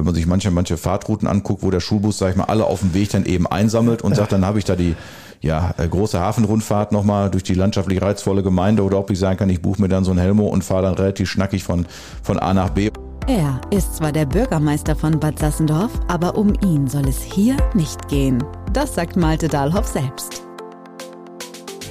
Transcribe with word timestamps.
wenn 0.00 0.06
man 0.06 0.14
sich 0.14 0.26
manche, 0.26 0.50
manche 0.50 0.78
Fahrtrouten 0.78 1.28
anguckt, 1.28 1.62
wo 1.62 1.70
der 1.70 1.80
Schulbus, 1.80 2.16
sag 2.16 2.30
ich 2.30 2.36
mal, 2.36 2.44
alle 2.44 2.64
auf 2.64 2.80
dem 2.80 2.94
Weg 2.94 3.10
dann 3.10 3.26
eben 3.26 3.46
einsammelt 3.46 4.00
und 4.00 4.16
sagt, 4.16 4.32
dann 4.32 4.46
habe 4.46 4.58
ich 4.58 4.64
da 4.64 4.76
die 4.76 4.96
ja, 5.42 5.74
äh, 5.76 5.86
große 5.86 6.18
Hafenrundfahrt 6.18 6.90
nochmal 6.90 7.30
durch 7.30 7.42
die 7.42 7.52
landschaftlich 7.52 8.00
reizvolle 8.00 8.42
Gemeinde 8.42 8.82
oder 8.82 8.98
ob 8.98 9.10
ich 9.10 9.18
sagen 9.18 9.36
kann, 9.36 9.50
ich 9.50 9.60
buche 9.60 9.82
mir 9.82 9.88
dann 9.88 10.04
so 10.04 10.10
ein 10.10 10.18
Helmo 10.18 10.46
und 10.46 10.64
fahre 10.64 10.84
dann 10.84 10.94
relativ 10.94 11.28
schnackig 11.28 11.64
von, 11.64 11.84
von 12.22 12.38
A 12.38 12.54
nach 12.54 12.70
B. 12.70 12.90
Er 13.26 13.60
ist 13.70 13.96
zwar 13.96 14.10
der 14.10 14.24
Bürgermeister 14.24 14.96
von 14.96 15.20
Bad 15.20 15.38
Sassendorf, 15.38 15.92
aber 16.08 16.36
um 16.36 16.54
ihn 16.64 16.88
soll 16.88 17.06
es 17.06 17.22
hier 17.22 17.56
nicht 17.74 18.08
gehen. 18.08 18.42
Das 18.72 18.94
sagt 18.94 19.16
Malte 19.16 19.48
Dahlhoff 19.48 19.86
selbst. 19.86 20.49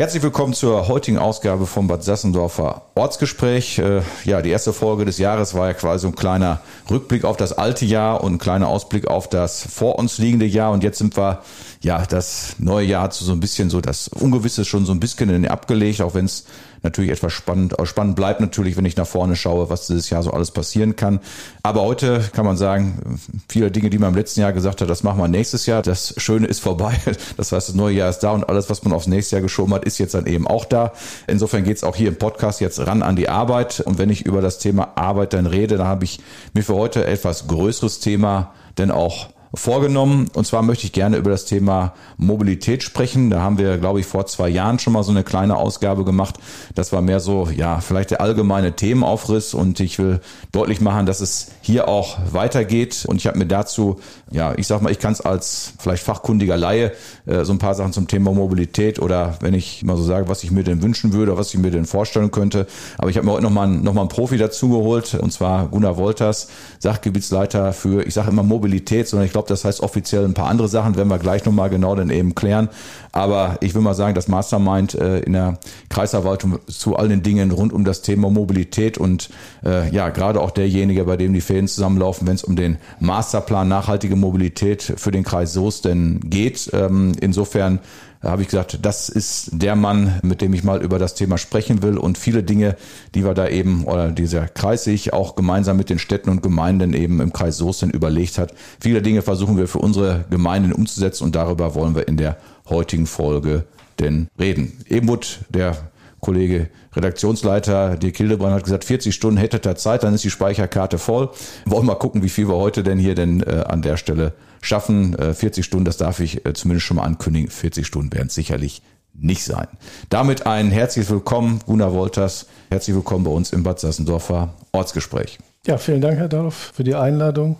Herzlich 0.00 0.22
willkommen 0.22 0.54
zur 0.54 0.88
heutigen 0.88 1.18
Ausgabe 1.18 1.66
vom 1.66 1.86
Bad 1.86 2.02
Sassendorfer 2.02 2.86
Ortsgespräch. 2.94 3.78
Äh, 3.78 4.00
ja, 4.24 4.40
die 4.40 4.48
erste 4.48 4.72
Folge 4.72 5.04
des 5.04 5.18
Jahres 5.18 5.52
war 5.52 5.66
ja 5.66 5.74
quasi 5.74 6.06
ein 6.06 6.16
kleiner 6.16 6.62
Rückblick 6.90 7.26
auf 7.26 7.36
das 7.36 7.52
alte 7.52 7.84
Jahr 7.84 8.24
und 8.24 8.32
ein 8.32 8.38
kleiner 8.38 8.68
Ausblick 8.68 9.08
auf 9.08 9.28
das 9.28 9.62
vor 9.62 9.98
uns 9.98 10.16
liegende 10.16 10.46
Jahr. 10.46 10.72
Und 10.72 10.82
jetzt 10.82 10.96
sind 10.96 11.18
wir, 11.18 11.42
ja, 11.82 12.06
das 12.06 12.56
neue 12.58 12.86
Jahr 12.86 13.02
hat 13.02 13.12
so 13.12 13.30
ein 13.30 13.40
bisschen 13.40 13.68
so 13.68 13.82
das 13.82 14.08
Ungewisse 14.08 14.64
schon 14.64 14.86
so 14.86 14.92
ein 14.92 15.00
bisschen 15.00 15.46
abgelegt, 15.46 16.00
auch 16.00 16.14
wenn 16.14 16.24
es 16.24 16.46
natürlich 16.82 17.10
etwas 17.10 17.32
spannend, 17.32 17.74
spannend 17.84 18.16
bleibt 18.16 18.40
natürlich, 18.40 18.76
wenn 18.76 18.84
ich 18.84 18.96
nach 18.96 19.06
vorne 19.06 19.36
schaue, 19.36 19.70
was 19.70 19.86
dieses 19.86 20.10
Jahr 20.10 20.22
so 20.22 20.30
alles 20.32 20.50
passieren 20.50 20.96
kann. 20.96 21.20
Aber 21.62 21.82
heute 21.82 22.20
kann 22.32 22.44
man 22.44 22.56
sagen, 22.56 23.20
viele 23.48 23.70
Dinge, 23.70 23.90
die 23.90 23.98
man 23.98 24.10
im 24.10 24.16
letzten 24.16 24.40
Jahr 24.40 24.52
gesagt 24.52 24.80
hat, 24.80 24.88
das 24.88 25.02
machen 25.02 25.18
wir 25.18 25.28
nächstes 25.28 25.66
Jahr. 25.66 25.82
Das 25.82 26.14
Schöne 26.16 26.46
ist 26.46 26.60
vorbei. 26.60 26.94
Das 27.36 27.52
heißt, 27.52 27.68
das 27.68 27.74
neue 27.74 27.94
Jahr 27.96 28.10
ist 28.10 28.20
da 28.20 28.32
und 28.32 28.48
alles, 28.48 28.68
was 28.70 28.82
man 28.84 28.92
aufs 28.92 29.06
nächste 29.06 29.36
Jahr 29.36 29.42
geschoben 29.42 29.72
hat, 29.72 29.84
ist 29.84 29.98
jetzt 29.98 30.14
dann 30.14 30.26
eben 30.26 30.46
auch 30.46 30.64
da. 30.64 30.92
Insofern 31.26 31.64
geht 31.64 31.76
es 31.76 31.84
auch 31.84 31.96
hier 31.96 32.08
im 32.08 32.16
Podcast 32.16 32.60
jetzt 32.60 32.86
ran 32.86 33.02
an 33.02 33.16
die 33.16 33.28
Arbeit. 33.28 33.80
Und 33.80 33.98
wenn 33.98 34.10
ich 34.10 34.26
über 34.26 34.40
das 34.40 34.58
Thema 34.58 34.92
Arbeit 34.96 35.32
dann 35.32 35.46
rede, 35.46 35.76
dann 35.76 35.86
habe 35.86 36.04
ich 36.04 36.20
mir 36.52 36.62
für 36.62 36.74
heute 36.74 37.06
etwas 37.06 37.46
größeres 37.46 38.00
Thema 38.00 38.52
denn 38.78 38.90
auch 38.90 39.28
vorgenommen. 39.54 40.28
Und 40.34 40.46
zwar 40.46 40.62
möchte 40.62 40.86
ich 40.86 40.92
gerne 40.92 41.16
über 41.16 41.30
das 41.30 41.44
Thema 41.44 41.94
Mobilität 42.16 42.82
sprechen. 42.82 43.30
Da 43.30 43.40
haben 43.40 43.58
wir, 43.58 43.78
glaube 43.78 44.00
ich, 44.00 44.06
vor 44.06 44.26
zwei 44.26 44.48
Jahren 44.48 44.78
schon 44.78 44.92
mal 44.92 45.02
so 45.02 45.10
eine 45.10 45.24
kleine 45.24 45.56
Ausgabe 45.56 46.04
gemacht. 46.04 46.36
Das 46.74 46.92
war 46.92 47.02
mehr 47.02 47.20
so, 47.20 47.48
ja, 47.54 47.80
vielleicht 47.80 48.12
der 48.12 48.20
allgemeine 48.20 48.76
Themenaufriss. 48.76 49.54
Und 49.54 49.80
ich 49.80 49.98
will 49.98 50.20
deutlich 50.52 50.80
machen, 50.80 51.06
dass 51.06 51.20
es 51.20 51.48
hier 51.60 51.88
auch 51.88 52.18
weitergeht. 52.30 53.04
Und 53.06 53.16
ich 53.16 53.26
habe 53.26 53.38
mir 53.38 53.46
dazu, 53.46 53.98
ja, 54.30 54.54
ich 54.56 54.66
sag 54.66 54.82
mal, 54.82 54.92
ich 54.92 55.00
kann 55.00 55.12
es 55.12 55.20
als 55.20 55.72
vielleicht 55.78 56.04
fachkundiger 56.04 56.56
Laie 56.56 56.92
äh, 57.26 57.44
so 57.44 57.52
ein 57.52 57.58
paar 57.58 57.74
Sachen 57.74 57.92
zum 57.92 58.06
Thema 58.06 58.32
Mobilität 58.32 59.00
oder 59.00 59.36
wenn 59.40 59.54
ich 59.54 59.82
mal 59.82 59.96
so 59.96 60.04
sage, 60.04 60.28
was 60.28 60.44
ich 60.44 60.52
mir 60.52 60.62
denn 60.62 60.82
wünschen 60.82 61.12
würde, 61.12 61.36
was 61.36 61.52
ich 61.52 61.58
mir 61.58 61.70
denn 61.70 61.86
vorstellen 61.86 62.30
könnte. 62.30 62.66
Aber 62.98 63.10
ich 63.10 63.16
habe 63.16 63.26
mir 63.26 63.32
heute 63.32 63.42
nochmal 63.42 63.66
noch 63.68 63.94
mal 63.94 64.02
einen 64.02 64.08
Profi 64.08 64.38
dazu 64.38 64.68
geholt. 64.68 65.14
Und 65.14 65.32
zwar 65.32 65.68
Gunnar 65.68 65.96
Wolters, 65.96 66.48
Sachgebietsleiter 66.78 67.72
für, 67.72 68.06
ich 68.06 68.14
sage 68.14 68.30
immer 68.30 68.44
Mobilität, 68.44 69.08
sondern 69.08 69.26
ich 69.26 69.32
glaube, 69.32 69.39
das 69.46 69.64
heißt 69.64 69.80
offiziell 69.80 70.24
ein 70.24 70.34
paar 70.34 70.48
andere 70.48 70.68
Sachen, 70.68 70.96
werden 70.96 71.08
wir 71.08 71.18
gleich 71.18 71.44
nochmal 71.44 71.70
genau 71.70 71.94
dann 71.94 72.10
eben 72.10 72.34
klären. 72.34 72.68
Aber 73.12 73.58
ich 73.60 73.74
will 73.74 73.82
mal 73.82 73.94
sagen, 73.94 74.14
das 74.14 74.28
Mastermind 74.28 74.94
äh, 74.94 75.20
in 75.20 75.32
der 75.32 75.58
Kreisverwaltung 75.88 76.58
zu 76.66 76.96
all 76.96 77.08
den 77.08 77.22
Dingen 77.22 77.50
rund 77.50 77.72
um 77.72 77.84
das 77.84 78.02
Thema 78.02 78.30
Mobilität 78.30 78.98
und 78.98 79.30
äh, 79.64 79.90
ja, 79.90 80.10
gerade 80.10 80.40
auch 80.40 80.50
derjenige, 80.50 81.04
bei 81.04 81.16
dem 81.16 81.32
die 81.32 81.40
Fäden 81.40 81.68
zusammenlaufen, 81.68 82.26
wenn 82.26 82.34
es 82.34 82.44
um 82.44 82.56
den 82.56 82.78
Masterplan 83.00 83.68
nachhaltige 83.68 84.16
Mobilität 84.16 84.94
für 84.96 85.10
den 85.10 85.24
Kreis 85.24 85.52
Soest 85.52 85.84
denn 85.84 86.20
geht. 86.24 86.70
Ähm, 86.72 87.12
insofern 87.20 87.80
da 88.20 88.30
habe 88.30 88.42
ich 88.42 88.48
gesagt, 88.48 88.78
das 88.82 89.08
ist 89.08 89.48
der 89.52 89.76
Mann, 89.76 90.20
mit 90.22 90.42
dem 90.42 90.52
ich 90.52 90.62
mal 90.62 90.82
über 90.82 90.98
das 90.98 91.14
Thema 91.14 91.38
sprechen 91.38 91.82
will 91.82 91.96
und 91.96 92.18
viele 92.18 92.42
Dinge, 92.42 92.76
die 93.14 93.24
wir 93.24 93.32
da 93.32 93.48
eben 93.48 93.84
oder 93.84 94.10
dieser 94.10 94.46
Kreis 94.46 94.84
sich 94.84 95.14
auch 95.14 95.36
gemeinsam 95.36 95.78
mit 95.78 95.88
den 95.88 95.98
Städten 95.98 96.28
und 96.28 96.42
Gemeinden 96.42 96.92
eben 96.92 97.20
im 97.20 97.32
Kreis 97.32 97.56
Soesten 97.56 97.90
überlegt 97.90 98.36
hat. 98.36 98.52
Viele 98.78 99.00
Dinge 99.00 99.22
versuchen 99.22 99.56
wir 99.56 99.68
für 99.68 99.78
unsere 99.78 100.26
Gemeinden 100.28 100.72
umzusetzen 100.72 101.24
und 101.24 101.34
darüber 101.34 101.74
wollen 101.74 101.94
wir 101.94 102.08
in 102.08 102.18
der 102.18 102.36
heutigen 102.68 103.06
Folge 103.06 103.64
denn 103.98 104.28
reden. 104.38 104.72
Ebenwood, 104.86 105.40
der 105.48 105.76
Kollege 106.20 106.68
Redaktionsleiter 106.94 107.96
Dirk 107.96 108.18
Hildebrand 108.18 108.54
hat 108.54 108.64
gesagt, 108.64 108.84
40 108.84 109.14
Stunden 109.14 109.38
hätte 109.38 109.66
er 109.66 109.76
Zeit, 109.76 110.02
dann 110.02 110.12
ist 110.12 110.24
die 110.24 110.30
Speicherkarte 110.30 110.98
voll. 110.98 111.30
Wollen 111.64 111.82
wir 111.84 111.92
mal 111.92 111.98
gucken, 111.98 112.22
wie 112.22 112.28
viel 112.28 112.48
wir 112.48 112.56
heute 112.56 112.82
denn 112.82 112.98
hier 112.98 113.14
denn 113.14 113.42
äh, 113.42 113.64
an 113.66 113.80
der 113.80 113.96
Stelle 113.96 114.34
schaffen. 114.60 115.18
Äh, 115.18 115.34
40 115.34 115.64
Stunden, 115.64 115.84
das 115.84 115.96
darf 115.96 116.20
ich 116.20 116.46
äh, 116.46 116.52
zumindest 116.54 116.86
schon 116.86 116.96
mal 116.96 117.04
ankündigen. 117.04 117.50
40 117.50 117.86
Stunden 117.86 118.12
werden 118.12 118.28
es 118.28 118.34
sicherlich 118.34 118.82
nicht 119.14 119.44
sein. 119.44 119.66
Damit 120.08 120.46
ein 120.46 120.70
herzliches 120.70 121.10
Willkommen, 121.10 121.60
Gunnar 121.66 121.92
Wolters. 121.92 122.46
Herzlich 122.70 122.94
willkommen 122.94 123.24
bei 123.24 123.30
uns 123.30 123.52
im 123.52 123.62
Bad 123.62 123.80
Sassendorfer 123.80 124.54
Ortsgespräch. 124.72 125.38
Ja, 125.66 125.76
vielen 125.76 126.00
Dank, 126.00 126.18
Herr 126.18 126.28
Daloff, 126.28 126.72
für 126.74 126.84
die 126.84 126.94
Einladung. 126.94 127.56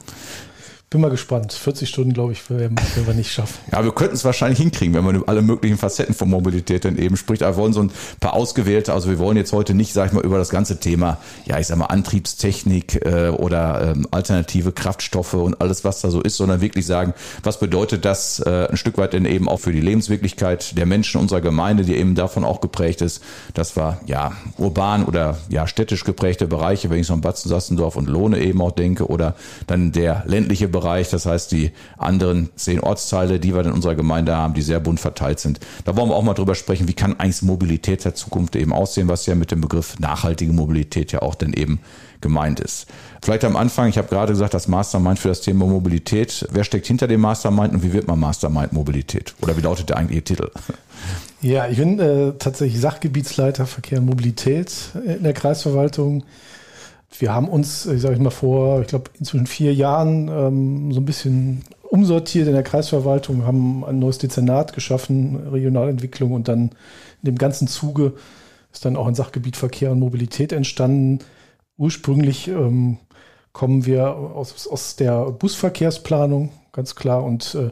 Bin 0.92 1.02
mal 1.02 1.10
gespannt. 1.10 1.52
40 1.52 1.88
Stunden, 1.88 2.12
glaube 2.12 2.32
ich, 2.32 2.50
werden, 2.50 2.74
wir 2.96 3.14
nicht 3.14 3.30
schaffen. 3.30 3.60
Ja, 3.70 3.84
wir 3.84 3.92
könnten 3.92 4.16
es 4.16 4.24
wahrscheinlich 4.24 4.58
hinkriegen, 4.58 4.92
wenn 4.92 5.04
man 5.04 5.22
alle 5.28 5.40
möglichen 5.40 5.78
Facetten 5.78 6.16
von 6.16 6.28
Mobilität 6.28 6.84
dann 6.84 6.98
eben 6.98 7.16
spricht. 7.16 7.44
Aber 7.44 7.56
wir 7.56 7.62
wollen 7.62 7.72
so 7.72 7.82
ein 7.82 7.92
paar 8.18 8.34
ausgewählte, 8.34 8.92
also 8.92 9.08
wir 9.08 9.20
wollen 9.20 9.36
jetzt 9.36 9.52
heute 9.52 9.72
nicht, 9.72 9.92
sag 9.92 10.08
ich 10.08 10.12
mal, 10.14 10.24
über 10.24 10.36
das 10.36 10.48
ganze 10.48 10.80
Thema, 10.80 11.18
ja, 11.46 11.60
ich 11.60 11.68
sag 11.68 11.78
mal, 11.78 11.86
Antriebstechnik 11.86 13.06
äh, 13.06 13.28
oder 13.28 13.92
ähm, 13.94 14.08
alternative 14.10 14.72
Kraftstoffe 14.72 15.34
und 15.34 15.60
alles, 15.60 15.84
was 15.84 16.00
da 16.00 16.10
so 16.10 16.22
ist, 16.22 16.36
sondern 16.36 16.60
wirklich 16.60 16.86
sagen, 16.86 17.14
was 17.44 17.60
bedeutet 17.60 18.04
das 18.04 18.40
äh, 18.40 18.66
ein 18.68 18.76
Stück 18.76 18.98
weit 18.98 19.12
denn 19.12 19.26
eben 19.26 19.48
auch 19.48 19.60
für 19.60 19.70
die 19.70 19.80
Lebenswirklichkeit 19.80 20.76
der 20.76 20.86
Menschen 20.86 21.20
unserer 21.20 21.40
Gemeinde, 21.40 21.84
die 21.84 21.94
eben 21.94 22.16
davon 22.16 22.42
auch 22.44 22.60
geprägt 22.60 23.00
ist, 23.00 23.22
dass 23.54 23.76
wir 23.76 24.00
ja 24.06 24.32
urban 24.58 25.04
oder 25.04 25.38
ja 25.50 25.68
städtisch 25.68 26.02
geprägte 26.02 26.48
Bereiche, 26.48 26.90
wenn 26.90 26.98
ich 26.98 27.06
so 27.06 27.12
an 27.12 27.20
Batzen, 27.20 27.48
Sassendorf 27.48 27.94
und 27.94 28.08
Lohne 28.08 28.40
eben 28.40 28.60
auch 28.60 28.72
denke, 28.72 29.06
oder 29.06 29.36
dann 29.68 29.92
der 29.92 30.24
ländliche 30.26 30.66
Bereich, 30.66 30.79
Bereich, 30.80 31.10
das 31.10 31.26
heißt 31.26 31.52
die 31.52 31.72
anderen 31.98 32.50
zehn 32.56 32.80
Ortsteile, 32.80 33.38
die 33.38 33.54
wir 33.54 33.64
in 33.64 33.72
unserer 33.72 33.94
Gemeinde 33.94 34.34
haben, 34.34 34.54
die 34.54 34.62
sehr 34.62 34.80
bunt 34.80 34.98
verteilt 34.98 35.38
sind. 35.40 35.60
Da 35.84 35.96
wollen 35.96 36.08
wir 36.08 36.16
auch 36.16 36.22
mal 36.22 36.34
drüber 36.34 36.54
sprechen, 36.54 36.88
wie 36.88 36.94
kann 36.94 37.20
eigentlich 37.20 37.42
Mobilität 37.42 38.04
der 38.04 38.14
Zukunft 38.14 38.56
eben 38.56 38.72
aussehen, 38.72 39.08
was 39.08 39.26
ja 39.26 39.34
mit 39.34 39.50
dem 39.50 39.60
Begriff 39.60 39.98
nachhaltige 39.98 40.52
Mobilität 40.52 41.12
ja 41.12 41.20
auch 41.20 41.34
dann 41.34 41.52
eben 41.52 41.80
gemeint 42.20 42.60
ist. 42.60 42.86
Vielleicht 43.22 43.44
am 43.44 43.56
Anfang, 43.56 43.88
ich 43.88 43.98
habe 43.98 44.08
gerade 44.08 44.32
gesagt, 44.32 44.54
das 44.54 44.68
Mastermind 44.68 45.18
für 45.18 45.28
das 45.28 45.40
Thema 45.40 45.66
Mobilität. 45.66 46.46
Wer 46.50 46.64
steckt 46.64 46.86
hinter 46.86 47.06
dem 47.06 47.20
Mastermind 47.20 47.74
und 47.74 47.82
wie 47.82 47.92
wird 47.92 48.08
man 48.08 48.18
Mastermind 48.18 48.72
Mobilität? 48.72 49.34
Oder 49.40 49.56
wie 49.56 49.62
lautet 49.62 49.90
der 49.90 49.98
eigentliche 49.98 50.24
Titel? 50.24 50.50
Ja, 51.42 51.68
ich 51.68 51.78
bin 51.78 51.98
äh, 51.98 52.32
tatsächlich 52.38 52.80
Sachgebietsleiter 52.80 53.66
Verkehr 53.66 53.98
und 53.98 54.06
Mobilität 54.06 54.72
in 54.94 55.22
der 55.22 55.32
Kreisverwaltung 55.32 56.24
wir 57.18 57.34
haben 57.34 57.48
uns, 57.48 57.86
ich 57.86 58.00
sage 58.00 58.14
ich 58.14 58.20
mal, 58.20 58.30
vor, 58.30 58.80
ich 58.80 58.88
glaube, 58.88 59.10
inzwischen 59.18 59.46
vier 59.46 59.74
Jahren 59.74 60.28
ähm, 60.28 60.92
so 60.92 61.00
ein 61.00 61.04
bisschen 61.04 61.62
umsortiert 61.82 62.46
in 62.46 62.54
der 62.54 62.62
Kreisverwaltung, 62.62 63.44
haben 63.44 63.84
ein 63.84 63.98
neues 63.98 64.18
Dezernat 64.18 64.72
geschaffen, 64.72 65.48
Regionalentwicklung 65.48 66.32
und 66.32 66.46
dann 66.46 66.70
in 67.22 67.26
dem 67.26 67.36
ganzen 67.36 67.66
Zuge 67.66 68.14
ist 68.72 68.84
dann 68.84 68.96
auch 68.96 69.08
ein 69.08 69.16
Sachgebiet 69.16 69.56
Verkehr 69.56 69.90
und 69.90 69.98
Mobilität 69.98 70.52
entstanden. 70.52 71.18
Ursprünglich 71.76 72.46
ähm, 72.46 72.98
kommen 73.52 73.86
wir 73.86 74.14
aus, 74.14 74.68
aus 74.68 74.94
der 74.94 75.32
Busverkehrsplanung, 75.32 76.50
ganz 76.72 76.94
klar, 76.94 77.24
und 77.24 77.56
äh, 77.56 77.70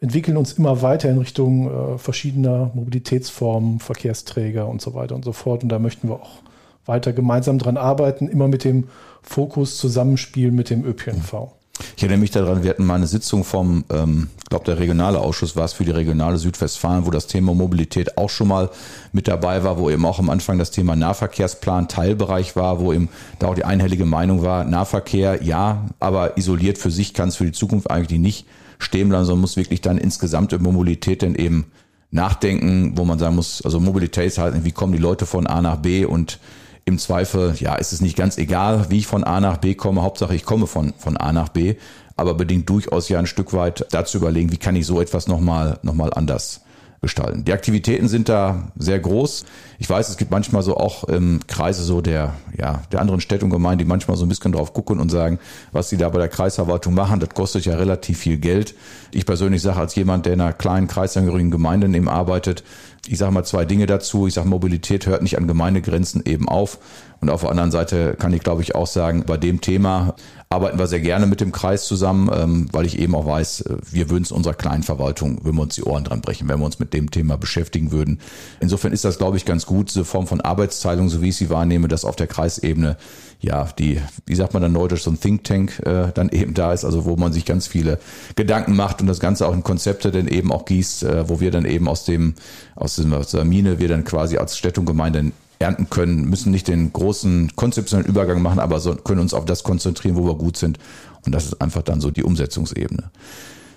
entwickeln 0.00 0.36
uns 0.36 0.54
immer 0.54 0.82
weiter 0.82 1.08
in 1.08 1.18
Richtung 1.18 1.70
äh, 1.70 1.98
verschiedener 1.98 2.72
Mobilitätsformen, 2.74 3.78
Verkehrsträger 3.78 4.66
und 4.66 4.82
so 4.82 4.94
weiter 4.94 5.14
und 5.14 5.24
so 5.24 5.32
fort. 5.32 5.62
Und 5.62 5.68
da 5.68 5.78
möchten 5.78 6.08
wir 6.08 6.16
auch 6.16 6.42
weiter 6.86 7.12
gemeinsam 7.12 7.58
dran 7.58 7.76
arbeiten, 7.76 8.28
immer 8.28 8.48
mit 8.48 8.64
dem 8.64 8.88
Fokus 9.22 9.78
Zusammenspiel 9.78 10.50
mit 10.50 10.70
dem 10.70 10.84
ÖPNV. 10.84 11.52
Ich 11.96 12.02
erinnere 12.02 12.18
mich 12.18 12.30
daran, 12.30 12.62
wir 12.62 12.70
hatten 12.70 12.84
mal 12.84 12.96
eine 12.96 13.06
Sitzung 13.06 13.44
vom, 13.44 13.84
ähm, 13.90 14.28
glaube, 14.52 14.66
der 14.66 14.78
regionale 14.78 15.18
Ausschuss 15.18 15.56
war 15.56 15.64
es 15.64 15.72
für 15.72 15.84
die 15.84 15.90
regionale 15.90 16.36
Südwestfalen, 16.36 17.06
wo 17.06 17.10
das 17.10 17.26
Thema 17.26 17.54
Mobilität 17.54 18.18
auch 18.18 18.28
schon 18.28 18.48
mal 18.48 18.70
mit 19.12 19.26
dabei 19.26 19.64
war, 19.64 19.78
wo 19.78 19.88
eben 19.88 20.04
auch 20.04 20.18
am 20.18 20.28
Anfang 20.28 20.58
das 20.58 20.70
Thema 20.70 20.94
Nahverkehrsplan 20.94 21.88
Teilbereich 21.88 22.54
war, 22.54 22.80
wo 22.80 22.92
eben 22.92 23.08
da 23.38 23.48
auch 23.48 23.54
die 23.54 23.64
einhellige 23.64 24.04
Meinung 24.04 24.42
war, 24.42 24.64
Nahverkehr 24.64 25.42
ja, 25.42 25.86
aber 25.98 26.36
isoliert 26.36 26.76
für 26.76 26.90
sich 26.90 27.14
kann 27.14 27.30
es 27.30 27.36
für 27.36 27.46
die 27.46 27.52
Zukunft 27.52 27.90
eigentlich 27.90 28.20
nicht 28.20 28.46
stehen 28.78 29.08
bleiben, 29.08 29.24
sondern 29.24 29.40
muss 29.40 29.56
wirklich 29.56 29.80
dann 29.80 29.96
insgesamt 29.96 30.52
über 30.52 30.70
Mobilität 30.70 31.22
dann 31.22 31.34
eben 31.34 31.66
nachdenken, 32.10 32.92
wo 32.96 33.06
man 33.06 33.18
sagen 33.18 33.36
muss, 33.36 33.62
also 33.62 33.80
Mobilität 33.80 34.26
ist 34.26 34.38
halt, 34.38 34.64
wie 34.64 34.72
kommen 34.72 34.92
die 34.92 34.98
Leute 34.98 35.24
von 35.24 35.46
A 35.46 35.62
nach 35.62 35.76
B 35.76 36.04
und 36.04 36.38
im 36.84 36.98
Zweifel, 36.98 37.54
ja, 37.58 37.74
ist 37.76 37.92
es 37.92 38.00
nicht 38.00 38.16
ganz 38.16 38.38
egal, 38.38 38.86
wie 38.88 38.98
ich 38.98 39.06
von 39.06 39.24
A 39.24 39.40
nach 39.40 39.58
B 39.58 39.74
komme. 39.74 40.02
Hauptsache, 40.02 40.34
ich 40.34 40.44
komme 40.44 40.66
von, 40.66 40.94
von 40.98 41.16
A 41.16 41.32
nach 41.32 41.48
B, 41.48 41.76
aber 42.16 42.34
bedingt 42.34 42.68
durchaus 42.68 43.08
ja 43.08 43.18
ein 43.18 43.26
Stück 43.26 43.52
weit 43.52 43.86
dazu 43.90 44.18
überlegen, 44.18 44.52
wie 44.52 44.56
kann 44.56 44.76
ich 44.76 44.86
so 44.86 45.00
etwas 45.00 45.28
nochmal, 45.28 45.78
noch 45.82 45.94
mal 45.94 46.12
anders 46.12 46.62
gestalten. 47.02 47.44
Die 47.44 47.52
Aktivitäten 47.52 48.06
sind 48.06 48.28
da 48.28 48.70
sehr 48.76 49.00
groß. 49.00 49.44
Ich 49.80 49.90
weiß, 49.90 50.08
es 50.08 50.16
gibt 50.16 50.30
manchmal 50.30 50.62
so 50.62 50.76
auch 50.76 51.02
im 51.04 51.40
Kreise 51.48 51.82
so 51.82 52.00
der, 52.00 52.34
ja, 52.56 52.82
der 52.92 53.00
anderen 53.00 53.20
Städte 53.20 53.44
und 53.44 53.50
Gemeinden, 53.50 53.80
die 53.80 53.84
manchmal 53.84 54.16
so 54.16 54.24
ein 54.24 54.28
bisschen 54.28 54.52
drauf 54.52 54.72
gucken 54.72 55.00
und 55.00 55.10
sagen, 55.10 55.40
was 55.72 55.88
sie 55.88 55.96
da 55.96 56.08
bei 56.10 56.20
der 56.20 56.28
Kreisverwaltung 56.28 56.94
machen, 56.94 57.18
das 57.18 57.30
kostet 57.30 57.64
ja 57.64 57.74
relativ 57.74 58.18
viel 58.18 58.38
Geld. 58.38 58.76
Ich 59.10 59.26
persönlich 59.26 59.62
sage 59.62 59.80
als 59.80 59.96
jemand, 59.96 60.26
der 60.26 60.34
in 60.34 60.40
einer 60.40 60.52
kleinen 60.52 60.86
kreisangehörigen 60.86 61.50
Gemeinde 61.50 61.88
eben 61.88 62.08
arbeitet, 62.08 62.62
ich 63.06 63.18
sage 63.18 63.32
mal 63.32 63.44
zwei 63.44 63.64
Dinge 63.64 63.86
dazu. 63.86 64.26
Ich 64.26 64.34
sage, 64.34 64.48
Mobilität 64.48 65.06
hört 65.06 65.22
nicht 65.22 65.36
an 65.36 65.48
Gemeindegrenzen 65.48 66.22
eben 66.24 66.48
auf. 66.48 66.78
Und 67.20 67.30
auf 67.30 67.40
der 67.42 67.50
anderen 67.50 67.70
Seite 67.70 68.14
kann 68.18 68.32
ich, 68.32 68.42
glaube 68.42 68.62
ich, 68.62 68.74
auch 68.74 68.86
sagen, 68.86 69.24
bei 69.26 69.36
dem 69.36 69.60
Thema 69.60 70.14
arbeiten 70.52 70.78
wir 70.78 70.86
sehr 70.86 71.00
gerne 71.00 71.26
mit 71.26 71.40
dem 71.40 71.50
Kreis 71.50 71.86
zusammen, 71.86 72.30
ähm, 72.32 72.68
weil 72.72 72.86
ich 72.86 72.98
eben 72.98 73.14
auch 73.14 73.26
weiß, 73.26 73.62
äh, 73.62 73.76
wir 73.90 74.10
würden 74.10 74.22
es 74.22 74.32
unserer 74.32 74.54
kleinen 74.54 74.82
Verwaltung, 74.82 75.44
würden 75.44 75.56
wir 75.56 75.62
uns 75.62 75.74
die 75.74 75.84
Ohren 75.84 76.04
dran 76.04 76.20
brechen, 76.20 76.48
wenn 76.48 76.58
wir 76.58 76.66
uns 76.66 76.78
mit 76.78 76.92
dem 76.92 77.10
Thema 77.10 77.36
beschäftigen 77.36 77.90
würden. 77.90 78.20
Insofern 78.60 78.92
ist 78.92 79.04
das, 79.04 79.18
glaube 79.18 79.36
ich, 79.36 79.44
ganz 79.44 79.66
gut, 79.66 79.88
diese 79.88 80.04
Form 80.04 80.26
von 80.26 80.40
Arbeitsteilung, 80.40 81.08
so 81.08 81.22
wie 81.22 81.30
ich 81.30 81.36
sie 81.36 81.50
wahrnehme, 81.50 81.88
dass 81.88 82.04
auf 82.04 82.16
der 82.16 82.26
Kreisebene 82.26 82.96
ja, 83.42 83.68
die, 83.76 84.00
wie 84.24 84.36
sagt 84.36 84.54
man 84.54 84.62
dann 84.62 84.72
neudeutsch, 84.72 85.02
so 85.02 85.10
ein 85.10 85.18
Think 85.20 85.42
Tank 85.42 85.80
äh, 85.84 86.12
dann 86.14 86.28
eben 86.28 86.54
da 86.54 86.72
ist, 86.72 86.84
also 86.84 87.04
wo 87.04 87.16
man 87.16 87.32
sich 87.32 87.44
ganz 87.44 87.66
viele 87.66 87.98
Gedanken 88.36 88.76
macht 88.76 89.00
und 89.00 89.08
das 89.08 89.18
Ganze 89.18 89.48
auch 89.48 89.52
in 89.52 89.64
Konzepte 89.64 90.12
dann 90.12 90.28
eben 90.28 90.52
auch 90.52 90.64
gießt, 90.64 91.02
äh, 91.02 91.28
wo 91.28 91.40
wir 91.40 91.50
dann 91.50 91.64
eben 91.64 91.88
aus 91.88 92.04
dem, 92.04 92.34
aus, 92.76 92.96
dem, 92.96 93.12
aus 93.12 93.32
der 93.32 93.44
Mine, 93.44 93.80
wir 93.80 93.88
dann 93.88 94.04
quasi 94.04 94.36
als 94.38 94.56
Städte 94.56 94.78
und 94.78 94.86
Gemeinde 94.86 95.32
ernten 95.62 95.88
können, 95.88 96.28
müssen 96.28 96.50
nicht 96.50 96.68
den 96.68 96.92
großen 96.92 97.56
konzeptionellen 97.56 98.08
Übergang 98.08 98.42
machen, 98.42 98.58
aber 98.58 98.80
so, 98.80 98.94
können 98.94 99.20
uns 99.20 99.34
auf 99.34 99.44
das 99.44 99.62
konzentrieren, 99.62 100.16
wo 100.16 100.26
wir 100.26 100.34
gut 100.34 100.56
sind. 100.56 100.78
Und 101.24 101.32
das 101.32 101.46
ist 101.46 101.60
einfach 101.60 101.82
dann 101.82 102.00
so 102.00 102.10
die 102.10 102.22
Umsetzungsebene. 102.22 103.10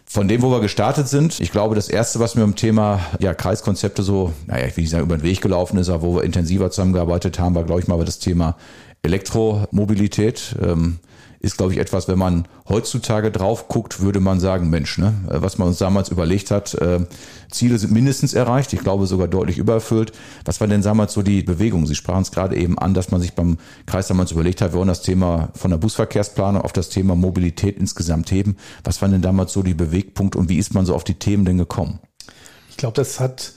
Von 0.07 0.27
dem, 0.27 0.41
wo 0.41 0.51
wir 0.51 0.59
gestartet 0.59 1.07
sind, 1.07 1.39
ich 1.39 1.51
glaube, 1.51 1.75
das 1.75 1.89
erste, 1.89 2.19
was 2.19 2.35
mir 2.35 2.43
im 2.43 2.55
Thema 2.55 2.99
ja, 3.19 3.33
Kreiskonzepte 3.33 4.03
so, 4.03 4.33
naja, 4.45 4.67
ich 4.67 4.77
will 4.77 4.83
nicht 4.83 4.91
sagen, 4.91 5.03
über 5.03 5.17
den 5.17 5.23
Weg 5.23 5.41
gelaufen 5.41 5.77
ist, 5.77 5.89
aber 5.89 6.03
wo 6.03 6.15
wir 6.15 6.23
intensiver 6.23 6.69
zusammengearbeitet 6.69 7.39
haben, 7.39 7.55
war, 7.55 7.63
glaube 7.63 7.81
ich, 7.81 7.87
mal 7.87 8.03
das 8.05 8.19
Thema 8.19 8.55
Elektromobilität. 9.01 10.55
Ähm, 10.61 10.99
ist, 11.45 11.57
glaube 11.57 11.73
ich, 11.73 11.79
etwas, 11.79 12.07
wenn 12.07 12.17
man 12.17 12.47
heutzutage 12.67 13.29
drauf 13.31 13.67
guckt, 13.67 14.01
würde 14.01 14.19
man 14.19 14.39
sagen, 14.39 14.69
Mensch, 14.69 14.97
ne, 14.97 15.13
äh, 15.29 15.41
was 15.41 15.57
man 15.59 15.67
uns 15.67 15.77
damals 15.77 16.09
überlegt 16.09 16.49
hat, 16.49 16.73
äh, 16.73 17.05
Ziele 17.51 17.77
sind 17.77 17.93
mindestens 17.93 18.33
erreicht, 18.33 18.73
ich 18.73 18.79
glaube 18.79 19.05
sogar 19.05 19.27
deutlich 19.27 19.59
übererfüllt. 19.59 20.11
Was 20.43 20.59
war 20.59 20.67
denn 20.67 20.81
damals 20.81 21.13
so 21.13 21.21
die 21.21 21.43
Bewegung? 21.43 21.85
Sie 21.85 21.93
sprachen 21.93 22.23
es 22.23 22.31
gerade 22.31 22.55
eben 22.57 22.79
an, 22.79 22.95
dass 22.95 23.11
man 23.11 23.21
sich 23.21 23.33
beim 23.33 23.57
Kreis 23.85 24.07
damals 24.07 24.31
überlegt 24.31 24.61
hat, 24.61 24.73
wir 24.73 24.79
wollen 24.79 24.87
das 24.87 25.03
Thema 25.03 25.49
von 25.53 25.69
der 25.69 25.77
Busverkehrsplanung 25.77 26.63
auf 26.63 26.73
das 26.73 26.89
Thema 26.89 27.15
Mobilität 27.15 27.77
insgesamt 27.77 28.31
heben. 28.31 28.57
Was 28.83 29.01
waren 29.03 29.11
denn 29.11 29.21
damals 29.21 29.53
so 29.53 29.61
die 29.61 29.75
Bewegpunkte 29.75 30.39
und 30.39 30.49
wie 30.49 30.57
ist 30.57 30.73
man 30.73 30.87
so 30.87 30.95
auf 30.95 31.03
die 31.03 31.13
Themen 31.13 31.45
denn 31.45 31.59
gekommen? 31.59 31.99
Ich 32.71 32.77
glaube, 32.77 32.95
das 32.95 33.19
hat 33.19 33.53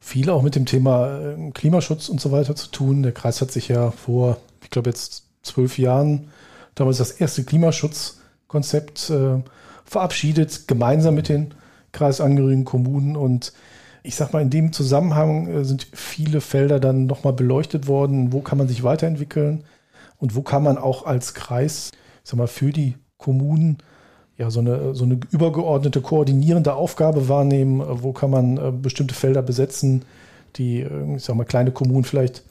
viel 0.00 0.30
auch 0.30 0.42
mit 0.42 0.56
dem 0.56 0.66
Thema 0.66 1.20
ähm, 1.20 1.52
Klimaschutz 1.52 2.08
und 2.08 2.20
so 2.20 2.32
weiter 2.32 2.56
zu 2.56 2.68
tun. 2.72 3.04
Der 3.04 3.12
Kreis 3.12 3.40
hat 3.40 3.52
sich 3.52 3.68
ja 3.68 3.92
vor, 3.92 4.38
ich 4.62 4.70
glaube 4.70 4.90
jetzt 4.90 5.24
zwölf 5.42 5.78
Jahren 5.78 6.28
damals 6.80 6.98
das 6.98 7.12
erste 7.12 7.44
Klimaschutzkonzept 7.44 9.10
äh, 9.10 9.42
verabschiedet, 9.84 10.66
gemeinsam 10.66 11.14
mit 11.14 11.28
den 11.28 11.54
kreisangehörigen 11.92 12.64
Kommunen. 12.64 13.16
Und 13.16 13.52
ich 14.02 14.16
sag 14.16 14.32
mal, 14.32 14.42
in 14.42 14.50
dem 14.50 14.72
Zusammenhang 14.72 15.46
äh, 15.46 15.64
sind 15.64 15.86
viele 15.92 16.40
Felder 16.40 16.80
dann 16.80 17.06
nochmal 17.06 17.32
beleuchtet 17.32 17.86
worden. 17.86 18.32
Wo 18.32 18.40
kann 18.40 18.58
man 18.58 18.68
sich 18.68 18.82
weiterentwickeln 18.82 19.64
und 20.18 20.34
wo 20.34 20.42
kann 20.42 20.62
man 20.62 20.78
auch 20.78 21.06
als 21.06 21.34
Kreis, 21.34 21.90
ich 22.24 22.30
sag 22.30 22.38
mal, 22.38 22.46
für 22.46 22.72
die 22.72 22.96
Kommunen 23.16 23.78
ja, 24.38 24.50
so 24.50 24.60
eine, 24.60 24.94
so 24.94 25.04
eine 25.04 25.20
übergeordnete 25.30 26.00
koordinierende 26.00 26.72
Aufgabe 26.72 27.28
wahrnehmen, 27.28 27.82
wo 28.02 28.12
kann 28.12 28.30
man 28.30 28.56
äh, 28.56 28.72
bestimmte 28.72 29.14
Felder 29.14 29.42
besetzen, 29.42 30.06
die, 30.56 30.80
äh, 30.80 31.16
ich 31.16 31.24
sag 31.24 31.36
mal, 31.36 31.44
kleine 31.44 31.72
Kommunen 31.72 32.04
vielleicht 32.04 32.42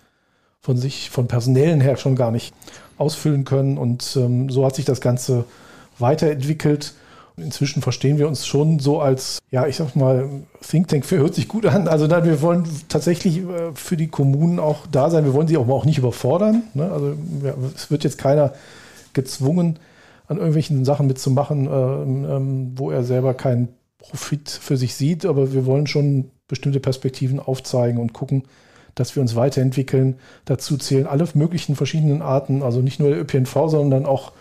von 0.61 0.77
sich, 0.77 1.09
von 1.09 1.27
personellen 1.27 1.81
her 1.81 1.97
schon 1.97 2.15
gar 2.15 2.31
nicht 2.31 2.53
ausfüllen 3.00 3.46
können. 3.46 3.78
Und 3.78 4.16
ähm, 4.16 4.50
so 4.50 4.66
hat 4.66 4.75
sich 4.75 4.86
das 4.86 5.01
Ganze 5.01 5.46
weiterentwickelt. 5.98 6.94
Inzwischen 7.38 7.81
verstehen 7.81 8.18
wir 8.18 8.28
uns 8.28 8.46
schon 8.46 8.80
so 8.80 9.00
als, 9.00 9.40
ja, 9.50 9.66
ich 9.66 9.78
sag 9.78 9.96
mal, 9.96 10.30
Think 10.68 10.90
Tank 10.90 11.06
hört 11.10 11.36
sich 11.36 11.48
gut 11.48 11.66
an. 11.66 11.88
Also 11.88 12.07
dann, 12.07 12.25
wir 12.25 12.42
wollen 12.42 12.66
tatsächlich 12.90 13.40
äh, 13.40 13.74
für 13.74 13.98
die 13.98 14.07
Kommunen 14.07 14.60
auch 14.60 14.88
da 14.92 15.10
sein. 15.10 15.25
Wir 15.25 15.34
wollen 15.34 15.48
sie 15.48 15.57
auch, 15.57 15.68
auch 15.68 15.86
nicht 15.86 15.98
überfordern. 15.98 16.63
Ne? 16.74 16.92
Also 16.92 17.16
ja, 17.44 17.54
es 17.75 17.90
wird 17.90 18.04
jetzt 18.04 18.18
keiner 18.18 18.54
gezwungen, 19.13 19.80
an 20.28 20.38
irgendwelchen 20.38 20.86
Sachen 20.86 21.07
mitzumachen, 21.07 21.66
ähm, 21.66 22.25
ähm, 22.30 22.72
wo 22.75 22.92
er 22.92 23.04
selber 23.04 23.34
keinen 23.34 23.69
Profit 23.98 24.50
für 24.50 24.78
sich 24.78 24.96
sieht. 24.96 25.25
Aber 25.25 25.54
wir 25.54 25.66
wollen 25.66 25.88
schon 25.88 26.31
bestimmte 26.48 26.80
Perspektiven 26.80 27.40
aufzeigen 27.40 28.00
und 28.00 28.13
gucken, 28.13 28.44
dass 28.95 29.15
wir 29.15 29.21
uns 29.21 29.36
weiterentwickeln. 29.36 30.15
Dazu 30.45 30.77
zählen 30.77 31.07
alle 31.07 31.27
möglichen 31.33 31.75
verschiedenen 31.75 32.21
Arten, 32.21 32.63
also 32.63 32.81
nicht 32.81 33.00
nur 33.00 33.09
der 33.09 33.19
ÖPNV, 33.19 33.53
sondern 33.68 34.06
auch 34.06 34.31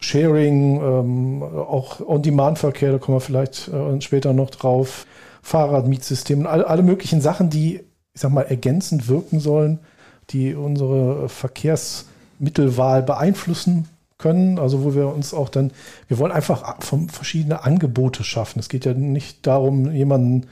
Sharing, 0.00 0.80
ähm, 0.82 1.42
auch 1.42 2.00
On-Demand-Verkehr, 2.00 2.92
da 2.92 2.98
kommen 2.98 3.16
wir 3.16 3.20
vielleicht 3.20 3.68
äh, 3.68 4.00
später 4.00 4.32
noch 4.32 4.50
drauf, 4.50 5.06
Fahrradmietsystem, 5.42 6.46
all, 6.46 6.64
alle 6.64 6.82
möglichen 6.82 7.20
Sachen, 7.20 7.50
die, 7.50 7.80
ich 8.14 8.20
sag 8.20 8.32
mal, 8.32 8.42
ergänzend 8.42 9.08
wirken 9.08 9.40
sollen, 9.40 9.78
die 10.30 10.54
unsere 10.54 11.28
Verkehrsmittelwahl 11.28 13.02
beeinflussen 13.02 13.88
können, 14.16 14.58
also 14.58 14.84
wo 14.84 14.94
wir 14.94 15.08
uns 15.08 15.34
auch 15.34 15.48
dann, 15.48 15.72
wir 16.08 16.18
wollen 16.18 16.32
einfach 16.32 16.76
verschiedene 17.08 17.64
Angebote 17.64 18.22
schaffen. 18.22 18.58
Es 18.60 18.68
geht 18.68 18.84
ja 18.84 18.94
nicht 18.94 19.46
darum, 19.46 19.92
jemanden 19.92 20.46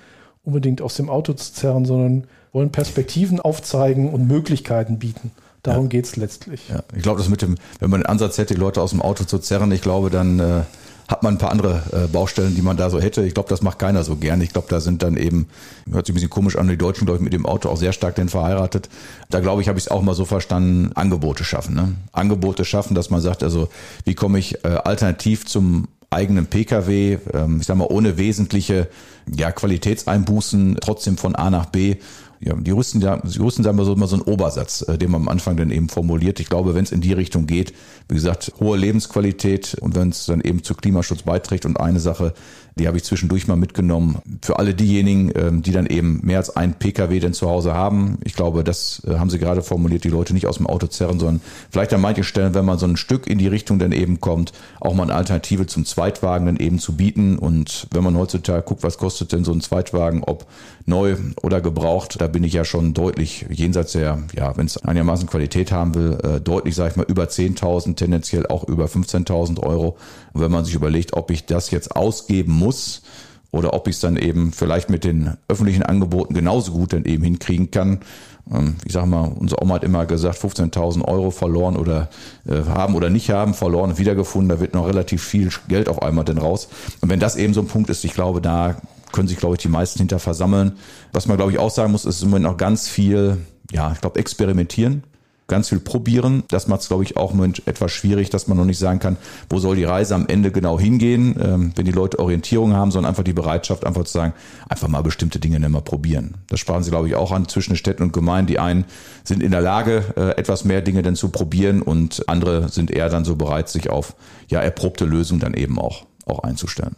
unbedingt 0.45 0.81
aus 0.81 0.95
dem 0.95 1.11
Auto 1.11 1.35
zu 1.35 1.53
zerren, 1.53 1.85
sondern 1.85 2.27
wollen 2.53 2.71
Perspektiven 2.71 3.41
aufzeigen 3.41 4.12
und 4.12 4.27
Möglichkeiten 4.27 4.99
bieten. 4.99 5.33
Darum 5.62 5.85
ja. 5.85 5.89
geht 5.89 6.06
es 6.06 6.17
letztlich. 6.17 6.69
Ja. 6.69 6.83
Ich 6.95 7.03
glaube, 7.03 7.19
das 7.19 7.29
mit 7.29 7.43
dem, 7.43 7.56
wenn 7.81 7.91
man 7.91 8.00
den 8.00 8.06
Ansatz 8.06 8.39
hätte, 8.39 8.55
die 8.55 8.61
Leute 8.61 8.81
aus 8.81 8.91
dem 8.91 9.03
Auto 9.03 9.25
zu 9.25 9.39
zerren, 9.39 9.73
ich 9.73 9.83
glaube, 9.83 10.09
dann 10.09 10.39
äh, 10.39 10.62
hat 11.09 11.23
man 11.23 11.35
ein 11.35 11.39
paar 11.39 11.50
andere 11.50 11.83
äh, 11.93 12.06
Baustellen, 12.06 12.55
die 12.55 12.62
man 12.62 12.77
da 12.77 12.91
so 12.91 13.00
hätte. 13.00 13.25
Ich 13.25 13.35
glaube, 13.35 13.49
das 13.49 13.62
macht 13.62 13.79
keiner 13.79 14.05
so 14.05 14.17
gern. 14.17 14.41
Ich 14.43 14.50
glaube, 14.50 14.69
da 14.69 14.79
sind 14.79 15.03
dann 15.03 15.17
eben, 15.17 15.49
hört 15.91 16.06
sich 16.06 16.12
ein 16.12 16.17
bisschen 16.17 16.31
komisch 16.31 16.56
an, 16.56 16.69
die 16.69 16.77
Deutschen, 16.77 17.06
glaube 17.06 17.19
ich, 17.19 17.25
mit 17.25 17.33
dem 17.33 17.47
Auto 17.47 17.71
auch 17.71 17.79
sehr 17.79 17.93
stark 17.93 18.15
denn 18.15 18.29
verheiratet. 18.29 18.89
Da 19.31 19.41
glaube 19.41 19.62
ich, 19.62 19.69
habe 19.69 19.79
ich 19.79 19.87
es 19.87 19.91
auch 19.91 20.03
mal 20.03 20.15
so 20.15 20.27
verstanden, 20.27 20.93
Angebote 20.95 21.45
schaffen. 21.45 21.75
Ne? 21.75 21.95
Angebote 22.12 22.65
schaffen, 22.65 22.95
dass 22.95 23.09
man 23.09 23.23
sagt, 23.23 23.43
also 23.43 23.69
wie 24.05 24.15
komme 24.15 24.39
ich 24.39 24.65
äh, 24.65 24.69
alternativ 24.69 25.47
zum 25.47 25.89
eigenen 26.11 26.47
Pkw, 26.47 27.19
ähm, 27.33 27.59
ich 27.61 27.67
sag 27.67 27.77
mal, 27.77 27.89
ohne 27.89 28.19
wesentliche 28.19 28.89
ja, 29.35 29.50
Qualitätseinbußen 29.50 30.79
trotzdem 30.81 31.17
von 31.17 31.35
A 31.35 31.50
nach 31.50 31.67
B 31.67 31.97
ja, 32.40 32.55
die 32.55 32.70
rüsten 32.70 33.00
ja, 33.00 33.20
sie 33.25 33.40
rüsten 33.40 33.64
sagen 33.64 33.82
so 33.85 33.93
immer 33.93 34.06
so 34.06 34.17
einen 34.17 34.23
Obersatz, 34.23 34.82
äh, 34.82 34.96
den 34.96 35.11
man 35.11 35.23
am 35.23 35.29
Anfang 35.29 35.56
dann 35.56 35.70
eben 35.70 35.88
formuliert. 35.88 36.38
Ich 36.40 36.49
glaube, 36.49 36.75
wenn 36.75 36.85
es 36.85 36.93
in 36.93 37.00
die 37.00 37.12
Richtung 37.12 37.46
geht, 37.46 37.75
wie 38.08 38.14
gesagt, 38.14 38.52
hohe 38.61 38.76
Lebensqualität 38.76 39.75
und 39.81 39.96
wenn 39.96 40.11
es 40.11 40.26
dann 40.26 40.40
eben 40.40 40.62
zu 40.62 40.75
Klimaschutz 40.75 41.23
beiträgt 41.23 41.67
und 41.67 41.81
eine 41.81 42.00
Sache, 42.00 42.35
die 42.78 42.87
habe 42.87 42.97
ich 42.97 43.04
zwischendurch 43.04 43.47
mal 43.47 43.56
mitgenommen. 43.56 44.18
Für 44.42 44.58
alle 44.58 44.75
diejenigen, 44.75 45.32
ähm, 45.35 45.62
die 45.62 45.73
dann 45.73 45.87
eben 45.87 46.20
mehr 46.23 46.38
als 46.38 46.56
ein 46.56 46.75
Pkw 46.75 47.20
denn 47.20 47.35
zu 47.35 47.49
Hause 47.49 47.75
haben. 47.75 48.18
Ich 48.25 48.35
glaube, 48.35 48.64
das 48.64 49.02
äh, 49.06 49.16
haben 49.16 49.30
Sie 49.30 49.38
gerade 49.38 49.62
formuliert, 49.62 50.04
die 50.04 50.08
Leute 50.08 50.32
nicht 50.35 50.47
aus 50.47 50.56
dem 50.56 50.66
Auto 50.66 50.87
zerren, 50.87 51.18
sondern 51.18 51.40
vielleicht 51.70 51.92
an 51.92 52.00
manchen 52.00 52.25
Stellen, 52.25 52.54
wenn 52.54 52.64
man 52.64 52.78
so 52.78 52.87
ein 52.87 52.97
Stück 52.97 53.26
in 53.26 53.38
die 53.38 53.49
Richtung 53.49 53.78
dann 53.78 53.92
eben 53.92 54.20
kommt, 54.20 54.52
auch 54.80 54.94
mal 54.94 55.04
eine 55.04 55.14
Alternative 55.14 55.66
zum 55.66 55.85
Zweitwagen 55.85 56.47
dann 56.47 56.56
eben 56.56 56.78
zu 56.78 56.97
bieten. 56.97 57.38
Und 57.38 57.87
wenn 57.92 58.04
man 58.04 58.16
heutzutage 58.16 58.62
guckt, 58.62 58.82
was 58.82 58.99
kostet 58.99 59.32
denn 59.32 59.44
so 59.44 59.52
ein 59.52 59.61
Zweitwagen, 59.61 60.23
ob 60.25 60.47
neu 60.87 61.16
oder 61.42 61.61
gebraucht, 61.61 62.20
da 62.20 62.26
bin 62.26 62.44
ich 62.44 62.54
ja 62.54 62.64
schon 62.64 62.94
deutlich 62.94 63.47
jenseits 63.50 63.92
der, 63.92 64.23
ja, 64.35 64.56
wenn 64.56 64.66
es 64.66 64.78
einigermaßen 64.78 65.28
Qualität 65.28 65.70
haben 65.70 65.94
will, 65.94 66.18
äh, 66.23 66.40
deutlich, 66.40 66.75
sage 66.75 66.90
ich 66.90 66.97
mal, 66.97 67.06
über 67.08 67.25
10.000, 67.25 67.97
tendenziell 67.97 68.47
auch 68.47 68.64
über 68.64 68.87
15.000 68.87 69.61
Euro. 69.62 69.97
Und 70.38 70.45
wenn 70.45 70.52
man 70.52 70.64
sich 70.64 70.75
überlegt, 70.75 71.14
ob 71.14 71.33
ich 71.33 71.47
das 71.47 71.73
jetzt 71.73 71.97
ausgeben 71.97 72.52
muss 72.52 73.02
oder 73.50 73.75
ob 73.75 73.88
ich 73.88 73.97
es 73.97 74.00
dann 74.00 74.16
eben 74.16 74.52
vielleicht 74.52 74.88
mit 74.88 75.02
den 75.02 75.37
öffentlichen 75.49 75.83
Angeboten 75.83 76.33
genauso 76.33 76.71
gut 76.71 76.92
dann 76.92 77.04
eben 77.07 77.25
hinkriegen 77.25 77.73
kann. 77.73 78.02
Ähm, 78.49 78.76
ich 78.85 78.92
sage 78.92 79.09
mal, 79.09 79.25
unser 79.25 79.61
Oma 79.61 79.75
hat 79.75 79.83
immer 79.83 80.07
gesagt, 80.07 80.38
15.000 80.38 81.04
Euro 81.04 81.33
verloren 81.33 81.76
oder 81.76 82.09
äh, 82.47 82.62
haben 82.68 82.95
oder 82.95 83.11
nicht 83.11 83.30
haben, 83.30 83.52
verloren 83.52 83.90
und 83.90 83.99
wiedergefunden. 83.99 84.49
Da 84.49 84.61
wird 84.61 84.75
noch 84.75 84.87
relativ 84.87 85.25
viel 85.25 85.50
Geld 85.66 85.88
auf 85.88 86.02
einmal 86.02 86.25
denn 86.25 86.38
raus. 86.38 86.68
Und 87.00 87.11
wenn 87.11 87.18
das 87.18 87.35
eben 87.35 87.52
so 87.52 87.61
ein 87.61 87.66
Punkt 87.66 87.90
ist, 87.90 88.04
ich 88.04 88.14
glaube, 88.14 88.40
da 88.40 88.76
können 89.11 89.26
sich, 89.26 89.38
glaube 89.38 89.57
ich, 89.57 89.62
die 89.62 89.68
meisten 89.68 89.99
hinter 89.99 90.21
versammeln. 90.21 90.76
Was 91.12 91.26
man, 91.26 91.37
glaube 91.37 91.50
ich, 91.50 91.59
auch 91.59 91.71
sagen 91.71 91.90
muss, 91.90 92.04
ist 92.04 92.23
im 92.23 92.30
Moment 92.30 92.45
noch 92.45 92.59
ganz 92.59 92.88
viel, 92.88 93.38
ja, 93.73 93.90
ich 93.90 94.00
glaube, 94.00 94.21
experimentieren 94.21 95.02
ganz 95.49 95.71
viel 95.71 95.81
probieren. 95.81 96.45
Das 96.49 96.69
macht 96.69 96.83
es, 96.83 96.88
glaube 96.88 97.02
ich, 97.02 97.17
auch 97.17 97.35
etwas 97.67 97.90
schwierig, 97.90 98.31
dass 98.31 98.47
man 98.47 98.59
noch 98.59 98.67
nicht 98.67 98.78
sagen 98.78 99.00
kann, 99.00 99.17
wo 99.49 99.59
soll 99.59 99.76
die 99.76 99.85
Reise 99.85 100.14
am 100.14 100.26
Ende 100.28 100.52
genau 100.52 100.78
hingehen, 100.78 101.35
ähm, 101.43 101.73
wenn 101.75 101.87
die 101.87 101.93
Leute 101.93 102.19
Orientierung 102.19 102.75
haben, 102.75 102.90
sondern 102.90 103.09
einfach 103.09 103.25
die 103.25 103.33
Bereitschaft, 103.33 103.87
einfach 103.87 104.05
zu 104.05 104.12
sagen, 104.12 104.35
einfach 104.69 104.88
mal 104.88 105.02
bestimmte 105.02 105.40
Dinge 105.40 105.59
nicht 105.59 105.71
mehr 105.71 105.81
probieren. 105.81 106.35
Das 106.49 106.61
sprachen 106.61 106.85
Sie, 106.85 106.90
glaube 106.90 107.09
ich, 107.09 107.14
auch 107.14 107.33
an 107.33 107.49
zwischen 107.49 107.76
Städten 107.76 108.02
und 108.02 108.12
Gemeinden. 108.12 108.49
Die 108.49 108.59
einen 108.59 108.85
sind 109.25 109.43
in 109.43 109.50
der 109.50 109.62
Lage, 109.62 110.05
äh, 110.17 110.38
etwas 110.38 110.64
mehr 110.64 110.83
Dinge 110.83 111.02
denn 111.02 111.17
zu 111.17 111.31
probieren 111.31 111.81
und 111.83 112.28
andere 112.28 112.69
sind 112.69 112.90
eher 112.90 113.09
dann 113.09 113.25
so 113.25 113.35
bereit, 113.35 113.71
sich 113.71 113.88
auf 113.88 114.14
ja 114.49 114.61
erprobte 114.61 115.07
Lösungen 115.07 115.40
dann 115.40 115.55
eben 115.55 115.78
auch, 115.78 116.05
auch 116.26 116.40
einzustellen. 116.40 116.97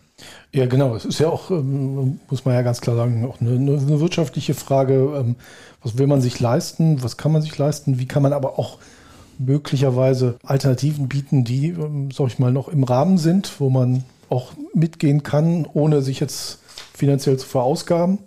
Ja, 0.53 0.67
genau. 0.67 0.95
Es 0.95 1.05
ist 1.05 1.21
ja 1.21 1.29
auch, 1.29 1.51
ähm, 1.51 2.21
muss 2.29 2.45
man 2.45 2.55
ja 2.55 2.63
ganz 2.63 2.81
klar 2.81 2.97
sagen, 2.97 3.25
auch 3.25 3.41
eine, 3.41 3.53
eine, 3.53 4.01
wirtschaftliche 4.01 4.55
Frage. 4.55 5.15
Ähm, 5.17 5.37
was 5.83 5.97
will 5.99 6.07
man 6.07 6.21
sich 6.21 6.41
leisten? 6.41 7.03
Was 7.03 7.17
kann 7.17 7.33
man 7.33 7.43
sich 7.43 7.57
leisten? 7.57 7.99
Wie 7.99 8.07
kann 8.07 8.23
man 8.23 8.33
aber 8.33 8.59
auch 8.59 8.79
möglicherweise 9.39 10.37
Alternativen 10.43 11.09
bieten, 11.09 11.45
die, 11.45 11.69
ähm, 11.69 12.11
sag 12.11 12.29
ich 12.29 12.39
mal, 12.39 12.53
noch 12.53 12.69
im 12.69 12.85
Rahmen 12.85 13.19
sind, 13.19 13.61
wo 13.61 13.71
man 13.71 14.05
auch 14.29 14.53
mitgehen 14.75 15.23
kann, 15.23 15.67
ohne 15.73 16.03
sich 16.03 16.21
jetzt 16.21 16.59
finanziell 16.95 17.39
zu 17.39 17.47
verausgaben. 17.47 18.19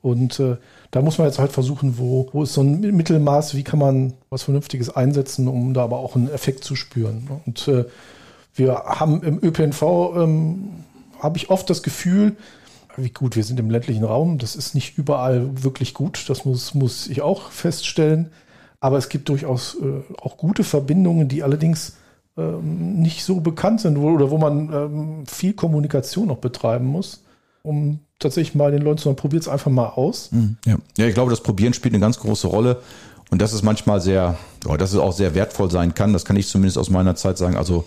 Und 0.00 0.40
äh, 0.40 0.56
da 0.90 1.02
muss 1.02 1.18
man 1.18 1.26
jetzt 1.26 1.38
halt 1.38 1.52
versuchen, 1.52 1.98
wo, 1.98 2.28
wo 2.32 2.42
ist 2.44 2.54
so 2.54 2.62
ein 2.62 2.80
Mittelmaß, 2.80 3.54
wie 3.54 3.64
kann 3.64 3.78
man 3.78 4.14
was 4.30 4.44
Vernünftiges 4.44 4.94
einsetzen, 4.94 5.48
um 5.48 5.74
da 5.74 5.84
aber 5.84 5.98
auch 5.98 6.16
einen 6.16 6.30
Effekt 6.30 6.64
zu 6.64 6.76
spüren. 6.76 7.28
Und 7.44 7.68
äh, 7.68 7.84
wir 8.54 8.74
haben 8.74 9.22
im 9.22 9.38
ÖPNV, 9.42 9.82
ähm, 10.16 10.84
habe 11.20 11.38
ich 11.38 11.50
oft 11.50 11.68
das 11.68 11.82
Gefühl, 11.82 12.36
wie 12.96 13.10
gut, 13.10 13.36
wir 13.36 13.44
sind 13.44 13.60
im 13.60 13.70
ländlichen 13.70 14.04
Raum, 14.04 14.38
das 14.38 14.56
ist 14.56 14.74
nicht 14.74 14.98
überall 14.98 15.62
wirklich 15.62 15.94
gut, 15.94 16.28
das 16.28 16.44
muss, 16.44 16.74
muss 16.74 17.06
ich 17.06 17.22
auch 17.22 17.50
feststellen. 17.50 18.30
Aber 18.80 18.98
es 18.98 19.08
gibt 19.08 19.28
durchaus 19.28 19.76
äh, 19.80 20.02
auch 20.20 20.36
gute 20.36 20.62
Verbindungen, 20.62 21.28
die 21.28 21.42
allerdings 21.42 21.96
ähm, 22.36 23.00
nicht 23.00 23.24
so 23.24 23.40
bekannt 23.40 23.80
sind 23.80 23.96
oder 23.96 24.30
wo 24.30 24.38
man 24.38 24.72
ähm, 24.72 25.26
viel 25.26 25.52
Kommunikation 25.52 26.28
noch 26.28 26.38
betreiben 26.38 26.86
muss, 26.86 27.24
um 27.62 27.98
tatsächlich 28.20 28.54
mal 28.54 28.70
den 28.70 28.82
Leuten 28.82 28.98
zu 28.98 29.04
sagen, 29.04 29.16
probiert 29.16 29.42
es 29.42 29.48
einfach 29.48 29.70
mal 29.70 29.88
aus. 29.88 30.30
Mhm, 30.30 30.56
ja. 30.64 30.76
ja, 30.96 31.06
ich 31.06 31.14
glaube, 31.14 31.30
das 31.30 31.42
Probieren 31.42 31.74
spielt 31.74 31.94
eine 31.94 32.00
ganz 32.00 32.18
große 32.18 32.46
Rolle. 32.46 32.80
Und 33.30 33.42
das 33.42 33.52
ist 33.52 33.62
manchmal 33.62 34.00
sehr, 34.00 34.38
ja, 34.66 34.76
dass 34.76 34.92
es 34.92 34.98
auch 34.98 35.12
sehr 35.12 35.34
wertvoll 35.34 35.70
sein 35.70 35.94
kann. 35.94 36.12
Das 36.12 36.24
kann 36.24 36.36
ich 36.36 36.48
zumindest 36.48 36.78
aus 36.78 36.90
meiner 36.90 37.14
Zeit 37.14 37.36
sagen. 37.36 37.56
Also 37.56 37.84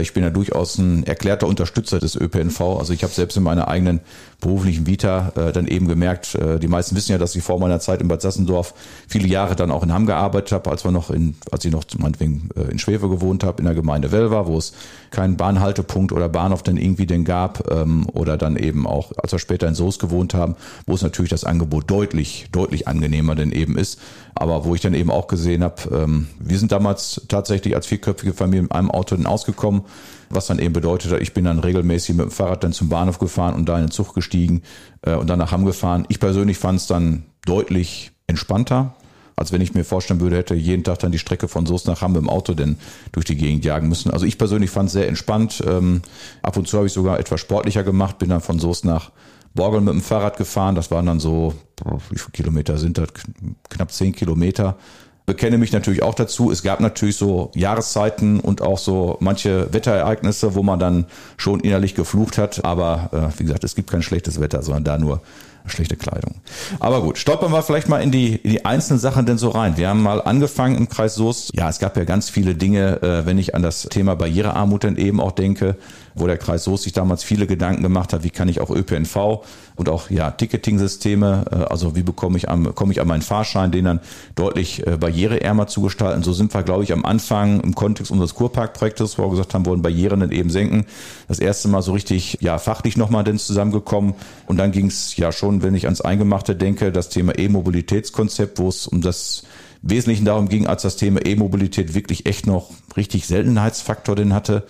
ich 0.00 0.12
bin 0.12 0.22
ja 0.22 0.30
durchaus 0.30 0.78
ein 0.78 1.04
erklärter 1.04 1.46
Unterstützer 1.46 1.98
des 1.98 2.16
ÖPNV. 2.16 2.60
Also 2.60 2.92
ich 2.92 3.02
habe 3.02 3.12
selbst 3.12 3.36
in 3.36 3.42
meiner 3.42 3.68
eigenen 3.68 4.00
beruflichen 4.40 4.86
Vita 4.86 5.32
äh, 5.34 5.52
dann 5.52 5.66
eben 5.66 5.88
gemerkt, 5.88 6.34
äh, 6.34 6.58
die 6.58 6.68
meisten 6.68 6.94
wissen 6.94 7.12
ja, 7.12 7.18
dass 7.18 7.34
ich 7.34 7.42
vor 7.42 7.58
meiner 7.58 7.80
Zeit 7.80 8.00
in 8.00 8.08
Bad 8.08 8.20
Sassendorf 8.20 8.74
viele 9.08 9.28
Jahre 9.28 9.56
dann 9.56 9.70
auch 9.70 9.82
in 9.82 9.92
Hamm 9.92 10.06
gearbeitet 10.06 10.52
habe, 10.52 10.70
als 10.70 10.84
wir 10.84 10.90
noch 10.90 11.10
in, 11.10 11.36
als 11.50 11.64
ich 11.64 11.72
noch 11.72 11.84
meinetwegen 11.98 12.50
äh, 12.56 12.70
in 12.70 12.78
Schweve 12.78 13.08
gewohnt 13.08 13.44
habe, 13.44 13.58
in 13.58 13.64
der 13.64 13.74
Gemeinde 13.74 14.12
Welver, 14.12 14.46
wo 14.46 14.58
es 14.58 14.72
keinen 15.10 15.36
Bahnhaltepunkt 15.36 16.12
oder 16.12 16.28
Bahnhof 16.28 16.62
dann 16.62 16.76
irgendwie 16.76 17.06
denn 17.06 17.24
gab, 17.24 17.70
ähm, 17.72 18.06
oder 18.12 18.36
dann 18.36 18.56
eben 18.56 18.86
auch, 18.86 19.12
als 19.16 19.32
wir 19.32 19.38
später 19.38 19.66
in 19.68 19.74
Soos 19.74 19.98
gewohnt 19.98 20.34
haben, 20.34 20.56
wo 20.86 20.94
es 20.94 21.02
natürlich 21.02 21.30
das 21.30 21.44
Angebot 21.44 21.90
deutlich, 21.90 22.48
deutlich 22.52 22.88
angenehmer 22.88 23.34
denn 23.34 23.52
eben 23.52 23.78
ist. 23.78 23.98
Aber 24.34 24.66
wo 24.66 24.74
ich 24.74 24.82
dann 24.82 24.92
eben 24.92 25.10
auch 25.10 25.28
gesehen 25.28 25.64
habe, 25.64 25.82
ähm, 25.94 26.26
wir 26.38 26.58
sind 26.58 26.70
damals 26.70 27.22
tatsächlich 27.28 27.74
als 27.74 27.86
vierköpfige 27.86 28.34
Familie 28.34 28.62
mit 28.62 28.72
einem 28.72 28.90
Auto 28.90 29.16
dann 29.16 29.24
ausgekommen, 29.24 29.75
was 30.30 30.46
dann 30.46 30.58
eben 30.58 30.72
bedeutet 30.72 31.20
ich 31.20 31.34
bin 31.34 31.44
dann 31.44 31.58
regelmäßig 31.58 32.16
mit 32.16 32.26
dem 32.26 32.30
Fahrrad 32.30 32.64
dann 32.64 32.72
zum 32.72 32.88
Bahnhof 32.88 33.18
gefahren 33.18 33.54
und 33.54 33.68
da 33.68 33.76
in 33.76 33.86
den 33.86 33.90
Zug 33.90 34.14
gestiegen 34.14 34.62
äh, 35.02 35.14
und 35.14 35.28
dann 35.28 35.38
nach 35.38 35.52
Hamm 35.52 35.64
gefahren. 35.64 36.06
Ich 36.08 36.20
persönlich 36.20 36.58
fand 36.58 36.80
es 36.80 36.86
dann 36.86 37.24
deutlich 37.44 38.12
entspannter, 38.26 38.94
als 39.36 39.52
wenn 39.52 39.60
ich 39.60 39.74
mir 39.74 39.84
vorstellen 39.84 40.20
würde, 40.20 40.36
hätte 40.36 40.54
jeden 40.54 40.82
Tag 40.82 40.98
dann 41.00 41.12
die 41.12 41.18
Strecke 41.18 41.46
von 41.46 41.66
Soest 41.66 41.86
nach 41.86 42.00
Hamm 42.00 42.16
im 42.16 42.28
Auto 42.28 42.54
denn 42.54 42.78
durch 43.12 43.26
die 43.26 43.36
Gegend 43.36 43.64
jagen 43.64 43.88
müssen. 43.88 44.10
Also 44.10 44.24
ich 44.24 44.38
persönlich 44.38 44.70
fand 44.70 44.86
es 44.86 44.94
sehr 44.94 45.08
entspannt. 45.08 45.62
Ähm, 45.66 46.00
ab 46.42 46.56
und 46.56 46.66
zu 46.66 46.78
habe 46.78 46.86
ich 46.86 46.92
sogar 46.92 47.20
etwas 47.20 47.40
sportlicher 47.40 47.84
gemacht, 47.84 48.18
bin 48.18 48.30
dann 48.30 48.40
von 48.40 48.58
Soest 48.58 48.86
nach 48.86 49.10
Borgel 49.54 49.82
mit 49.82 49.92
dem 49.92 50.00
Fahrrad 50.00 50.38
gefahren. 50.38 50.74
Das 50.74 50.90
waren 50.90 51.04
dann 51.04 51.20
so, 51.20 51.54
wie 52.10 52.18
viele 52.18 52.30
Kilometer 52.32 52.78
sind 52.78 52.96
das? 52.96 53.08
Knapp 53.68 53.92
zehn 53.92 54.14
Kilometer 54.14 54.76
bekenne 55.26 55.58
mich 55.58 55.72
natürlich 55.72 56.02
auch 56.02 56.14
dazu. 56.14 56.50
Es 56.50 56.62
gab 56.62 56.80
natürlich 56.80 57.16
so 57.16 57.50
Jahreszeiten 57.54 58.40
und 58.40 58.62
auch 58.62 58.78
so 58.78 59.16
manche 59.20 59.72
Wetterereignisse, 59.72 60.54
wo 60.54 60.62
man 60.62 60.78
dann 60.78 61.06
schon 61.36 61.60
innerlich 61.60 61.94
geflucht 61.94 62.38
hat. 62.38 62.64
Aber 62.64 63.10
äh, 63.12 63.38
wie 63.38 63.44
gesagt, 63.44 63.64
es 63.64 63.74
gibt 63.74 63.90
kein 63.90 64.02
schlechtes 64.02 64.40
Wetter, 64.40 64.62
sondern 64.62 64.84
da 64.84 64.98
nur 64.98 65.20
schlechte 65.66 65.96
Kleidung. 65.96 66.36
Aber 66.78 67.02
gut, 67.02 67.18
stolpern 67.18 67.50
wir 67.50 67.62
vielleicht 67.62 67.88
mal 67.88 68.00
in 68.00 68.12
die, 68.12 68.36
in 68.36 68.50
die 68.50 68.64
einzelnen 68.64 69.00
Sachen 69.00 69.26
denn 69.26 69.36
so 69.36 69.48
rein. 69.48 69.76
Wir 69.76 69.88
haben 69.88 70.00
mal 70.00 70.22
angefangen 70.22 70.76
im 70.76 70.88
Kreis 70.88 71.16
Soest. 71.16 71.50
Ja, 71.54 71.68
es 71.68 71.80
gab 71.80 71.96
ja 71.96 72.04
ganz 72.04 72.30
viele 72.30 72.54
Dinge, 72.54 73.02
äh, 73.02 73.26
wenn 73.26 73.36
ich 73.38 73.56
an 73.56 73.62
das 73.62 73.82
Thema 73.82 74.14
Barrierearmut 74.14 74.84
dann 74.84 74.96
eben 74.96 75.20
auch 75.20 75.32
denke 75.32 75.76
wo 76.16 76.26
der 76.26 76.38
Kreis 76.38 76.64
Soest 76.64 76.84
sich 76.84 76.92
damals 76.92 77.22
viele 77.22 77.46
Gedanken 77.46 77.82
gemacht 77.82 78.12
hat, 78.12 78.24
wie 78.24 78.30
kann 78.30 78.48
ich 78.48 78.60
auch 78.60 78.70
ÖPNV 78.70 79.44
und 79.76 79.88
auch 79.88 80.10
ja 80.10 80.30
Ticketing-Systeme, 80.30 81.44
äh, 81.50 81.54
also 81.70 81.94
wie 81.94 82.02
bekomme 82.02 82.38
ich 82.38 82.48
am, 82.48 82.74
komme 82.74 82.92
ich 82.92 83.00
an 83.00 83.06
meinen 83.06 83.22
Fahrschein, 83.22 83.70
den 83.70 83.84
dann 83.84 84.00
deutlich 84.34 84.86
äh, 84.86 84.96
barriereärmer 84.96 85.66
zu 85.66 85.82
gestalten. 85.82 86.22
So 86.22 86.32
sind 86.32 86.52
wir, 86.54 86.62
glaube 86.62 86.84
ich, 86.84 86.92
am 86.92 87.04
Anfang 87.04 87.60
im 87.60 87.74
Kontext 87.74 88.10
unseres 88.10 88.34
Kurparkprojektes, 88.34 89.18
wo 89.18 89.24
wir 89.24 89.30
gesagt 89.30 89.54
haben, 89.54 89.66
wollen 89.66 89.82
Barrieren 89.82 90.20
dann 90.20 90.32
eben 90.32 90.50
senken. 90.50 90.86
Das 91.28 91.38
erste 91.38 91.68
Mal 91.68 91.82
so 91.82 91.92
richtig, 91.92 92.38
ja, 92.40 92.58
fachlich 92.58 92.96
nochmal 92.96 93.22
denn 93.22 93.38
zusammengekommen. 93.38 94.14
Und 94.46 94.56
dann 94.56 94.72
ging 94.72 94.86
es 94.86 95.16
ja 95.16 95.32
schon, 95.32 95.62
wenn 95.62 95.74
ich 95.74 95.84
ans 95.84 96.00
Eingemachte 96.00 96.56
denke, 96.56 96.90
das 96.92 97.10
Thema 97.10 97.38
E-Mobilitätskonzept, 97.38 98.58
wo 98.58 98.68
es 98.68 98.86
um 98.86 99.02
das 99.02 99.42
Wesentlichen 99.82 100.24
darum 100.24 100.48
ging, 100.48 100.66
als 100.66 100.82
das 100.82 100.96
Thema 100.96 101.24
E-Mobilität 101.24 101.94
wirklich 101.94 102.26
echt 102.26 102.46
noch 102.46 102.70
richtig 102.96 103.26
Seltenheitsfaktor 103.26 104.16
denn 104.16 104.32
hatte 104.32 104.64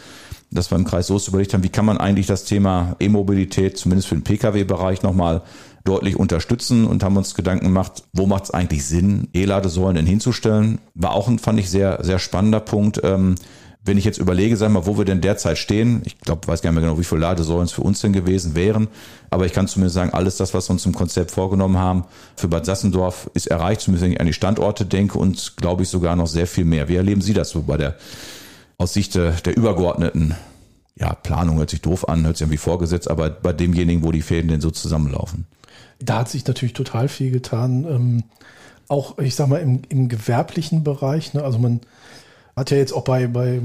dass 0.51 0.71
wir 0.71 0.77
im 0.77 0.85
Kreis 0.85 1.09
Soest 1.09 1.29
überlegt 1.29 1.55
haben, 1.55 1.65
wie 1.65 1.69
kann 1.69 1.85
man 1.85 1.99
eigentlich 1.99 2.27
das 2.27 2.45
Thema 2.45 2.97
E-Mobilität, 3.01 3.77
zumindest 3.79 4.09
für 4.09 4.15
den 4.15 4.25
Pkw-Bereich, 4.25 5.03
nochmal 5.03 5.43
deutlich 5.85 6.17
unterstützen 6.17 6.87
und 6.87 7.03
haben 7.03 7.17
uns 7.17 7.35
Gedanken 7.35 7.67
gemacht, 7.67 8.05
wo 8.13 8.27
macht 8.27 8.45
es 8.45 8.51
eigentlich 8.51 8.85
Sinn, 8.85 9.29
E-Ladesäulen 9.35 9.97
denn 9.97 10.07
hinzustellen. 10.07 10.79
War 10.95 11.13
auch 11.13 11.29
ein, 11.29 11.39
fand 11.39 11.61
ich, 11.61 11.71
sehr, 11.71 12.03
sehr 12.03 12.19
spannender 12.19 12.61
Punkt. 12.61 13.01
Ähm, 13.05 13.37
wenn 13.87 13.99
ich 13.99 14.05
jetzt 14.05 14.19
überlege, 14.19 14.57
sag 14.57 14.73
mal, 14.73 14.85
wo 14.85 14.99
wir 14.99 15.05
denn 15.05 15.21
derzeit 15.21 15.59
stehen, 15.59 16.03
ich 16.05 16.19
glaube, 16.19 16.47
weiß 16.49 16.61
gar 16.61 16.71
nicht 16.71 16.81
mehr 16.81 16.89
genau, 16.89 16.99
wie 16.99 17.05
viele 17.05 17.21
Ladesäulen 17.21 17.67
es 17.67 17.73
für 17.73 17.83
uns 17.83 18.01
denn 18.01 18.13
gewesen 18.13 18.57
wären, 18.57 18.89
aber 19.31 19.47
ich 19.47 19.53
kann 19.53 19.69
zumindest 19.69 19.95
sagen, 19.95 20.11
alles 20.13 20.37
das, 20.37 20.55
was 20.55 20.69
wir 20.69 20.73
uns 20.73 20.87
im 20.87 20.93
Konzept 20.93 21.31
vorgenommen 21.31 21.79
haben, 21.79 22.05
für 22.35 22.49
Bad 22.49 22.67
Sassendorf 22.67 23.31
ist 23.35 23.47
erreicht, 23.47 23.83
zumindest 23.83 24.05
wenn 24.05 24.13
ich 24.13 24.21
an 24.21 24.27
die 24.27 24.33
Standorte 24.33 24.85
denke 24.85 25.19
und 25.19 25.57
glaube 25.57 25.85
ich 25.85 25.89
sogar 25.89 26.17
noch 26.17 26.27
sehr 26.27 26.49
viel 26.49 26.65
mehr. 26.65 26.89
Wie 26.89 26.97
erleben 26.97 27.21
Sie 27.21 27.33
das 27.33 27.51
so 27.51 27.63
bei 27.63 27.77
der 27.77 27.95
aus 28.79 28.93
Sicht 28.93 29.15
der, 29.15 29.35
übergeordneten 29.57 30.35
ja, 30.99 31.15
Planung 31.15 31.59
hört 31.59 31.71
sich 31.71 31.83
doof 31.83 32.09
an, 32.09 32.25
hört 32.25 32.37
sich 32.37 32.45
irgendwie 32.45 32.57
vorgesetzt, 32.57 33.09
aber 33.11 33.29
bei 33.31 33.53
demjenigen, 33.53 34.03
wo 34.03 34.13
die 34.13 34.23
Fäden 34.23 34.49
denn 34.49 34.61
so 34.61 34.71
zusammenlaufen. 34.71 35.47
Da 35.99 36.21
hat 36.21 36.29
sich 36.29 36.47
natürlich 36.47 36.73
total 36.73 37.09
viel 37.09 37.31
getan. 37.31 37.85
Ähm, 37.85 38.25
auch, 38.89 39.19
ich 39.19 39.35
sag 39.35 39.49
mal, 39.49 39.61
im, 39.61 39.83
im 39.89 40.09
gewerblichen 40.09 40.85
Bereich. 40.85 41.35
Ne? 41.35 41.43
Also 41.43 41.59
man 41.59 41.81
hat 42.55 42.71
ja 42.71 42.79
jetzt 42.79 42.93
auch 42.93 43.05
bei, 43.05 43.27
bei 43.27 43.61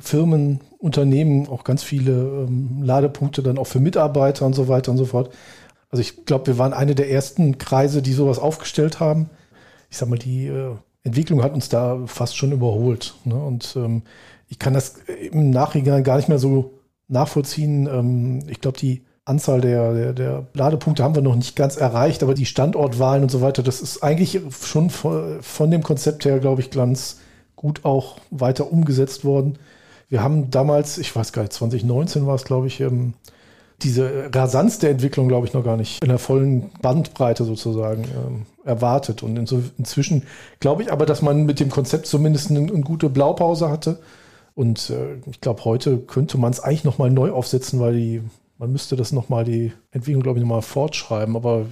Firmen, 0.00 0.60
Unternehmen 0.78 1.48
auch 1.48 1.64
ganz 1.64 1.82
viele 1.82 2.12
ähm, 2.12 2.82
Ladepunkte 2.82 3.42
dann 3.42 3.58
auch 3.58 3.66
für 3.66 3.80
Mitarbeiter 3.80 4.46
und 4.46 4.54
so 4.54 4.68
weiter 4.68 4.92
und 4.92 4.98
so 4.98 5.06
fort. 5.06 5.34
Also 5.90 6.02
ich 6.02 6.24
glaube, 6.24 6.46
wir 6.48 6.58
waren 6.58 6.72
eine 6.72 6.94
der 6.94 7.10
ersten 7.10 7.58
Kreise, 7.58 8.02
die 8.02 8.12
sowas 8.12 8.38
aufgestellt 8.38 9.00
haben. 9.00 9.30
Ich 9.90 9.96
sag 9.96 10.08
mal, 10.08 10.18
die 10.18 10.46
äh, 10.46 10.76
Entwicklung 11.02 11.42
hat 11.42 11.54
uns 11.54 11.68
da 11.68 12.00
fast 12.06 12.36
schon 12.36 12.52
überholt. 12.52 13.14
Ne? 13.24 13.34
Und 13.34 13.74
ähm, 13.76 14.02
ich 14.48 14.58
kann 14.58 14.74
das 14.74 14.96
im 15.30 15.50
Nachhinein 15.50 16.04
gar 16.04 16.16
nicht 16.16 16.28
mehr 16.28 16.38
so 16.38 16.78
nachvollziehen. 17.08 17.86
Ähm, 17.86 18.42
ich 18.48 18.60
glaube, 18.60 18.78
die 18.78 19.02
Anzahl 19.24 19.60
der, 19.60 19.92
der, 19.92 20.12
der, 20.12 20.46
Ladepunkte 20.54 21.02
haben 21.02 21.16
wir 21.16 21.22
noch 21.22 21.34
nicht 21.34 21.56
ganz 21.56 21.76
erreicht, 21.76 22.22
aber 22.22 22.34
die 22.34 22.46
Standortwahlen 22.46 23.24
und 23.24 23.30
so 23.30 23.40
weiter, 23.40 23.62
das 23.62 23.80
ist 23.80 24.02
eigentlich 24.02 24.40
schon 24.62 24.88
von, 24.90 25.42
von 25.42 25.70
dem 25.70 25.82
Konzept 25.82 26.24
her, 26.24 26.38
glaube 26.38 26.60
ich, 26.60 26.70
ganz 26.70 27.18
gut 27.56 27.84
auch 27.84 28.18
weiter 28.30 28.70
umgesetzt 28.70 29.24
worden. 29.24 29.58
Wir 30.08 30.22
haben 30.22 30.50
damals, 30.50 30.98
ich 30.98 31.14
weiß 31.14 31.32
gar 31.32 31.42
nicht, 31.42 31.54
2019 31.54 32.26
war 32.26 32.36
es, 32.36 32.44
glaube 32.44 32.68
ich, 32.68 32.80
ähm, 32.80 33.14
diese 33.82 34.30
Rasanz 34.32 34.78
der 34.78 34.90
Entwicklung, 34.90 35.26
glaube 35.26 35.46
ich, 35.46 35.52
noch 35.52 35.64
gar 35.64 35.76
nicht 35.76 36.02
in 36.02 36.08
der 36.08 36.18
vollen 36.18 36.70
Bandbreite 36.80 37.44
sozusagen 37.44 38.04
ähm, 38.04 38.46
erwartet. 38.64 39.22
Und 39.22 39.36
inzwischen 39.36 40.22
glaube 40.60 40.82
ich 40.82 40.92
aber, 40.92 41.04
dass 41.04 41.20
man 41.20 41.44
mit 41.44 41.58
dem 41.60 41.70
Konzept 41.70 42.06
zumindest 42.06 42.50
eine, 42.50 42.60
eine 42.60 42.80
gute 42.82 43.10
Blaupause 43.10 43.68
hatte 43.68 43.98
und 44.56 44.88
äh, 44.88 45.18
ich 45.30 45.42
glaube, 45.42 45.66
heute 45.66 45.98
könnte 45.98 46.38
man 46.38 46.50
es 46.50 46.60
eigentlich 46.60 46.84
nochmal 46.84 47.10
neu 47.10 47.30
aufsetzen, 47.30 47.78
weil 47.78 47.92
die, 47.94 48.22
man 48.56 48.72
müsste 48.72 48.96
das 48.96 49.12
nochmal, 49.12 49.44
die 49.44 49.70
Entwicklung, 49.90 50.22
glaube 50.22 50.38
ich, 50.38 50.42
nochmal 50.42 50.62
fortschreiben. 50.62 51.36
Aber 51.36 51.66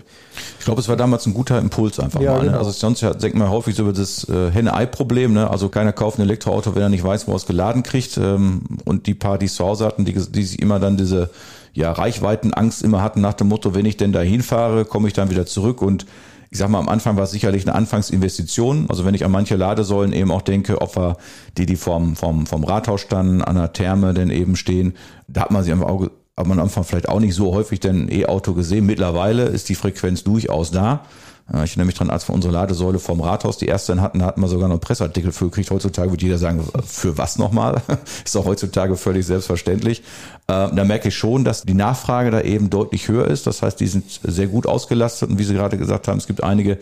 ich 0.58 0.66
glaube, 0.66 0.82
es 0.82 0.88
war 0.88 0.96
damals 0.96 1.24
ein 1.24 1.32
guter 1.32 1.58
Impuls 1.58 1.98
einfach 1.98 2.20
ja, 2.20 2.32
mal. 2.32 2.40
Ne? 2.40 2.44
Genau. 2.48 2.58
Also 2.58 2.72
sonst 2.72 3.00
ja, 3.00 3.14
denkt 3.14 3.38
man 3.38 3.48
häufig 3.48 3.74
so 3.74 3.84
über 3.84 3.94
das 3.94 4.28
äh, 4.28 4.50
Henne-Ei-Problem. 4.50 5.32
Ne? 5.32 5.48
Also 5.48 5.70
keiner 5.70 5.94
kauft 5.94 6.18
ein 6.18 6.22
Elektroauto, 6.22 6.74
wenn 6.74 6.82
er 6.82 6.90
nicht 6.90 7.04
weiß, 7.04 7.26
wo 7.26 7.32
er 7.32 7.36
es 7.36 7.46
geladen 7.46 7.84
kriegt. 7.84 8.18
Ähm, 8.18 8.60
und 8.84 9.06
die 9.06 9.14
paar, 9.14 9.38
die 9.38 9.46
zu 9.46 9.64
Hause 9.64 9.86
hatten, 9.86 10.04
die, 10.04 10.12
die 10.12 10.42
sich 10.42 10.60
immer 10.60 10.78
dann 10.78 10.98
diese 10.98 11.30
ja, 11.72 11.90
Reichweitenangst 11.90 12.82
immer 12.82 13.00
hatten 13.00 13.22
nach 13.22 13.32
dem 13.32 13.48
Motto, 13.48 13.74
wenn 13.74 13.86
ich 13.86 13.96
denn 13.96 14.12
da 14.12 14.20
hinfahre, 14.20 14.84
komme 14.84 15.08
ich 15.08 15.14
dann 15.14 15.30
wieder 15.30 15.46
zurück 15.46 15.80
und 15.80 16.04
ich 16.50 16.58
sag 16.58 16.68
mal, 16.68 16.78
am 16.78 16.88
Anfang 16.88 17.16
war 17.16 17.24
es 17.24 17.30
sicherlich 17.30 17.66
eine 17.66 17.74
Anfangsinvestition. 17.74 18.86
Also 18.88 19.04
wenn 19.04 19.14
ich 19.14 19.24
an 19.24 19.30
manche 19.30 19.56
Ladesäulen 19.56 20.12
eben 20.12 20.30
auch 20.30 20.42
denke, 20.42 20.80
Opfer, 20.80 21.16
die, 21.56 21.66
die 21.66 21.76
vom, 21.76 22.16
vom, 22.16 22.46
vom 22.46 22.64
Rathaus 22.64 23.00
standen, 23.00 23.42
an 23.42 23.56
der 23.56 23.72
Therme 23.72 24.14
denn 24.14 24.30
eben 24.30 24.56
stehen, 24.56 24.94
da 25.28 25.42
hat 25.42 25.50
man 25.50 25.62
sie 25.62 25.72
am 25.72 25.82
Auge, 25.82 26.10
hat 26.36 26.46
man 26.46 26.58
am 26.58 26.64
Anfang 26.64 26.84
vielleicht 26.84 27.08
auch 27.08 27.20
nicht 27.20 27.34
so 27.34 27.54
häufig 27.54 27.80
denn 27.80 28.10
E-Auto 28.10 28.54
gesehen. 28.54 28.86
Mittlerweile 28.86 29.44
ist 29.44 29.68
die 29.68 29.74
Frequenz 29.74 30.24
durchaus 30.24 30.70
da. 30.70 31.04
Äh, 31.52 31.64
ich 31.64 31.72
erinnere 31.72 31.86
mich 31.86 31.94
dran, 31.94 32.10
als 32.10 32.28
wir 32.28 32.34
unsere 32.34 32.52
Ladesäule 32.52 32.98
vom 32.98 33.20
Rathaus 33.20 33.58
die 33.58 33.66
erste 33.66 34.00
hatten, 34.00 34.20
da 34.20 34.26
hatten 34.26 34.40
wir 34.40 34.48
sogar 34.48 34.68
noch 34.68 34.74
einen 34.74 34.80
Presseartikel 34.80 35.32
für 35.32 35.46
gekriegt. 35.46 35.70
Heutzutage 35.70 36.10
würde 36.10 36.24
jeder 36.24 36.38
sagen, 36.38 36.64
für 36.86 37.18
was 37.18 37.38
nochmal? 37.38 37.82
ist 38.24 38.36
auch 38.36 38.46
heutzutage 38.46 38.96
völlig 38.96 39.26
selbstverständlich. 39.26 40.00
Äh, 40.46 40.68
da 40.74 40.84
merke 40.84 41.08
ich 41.08 41.16
schon, 41.16 41.44
dass 41.44 41.62
die 41.62 41.74
Nachfrage 41.74 42.30
da 42.30 42.40
eben 42.40 42.70
deutlich 42.70 43.08
höher 43.08 43.26
ist. 43.26 43.46
Das 43.46 43.62
heißt, 43.62 43.80
die 43.80 43.86
sind 43.86 44.04
sehr 44.22 44.46
gut 44.46 44.66
ausgelastet 44.66 45.30
und 45.30 45.38
wie 45.38 45.44
Sie 45.44 45.54
gerade 45.54 45.78
gesagt 45.78 46.08
haben, 46.08 46.18
es 46.18 46.26
gibt 46.26 46.42
einige 46.42 46.78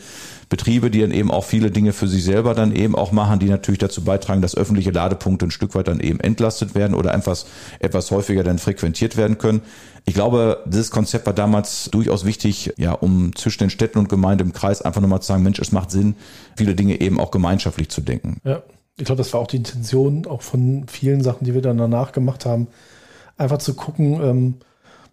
Betriebe, 0.48 0.90
die 0.90 1.00
dann 1.00 1.12
eben 1.12 1.30
auch 1.30 1.44
viele 1.44 1.70
Dinge 1.70 1.94
für 1.94 2.06
sich 2.06 2.24
selber 2.24 2.54
dann 2.54 2.74
eben 2.74 2.94
auch 2.94 3.10
machen, 3.10 3.38
die 3.38 3.48
natürlich 3.48 3.78
dazu 3.78 4.04
beitragen, 4.04 4.42
dass 4.42 4.54
öffentliche 4.54 4.90
Ladepunkte 4.90 5.46
ein 5.46 5.50
Stück 5.50 5.74
weit 5.74 5.88
dann 5.88 5.98
eben 6.00 6.20
entlastet 6.20 6.74
werden 6.74 6.94
oder 6.94 7.14
etwas, 7.14 7.46
etwas 7.78 8.10
häufiger 8.10 8.44
dann 8.44 8.58
frequentiert 8.58 9.16
werden 9.16 9.38
können. 9.38 9.62
Ich 10.04 10.14
glaube, 10.14 10.62
dieses 10.66 10.90
Konzept 10.90 11.26
war 11.26 11.32
damals 11.32 11.88
durchaus 11.90 12.24
wichtig, 12.24 12.74
ja, 12.76 12.92
um 12.92 13.34
zwischen 13.36 13.60
den 13.60 13.70
Städten 13.70 13.98
und 13.98 14.08
Gemeinden 14.08 14.48
im 14.48 14.52
Kreis 14.52 14.82
einfach 14.82 15.00
nochmal 15.00 15.22
zu 15.22 15.28
sagen, 15.28 15.42
Mensch, 15.42 15.60
es 15.60 15.72
macht 15.72 15.90
Sinn, 15.90 16.16
viele 16.56 16.74
Dinge 16.74 17.00
eben 17.00 17.20
auch 17.20 17.30
gemeinschaftlich 17.30 17.88
zu 17.88 18.00
denken. 18.00 18.38
Ja, 18.44 18.62
ich 18.96 19.04
glaube, 19.04 19.18
das 19.18 19.32
war 19.32 19.40
auch 19.40 19.46
die 19.46 19.56
Intention, 19.56 20.26
auch 20.26 20.42
von 20.42 20.86
vielen 20.88 21.22
Sachen, 21.22 21.44
die 21.44 21.54
wir 21.54 21.62
dann 21.62 21.78
danach 21.78 22.12
gemacht 22.12 22.46
haben, 22.46 22.66
einfach 23.36 23.58
zu 23.58 23.74
gucken, 23.74 24.20
ähm, 24.22 24.54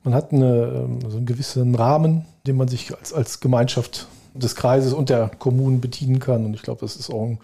man 0.03 0.13
hat 0.13 0.31
eine, 0.31 0.85
ähm, 0.85 0.99
so 1.07 1.17
einen 1.17 1.25
gewissen 1.25 1.75
Rahmen, 1.75 2.25
den 2.47 2.57
man 2.57 2.67
sich 2.67 2.95
als, 2.97 3.13
als 3.13 3.39
Gemeinschaft 3.39 4.07
des 4.33 4.55
Kreises 4.55 4.93
und 4.93 5.09
der 5.09 5.29
Kommunen 5.29 5.81
bedienen 5.81 6.19
kann. 6.19 6.45
Und 6.45 6.53
ich 6.53 6.61
glaube, 6.61 6.81
das 6.81 6.95
ist 6.95 7.09
auch 7.09 7.37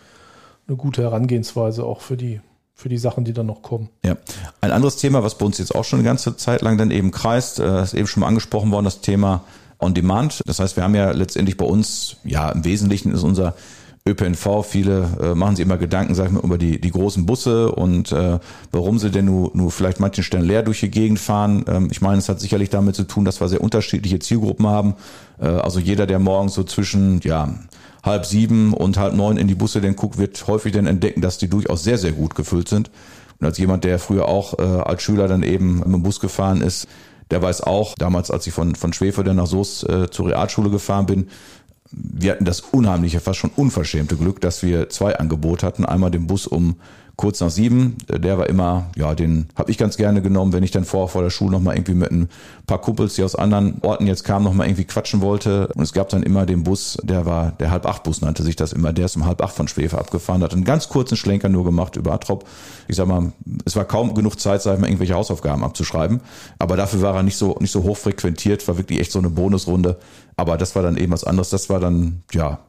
eine 0.68 0.78
gute 0.78 1.04
Herangehensweise 1.04 1.84
auch 1.84 2.02
für 2.02 2.18
die 2.18 2.42
für 2.76 2.90
die 2.90 2.98
Sachen, 2.98 3.24
die 3.24 3.34
dann 3.34 3.46
noch 3.46 3.62
kommen. 3.62 3.90
Ja. 4.04 4.18
Ein 4.60 4.72
anderes 4.72 4.98
Thema, 4.98 5.24
was 5.24 5.38
bei 5.38 5.46
uns 5.46 5.58
jetzt 5.58 5.74
auch 5.74 5.86
schon 5.86 6.00
eine 6.00 6.08
ganze 6.08 6.36
Zeit 6.36 6.62
lang 6.62 6.78
dann 6.78 6.92
eben 6.92 7.10
kreist, 7.12 7.60
äh, 7.60 7.82
ist 7.82 7.94
eben 7.94 8.06
schon 8.06 8.22
mal 8.22 8.28
angesprochen 8.28 8.72
worden, 8.72 8.86
das 8.86 9.02
Thema 9.02 9.44
On 9.80 9.94
Demand. 9.94 10.42
Das 10.46 10.60
heißt, 10.60 10.76
wir 10.76 10.84
haben 10.84 10.94
ja 10.94 11.12
letztendlich 11.12 11.58
bei 11.58 11.66
uns, 11.66 12.18
ja, 12.26 12.50
im 12.52 12.66
Wesentlichen 12.66 13.14
ist 13.14 13.24
unser 13.24 13.56
ÖPNV, 14.08 14.64
viele 14.64 15.10
äh, 15.20 15.36
machen 15.36 15.56
sich 15.56 15.66
immer 15.66 15.78
Gedanken, 15.78 16.14
sag 16.14 16.28
ich 16.28 16.32
mal, 16.32 16.44
über 16.44 16.60
die, 16.60 16.80
die 16.80 16.92
großen 16.92 17.26
Busse 17.26 17.72
und 17.72 18.12
äh, 18.12 18.40
warum 18.72 19.00
sie 19.00 19.10
denn 19.10 19.26
nur, 19.26 19.50
nur 19.56 19.72
vielleicht 19.72 20.00
manchen 20.00 20.24
Stellen 20.24 20.46
leer 20.46 20.62
durch 20.62 20.82
die 20.82 20.92
Gegend 20.92 21.18
fahren. 21.18 21.66
Ähm, 21.68 21.88
ich 21.90 22.02
meine, 22.02 22.20
es 22.20 22.30
hat 22.30 22.40
sicherlich 22.40 22.70
damit 22.70 22.96
zu 22.96 23.06
tun, 23.06 23.26
dass 23.26 23.42
wir 23.42 23.48
sehr 23.48 23.62
unterschiedliche 23.62 24.20
Zielgruppen 24.20 24.68
haben. 24.68 24.96
Äh, 25.40 25.48
also 25.48 25.80
jeder, 25.80 26.06
der 26.06 26.20
morgens 26.20 26.54
so 26.54 26.64
zwischen, 26.64 27.20
ja, 27.24 27.50
halb 28.06 28.26
sieben 28.26 28.74
und 28.74 28.98
halb 28.98 29.16
neun 29.16 29.38
in 29.38 29.48
die 29.48 29.56
Busse 29.56 29.82
denn 29.82 29.96
guckt, 29.96 30.18
wird 30.18 30.48
häufig 30.48 30.72
dann 30.72 30.86
entdecken, 30.86 31.22
dass 31.22 31.38
die 31.38 31.50
durchaus 31.50 31.84
sehr, 31.84 31.98
sehr 31.98 32.12
gut 32.12 32.36
gefüllt 32.36 32.70
sind. 32.70 32.92
Und 33.40 33.48
als 33.48 33.58
jemand, 33.58 33.84
der 33.84 34.00
früher 34.00 34.28
auch 34.28 34.58
äh, 34.60 34.62
als 34.62 35.02
Schüler 35.02 35.28
dann 35.28 35.44
eben 35.44 35.80
mit 35.80 35.88
dem 35.88 36.04
Bus 36.04 36.20
gefahren 36.20 36.62
ist, 36.62 36.88
der 37.32 37.42
weiß 37.42 37.62
auch, 37.62 37.96
damals, 37.96 38.30
als 38.30 38.46
ich 38.48 38.54
von, 38.54 38.76
von 38.76 38.94
Schwefel 38.94 39.24
dann 39.24 39.38
nach 39.38 39.48
Soest 39.48 39.90
äh, 39.90 40.10
zur 40.10 40.28
Realschule 40.28 40.70
gefahren 40.70 41.08
bin, 41.08 41.28
wir 41.92 42.32
hatten 42.32 42.46
das 42.46 42.62
unheimliche, 42.62 43.20
fast 43.20 43.40
schon 43.40 43.52
unverschämte 43.56 44.16
Glück, 44.18 44.42
dass 44.42 44.64
wir 44.64 44.90
zwei 44.90 45.18
Angebote 45.18 45.66
hatten. 45.66 45.86
Einmal 45.86 46.12
den 46.12 46.28
Bus 46.28 46.46
um 46.48 46.76
kurz 47.16 47.40
nach 47.40 47.50
sieben. 47.50 47.98
Der 48.10 48.38
war 48.38 48.48
immer, 48.48 48.88
ja, 48.96 49.16
den 49.16 49.48
habe 49.56 49.72
ich 49.72 49.78
ganz 49.78 49.98
gerne 49.98 50.22
genommen, 50.22 50.54
wenn 50.54 50.64
ich 50.64 50.72
dann 50.72 50.86
vor, 50.86 51.10
vor 51.10 51.24
der 51.24 51.30
Schule 51.30 51.52
nochmal 51.52 51.76
irgendwie 51.76 51.94
mit 51.94 52.12
ein 52.12 52.30
paar 52.68 52.80
Kumpels, 52.80 53.16
die 53.16 53.24
aus 53.24 53.36
anderen 53.36 53.78
Orten 53.82 54.08
jetzt 54.08 54.24
kamen, 54.24 54.44
nochmal 54.46 54.68
irgendwie 54.68 54.86
quatschen 54.86 55.22
wollte. 55.22 55.68
Und 55.76 55.84
es 55.84 55.94
gab 55.94 56.10
dann 56.10 56.24
immer 56.24 56.46
den 56.46 56.64
Bus, 56.64 56.98
der 57.04 57.26
war, 57.26 57.52
der 57.54 57.72
halb 57.72 57.86
acht 57.86 58.04
Bus 58.04 58.22
nannte 58.22 58.44
sich 58.44 58.56
das 58.56 58.74
immer, 58.74 58.94
der 58.94 59.06
ist 59.06 59.16
um 59.16 59.26
halb 59.26 59.42
acht 59.42 59.56
von 59.56 59.68
Schwefe 59.68 59.98
abgefahren, 59.98 60.44
hat 60.44 60.54
einen 60.54 60.64
ganz 60.64 60.90
kurzen 60.90 61.16
Schlenker 61.16 61.50
nur 61.50 61.64
gemacht 61.64 61.96
über 61.96 62.14
Atrop. 62.14 62.46
Ich 62.88 62.96
sag 62.96 63.08
mal, 63.08 63.32
es 63.66 63.76
war 63.76 63.86
kaum 63.86 64.14
genug 64.14 64.40
Zeit, 64.40 64.62
sag 64.62 64.76
ich 64.76 64.80
mal, 64.80 64.88
irgendwelche 64.88 65.16
Hausaufgaben 65.16 65.64
abzuschreiben. 65.64 66.22
Aber 66.60 66.76
dafür 66.76 67.02
war 67.02 67.16
er 67.16 67.24
nicht 67.24 67.38
so, 67.38 67.56
nicht 67.60 67.72
so 67.72 67.84
hoch 67.84 67.98
frequentiert, 67.98 68.68
war 68.68 68.78
wirklich 68.78 69.00
echt 69.00 69.12
so 69.12 69.20
eine 69.20 69.30
Bonusrunde. 69.30 69.98
Aber 70.36 70.58
das 70.58 70.76
war 70.76 70.84
dann 70.84 70.98
eben 70.98 71.14
was 71.14 71.24
anderes. 71.24 71.50
Das 71.50 71.70
war 71.70 71.80
dann, 71.80 72.24
ja, 72.34 72.60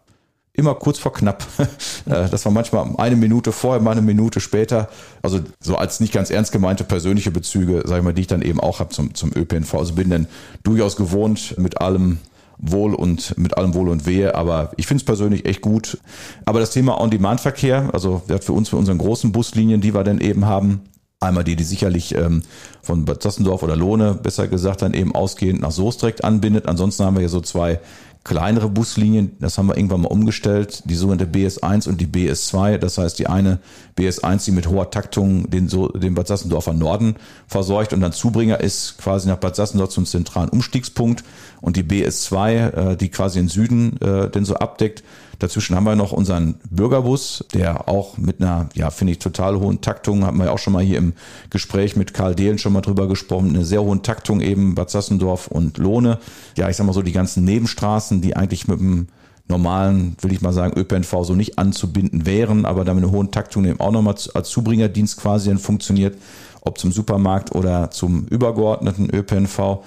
immer 0.57 0.75
kurz 0.75 0.99
vor 0.99 1.13
knapp. 1.13 1.47
Äh, 2.07 2.29
das 2.29 2.45
war 2.45 2.53
manchmal 2.53 2.89
eine 2.99 3.17
Minute 3.17 3.51
vorher, 3.51 3.83
mal 3.83 3.91
eine 3.91 4.01
Minute 4.01 4.39
später. 4.39 4.89
Also 5.23 5.41
so 5.59 5.75
als 5.75 5.99
nicht 5.99 6.13
ganz 6.13 6.31
ernst 6.31 6.53
gemeinte 6.53 6.85
persönliche 6.85 7.33
Bezüge, 7.33 7.83
sag 7.85 7.99
ich 7.99 8.05
mal, 8.05 8.15
die 8.15 8.21
ich 8.21 8.27
dann 8.29 8.43
eben 8.43 8.61
auch 8.61 8.79
habe 8.79 8.91
zum, 8.91 9.15
zum 9.15 9.33
ÖPNV. 9.35 9.75
Also 9.75 9.95
bin 9.95 10.11
dann 10.11 10.29
durchaus 10.63 10.95
gewohnt 10.95 11.59
mit 11.59 11.81
allem 11.81 12.19
Wohl 12.59 12.95
und 12.95 13.37
mit 13.37 13.57
allem 13.57 13.75
Wohl 13.75 13.89
und 13.89 14.07
Wehe, 14.07 14.37
aber 14.37 14.71
ich 14.77 14.87
finde 14.87 15.01
es 15.01 15.05
persönlich 15.05 15.47
echt 15.47 15.63
gut. 15.63 15.99
Aber 16.45 16.61
das 16.61 16.71
Thema 16.71 17.01
On-Demand-Verkehr, 17.01 17.91
also 17.93 18.23
für 18.41 18.53
uns, 18.53 18.69
für 18.69 18.77
unseren 18.77 18.99
großen 18.99 19.33
Buslinien, 19.33 19.81
die 19.81 19.95
wir 19.95 20.05
dann 20.05 20.21
eben 20.21 20.47
haben, 20.47 20.83
Einmal 21.19 21.45
die, 21.45 21.57
die 21.57 21.65
sicherlich 21.65 22.15
ähm, 22.15 22.43
von 22.83 23.07
Bad 23.07 23.23
Sassendorf 23.23 23.63
oder 23.63 23.75
Lohne, 23.75 24.13
besser 24.13 24.49
gesagt, 24.49 24.83
dann 24.83 24.93
eben 24.93 25.15
ausgehend 25.15 25.63
nach 25.63 25.71
Soest 25.71 26.03
direkt 26.03 26.25
anbindet. 26.25 26.67
Ansonsten 26.67 27.05
haben 27.05 27.15
wir 27.15 27.21
hier 27.21 27.31
so 27.31 27.41
zwei 27.41 27.81
kleinere 28.27 28.69
Buslinien, 28.69 29.37
das 29.39 29.57
haben 29.57 29.69
wir 29.69 29.77
irgendwann 29.77 30.01
mal 30.01 30.09
umgestellt, 30.09 30.83
die 30.87 30.97
sogenannte 30.97 31.27
BS1 31.27 31.89
und 31.89 32.01
die 32.01 32.09
BS2. 32.09 32.77
Das 32.79 32.99
heißt, 32.99 33.21
die 33.21 33.29
eine 33.29 33.61
BS1, 33.97 34.47
die 34.47 34.51
mit 34.51 34.67
hoher 34.69 34.91
Taktung 34.91 35.49
den, 35.49 35.69
so, 35.69 35.87
den 35.89 36.15
Bad 36.15 36.27
Sassendorfer 36.27 36.73
Norden 36.73 37.15
versorgt 37.47 37.93
und 37.93 38.01
dann 38.01 38.13
Zubringer 38.13 38.59
ist 38.59 38.99
quasi 38.99 39.29
nach 39.29 39.37
Bad 39.37 39.55
Sassendorf 39.55 39.91
zum 39.91 40.07
zentralen 40.07 40.49
Umstiegspunkt 40.49 41.23
und 41.61 41.77
die 41.77 41.85
BS2, 41.85 42.93
äh, 42.93 42.97
die 42.97 43.11
quasi 43.11 43.39
den 43.39 43.49
Süden 43.49 43.97
äh, 44.01 44.29
den 44.29 44.45
so 44.45 44.57
abdeckt. 44.57 45.05
Dazwischen 45.39 45.77
haben 45.77 45.85
wir 45.85 45.97
noch 45.97 46.13
unseren 46.13 46.57
Bürgerbus, 46.71 47.45
der 47.53 47.89
auch 47.89 48.17
mit 48.17 48.41
einer, 48.41 48.69
ja, 48.75 48.91
finde 48.91 49.13
ich, 49.13 49.19
total 49.19 49.59
hohen 49.59 49.81
Taktung, 49.81 50.25
haben 50.25 50.39
wir 50.39 50.47
ja 50.47 50.53
auch 50.53 50.59
schon 50.59 50.73
mal 50.73 50.83
hier 50.83 50.99
im 50.99 51.13
Gespräch 51.51 51.97
mit 51.97 52.15
Karl 52.15 52.35
Dehlen 52.35 52.59
schon 52.59 52.73
mal 52.73 52.81
drüber 52.81 53.09
gesprochen, 53.09 53.51
eine 53.51 53.65
sehr 53.65 53.83
hohen 53.83 54.03
Taktung 54.03 54.41
eben 54.41 54.75
Bad 54.75 54.91
Sassendorf 54.91 55.49
und 55.49 55.79
Lohne. 55.79 56.19
Ja, 56.57 56.69
ich 56.69 56.77
sag 56.77 56.87
mal 56.87 56.93
so, 56.93 57.03
die 57.03 57.13
ganzen 57.13 57.45
Nebenstraßen, 57.45 58.21
die 58.21 58.37
eigentlich 58.37 58.69
mit 58.69 58.81
dem 58.81 59.09
normalen, 59.49 60.17
will 60.21 60.33
ich 60.33 60.41
mal 60.41 60.53
sagen, 60.53 60.79
ÖPNV 60.79 61.23
so 61.23 61.35
nicht 61.35 61.59
anzubinden 61.59 62.27
wären, 62.27 62.65
aber 62.65 62.85
damit 62.85 63.05
eine 63.05 63.13
hohen 63.13 63.31
Taktung 63.31 63.65
eben 63.65 63.81
auch 63.81 63.93
nochmal 63.93 64.17
als 64.35 64.49
Zubringerdienst 64.49 65.19
quasi 65.19 65.49
dann 65.49 65.59
funktioniert, 65.59 66.17
ob 66.63 66.79
zum 66.79 66.91
Supermarkt 66.93 67.55
oder 67.55 67.91
zum 67.91 68.27
übergeordneten 68.27 69.09
ÖPNV. 69.11 69.79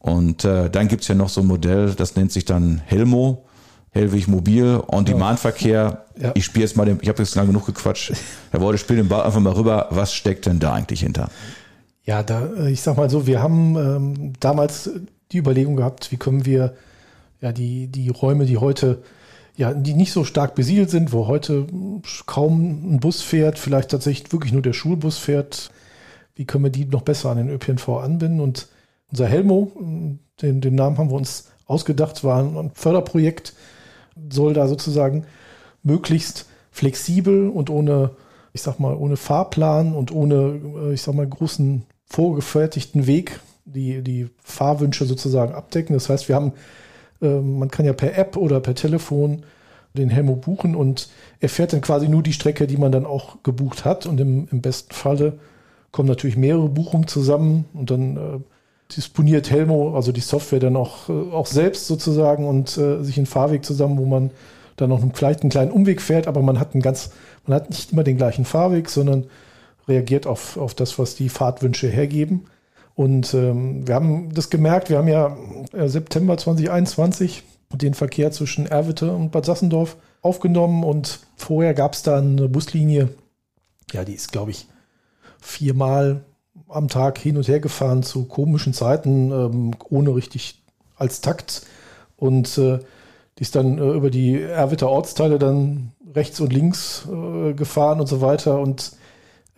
Und 0.00 0.44
äh, 0.44 0.70
dann 0.70 0.88
gibt's 0.88 1.08
ja 1.08 1.14
noch 1.14 1.28
so 1.28 1.40
ein 1.40 1.46
Modell, 1.46 1.94
das 1.94 2.14
nennt 2.14 2.30
sich 2.30 2.44
dann 2.44 2.82
Helmo. 2.84 3.44
Hellwig 3.96 4.28
Mobil, 4.28 4.82
On-Demand-Verkehr. 4.86 6.04
Ja. 6.20 6.32
Ich 6.34 6.44
spiele 6.44 6.64
jetzt 6.64 6.76
mal 6.76 6.84
den, 6.84 6.98
ich 7.00 7.08
habe 7.08 7.22
jetzt 7.22 7.34
lang 7.34 7.46
genug 7.46 7.66
gequatscht. 7.66 8.12
Herr 8.50 8.60
Wolde, 8.60 8.78
spiel 8.78 8.96
den 8.96 9.08
Ball 9.08 9.22
einfach 9.22 9.40
mal 9.40 9.52
rüber. 9.52 9.88
Was 9.90 10.14
steckt 10.14 10.46
denn 10.46 10.58
da 10.58 10.74
eigentlich 10.74 11.00
hinter? 11.00 11.30
Ja, 12.04 12.22
da, 12.22 12.46
äh, 12.58 12.70
ich 12.70 12.82
sag 12.82 12.96
mal 12.96 13.10
so, 13.10 13.26
wir 13.26 13.42
haben 13.42 13.76
ähm, 13.76 14.32
damals 14.38 14.90
die 15.32 15.38
Überlegung 15.38 15.76
gehabt, 15.76 16.12
wie 16.12 16.16
können 16.16 16.46
wir 16.46 16.74
ja 17.40 17.52
die, 17.52 17.88
die 17.88 18.08
Räume, 18.08 18.46
die 18.46 18.58
heute 18.58 19.02
ja, 19.56 19.72
die 19.72 19.94
nicht 19.94 20.12
so 20.12 20.24
stark 20.24 20.54
besiedelt 20.54 20.90
sind, 20.90 21.12
wo 21.12 21.26
heute 21.26 21.66
kaum 22.26 22.94
ein 22.94 23.00
Bus 23.00 23.22
fährt, 23.22 23.58
vielleicht 23.58 23.90
tatsächlich 23.90 24.30
wirklich 24.32 24.52
nur 24.52 24.62
der 24.62 24.74
Schulbus 24.74 25.16
fährt, 25.16 25.70
wie 26.34 26.44
können 26.44 26.64
wir 26.64 26.70
die 26.70 26.84
noch 26.84 27.02
besser 27.02 27.30
an 27.30 27.38
den 27.38 27.48
ÖPNV 27.48 27.88
anbinden? 27.88 28.40
Und 28.40 28.68
unser 29.10 29.26
Helmo, 29.26 29.72
den, 30.42 30.60
den 30.60 30.74
Namen 30.74 30.98
haben 30.98 31.10
wir 31.10 31.16
uns 31.16 31.48
ausgedacht, 31.64 32.22
war 32.22 32.42
ein 32.42 32.70
Förderprojekt, 32.74 33.54
soll 34.30 34.54
da 34.54 34.66
sozusagen 34.68 35.24
möglichst 35.82 36.46
flexibel 36.70 37.48
und 37.48 37.70
ohne, 37.70 38.10
ich 38.52 38.62
sag 38.62 38.80
mal, 38.80 38.94
ohne 38.94 39.16
Fahrplan 39.16 39.94
und 39.94 40.12
ohne, 40.12 40.60
äh, 40.76 40.94
ich 40.94 41.02
sag 41.02 41.14
mal, 41.14 41.26
großen 41.26 41.84
vorgefertigten 42.06 43.06
Weg 43.06 43.40
die, 43.64 44.02
die 44.02 44.28
Fahrwünsche 44.42 45.04
sozusagen 45.06 45.54
abdecken. 45.54 45.94
Das 45.94 46.08
heißt, 46.08 46.28
wir 46.28 46.36
haben, 46.36 46.52
äh, 47.20 47.40
man 47.40 47.70
kann 47.70 47.86
ja 47.86 47.92
per 47.92 48.16
App 48.16 48.36
oder 48.36 48.60
per 48.60 48.74
Telefon 48.74 49.44
den 49.94 50.10
Helmo 50.10 50.36
buchen 50.36 50.76
und 50.76 51.08
er 51.40 51.48
fährt 51.48 51.72
dann 51.72 51.80
quasi 51.80 52.08
nur 52.08 52.22
die 52.22 52.32
Strecke, 52.32 52.66
die 52.66 52.76
man 52.76 52.92
dann 52.92 53.06
auch 53.06 53.42
gebucht 53.42 53.84
hat. 53.84 54.06
Und 54.06 54.20
im, 54.20 54.48
im 54.50 54.60
besten 54.60 54.92
Falle 54.92 55.38
kommen 55.90 56.08
natürlich 56.08 56.36
mehrere 56.36 56.68
Buchungen 56.68 57.08
zusammen 57.08 57.64
und 57.72 57.90
dann 57.90 58.16
äh, 58.16 58.40
disponiert 58.94 59.50
Helmo, 59.50 59.94
also 59.96 60.12
die 60.12 60.20
Software 60.20 60.60
dann 60.60 60.76
auch, 60.76 61.08
äh, 61.08 61.12
auch 61.12 61.46
selbst 61.46 61.86
sozusagen 61.86 62.46
und 62.46 62.76
äh, 62.78 63.02
sich 63.02 63.16
einen 63.16 63.26
Fahrweg 63.26 63.64
zusammen, 63.64 63.98
wo 63.98 64.04
man 64.04 64.30
dann 64.76 64.90
noch 64.90 65.02
vielleicht 65.14 65.40
einen 65.40 65.50
kleinen 65.50 65.70
Umweg 65.70 66.02
fährt, 66.02 66.26
aber 66.26 66.42
man 66.42 66.60
hat 66.60 66.74
einen 66.74 66.82
ganz, 66.82 67.10
man 67.46 67.56
hat 67.56 67.70
nicht 67.70 67.92
immer 67.92 68.04
den 68.04 68.16
gleichen 68.16 68.44
Fahrweg, 68.44 68.90
sondern 68.90 69.26
reagiert 69.88 70.26
auf, 70.26 70.56
auf 70.56 70.74
das, 70.74 70.98
was 70.98 71.14
die 71.14 71.28
Fahrtwünsche 71.28 71.88
hergeben. 71.88 72.46
Und 72.94 73.34
ähm, 73.34 73.86
wir 73.86 73.94
haben 73.94 74.32
das 74.34 74.50
gemerkt, 74.50 74.90
wir 74.90 74.98
haben 74.98 75.08
ja 75.08 75.36
äh, 75.72 75.88
September 75.88 76.36
2021 76.36 77.42
den 77.72 77.94
Verkehr 77.94 78.30
zwischen 78.30 78.66
Erwitte 78.66 79.12
und 79.12 79.32
Bad 79.32 79.44
Sassendorf 79.44 79.96
aufgenommen 80.22 80.82
und 80.84 81.20
vorher 81.36 81.74
gab 81.74 81.94
es 81.94 82.02
da 82.02 82.18
eine 82.18 82.48
Buslinie, 82.48 83.10
ja, 83.92 84.04
die 84.04 84.14
ist, 84.14 84.32
glaube 84.32 84.50
ich, 84.50 84.66
viermal 85.40 86.24
am 86.68 86.88
Tag 86.88 87.18
hin 87.18 87.36
und 87.36 87.48
her 87.48 87.60
gefahren 87.60 88.02
zu 88.02 88.24
komischen 88.24 88.72
Zeiten, 88.72 89.30
ähm, 89.30 89.70
ohne 89.88 90.14
richtig 90.14 90.62
als 90.96 91.20
Takt. 91.20 91.62
Und 92.16 92.58
äh, 92.58 92.78
die 93.38 93.42
ist 93.42 93.54
dann 93.54 93.78
äh, 93.78 93.92
über 93.92 94.10
die 94.10 94.40
Erwitter 94.40 94.88
Ortsteile 94.88 95.38
dann 95.38 95.92
rechts 96.14 96.40
und 96.40 96.52
links 96.52 97.06
äh, 97.06 97.52
gefahren 97.52 98.00
und 98.00 98.06
so 98.06 98.20
weiter 98.20 98.58
und 98.60 98.92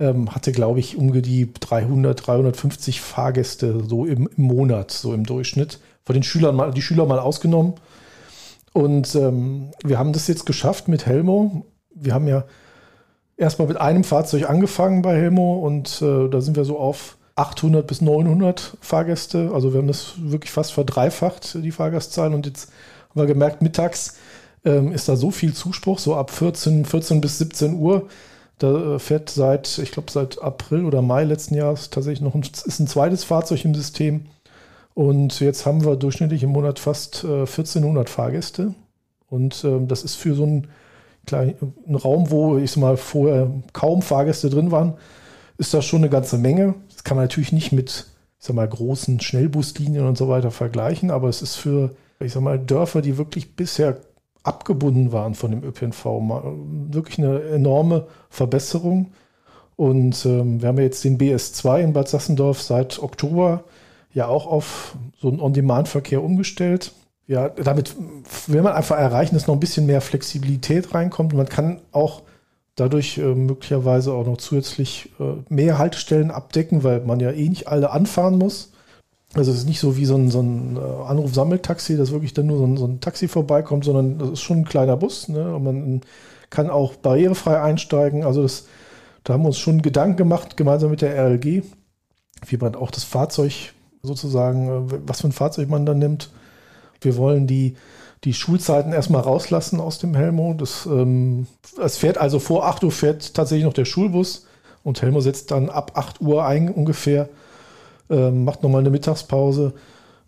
ähm, 0.01 0.35
hatte, 0.35 0.53
glaube 0.53 0.81
ich, 0.81 0.97
um 0.97 1.13
die 1.23 1.53
300, 1.53 2.27
350 2.27 3.01
Fahrgäste 3.01 3.83
so 3.89 4.05
im, 4.05 4.29
im, 4.37 4.45
Monat, 4.45 4.91
so 4.91 5.13
im 5.13 5.25
Durchschnitt. 5.25 5.81
Von 6.05 6.15
den 6.15 6.23
Schülern 6.23 6.57
mal, 6.57 6.73
die 6.73 6.83
Schüler 6.83 7.07
mal 7.07 7.19
ausgenommen. 7.19 7.75
Und 8.73 9.15
ähm, 9.15 9.73
wir 9.85 9.99
haben 9.99 10.13
das 10.13 10.29
jetzt 10.29 10.47
geschafft 10.47 10.89
mit 10.89 11.07
Helmo. 11.07 11.67
Wir 11.95 12.15
haben 12.15 12.29
ja 12.29 12.45
erstmal 13.39 13.69
mit 13.69 13.81
einem 13.81 14.05
Fahrzeug 14.05 14.51
angefangen 14.51 15.01
bei 15.01 15.17
Helmo 15.17 15.59
und 15.59 16.03
äh, 16.03 16.29
da 16.29 16.41
sind 16.43 16.57
wir 16.57 16.65
so 16.65 16.79
auf 16.79 17.17
800 17.37 17.87
bis 17.87 18.01
900 18.03 18.77
Fahrgäste. 18.81 19.53
Also 19.55 19.73
wir 19.73 19.79
haben 19.79 19.87
das 19.87 20.15
wirklich 20.19 20.51
fast 20.51 20.73
verdreifacht, 20.73 21.55
die 21.55 21.71
Fahrgastzahlen. 21.71 22.35
Und 22.35 22.47
jetzt 22.47 22.71
haben 23.11 23.21
wir 23.21 23.27
gemerkt, 23.27 23.63
mittags 23.63 24.17
ähm, 24.65 24.93
ist 24.93 25.09
da 25.09 25.15
so 25.15 25.31
viel 25.31 25.55
Zuspruch, 25.55 26.01
so 26.01 26.17
ab 26.17 26.33
14, 26.33 26.85
14 26.85 27.21
bis 27.21 27.39
17 27.39 27.75
Uhr. 27.79 28.09
Da 28.59 28.97
äh, 28.97 28.99
fährt 28.99 29.31
seit, 29.31 29.79
ich 29.79 29.93
glaube, 29.93 30.11
seit 30.11 30.43
April 30.43 30.85
oder 30.85 31.01
Mai 31.01 31.23
letzten 31.23 31.55
Jahres 31.55 31.91
tatsächlich 31.91 32.23
noch 32.23 32.35
ein, 32.35 32.43
ist 32.43 32.81
ein 32.81 32.89
zweites 32.89 33.23
Fahrzeug 33.23 33.65
im 33.65 33.75
System. 33.75 34.27
Und 34.95 35.39
jetzt 35.39 35.65
haben 35.65 35.85
wir 35.85 35.95
durchschnittlich 35.95 36.43
im 36.43 36.51
Monat 36.51 36.81
fast 36.81 37.23
äh, 37.23 37.43
1400 37.43 38.11
Fahrgäste. 38.11 38.75
Und 39.31 39.63
ähm, 39.65 39.87
das 39.87 40.03
ist 40.03 40.17
für 40.17 40.35
so 40.35 40.43
einen, 40.43 40.67
einen 41.35 41.95
Raum, 41.95 42.31
wo 42.31 42.59
ich 42.59 42.77
mal 42.77 42.97
vorher 42.97 43.51
kaum 43.73 44.03
Fahrgäste 44.03 44.51
drin 44.51 44.71
waren, 44.71 44.95
ist 45.59 45.75
das 45.75 45.85
schon 45.85 46.01
eine 46.01 46.11
ganze 46.11 46.39
Menge. 46.39 46.75
Das 46.93 47.05
kann 47.05 47.17
man 47.17 47.25
natürlich 47.25 47.53
nicht 47.53 47.73
mit, 47.73 48.07
ich 48.39 48.47
sag 48.47 48.55
mal, 48.57 48.69
großen 48.69 49.21
Schnellbuslinien 49.21 50.07
und 50.07 50.17
so 50.17 50.29
weiter 50.29 50.51
vergleichen, 50.51 51.11
aber 51.11 51.29
es 51.29 51.43
ist 51.43 51.57
für, 51.57 51.95
ich 52.21 52.33
sag 52.33 52.43
mal, 52.43 52.59
Dörfer, 52.59 53.03
die 53.03 53.19
wirklich 53.19 53.57
bisher 53.57 54.01
abgebunden 54.43 55.13
waren 55.13 55.35
von 55.35 55.51
dem 55.51 55.63
ÖPNV, 55.63 56.05
wirklich 56.91 57.19
eine 57.19 57.43
enorme 57.43 58.07
Verbesserung. 58.31 59.13
Und 59.77 60.25
ähm, 60.27 60.61
wir 60.61 60.69
haben 60.69 60.79
ja 60.79 60.85
jetzt 60.85 61.05
den 61.05 61.19
BS2 61.19 61.81
in 61.81 61.93
Bad 61.93 62.09
Sassendorf 62.09 62.63
seit 62.63 63.01
Oktober 63.01 63.65
ja 64.13 64.27
auch 64.27 64.47
auf 64.47 64.97
so 65.21 65.29
einen 65.29 65.41
On-Demand-Verkehr 65.41 66.23
umgestellt. 66.23 66.93
Ja, 67.29 67.51
damit 67.51 67.95
will 68.47 68.63
man 68.63 68.73
einfach 68.73 68.97
erreichen, 68.97 69.35
dass 69.35 69.47
noch 69.47 69.55
ein 69.55 69.61
bisschen 69.61 69.85
mehr 69.85 70.01
Flexibilität 70.01 70.95
reinkommt. 70.95 71.35
Man 71.35 71.49
kann 71.49 71.83
auch 71.93 72.23
dadurch 72.75 73.19
äh, 73.19 73.35
möglicherweise 73.35 74.15
auch 74.15 74.25
noch 74.25 74.39
zusätzlich 74.39 75.11
äh, 75.21 75.35
mehr 75.53 75.77
Haltestellen 75.77 76.31
abdecken, 76.31 76.85
weil 76.85 77.01
man 77.01 77.21
ja 77.21 77.31
eh 77.31 77.49
nicht 77.51 77.69
alle 77.69 77.91
anfahren 77.91 78.39
muss. 78.39 78.73
Also 79.35 79.53
es 79.53 79.59
ist 79.59 79.69
nicht 79.69 79.79
so 79.79 79.99
wie 79.99 80.07
so 80.07 80.17
ein, 80.17 80.31
so 80.31 80.41
ein 80.41 80.77
äh, 80.77 80.81
Anruf-Sammeltaxi, 80.81 81.99
dass 81.99 82.13
wirklich 82.13 82.33
dann 82.33 82.47
nur 82.47 82.57
so 82.57 82.65
ein, 82.67 82.77
so 82.79 82.87
ein, 82.87 83.01
Taxi 83.01 83.29
vorbeikommt, 83.29 83.85
sondern 83.85 84.19
das 84.19 84.31
ist 84.31 84.41
schon 84.41 84.61
ein 84.61 84.65
kleiner 84.65 84.97
Bus. 84.97 85.29
Ne? 85.29 85.55
Und 85.55 85.65
man 85.65 86.01
kann 86.49 86.71
auch 86.71 86.95
barrierefrei 86.95 87.61
einsteigen. 87.61 88.25
Also 88.25 88.43
das, 88.43 88.69
da 89.25 89.35
haben 89.35 89.43
wir 89.43 89.49
uns 89.49 89.59
schon 89.59 89.83
Gedanken 89.83 90.17
gemacht, 90.17 90.57
gemeinsam 90.57 90.91
mit 90.91 91.03
der 91.03 91.15
RLG, 91.15 91.63
wie 92.47 92.57
man 92.57 92.75
auch 92.75 92.91
das 92.91 93.05
Fahrzeug 93.05 93.75
sozusagen, 94.03 94.69
äh, 94.69 94.99
was 95.07 95.21
für 95.21 95.29
ein 95.29 95.33
Fahrzeug 95.33 95.69
man 95.69 95.85
dann 95.85 95.99
nimmt. 95.99 96.31
Wir 97.01 97.17
wollen 97.17 97.47
die, 97.47 97.77
die 98.25 98.35
Schulzeiten 98.35 98.93
erstmal 98.93 99.23
rauslassen 99.23 99.81
aus 99.81 99.99
dem 99.99 100.15
Helmo. 100.15 100.55
Das, 100.55 100.87
ähm, 100.87 101.47
es 101.83 101.97
fährt 101.97 102.19
also 102.19 102.39
vor 102.39 102.67
8 102.67 102.85
Uhr 102.85 102.93
fährt 102.93 103.35
tatsächlich 103.35 103.65
noch 103.65 103.75
der 103.75 103.85
Schulbus 103.85 104.47
und 104.83 105.03
Helmo 105.03 105.21
setzt 105.21 105.51
dann 105.51 105.69
ab 105.69 105.93
8 105.95 106.21
Uhr 106.21 106.45
ein 106.45 106.71
ungefähr, 106.71 107.29
ähm, 108.11 108.45
macht 108.45 108.63
nochmal 108.63 108.81
eine 108.81 108.91
Mittagspause 108.91 109.75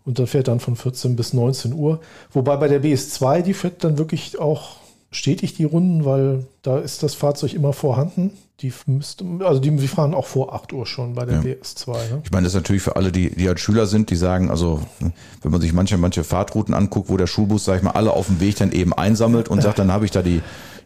und 0.05 0.19
dann 0.19 0.27
fährt 0.27 0.47
dann 0.47 0.59
von 0.59 0.75
14 0.75 1.15
bis 1.15 1.33
19 1.33 1.73
Uhr. 1.73 1.99
Wobei 2.31 2.57
bei 2.57 2.67
der 2.67 2.81
BS2, 2.81 3.41
die 3.41 3.53
fährt 3.53 3.83
dann 3.83 3.97
wirklich 3.97 4.39
auch 4.39 4.77
stetig 5.11 5.55
die 5.55 5.65
Runden, 5.65 6.05
weil 6.05 6.45
da 6.61 6.79
ist 6.79 7.03
das 7.03 7.15
Fahrzeug 7.15 7.53
immer 7.53 7.73
vorhanden. 7.73 8.31
Die 8.61 8.71
müsste, 8.85 9.25
also 9.39 9.59
die, 9.59 9.75
die 9.75 9.87
fahren 9.87 10.13
auch 10.13 10.27
vor 10.27 10.53
8 10.53 10.71
Uhr 10.73 10.85
schon 10.85 11.15
bei 11.15 11.25
der 11.25 11.37
ja. 11.37 11.41
BS2. 11.41 11.91
Ne? 11.93 12.21
Ich 12.23 12.31
meine, 12.31 12.43
das 12.43 12.53
ist 12.53 12.59
natürlich 12.59 12.83
für 12.83 12.95
alle, 12.95 13.11
die, 13.11 13.35
die 13.35 13.47
als 13.49 13.59
Schüler 13.59 13.87
sind, 13.87 14.11
die 14.11 14.15
sagen, 14.15 14.51
also 14.51 14.81
wenn 15.41 15.51
man 15.51 15.61
sich 15.61 15.73
manche, 15.73 15.97
manche 15.97 16.23
Fahrtrouten 16.23 16.75
anguckt, 16.75 17.09
wo 17.09 17.17
der 17.17 17.25
Schulbus, 17.25 17.65
sag 17.65 17.77
ich 17.77 17.83
mal, 17.83 17.91
alle 17.91 18.11
auf 18.11 18.27
dem 18.27 18.39
Weg 18.39 18.57
dann 18.57 18.71
eben 18.71 18.93
einsammelt 18.93 19.49
und 19.49 19.63
sagt, 19.63 19.79
dann 19.79 19.91
habe 19.91 20.05
ich 20.05 20.11
da 20.11 20.21
die 20.21 20.41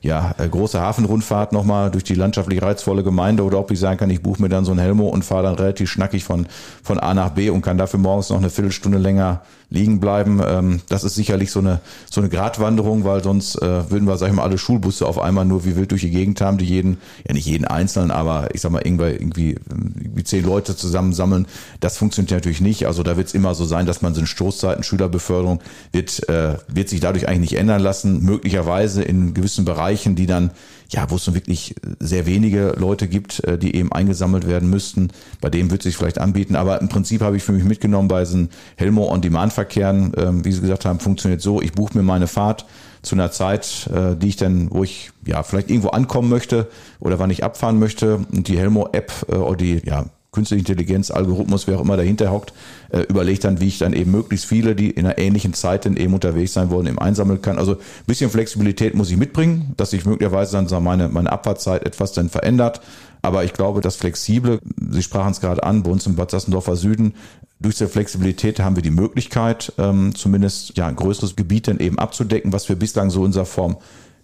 ja, 0.06 0.36
äh, 0.38 0.48
große 0.48 0.80
Hafenrundfahrt 0.80 1.52
nochmal 1.52 1.90
durch 1.90 2.04
die 2.04 2.16
landschaftlich 2.16 2.62
reizvolle 2.62 3.04
Gemeinde 3.04 3.44
oder 3.44 3.60
ob 3.60 3.72
ich 3.72 3.80
sagen 3.80 3.98
kann, 3.98 4.10
ich 4.10 4.22
buche 4.22 4.42
mir 4.42 4.50
dann 4.50 4.64
so 4.64 4.72
ein 4.72 4.78
Helmo 4.78 5.08
und 5.08 5.26
fahre 5.26 5.44
dann 5.44 5.56
relativ 5.56 5.90
schnackig 5.90 6.24
von, 6.24 6.48
von 6.84 7.00
A 7.00 7.14
nach 7.14 7.32
B 7.32 7.50
und 7.50 7.62
kann 7.62 7.78
dafür 7.78 8.00
morgens 8.00 8.30
noch 8.30 8.38
eine 8.38 8.52
Viertelstunde 8.52 9.00
länger 9.00 9.42
liegen 9.76 10.00
bleiben. 10.00 10.42
Ähm, 10.44 10.82
das 10.90 11.04
ist 11.04 11.16
sicherlich 11.16 11.52
so 11.52 11.60
eine, 11.60 11.82
so 12.10 12.22
eine 12.22 12.30
Gratwanderung, 12.30 13.04
weil 13.04 13.24
sonst 13.24 13.62
äh, 13.62 13.92
würden 13.92 14.08
wir, 14.08 14.18
sag 14.18 14.30
ich 14.30 14.34
mal, 14.34 14.44
alle 14.44 14.58
Schulbusse 14.58 15.06
auf 15.06 15.20
einmal 15.20 15.46
nur 15.46 15.66
wie 15.66 15.76
wild 15.76 15.92
durch 15.92 16.02
die 16.02 16.10
Gegend 16.10 16.42
haben, 16.42 16.58
die 16.58 16.66
jeden, 16.66 16.98
ja 17.28 17.34
nicht 17.34 17.46
jeden 17.46 17.66
einzelnen, 17.66 18.10
aber 18.10 18.50
ich 18.54 18.62
sag 18.62 18.72
mal, 18.72 18.82
irgendwie, 18.84 19.12
irgendwie, 19.12 19.56
irgendwie 19.70 20.24
zehn 20.24 20.46
Leute 20.46 20.76
zusammensammeln. 20.76 21.46
Das 21.80 21.98
funktioniert 21.98 22.32
natürlich 22.32 22.62
nicht. 22.62 22.88
Also 22.88 23.04
da 23.04 23.18
wird 23.18 23.28
es 23.28 23.34
immer 23.34 23.54
so 23.54 23.66
sein, 23.66 23.86
dass 23.86 24.02
man 24.02 24.14
so 24.14 24.22
eine 24.22 24.28
Stoßzeiten, 24.28 24.84
Schülerbeförderung 24.84 25.60
wird, 25.92 26.28
äh, 26.30 26.56
wird 26.68 26.90
sich 26.90 27.02
dadurch 27.02 27.28
eigentlich 27.28 27.52
nicht 27.52 27.60
ändern 27.60 27.82
lassen. 27.82 28.24
Möglicherweise 28.24 29.04
in 29.04 29.34
gewissen 29.34 29.66
Bereichen, 29.66 30.16
die 30.16 30.26
dann 30.26 30.52
ja, 30.90 31.10
wo 31.10 31.16
es 31.16 31.28
nun 31.28 31.36
wirklich 31.36 31.76
sehr 32.00 32.26
wenige 32.26 32.76
Leute 32.78 33.08
gibt, 33.08 33.44
äh, 33.44 33.58
die 33.58 33.76
eben 33.76 33.92
eingesammelt 33.92 34.48
werden 34.48 34.70
müssten. 34.70 35.10
Bei 35.42 35.50
dem 35.50 35.72
wird 35.72 35.84
sich 35.84 35.98
vielleicht 35.98 36.20
anbieten. 36.20 36.56
Aber 36.56 36.82
im 36.82 36.90
Prinzip 36.90 37.22
habe 37.22 37.38
ich 37.38 37.44
für 37.44 37.52
mich 37.52 37.64
mitgenommen 37.64 38.08
bei 38.08 38.22
diesen 38.22 38.50
Helmo 38.76 39.12
On-Demand-Verkehren, 39.12 40.14
ähm, 40.18 40.46
wie 40.46 40.52
Sie 40.52 40.62
gesagt 40.62 40.86
haben, 40.86 41.00
funktioniert 41.00 41.42
so, 41.42 41.62
ich 41.62 41.74
buche 41.74 41.98
mir 41.98 42.04
meine 42.04 42.28
Fahrt 42.28 42.66
zu 43.02 43.16
einer 43.16 43.32
Zeit, 43.32 43.90
äh, 43.94 44.16
die 44.16 44.30
ich 44.30 44.36
dann, 44.36 44.72
wo 44.72 44.84
ich 44.84 45.12
ja 45.26 45.44
vielleicht 45.44 45.70
irgendwo 45.70 45.90
ankommen 45.90 46.30
möchte 46.30 46.68
oder 47.00 47.20
wann 47.20 47.30
ich 47.30 47.44
abfahren 47.44 47.80
möchte. 47.80 48.18
Und 48.32 48.48
die 48.48 48.58
Helmo-App 48.58 49.12
äh, 49.30 49.36
oder 49.36 49.58
die 49.58 49.82
ja, 49.86 50.06
künstliche 50.36 50.60
Intelligenz, 50.60 51.10
Algorithmus, 51.10 51.66
wer 51.66 51.78
auch 51.78 51.82
immer 51.82 51.98
dahinter 51.98 52.32
hockt, 52.32 52.54
äh, 52.90 53.00
überlegt 53.02 53.44
dann, 53.44 53.60
wie 53.60 53.68
ich 53.68 53.80
dann 53.80 53.94
eben 53.94 54.12
möglichst 54.12 54.46
viele, 54.46 54.76
die 54.76 54.92
in 54.92 55.06
einer 55.06 55.18
ähnlichen 55.18 55.54
Zeit 55.54 55.86
dann 55.86 55.98
eben 55.98 56.14
unterwegs 56.14 56.54
sein 56.54 56.70
wollen, 56.70 56.86
eben 56.86 57.00
einsammeln 57.00 57.42
kann. 57.42 57.58
Also 57.58 57.74
ein 57.74 58.06
bisschen 58.06 58.30
Flexibilität 58.30 58.94
muss 58.94 59.10
ich 59.10 59.18
mitbringen, 59.18 59.74
dass 59.78 59.90
sich 59.92 60.06
möglicherweise 60.06 60.52
dann 60.52 60.68
so 60.68 60.80
meine, 60.80 61.10
meine 61.10 61.32
Abfahrtzeit 61.32 61.86
etwas 61.86 62.12
dann 62.12 62.30
verändert. 62.30 62.82
Aber 63.22 63.44
ich 63.44 63.54
glaube, 63.54 63.82
das 63.82 63.96
Flexible, 63.96 64.60
Sie 64.92 65.02
sprachen 65.02 65.32
es 65.32 65.42
gerade 65.42 65.64
an, 65.64 65.82
bei 65.82 65.90
uns 65.90 66.06
im 66.06 66.16
Bad 66.16 66.30
Sassendorfer 66.30 66.76
Süden, 66.76 67.16
durch 67.60 67.76
diese 67.76 67.88
Flexibilität 67.88 68.60
haben 68.60 68.76
wir 68.76 68.84
die 68.84 68.92
Möglichkeit, 68.92 69.74
ähm, 69.78 70.14
zumindest 70.14 70.78
ja 70.78 70.88
ein 70.88 70.96
größeres 70.96 71.36
Gebiet 71.36 71.68
dann 71.68 71.80
eben 71.80 71.98
abzudecken, 71.98 72.54
was 72.54 72.70
wir 72.70 72.76
bislang 72.76 73.10
so 73.10 73.22
in 73.22 73.28
unserer 73.28 73.46
Form 73.46 73.78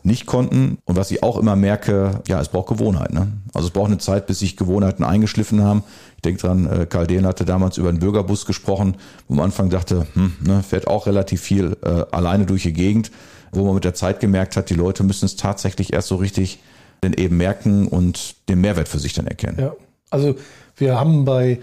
nicht 0.03 0.25
konnten. 0.25 0.77
Und 0.85 0.95
was 0.95 1.11
ich 1.11 1.23
auch 1.23 1.37
immer 1.37 1.55
merke, 1.55 2.21
ja, 2.27 2.41
es 2.41 2.49
braucht 2.49 2.67
Gewohnheit. 2.67 3.13
Ne? 3.13 3.31
Also 3.53 3.67
es 3.67 3.73
braucht 3.73 3.87
eine 3.87 3.97
Zeit, 3.97 4.27
bis 4.27 4.39
sich 4.39 4.57
Gewohnheiten 4.57 5.03
eingeschliffen 5.03 5.63
haben. 5.63 5.83
Ich 6.15 6.21
denke 6.21 6.41
dran, 6.41 6.65
äh, 6.67 6.85
Karl 6.85 7.07
Dehn 7.07 7.25
hatte 7.25 7.45
damals 7.45 7.77
über 7.77 7.89
einen 7.89 7.99
Bürgerbus 7.99 8.45
gesprochen, 8.45 8.97
wo 9.27 9.35
man 9.35 9.43
am 9.43 9.45
Anfang 9.45 9.69
dachte, 9.69 10.07
hm, 10.13 10.33
ne, 10.41 10.63
fährt 10.63 10.87
auch 10.87 11.07
relativ 11.07 11.41
viel 11.41 11.77
äh, 11.83 12.03
alleine 12.11 12.45
durch 12.45 12.63
die 12.63 12.73
Gegend, 12.73 13.11
wo 13.51 13.65
man 13.65 13.75
mit 13.75 13.83
der 13.83 13.93
Zeit 13.93 14.19
gemerkt 14.19 14.55
hat, 14.55 14.69
die 14.69 14.75
Leute 14.75 15.03
müssen 15.03 15.25
es 15.25 15.35
tatsächlich 15.35 15.93
erst 15.93 16.07
so 16.07 16.15
richtig 16.15 16.59
denn 17.03 17.13
eben 17.13 17.37
merken 17.37 17.87
und 17.87 18.35
den 18.47 18.61
Mehrwert 18.61 18.87
für 18.87 18.99
sich 18.99 19.13
dann 19.13 19.27
erkennen. 19.27 19.57
Ja, 19.59 19.73
also 20.09 20.35
wir 20.75 20.99
haben 20.99 21.25
bei 21.25 21.59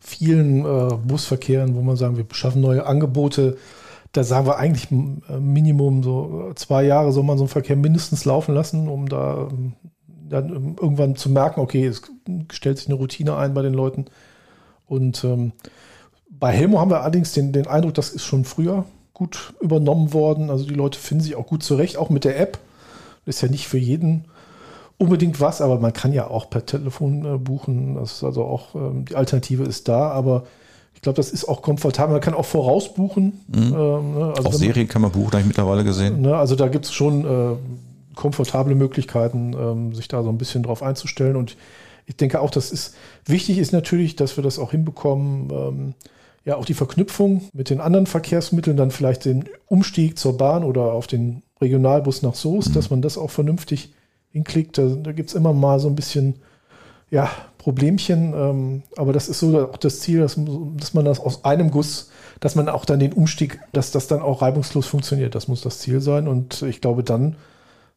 vielen 0.00 0.60
äh, 0.60 0.94
Busverkehren, 1.04 1.74
wo 1.74 1.82
man 1.82 1.96
sagen, 1.96 2.16
wir 2.16 2.24
beschaffen 2.24 2.60
neue 2.60 2.86
Angebote, 2.86 3.56
da 4.16 4.24
sagen 4.24 4.46
wir 4.46 4.58
eigentlich 4.58 4.90
äh, 4.90 5.38
Minimum 5.38 6.02
so 6.02 6.52
zwei 6.54 6.84
Jahre 6.84 7.12
soll 7.12 7.24
man 7.24 7.38
so 7.38 7.44
einen 7.44 7.50
Verkehr 7.50 7.76
mindestens 7.76 8.24
laufen 8.24 8.54
lassen, 8.54 8.88
um 8.88 9.08
da 9.08 9.48
dann 10.28 10.76
irgendwann 10.80 11.16
zu 11.16 11.30
merken, 11.30 11.60
okay, 11.60 11.86
es 11.86 12.02
stellt 12.50 12.78
sich 12.78 12.88
eine 12.88 12.96
Routine 12.96 13.36
ein 13.36 13.54
bei 13.54 13.62
den 13.62 13.74
Leuten. 13.74 14.06
Und 14.86 15.22
ähm, 15.24 15.52
bei 16.28 16.52
Helmo 16.52 16.80
haben 16.80 16.90
wir 16.90 17.02
allerdings 17.02 17.32
den, 17.32 17.52
den 17.52 17.66
Eindruck, 17.66 17.94
das 17.94 18.10
ist 18.10 18.24
schon 18.24 18.44
früher 18.44 18.84
gut 19.14 19.54
übernommen 19.60 20.12
worden. 20.12 20.50
Also 20.50 20.66
die 20.66 20.74
Leute 20.74 20.98
finden 20.98 21.22
sich 21.22 21.36
auch 21.36 21.46
gut 21.46 21.62
zurecht, 21.62 21.96
auch 21.96 22.10
mit 22.10 22.24
der 22.24 22.40
App. 22.40 22.58
Ist 23.24 23.40
ja 23.40 23.48
nicht 23.48 23.66
für 23.68 23.78
jeden 23.78 24.24
unbedingt 24.98 25.40
was, 25.40 25.60
aber 25.60 25.78
man 25.78 25.92
kann 25.92 26.12
ja 26.12 26.28
auch 26.28 26.48
per 26.50 26.64
Telefon 26.64 27.24
äh, 27.24 27.38
buchen. 27.38 27.96
Das 27.96 28.14
ist 28.14 28.24
also 28.24 28.44
auch, 28.44 28.74
ähm, 28.74 29.04
die 29.04 29.16
Alternative 29.16 29.64
ist 29.64 29.88
da, 29.88 30.10
aber 30.10 30.44
ich 30.96 31.02
glaube, 31.02 31.16
das 31.16 31.30
ist 31.30 31.44
auch 31.44 31.60
komfortabel. 31.60 32.14
Man 32.14 32.22
kann 32.22 32.34
auch 32.34 32.46
vorausbuchen. 32.46 33.40
Mhm. 33.48 33.62
Ähm, 33.62 34.14
ne? 34.18 34.32
also 34.34 34.48
auch 34.48 34.52
Serien 34.54 34.88
kann 34.88 35.02
man 35.02 35.12
buchen, 35.12 35.32
habe 35.32 35.42
ich 35.42 35.46
mittlerweile 35.46 35.84
gesehen. 35.84 36.22
Ne? 36.22 36.34
Also 36.34 36.56
da 36.56 36.68
gibt 36.68 36.86
es 36.86 36.92
schon 36.92 37.24
äh, 37.24 37.56
komfortable 38.16 38.74
Möglichkeiten, 38.74 39.54
ähm, 39.54 39.94
sich 39.94 40.08
da 40.08 40.22
so 40.22 40.30
ein 40.30 40.38
bisschen 40.38 40.62
drauf 40.62 40.82
einzustellen. 40.82 41.36
Und 41.36 41.56
ich 42.06 42.16
denke 42.16 42.40
auch, 42.40 42.50
das 42.50 42.72
ist 42.72 42.96
wichtig 43.26 43.58
ist 43.58 43.72
natürlich, 43.72 44.16
dass 44.16 44.38
wir 44.38 44.42
das 44.42 44.58
auch 44.58 44.70
hinbekommen. 44.70 45.50
Ähm, 45.50 45.94
ja, 46.46 46.56
auch 46.56 46.64
die 46.64 46.74
Verknüpfung 46.74 47.42
mit 47.52 47.68
den 47.68 47.80
anderen 47.80 48.06
Verkehrsmitteln, 48.06 48.76
dann 48.76 48.90
vielleicht 48.90 49.26
den 49.26 49.44
Umstieg 49.66 50.18
zur 50.18 50.38
Bahn 50.38 50.64
oder 50.64 50.92
auf 50.92 51.06
den 51.06 51.42
Regionalbus 51.60 52.22
nach 52.22 52.36
Soest, 52.36 52.70
mhm. 52.70 52.74
dass 52.74 52.88
man 52.88 53.02
das 53.02 53.18
auch 53.18 53.30
vernünftig 53.30 53.92
hinklickt. 54.30 54.78
Da, 54.78 54.88
da 54.88 55.12
gibt 55.12 55.28
es 55.28 55.34
immer 55.34 55.52
mal 55.52 55.78
so 55.78 55.88
ein 55.88 55.96
bisschen 55.96 56.36
ja, 57.10 57.30
Problemchen. 57.66 58.32
Ähm, 58.32 58.82
aber 58.96 59.12
das 59.12 59.28
ist 59.28 59.40
so 59.40 59.58
auch 59.58 59.76
das 59.76 59.98
Ziel, 59.98 60.20
dass, 60.20 60.38
dass 60.76 60.94
man 60.94 61.04
das 61.04 61.18
aus 61.18 61.44
einem 61.44 61.72
Guss, 61.72 62.10
dass 62.38 62.54
man 62.54 62.68
auch 62.68 62.84
dann 62.84 63.00
den 63.00 63.12
Umstieg, 63.12 63.58
dass 63.72 63.90
das 63.90 64.06
dann 64.06 64.22
auch 64.22 64.40
reibungslos 64.40 64.86
funktioniert. 64.86 65.34
Das 65.34 65.48
muss 65.48 65.62
das 65.62 65.80
Ziel 65.80 66.00
sein. 66.00 66.28
Und 66.28 66.62
ich 66.62 66.80
glaube, 66.80 67.02
dann 67.02 67.34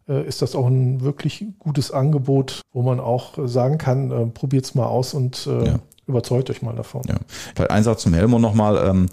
äh, 0.08 0.28
ist 0.28 0.42
das 0.42 0.56
auch 0.56 0.66
ein 0.66 1.02
wirklich 1.02 1.46
gutes 1.60 1.92
Angebot, 1.92 2.62
wo 2.74 2.82
man 2.82 3.00
auch 3.00 3.38
sagen 3.46 3.78
kann, 3.78 4.10
äh, 4.10 4.26
probiert 4.26 4.66
es 4.66 4.74
mal 4.74 4.88
aus 4.88 5.14
und 5.14 5.46
äh, 5.46 5.66
ja. 5.68 5.80
überzeugt 6.08 6.50
euch 6.50 6.64
mal 6.64 6.76
davon. 6.76 7.04
Ja. 7.08 7.18
Vielleicht 7.54 7.70
ein 7.70 7.84
Satz 7.84 8.02
zum 8.02 8.16
Helmo 8.16 8.40
nochmal. 8.40 8.90
Ähm 8.90 9.06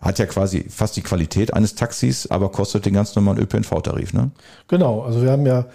hat 0.00 0.18
ja 0.18 0.26
quasi 0.26 0.66
fast 0.68 0.96
die 0.96 1.02
Qualität 1.02 1.54
eines 1.54 1.76
Taxis, 1.76 2.26
aber 2.26 2.48
kostet 2.48 2.86
den 2.86 2.94
ganz 2.94 3.14
normalen 3.14 3.38
ÖPNV-Tarif, 3.38 4.12
ne? 4.12 4.32
Genau, 4.66 5.02
also 5.02 5.22
wir 5.22 5.30
haben 5.30 5.46
ja 5.46 5.66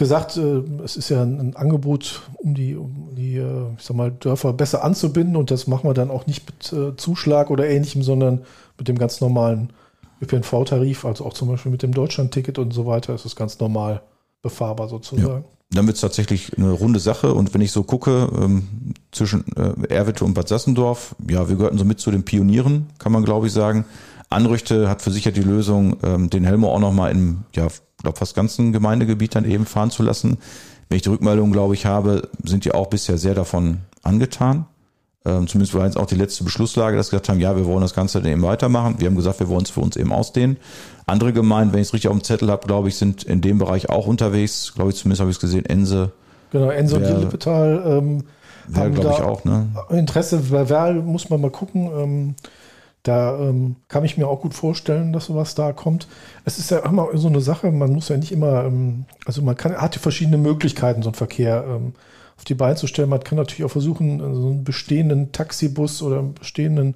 gesagt, 0.00 0.36
äh, 0.36 0.62
es 0.82 0.96
ist 0.96 1.10
ja 1.10 1.22
ein 1.22 1.54
Angebot, 1.54 2.22
um 2.38 2.54
die, 2.54 2.74
um 2.74 3.10
die 3.16 3.36
äh, 3.36 3.66
ich 3.78 3.84
sag 3.84 3.96
mal, 3.96 4.10
Dörfer 4.10 4.52
besser 4.52 4.82
anzubinden 4.82 5.36
und 5.36 5.52
das 5.52 5.68
machen 5.68 5.88
wir 5.88 5.94
dann 5.94 6.10
auch 6.10 6.26
nicht 6.26 6.44
mit 6.46 6.72
äh, 6.72 6.96
Zuschlag 6.96 7.50
oder 7.50 7.68
ähnlichem, 7.68 8.02
sondern 8.02 8.40
mit 8.78 8.88
dem 8.88 8.98
ganz 8.98 9.20
normalen 9.20 9.72
ÖPNV-Tarif, 10.20 11.04
also 11.04 11.24
auch 11.24 11.34
zum 11.34 11.48
Beispiel 11.48 11.70
mit 11.70 11.82
dem 11.82 11.94
Deutschland-Ticket 11.94 12.58
und 12.58 12.72
so 12.72 12.86
weiter, 12.86 13.14
ist 13.14 13.24
es 13.26 13.36
ganz 13.36 13.60
normal 13.60 14.02
befahrbar 14.42 14.88
sozusagen. 14.88 15.44
Ja 15.44 15.60
dann 15.72 15.86
wird 15.86 15.94
es 15.94 16.00
tatsächlich 16.00 16.58
eine 16.58 16.72
runde 16.72 16.98
Sache. 16.98 17.32
Und 17.32 17.54
wenn 17.54 17.60
ich 17.60 17.70
so 17.70 17.84
gucke, 17.84 18.28
ähm, 18.36 18.94
zwischen 19.12 19.44
äh, 19.56 19.86
Erwitte 19.88 20.24
und 20.24 20.34
Bad 20.34 20.48
Sassendorf, 20.48 21.14
ja, 21.28 21.48
wir 21.48 21.54
gehörten 21.54 21.78
so 21.78 21.84
mit 21.84 22.00
zu 22.00 22.10
den 22.10 22.24
Pionieren, 22.24 22.88
kann 22.98 23.12
man 23.12 23.24
glaube 23.24 23.46
ich 23.46 23.52
sagen. 23.52 23.84
Anrüchte 24.30 24.88
hat 24.88 25.02
für 25.02 25.10
sich 25.10 25.24
ja 25.24 25.30
die 25.30 25.42
Lösung, 25.42 25.96
ähm, 26.02 26.28
den 26.28 26.44
Helmo 26.44 26.72
auch 26.74 26.80
nochmal 26.80 27.12
im, 27.12 27.44
ja, 27.54 27.68
glaube 28.02 28.18
fast 28.18 28.34
ganzen 28.34 28.72
Gemeindegebiet 28.72 29.34
dann 29.34 29.44
eben 29.44 29.66
fahren 29.66 29.90
zu 29.90 30.02
lassen. 30.02 30.38
Wenn 30.88 30.96
ich 30.96 31.02
die 31.02 31.08
Rückmeldung, 31.08 31.52
glaube 31.52 31.74
ich, 31.74 31.86
habe, 31.86 32.28
sind 32.44 32.64
die 32.64 32.72
auch 32.72 32.88
bisher 32.88 33.18
sehr 33.18 33.34
davon 33.34 33.78
angetan. 34.02 34.66
Ähm, 35.24 35.46
zumindest 35.46 35.74
war 35.74 35.84
jetzt 35.84 35.98
auch 35.98 36.06
die 36.06 36.14
letzte 36.14 36.44
Beschlusslage, 36.44 36.96
dass 36.96 37.12
wir 37.12 37.18
gesagt 37.18 37.28
haben, 37.28 37.40
ja, 37.40 37.54
wir 37.54 37.66
wollen 37.66 37.82
das 37.82 37.94
Ganze 37.94 38.20
dann 38.20 38.32
eben 38.32 38.42
weitermachen. 38.42 38.96
Wir 38.98 39.06
haben 39.06 39.16
gesagt, 39.16 39.38
wir 39.38 39.48
wollen 39.48 39.64
es 39.64 39.70
für 39.70 39.80
uns 39.80 39.96
eben 39.96 40.12
ausdehnen. 40.12 40.56
Andere 41.06 41.32
Gemeinden, 41.32 41.74
wenn 41.74 41.80
ich 41.80 41.88
es 41.88 41.94
richtig 41.94 42.08
auf 42.08 42.16
dem 42.16 42.24
Zettel 42.24 42.50
habe, 42.50 42.66
glaube 42.66 42.88
ich, 42.88 42.96
sind 42.96 43.24
in 43.24 43.42
dem 43.42 43.58
Bereich 43.58 43.90
auch 43.90 44.06
unterwegs. 44.06 44.72
Glaube 44.74 44.90
ich, 44.90 44.96
zumindest 44.96 45.20
habe 45.20 45.30
ich 45.30 45.36
es 45.36 45.40
gesehen, 45.40 45.66
Ense. 45.66 46.12
Genau, 46.50 46.70
Ense 46.70 46.96
und 46.96 47.20
Lippetal 47.20 47.82
ähm, 47.86 48.24
haben 48.74 48.94
glaube 48.94 49.14
ich 49.14 49.22
auch, 49.22 49.44
ne? 49.44 49.68
Interesse. 49.90 50.38
Bei 50.50 50.68
Werl 50.68 50.94
muss 50.94 51.28
man 51.28 51.40
mal 51.40 51.50
gucken. 51.50 51.90
Ähm, 51.96 52.34
da 53.02 53.38
ähm, 53.38 53.76
kann 53.88 54.04
ich 54.04 54.18
mir 54.18 54.28
auch 54.28 54.42
gut 54.42 54.54
vorstellen, 54.54 55.12
dass 55.12 55.26
sowas 55.26 55.54
da 55.54 55.72
kommt. 55.72 56.06
Es 56.44 56.58
ist 56.58 56.70
ja 56.70 56.80
immer 56.80 57.08
so 57.14 57.28
eine 57.28 57.40
Sache, 57.40 57.72
man 57.72 57.92
muss 57.92 58.10
ja 58.10 58.16
nicht 58.16 58.32
immer, 58.32 58.64
ähm, 58.64 59.06
also 59.24 59.40
man 59.42 59.56
kann, 59.56 59.74
hat 59.74 59.96
ja 59.96 60.02
verschiedene 60.02 60.36
Möglichkeiten, 60.36 61.02
so 61.02 61.08
einen 61.08 61.14
Verkehr 61.14 61.64
ähm, 61.66 61.94
auf 62.36 62.44
die 62.44 62.54
Beine 62.54 62.76
zu 62.76 62.86
stellen. 62.86 63.08
Man 63.08 63.20
kann 63.20 63.36
natürlich 63.36 63.64
auch 63.64 63.70
versuchen, 63.70 64.18
so 64.18 64.48
einen 64.48 64.64
bestehenden 64.64 65.32
Taxibus 65.32 66.02
oder 66.02 66.18
einen 66.18 66.34
bestehenden 66.34 66.94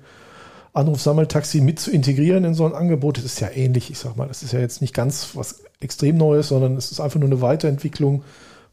Anrufsammeltaxi 0.74 1.60
mit 1.60 1.78
zu 1.78 1.90
integrieren 1.90 2.44
in 2.44 2.54
so 2.54 2.66
ein 2.66 2.74
Angebot. 2.74 3.16
Das 3.16 3.24
ist 3.24 3.40
ja 3.40 3.48
ähnlich, 3.50 3.90
ich 3.90 3.98
sag 3.98 4.16
mal. 4.16 4.28
Das 4.28 4.42
ist 4.42 4.52
ja 4.52 4.60
jetzt 4.60 4.80
nicht 4.80 4.92
ganz 4.92 5.30
was 5.34 5.62
extrem 5.80 6.16
Neues, 6.16 6.48
sondern 6.48 6.76
es 6.76 6.90
ist 6.90 7.00
einfach 7.00 7.20
nur 7.20 7.28
eine 7.28 7.40
Weiterentwicklung 7.40 8.24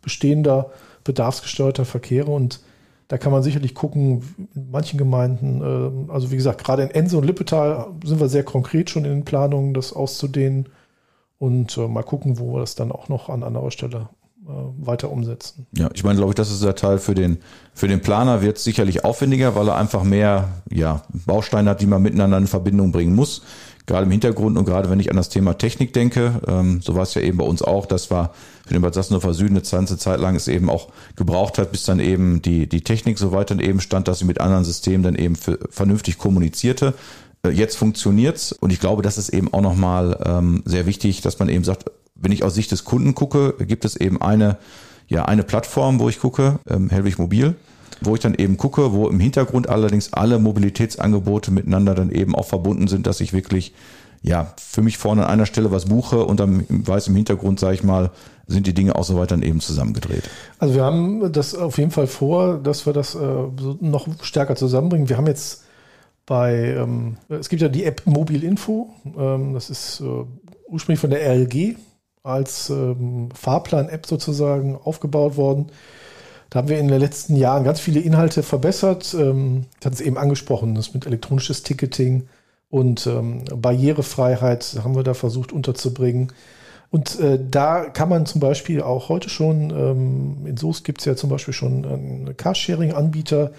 bestehender 0.02 0.72
bedarfsgesteuerter 1.04 1.86
Verkehre 1.86 2.32
und 2.32 2.62
da 3.12 3.18
kann 3.18 3.34
man 3.34 3.44
sicherlich 3.44 3.76
gucken, 3.76 4.24
in 4.56 4.72
manchen 4.72 4.98
Gemeinden, 4.98 6.08
äh, 6.08 6.14
also 6.14 6.32
wie 6.32 6.38
gesagt, 6.38 6.64
gerade 6.64 6.84
in 6.84 6.92
Ense 6.92 7.18
und 7.18 7.26
Lippetal 7.26 7.88
sind 8.06 8.22
wir 8.22 8.30
sehr 8.30 8.46
konkret 8.46 8.90
schon 8.90 9.04
in 9.04 9.12
den 9.12 9.26
Planungen, 9.26 9.74
das 9.74 9.92
auszudehnen 9.92 10.70
und 11.38 11.78
äh, 11.78 11.90
mal 11.90 12.04
gucken, 12.04 12.40
wo 12.40 12.54
wir 12.54 12.62
das 12.62 12.76
dann 12.76 12.90
auch 12.90 13.10
noch 13.10 13.28
an 13.28 13.44
anderer 13.44 13.70
Stelle 13.70 14.08
äh, 14.48 14.52
weiter 14.86 15.12
umsetzen. 15.12 15.68
Ja, 15.76 15.90
ich 15.94 16.06
meine, 16.06 16.20
glaube 16.20 16.32
ich, 16.32 16.36
das 16.36 16.52
ist 16.52 16.64
der 16.64 16.76
Teil 16.76 17.00
für 17.00 17.14
den, 17.14 17.40
für 17.74 17.90
den 17.90 18.00
Planer 18.00 18.42
wird 18.42 18.60
sicherlich 18.60 19.04
aufwendiger, 19.04 19.56
weil 19.56 19.68
er 19.68 19.76
einfach 19.76 20.04
mehr 20.04 20.48
ja, 20.72 21.04
Bausteine 21.26 21.72
hat, 21.72 21.82
die 21.82 21.88
man 21.88 22.02
miteinander 22.02 22.38
in 22.38 22.48
Verbindung 22.48 22.94
bringen 22.94 23.14
muss 23.14 23.42
gerade 23.88 24.06
im 24.06 24.12
Hintergrund 24.12 24.58
und 24.58 24.66
gerade 24.66 24.90
wenn 24.90 25.00
ich 25.00 25.10
an 25.10 25.18
das 25.18 25.30
Thema 25.30 25.58
Technik 25.58 25.94
denke, 25.94 26.42
ähm, 26.48 26.82
so 26.82 26.96
war 26.96 27.04
es 27.04 27.14
ja 27.14 27.22
eben 27.22 27.38
bei 27.38 27.46
uns 27.46 27.62
auch, 27.62 27.86
das 27.86 28.12
war 28.12 28.34
für 28.72 28.76
den 28.76 28.84
Bad 28.84 28.94
Sassendorfer 28.94 29.34
Süden 29.34 29.58
eine 29.58 29.66
ganze 29.70 29.98
Zeit 29.98 30.22
lang 30.22 30.34
es 30.34 30.48
eben 30.48 30.70
auch 30.70 30.88
gebraucht 31.18 31.58
hat, 31.58 31.74
bis 31.74 31.84
dann 31.84 32.00
eben 32.00 32.42
die, 32.42 32.68
die 32.68 32.80
Technik 32.80 33.20
so 33.20 33.34
weit 33.34 33.52
dann 33.52 33.60
eben 33.60 33.82
stand, 33.82 34.08
dass 34.08 34.20
sie 34.20 34.26
mit 34.26 34.40
anderen 34.40 34.64
Systemen 34.64 35.04
dann 35.04 35.16
eben 35.16 35.36
für, 35.36 35.60
vernünftig 35.70 36.18
kommunizierte. 36.18 36.94
Äh, 37.46 37.50
jetzt 37.50 37.76
funktioniert's 37.76 38.54
und 38.54 38.72
ich 38.72 38.80
glaube, 38.80 39.02
das 39.02 39.18
ist 39.18 39.28
eben 39.28 39.54
auch 39.54 39.60
nochmal 39.60 40.18
ähm, 40.26 40.64
sehr 40.64 40.86
wichtig, 40.86 41.20
dass 41.20 41.38
man 41.40 41.50
eben 41.50 41.66
sagt, 41.66 41.92
wenn 42.16 42.32
ich 42.32 42.46
aus 42.46 42.54
Sicht 42.54 42.72
des 42.72 42.86
Kunden 42.86 43.14
gucke, 43.14 43.56
gibt 43.60 43.84
es 43.84 43.98
eben 43.98 44.22
eine, 44.22 44.58
ja, 45.10 45.26
eine 45.26 45.44
Plattform, 45.44 46.00
wo 46.00 46.08
ich 46.08 46.22
gucke, 46.22 46.60
ähm, 46.70 46.90
Helwig 46.90 47.20
Mobil 47.20 47.56
wo 48.04 48.16
ich 48.16 48.20
dann 48.22 48.34
eben 48.34 48.58
gucke, 48.58 48.94
wo 48.94 49.08
im 49.08 49.20
Hintergrund 49.20 49.70
allerdings 49.70 50.12
alle 50.12 50.40
Mobilitätsangebote 50.40 51.52
miteinander 51.52 51.94
dann 51.94 52.10
eben 52.10 52.34
auch 52.34 52.48
verbunden 52.48 52.88
sind, 52.88 53.06
dass 53.06 53.22
ich 53.22 53.32
wirklich 53.32 53.76
ja 54.22 54.54
für 54.58 54.82
mich 54.82 54.98
vorne 54.98 55.26
an 55.26 55.32
einer 55.32 55.46
Stelle 55.46 55.72
was 55.72 55.86
buche 55.86 56.24
und 56.24 56.40
dann 56.40 56.66
weiß 56.70 57.08
im 57.08 57.16
Hintergrund, 57.16 57.60
sage 57.60 57.76
ich 57.76 57.84
mal, 57.84 58.12
sind 58.48 58.68
die 58.68 58.74
Dinge 58.74 58.96
auch 58.96 59.04
so 59.04 59.18
weit 59.18 59.32
dann 59.32 59.42
eben 59.42 59.62
zusammengedreht. 59.62 60.30
Also 60.60 60.76
wir 60.76 60.84
haben 60.84 61.32
das 61.32 61.56
auf 61.56 61.78
jeden 61.78 61.92
Fall 61.92 62.08
vor, 62.08 62.58
dass 62.58 62.86
wir 62.86 62.94
das 62.94 63.16
äh, 63.16 63.20
noch 63.80 64.08
stärker 64.22 64.56
zusammenbringen. 64.56 65.10
Wir 65.10 65.18
haben 65.18 65.28
jetzt 65.28 65.64
bei, 66.26 66.76
ähm, 66.78 67.18
es 67.30 67.50
gibt 67.50 67.62
ja 67.62 67.70
die 67.70 67.84
App 67.84 68.04
Mobil 68.06 68.44
Info, 68.44 68.90
ähm, 69.18 69.54
das 69.54 69.70
ist 69.70 70.02
äh, 70.02 70.26
ursprünglich 70.68 71.00
von 71.00 71.10
der 71.10 71.26
RLG 71.26 71.76
als 72.24 72.70
ähm, 72.70 73.30
Fahrplan-App 73.34 74.06
sozusagen 74.06 74.76
aufgebaut 74.76 75.38
worden. 75.38 75.72
Da 76.50 76.60
haben 76.60 76.68
wir 76.68 76.78
in 76.78 76.90
den 76.90 77.00
letzten 77.00 77.36
Jahren 77.36 77.64
ganz 77.64 77.80
viele 77.80 78.00
Inhalte 78.00 78.44
verbessert. 78.44 79.16
Ähm, 79.18 79.66
ich 79.80 79.86
hatte 79.86 79.96
es 79.96 80.02
eben 80.02 80.18
angesprochen, 80.18 80.76
das 80.76 80.94
mit 80.94 81.06
elektronisches 81.08 81.64
Ticketing 81.64 82.28
und 82.72 83.06
ähm, 83.06 83.44
Barrierefreiheit 83.54 84.78
haben 84.84 84.96
wir 84.96 85.04
da 85.04 85.14
versucht 85.14 85.52
unterzubringen. 85.52 86.32
Und 86.90 87.20
äh, 87.20 87.38
da 87.40 87.86
kann 87.86 88.10
man 88.10 88.26
zum 88.26 88.42
Beispiel 88.42 88.82
auch 88.82 89.10
heute 89.10 89.30
schon, 89.30 89.70
ähm, 89.70 90.46
in 90.46 90.58
Soest 90.58 90.84
gibt 90.86 91.02
es 91.02 91.06
ja 91.06 91.16
zum 91.16 91.30
Beispiel 91.30 91.54
schon 91.54 91.86
einen 91.86 92.36
Carsharing-Anbieter. 92.36 93.52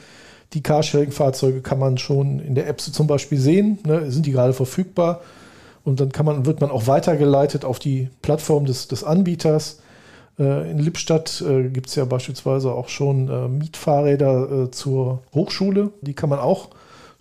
Die 0.55 0.62
Carsharing-Fahrzeuge 0.62 1.61
kann 1.61 1.79
man 1.79 1.98
schon 1.98 2.40
in 2.40 2.55
der 2.55 2.68
App 2.68 2.81
zum 2.81 3.07
Beispiel 3.07 3.38
sehen. 3.38 3.79
Ne? 3.87 4.11
Sind 4.11 4.27
die 4.27 4.33
gerade 4.33 4.55
verfügbar? 4.55 5.20
Und 5.85 6.01
dann 6.01 6.12
kann 6.12 6.27
man, 6.27 6.46
wird 6.46 6.61
man 6.61 6.70
auch 6.70 6.87
weitergeleitet 6.87 7.64
auf 7.64 7.79
die 7.79 8.09
Plattform 8.22 8.64
des, 8.64 8.88
des 8.88 9.05
Anbieters. 9.05 9.81
Äh, 10.38 10.70
in 10.70 10.79
Lippstadt 10.79 11.42
äh, 11.46 11.68
gibt 11.68 11.88
es 11.88 11.96
ja 11.96 12.05
beispielsweise 12.07 12.72
auch 12.72 12.88
schon 12.88 13.29
äh, 13.29 13.48
Mietfahrräder 13.48 14.70
zur 14.72 15.22
Hochschule. 15.35 15.90
Die 16.01 16.14
kann 16.14 16.31
man 16.31 16.38
auch 16.38 16.68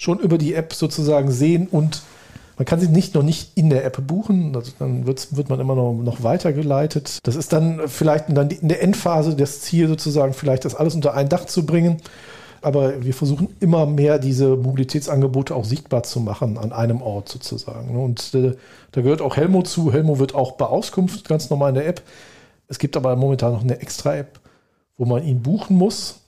schon 0.01 0.17
über 0.19 0.39
die 0.39 0.55
App 0.55 0.73
sozusagen 0.73 1.31
sehen 1.31 1.67
und 1.67 2.01
man 2.57 2.65
kann 2.65 2.79
sie 2.79 2.87
nicht 2.87 3.13
noch 3.13 3.21
nicht 3.21 3.51
in 3.55 3.69
der 3.69 3.85
App 3.85 4.05
buchen, 4.07 4.55
also 4.55 4.71
dann 4.79 5.05
wird 5.05 5.49
man 5.49 5.59
immer 5.59 5.75
noch, 5.75 5.93
noch 5.93 6.23
weitergeleitet. 6.23 7.19
Das 7.23 7.35
ist 7.35 7.53
dann 7.53 7.87
vielleicht 7.87 8.25
dann 8.29 8.49
in 8.49 8.67
der 8.67 8.81
Endphase 8.81 9.35
das 9.35 9.61
Ziel 9.61 9.87
sozusagen, 9.87 10.33
vielleicht 10.33 10.65
das 10.65 10.73
alles 10.73 10.95
unter 10.95 11.13
ein 11.13 11.29
Dach 11.29 11.45
zu 11.45 11.65
bringen. 11.65 12.01
Aber 12.63 13.03
wir 13.03 13.13
versuchen 13.13 13.55
immer 13.59 13.85
mehr 13.85 14.19
diese 14.19 14.55
Mobilitätsangebote 14.55 15.55
auch 15.55 15.65
sichtbar 15.65 16.03
zu 16.03 16.19
machen 16.19 16.57
an 16.57 16.71
einem 16.71 17.01
Ort 17.01 17.29
sozusagen. 17.29 17.95
Und 17.95 18.33
äh, 18.35 18.55
da 18.91 19.01
gehört 19.01 19.21
auch 19.21 19.35
Helmo 19.35 19.63
zu. 19.63 19.91
Helmo 19.91 20.19
wird 20.19 20.35
auch 20.35 20.53
beauskunft 20.53 21.27
ganz 21.27 21.49
normal 21.49 21.69
in 21.69 21.75
der 21.75 21.87
App. 21.87 22.03
Es 22.67 22.77
gibt 22.77 22.95
aber 22.97 23.15
momentan 23.15 23.53
noch 23.53 23.63
eine 23.63 23.81
Extra-App, 23.81 24.39
wo 24.97 25.05
man 25.05 25.23
ihn 25.23 25.41
buchen 25.41 25.75
muss. 25.75 26.20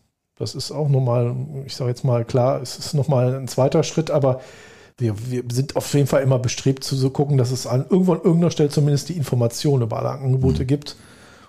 Das 0.44 0.56
ist 0.56 0.72
auch 0.72 0.90
nochmal, 0.90 1.34
ich 1.66 1.76
sage 1.76 1.90
jetzt 1.90 2.04
mal 2.04 2.26
klar, 2.26 2.62
es 2.62 2.78
ist 2.78 2.94
nochmal 2.94 3.34
ein 3.34 3.48
zweiter 3.48 3.84
Schritt, 3.84 4.12
aber 4.12 4.42
wir, 4.98 5.16
wir, 5.32 5.44
sind 5.52 5.76
auf 5.76 5.92
jeden 5.94 6.08
Fall 6.08 6.22
immer 6.22 6.38
bestrebt 6.38 6.84
zu 6.84 6.96
so 6.96 7.10
gucken, 7.10 7.38
dass 7.38 7.52
es 7.52 7.66
an 7.66 7.86
irgendwo 7.90 8.14
an 8.14 8.20
irgendeiner 8.20 8.52
Stelle 8.52 8.70
zumindest 8.70 9.10
die 9.10 9.18
Informationen 9.18 9.84
über 9.84 9.98
alle 9.98 10.10
Angebote 10.10 10.64
mhm. 10.64 10.68
gibt. 10.68 10.98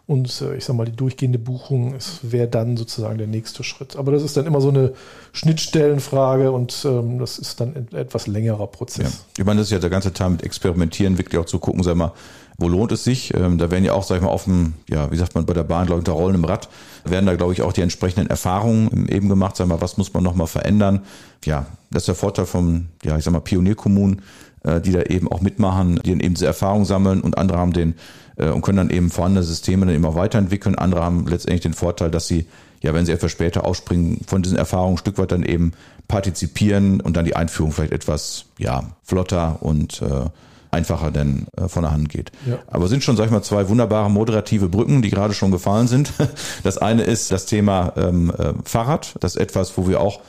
Und 0.06 0.42
äh, 0.42 0.56
ich 0.56 0.64
sage 0.64 0.76
mal, 0.76 0.84
die 0.84 0.96
durchgehende 0.96 1.38
Buchung 1.38 1.94
wäre 2.22 2.46
dann 2.46 2.76
sozusagen 2.76 3.16
der 3.16 3.26
nächste 3.26 3.64
Schritt. 3.64 3.96
Aber 3.96 4.12
das 4.12 4.22
ist 4.22 4.36
dann 4.36 4.46
immer 4.46 4.60
so 4.60 4.68
eine 4.68 4.92
Schnittstellenfrage 5.32 6.52
und 6.52 6.84
ähm, 6.84 7.18
das 7.18 7.38
ist 7.38 7.60
dann 7.60 7.74
ein 7.74 7.96
etwas 7.96 8.26
längerer 8.26 8.66
Prozess. 8.66 9.04
Ja. 9.04 9.10
Ich 9.38 9.44
meine, 9.44 9.60
das 9.60 9.68
ist 9.68 9.72
ja 9.72 9.78
der 9.78 9.90
ganze 9.90 10.12
Teil 10.12 10.30
mit 10.30 10.42
Experimentieren, 10.42 11.16
wirklich 11.16 11.40
auch 11.40 11.46
zu 11.46 11.58
gucken, 11.58 11.82
sag 11.82 11.96
mal, 11.96 12.12
wo 12.56 12.68
lohnt 12.68 12.92
es 12.92 13.04
sich? 13.04 13.34
Ähm, 13.34 13.58
da 13.58 13.70
werden 13.70 13.84
ja 13.84 13.92
auch, 13.92 14.04
sag 14.04 14.16
ich 14.16 14.22
mal, 14.22 14.28
auf 14.28 14.44
dem, 14.44 14.74
ja, 14.88 15.10
wie 15.10 15.16
sagt 15.16 15.34
man 15.34 15.46
bei 15.46 15.54
der 15.54 15.64
Bahn, 15.64 15.86
glaube 15.86 16.00
ich, 16.00 16.08
unter 16.08 16.12
rollendem 16.12 16.44
Rad, 16.44 16.68
werden 17.04 17.26
da, 17.26 17.34
glaube 17.34 17.52
ich, 17.52 17.62
auch 17.62 17.72
die 17.72 17.82
entsprechenden 17.82 18.28
Erfahrungen 18.28 19.08
eben 19.08 19.28
gemacht, 19.28 19.56
sag 19.56 19.66
mal, 19.66 19.80
was 19.80 19.96
muss 19.96 20.14
man 20.14 20.22
nochmal 20.22 20.46
verändern? 20.46 21.00
Ja, 21.44 21.66
das 21.90 22.02
ist 22.02 22.08
der 22.08 22.14
Vorteil 22.14 22.46
von, 22.46 22.88
ja, 23.02 23.18
ich 23.18 23.24
sag 23.24 23.32
mal, 23.32 23.40
Pionierkommunen, 23.40 24.22
äh, 24.62 24.80
die 24.80 24.92
da 24.92 25.02
eben 25.02 25.30
auch 25.30 25.40
mitmachen, 25.40 26.00
die 26.04 26.10
dann 26.10 26.20
eben 26.20 26.34
diese 26.34 26.46
Erfahrung 26.46 26.84
sammeln 26.84 27.20
und 27.20 27.36
andere 27.38 27.58
haben 27.58 27.72
den, 27.72 27.94
äh, 28.36 28.48
und 28.50 28.62
können 28.62 28.78
dann 28.78 28.90
eben 28.90 29.10
vorhandene 29.10 29.44
Systeme 29.44 29.86
dann 29.86 29.94
immer 29.94 30.14
weiterentwickeln. 30.14 30.76
Andere 30.76 31.02
haben 31.02 31.26
letztendlich 31.26 31.62
den 31.62 31.74
Vorteil, 31.74 32.10
dass 32.10 32.28
sie, 32.28 32.46
ja, 32.82 32.94
wenn 32.94 33.04
sie 33.04 33.12
etwas 33.12 33.32
später 33.32 33.66
ausspringen, 33.66 34.20
von 34.26 34.42
diesen 34.42 34.56
Erfahrungen 34.56 34.94
ein 34.94 34.98
Stück 34.98 35.18
weit 35.18 35.32
dann 35.32 35.42
eben 35.42 35.72
partizipieren 36.06 37.00
und 37.00 37.16
dann 37.16 37.24
die 37.24 37.34
Einführung 37.34 37.72
vielleicht 37.72 37.92
etwas, 37.92 38.46
ja, 38.58 38.84
flotter 39.02 39.58
und, 39.60 40.02
äh, 40.02 40.26
einfacher 40.74 41.10
denn 41.10 41.46
äh, 41.56 41.68
von 41.68 41.82
der 41.82 41.92
Hand 41.92 42.08
geht. 42.08 42.32
Ja. 42.46 42.58
Aber 42.66 42.88
sind 42.88 43.02
schon, 43.02 43.16
sag 43.16 43.26
ich 43.26 43.30
mal, 43.30 43.42
zwei 43.42 43.68
wunderbare 43.68 44.10
moderative 44.10 44.68
Brücken, 44.68 45.00
die 45.02 45.10
gerade 45.10 45.34
schon 45.34 45.50
gefallen 45.50 45.88
sind. 45.88 46.12
Das 46.62 46.78
eine 46.78 47.02
ist 47.02 47.30
das 47.30 47.46
Thema 47.46 47.92
ähm, 47.96 48.32
äh, 48.36 48.54
Fahrrad. 48.64 49.14
Das 49.20 49.36
ist 49.36 49.40
etwas, 49.40 49.76
wo 49.76 49.86
wir 49.88 50.00
auch, 50.00 50.20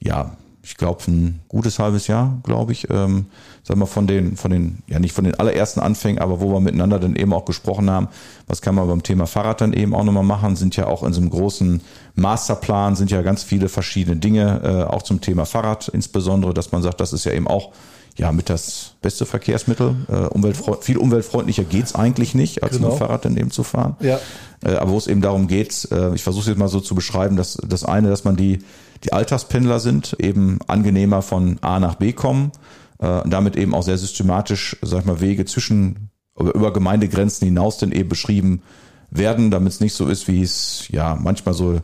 ja, 0.00 0.36
ich 0.62 0.76
glaube, 0.76 1.02
ein 1.08 1.40
gutes 1.48 1.78
halbes 1.78 2.06
Jahr, 2.06 2.38
glaube 2.44 2.72
ich, 2.72 2.88
ähm, 2.88 3.26
sagen 3.64 3.80
wir 3.80 3.86
von 3.86 4.06
den, 4.06 4.36
von 4.36 4.50
den, 4.50 4.82
ja 4.86 5.00
nicht 5.00 5.12
von 5.12 5.24
den 5.24 5.34
allerersten 5.34 5.80
Anfängen, 5.80 6.20
aber 6.20 6.40
wo 6.40 6.52
wir 6.52 6.60
miteinander 6.60 7.00
dann 7.00 7.16
eben 7.16 7.32
auch 7.32 7.44
gesprochen 7.44 7.90
haben, 7.90 8.08
was 8.46 8.62
kann 8.62 8.76
man 8.76 8.86
beim 8.86 9.02
Thema 9.02 9.26
Fahrrad 9.26 9.60
dann 9.60 9.72
eben 9.72 9.94
auch 9.94 10.04
nochmal 10.04 10.22
machen, 10.22 10.54
sind 10.54 10.76
ja 10.76 10.86
auch 10.86 11.02
in 11.02 11.12
so 11.12 11.20
einem 11.20 11.30
großen 11.30 11.80
Masterplan, 12.14 12.94
sind 12.94 13.10
ja 13.10 13.22
ganz 13.22 13.42
viele 13.42 13.68
verschiedene 13.68 14.16
Dinge, 14.16 14.60
äh, 14.62 14.92
auch 14.92 15.02
zum 15.02 15.20
Thema 15.20 15.46
Fahrrad 15.46 15.88
insbesondere, 15.88 16.54
dass 16.54 16.70
man 16.70 16.82
sagt, 16.82 17.00
das 17.00 17.12
ist 17.12 17.24
ja 17.24 17.32
eben 17.32 17.48
auch 17.48 17.72
ja 18.18 18.32
mit 18.32 18.50
das 18.50 18.94
beste 19.00 19.26
Verkehrsmittel. 19.26 19.96
Äh, 20.08 20.14
umweltfreund 20.28 20.84
viel 20.84 20.98
umweltfreundlicher 20.98 21.64
geht's 21.64 21.94
eigentlich 21.94 22.34
nicht, 22.34 22.62
als 22.62 22.76
genau. 22.76 22.88
mit 22.88 22.96
dem 22.96 22.98
Fahrrad 22.98 23.24
dann 23.24 23.36
eben 23.36 23.50
zu 23.50 23.62
fahren. 23.62 23.96
Ja. 24.00 24.18
Äh, 24.64 24.76
aber 24.76 24.92
wo 24.92 24.98
es 24.98 25.06
eben 25.06 25.20
darum 25.20 25.46
geht, 25.46 25.88
äh, 25.90 26.14
ich 26.14 26.22
versuche 26.22 26.42
es 26.42 26.48
jetzt 26.48 26.58
mal 26.58 26.68
so 26.68 26.80
zu 26.80 26.94
beschreiben, 26.94 27.36
dass 27.36 27.58
das 27.66 27.84
eine, 27.84 28.08
dass 28.08 28.24
man 28.24 28.36
die, 28.36 28.58
die 29.04 29.12
Alltagspendler 29.12 29.80
sind, 29.80 30.16
eben 30.18 30.58
angenehmer 30.66 31.22
von 31.22 31.58
A 31.60 31.80
nach 31.80 31.96
B 31.96 32.12
kommen, 32.12 32.52
äh, 32.98 33.20
damit 33.26 33.56
eben 33.56 33.74
auch 33.74 33.82
sehr 33.82 33.98
systematisch, 33.98 34.76
sag 34.82 35.00
ich 35.00 35.06
mal, 35.06 35.20
Wege 35.20 35.44
zwischen 35.44 36.10
über 36.38 36.72
Gemeindegrenzen 36.72 37.46
hinaus 37.46 37.78
denn 37.78 37.92
eben 37.92 38.08
beschrieben 38.08 38.62
werden, 39.10 39.50
damit 39.50 39.74
es 39.74 39.80
nicht 39.80 39.94
so 39.94 40.06
ist, 40.06 40.28
wie 40.28 40.42
es 40.42 40.88
ja 40.88 41.14
manchmal 41.20 41.54
so 41.54 41.74
äh, 41.74 41.80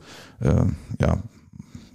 ja 1.00 1.18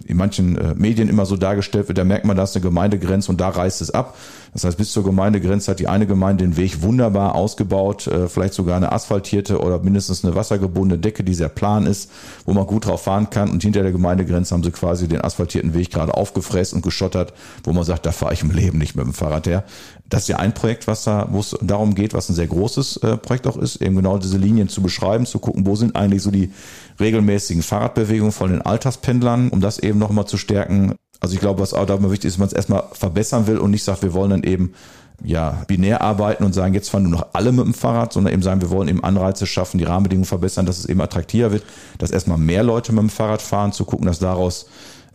in 0.06 0.16
manchen 0.16 0.56
äh, 0.56 0.74
Medien 0.74 1.08
immer 1.08 1.26
so 1.26 1.36
dargestellt 1.36 1.88
wird, 1.88 1.98
da 1.98 2.04
merkt 2.04 2.24
man, 2.24 2.36
da 2.36 2.44
ist 2.44 2.54
eine 2.54 2.62
Gemeindegrenze 2.62 3.30
und 3.30 3.40
da 3.40 3.48
reißt 3.48 3.80
es 3.80 3.90
ab. 3.90 4.16
Das 4.52 4.64
heißt, 4.64 4.78
bis 4.78 4.92
zur 4.92 5.02
Gemeindegrenze 5.02 5.70
hat 5.70 5.80
die 5.80 5.88
eine 5.88 6.06
Gemeinde 6.06 6.44
den 6.44 6.56
Weg 6.56 6.82
wunderbar 6.82 7.34
ausgebaut, 7.34 8.06
äh, 8.06 8.28
vielleicht 8.28 8.54
sogar 8.54 8.76
eine 8.76 8.92
asphaltierte 8.92 9.60
oder 9.60 9.80
mindestens 9.80 10.24
eine 10.24 10.34
wassergebundene 10.34 11.00
Decke, 11.00 11.24
die 11.24 11.34
sehr 11.34 11.48
plan 11.48 11.86
ist, 11.86 12.10
wo 12.44 12.52
man 12.52 12.66
gut 12.66 12.86
drauf 12.86 13.02
fahren 13.02 13.30
kann. 13.30 13.50
Und 13.50 13.62
hinter 13.62 13.82
der 13.82 13.92
Gemeindegrenze 13.92 14.54
haben 14.54 14.62
sie 14.62 14.70
quasi 14.70 15.08
den 15.08 15.22
asphaltierten 15.22 15.74
Weg 15.74 15.90
gerade 15.90 16.14
aufgefräst 16.14 16.74
und 16.74 16.82
geschottert, 16.82 17.32
wo 17.64 17.72
man 17.72 17.84
sagt, 17.84 18.06
da 18.06 18.12
fahre 18.12 18.34
ich 18.34 18.42
im 18.42 18.50
Leben 18.50 18.78
nicht 18.78 18.94
mit 18.94 19.04
dem 19.04 19.14
Fahrrad 19.14 19.46
her. 19.46 19.64
Das 20.08 20.22
ist 20.22 20.28
ja 20.28 20.36
ein 20.36 20.52
Projekt, 20.52 20.86
was 20.86 21.04
da, 21.04 21.28
wo 21.30 21.40
es 21.40 21.56
darum 21.62 21.94
geht, 21.94 22.12
was 22.12 22.28
ein 22.28 22.34
sehr 22.34 22.46
großes 22.46 22.98
äh, 22.98 23.16
Projekt 23.16 23.46
auch 23.46 23.56
ist, 23.56 23.80
eben 23.80 23.96
genau 23.96 24.18
diese 24.18 24.36
Linien 24.36 24.68
zu 24.68 24.82
beschreiben, 24.82 25.24
zu 25.24 25.38
gucken, 25.38 25.66
wo 25.66 25.76
sind 25.76 25.96
eigentlich 25.96 26.22
so 26.22 26.30
die 26.30 26.52
regelmäßigen 27.00 27.62
Fahrradbewegungen 27.62 28.32
von 28.32 28.50
den 28.50 28.62
Alltagspendlern, 28.62 29.48
um 29.48 29.60
das 29.60 29.78
eben 29.78 29.98
nochmal 29.98 30.26
zu 30.26 30.36
stärken. 30.36 30.94
Also 31.20 31.34
ich 31.34 31.40
glaube, 31.40 31.62
was 31.62 31.72
auch 31.72 31.86
da 31.86 31.94
immer 31.94 32.10
wichtig 32.10 32.28
ist, 32.28 32.38
man 32.38 32.48
es 32.48 32.52
erstmal 32.52 32.84
verbessern 32.92 33.46
will 33.46 33.58
und 33.58 33.70
nicht 33.70 33.84
sagt, 33.84 34.02
wir 34.02 34.12
wollen 34.12 34.30
dann 34.30 34.42
eben 34.42 34.74
ja, 35.22 35.62
binär 35.66 36.00
arbeiten 36.00 36.44
und 36.44 36.52
sagen, 36.52 36.74
jetzt 36.74 36.90
fahren 36.90 37.04
nur 37.04 37.12
noch 37.12 37.28
alle 37.32 37.52
mit 37.52 37.64
dem 37.64 37.74
Fahrrad, 37.74 38.12
sondern 38.12 38.32
eben 38.32 38.42
sagen, 38.42 38.60
wir 38.60 38.70
wollen 38.70 38.88
eben 38.88 39.04
Anreize 39.04 39.46
schaffen, 39.46 39.78
die 39.78 39.84
Rahmenbedingungen 39.84 40.26
verbessern, 40.26 40.66
dass 40.66 40.78
es 40.78 40.86
eben 40.86 41.00
attraktiver 41.00 41.52
wird, 41.52 41.64
dass 41.98 42.10
erstmal 42.10 42.38
mehr 42.38 42.62
Leute 42.62 42.92
mit 42.92 43.02
dem 43.02 43.10
Fahrrad 43.10 43.40
fahren, 43.40 43.72
zu 43.72 43.84
gucken, 43.84 44.06
dass 44.06 44.18
daraus, 44.18 44.66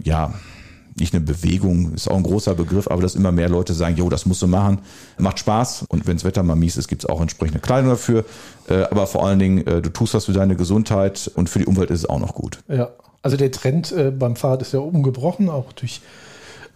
ja, 0.02 0.34
nicht 0.99 1.13
eine 1.13 1.23
Bewegung, 1.23 1.93
ist 1.93 2.09
auch 2.09 2.17
ein 2.17 2.23
großer 2.23 2.55
Begriff, 2.55 2.88
aber 2.88 3.01
dass 3.01 3.15
immer 3.15 3.31
mehr 3.31 3.49
Leute 3.49 3.73
sagen, 3.73 3.95
jo, 3.95 4.09
das 4.09 4.25
musst 4.25 4.41
du 4.41 4.47
machen, 4.47 4.79
macht 5.17 5.39
Spaß 5.39 5.85
und 5.89 6.07
wenn 6.07 6.17
das 6.17 6.23
Wetter 6.23 6.43
mal 6.43 6.55
mies 6.55 6.77
ist, 6.77 6.88
gibt 6.88 7.03
es 7.03 7.09
auch 7.09 7.21
entsprechende 7.21 7.59
Kleidung 7.59 7.89
dafür, 7.89 8.25
äh, 8.67 8.83
aber 8.83 9.07
vor 9.07 9.25
allen 9.25 9.39
Dingen, 9.39 9.65
äh, 9.67 9.81
du 9.81 9.89
tust 9.89 10.13
was 10.13 10.25
für 10.25 10.33
deine 10.33 10.55
Gesundheit 10.55 11.31
und 11.35 11.49
für 11.49 11.59
die 11.59 11.65
Umwelt 11.65 11.89
ist 11.91 11.99
es 11.99 12.09
auch 12.09 12.19
noch 12.19 12.33
gut. 12.33 12.59
Ja, 12.67 12.89
also 13.21 13.38
der 13.38 13.51
Trend 13.51 13.91
äh, 13.91 14.12
beim 14.12 14.35
Fahrrad 14.35 14.62
ist 14.62 14.73
ja 14.73 14.79
umgebrochen, 14.79 15.49
auch 15.49 15.71
durch 15.73 16.01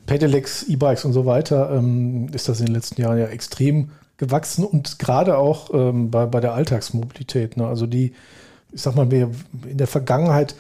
Pedelecs, 0.06 0.64
E-Bikes 0.64 1.06
und 1.06 1.14
so 1.14 1.26
weiter 1.26 1.72
ähm, 1.72 2.28
ist 2.34 2.50
das 2.50 2.60
in 2.60 2.66
den 2.66 2.76
letzten 2.76 3.02
Jahren 3.02 3.18
ja 3.18 3.28
extrem 3.28 3.90
gewachsen 4.18 4.66
und 4.66 5.00
gerade 5.00 5.38
auch 5.38 5.70
ähm, 5.74 6.12
bei, 6.12 6.26
bei 6.26 6.40
der 6.40 6.54
Alltagsmobilität. 6.54 7.58
Ne? 7.58 7.66
Also 7.66 7.88
die, 7.88 8.14
ich 8.72 8.82
sag 8.82 8.96
mal, 8.96 9.12
in 9.12 9.78
der 9.78 9.88
Vergangenheit 9.88 10.56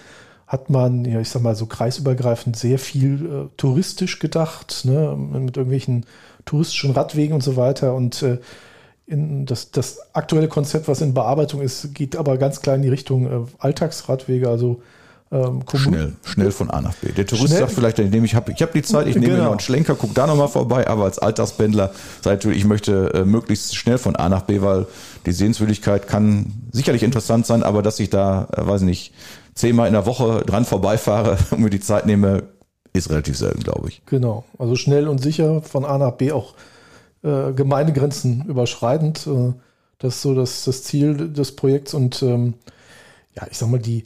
hat 0.48 0.70
man, 0.70 1.06
ja, 1.06 1.20
ich 1.20 1.30
sag 1.30 1.42
mal, 1.42 1.56
so 1.56 1.66
kreisübergreifend 1.66 2.56
sehr 2.56 2.80
viel 2.80 3.26
äh, 3.26 3.50
touristisch 3.58 4.20
gedacht, 4.20 4.82
ne, 4.86 5.16
mit 5.16 5.58
irgendwelchen 5.58 6.06
touristischen 6.46 6.92
Radwegen 6.92 7.34
und 7.34 7.42
so 7.42 7.56
weiter. 7.56 7.96
Und 7.96 8.22
äh, 8.22 8.40
in 9.06 9.46
das, 9.46 9.72
das 9.72 10.00
aktuelle 10.14 10.48
Konzept, 10.48 10.88
was 10.88 11.02
in 11.02 11.14
Bearbeitung 11.14 11.62
ist, 11.62 11.94
geht 11.94 12.16
aber 12.16 12.38
ganz 12.38 12.62
klar 12.62 12.76
in 12.76 12.82
die 12.82 12.90
Richtung 12.90 13.26
äh, 13.26 13.46
Alltagsradwege, 13.60 14.50
also 14.50 14.82
ähm, 15.34 15.64
schnell, 15.74 16.14
schnell 16.24 16.52
von 16.52 16.70
A 16.70 16.80
nach 16.80 16.94
B. 16.94 17.12
Der 17.12 17.26
Tourist 17.26 17.48
schnell. 17.48 17.62
sagt 17.62 17.72
vielleicht, 17.72 17.98
ich 17.98 18.12
nehme, 18.12 18.26
ich 18.26 18.36
habe 18.36 18.52
ich 18.52 18.62
hab 18.62 18.72
die 18.72 18.84
Zeit, 18.84 19.08
ich 19.08 19.16
nehme 19.16 19.28
genau. 19.28 19.38
mir 19.38 19.44
noch 19.46 19.52
einen 19.52 19.60
Schlenker, 19.62 19.96
guck 19.96 20.14
da 20.14 20.28
nochmal 20.28 20.48
vorbei, 20.48 20.88
aber 20.88 21.06
als 21.06 21.18
Alltagspendler 21.18 21.92
sagt 22.22 22.46
ich 22.46 22.66
möchte 22.66 23.12
äh, 23.16 23.26
möglichst 23.26 23.76
schnell 23.76 23.98
von 23.98 24.16
A 24.16 24.30
nach 24.30 24.44
B, 24.44 24.62
weil 24.62 24.86
die 25.26 25.32
Sehenswürdigkeit 25.32 26.08
kann 26.08 26.54
sicherlich 26.72 27.02
interessant 27.02 27.48
sein, 27.48 27.64
aber 27.64 27.82
dass 27.82 28.00
ich 28.00 28.12
da, 28.12 28.48
äh, 28.56 28.68
weiß 28.68 28.84
nicht, 28.84 29.12
zehnmal 29.56 29.88
in 29.88 29.94
der 29.94 30.06
Woche 30.06 30.44
dran 30.46 30.66
vorbeifahre 30.66 31.38
und 31.52 31.60
mir 31.60 31.70
die 31.70 31.80
Zeit 31.80 32.06
nehme, 32.06 32.44
ist 32.94 33.10
relativ 33.10 33.38
selten, 33.38 33.62
glaube 33.62 33.90
ich. 33.90 34.06
Genau, 34.06 34.46
also 34.58 34.76
schnell 34.76 35.08
und 35.08 35.20
sicher 35.20 35.62
von 35.62 35.86
A 35.86 35.98
nach 35.98 36.12
B 36.12 36.32
auch 36.32 36.54
äh, 37.24 37.54
Gemeindegrenzen 37.54 38.46
überschreitend. 38.48 39.28
Äh, 39.28 39.54
das 40.00 40.16
ist 40.16 40.22
so 40.22 40.36
das, 40.36 40.66
das 40.66 40.84
Ziel 40.84 41.32
des 41.32 41.56
Projekts 41.56 41.94
und 41.94 42.22
ähm, 42.24 42.56
ja, 43.36 43.48
ich 43.50 43.58
sag 43.58 43.70
mal, 43.70 43.80
die, 43.80 44.04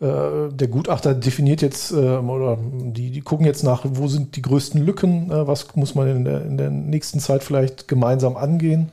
äh, 0.00 0.52
der 0.52 0.68
Gutachter 0.68 1.14
definiert 1.14 1.62
jetzt 1.62 1.92
äh, 1.92 1.96
oder 1.96 2.58
die, 2.60 3.10
die 3.10 3.20
gucken 3.20 3.46
jetzt 3.46 3.64
nach, 3.64 3.84
wo 3.88 4.06
sind 4.06 4.36
die 4.36 4.42
größten 4.42 4.84
Lücken, 4.84 5.30
äh, 5.30 5.46
was 5.46 5.74
muss 5.74 5.94
man 5.94 6.08
in 6.08 6.24
der, 6.24 6.44
in 6.44 6.56
der 6.56 6.70
nächsten 6.70 7.20
Zeit 7.20 7.42
vielleicht 7.42 7.88
gemeinsam 7.88 8.36
angehen 8.36 8.92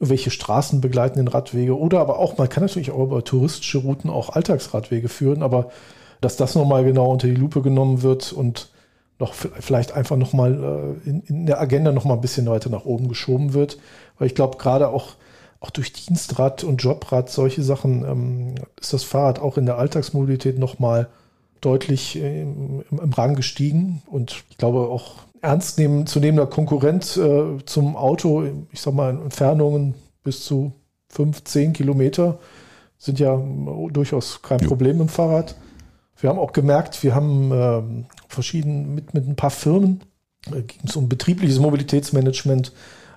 welche 0.00 0.30
Straßen 0.30 0.80
begleiten 0.80 1.18
den 1.18 1.28
Radwege 1.28 1.76
oder 1.76 2.00
aber 2.00 2.18
auch, 2.18 2.38
man 2.38 2.48
kann 2.48 2.62
natürlich 2.62 2.90
auch 2.90 3.04
über 3.04 3.24
touristische 3.24 3.78
Routen 3.78 4.10
auch 4.10 4.30
Alltagsradwege 4.30 5.08
führen, 5.08 5.42
aber 5.42 5.70
dass 6.20 6.36
das 6.36 6.54
nochmal 6.54 6.84
genau 6.84 7.10
unter 7.10 7.26
die 7.26 7.34
Lupe 7.34 7.62
genommen 7.62 8.02
wird 8.02 8.32
und 8.32 8.70
noch 9.18 9.34
vielleicht 9.34 9.92
einfach 9.92 10.16
nochmal 10.16 10.96
äh, 11.04 11.08
in, 11.08 11.22
in 11.22 11.46
der 11.46 11.60
Agenda 11.60 11.92
nochmal 11.92 12.16
ein 12.16 12.20
bisschen 12.20 12.46
weiter 12.46 12.70
nach 12.70 12.84
oben 12.84 13.08
geschoben 13.08 13.52
wird. 13.52 13.78
Weil 14.18 14.28
ich 14.28 14.34
glaube, 14.34 14.58
gerade 14.58 14.88
auch, 14.88 15.14
auch 15.60 15.70
durch 15.70 15.92
Dienstrad 15.92 16.62
und 16.62 16.82
Jobrad, 16.82 17.28
solche 17.28 17.62
Sachen, 17.62 18.04
ähm, 18.04 18.54
ist 18.80 18.92
das 18.92 19.04
Fahrrad 19.04 19.40
auch 19.40 19.56
in 19.58 19.66
der 19.66 19.78
Alltagsmobilität 19.78 20.58
nochmal 20.58 21.08
deutlich 21.60 22.16
äh, 22.16 22.42
im, 22.42 22.84
im 22.90 23.12
Rang 23.12 23.34
gestiegen. 23.34 24.02
Und 24.06 24.44
ich 24.50 24.58
glaube 24.58 24.88
auch 24.88 25.14
ernst 25.42 25.78
nehmen, 25.78 26.06
zu 26.06 26.20
nehmender 26.20 26.46
Konkurrent 26.46 27.16
äh, 27.16 27.64
zum 27.64 27.96
Auto, 27.96 28.44
ich 28.72 28.80
sag 28.80 28.94
mal, 28.94 29.10
Entfernungen 29.10 29.94
bis 30.24 30.44
zu 30.44 30.72
fünf, 31.08 31.44
zehn 31.44 31.72
Kilometer 31.72 32.38
sind 32.98 33.18
ja 33.18 33.34
äh, 33.34 33.90
durchaus 33.90 34.42
kein 34.42 34.60
jo. 34.60 34.68
Problem 34.68 35.00
im 35.00 35.08
Fahrrad. 35.08 35.54
Wir 36.20 36.30
haben 36.30 36.38
auch 36.38 36.52
gemerkt, 36.52 37.02
wir 37.02 37.14
haben 37.14 37.52
äh, 37.52 38.04
verschieden 38.28 38.94
mit, 38.94 39.14
mit 39.14 39.26
ein 39.28 39.36
paar 39.36 39.50
Firmen, 39.50 40.00
äh, 40.48 40.62
ging 40.62 40.80
es 40.84 40.96
um 40.96 41.08
betriebliches 41.08 41.60
Mobilitätsmanagement, 41.60 42.72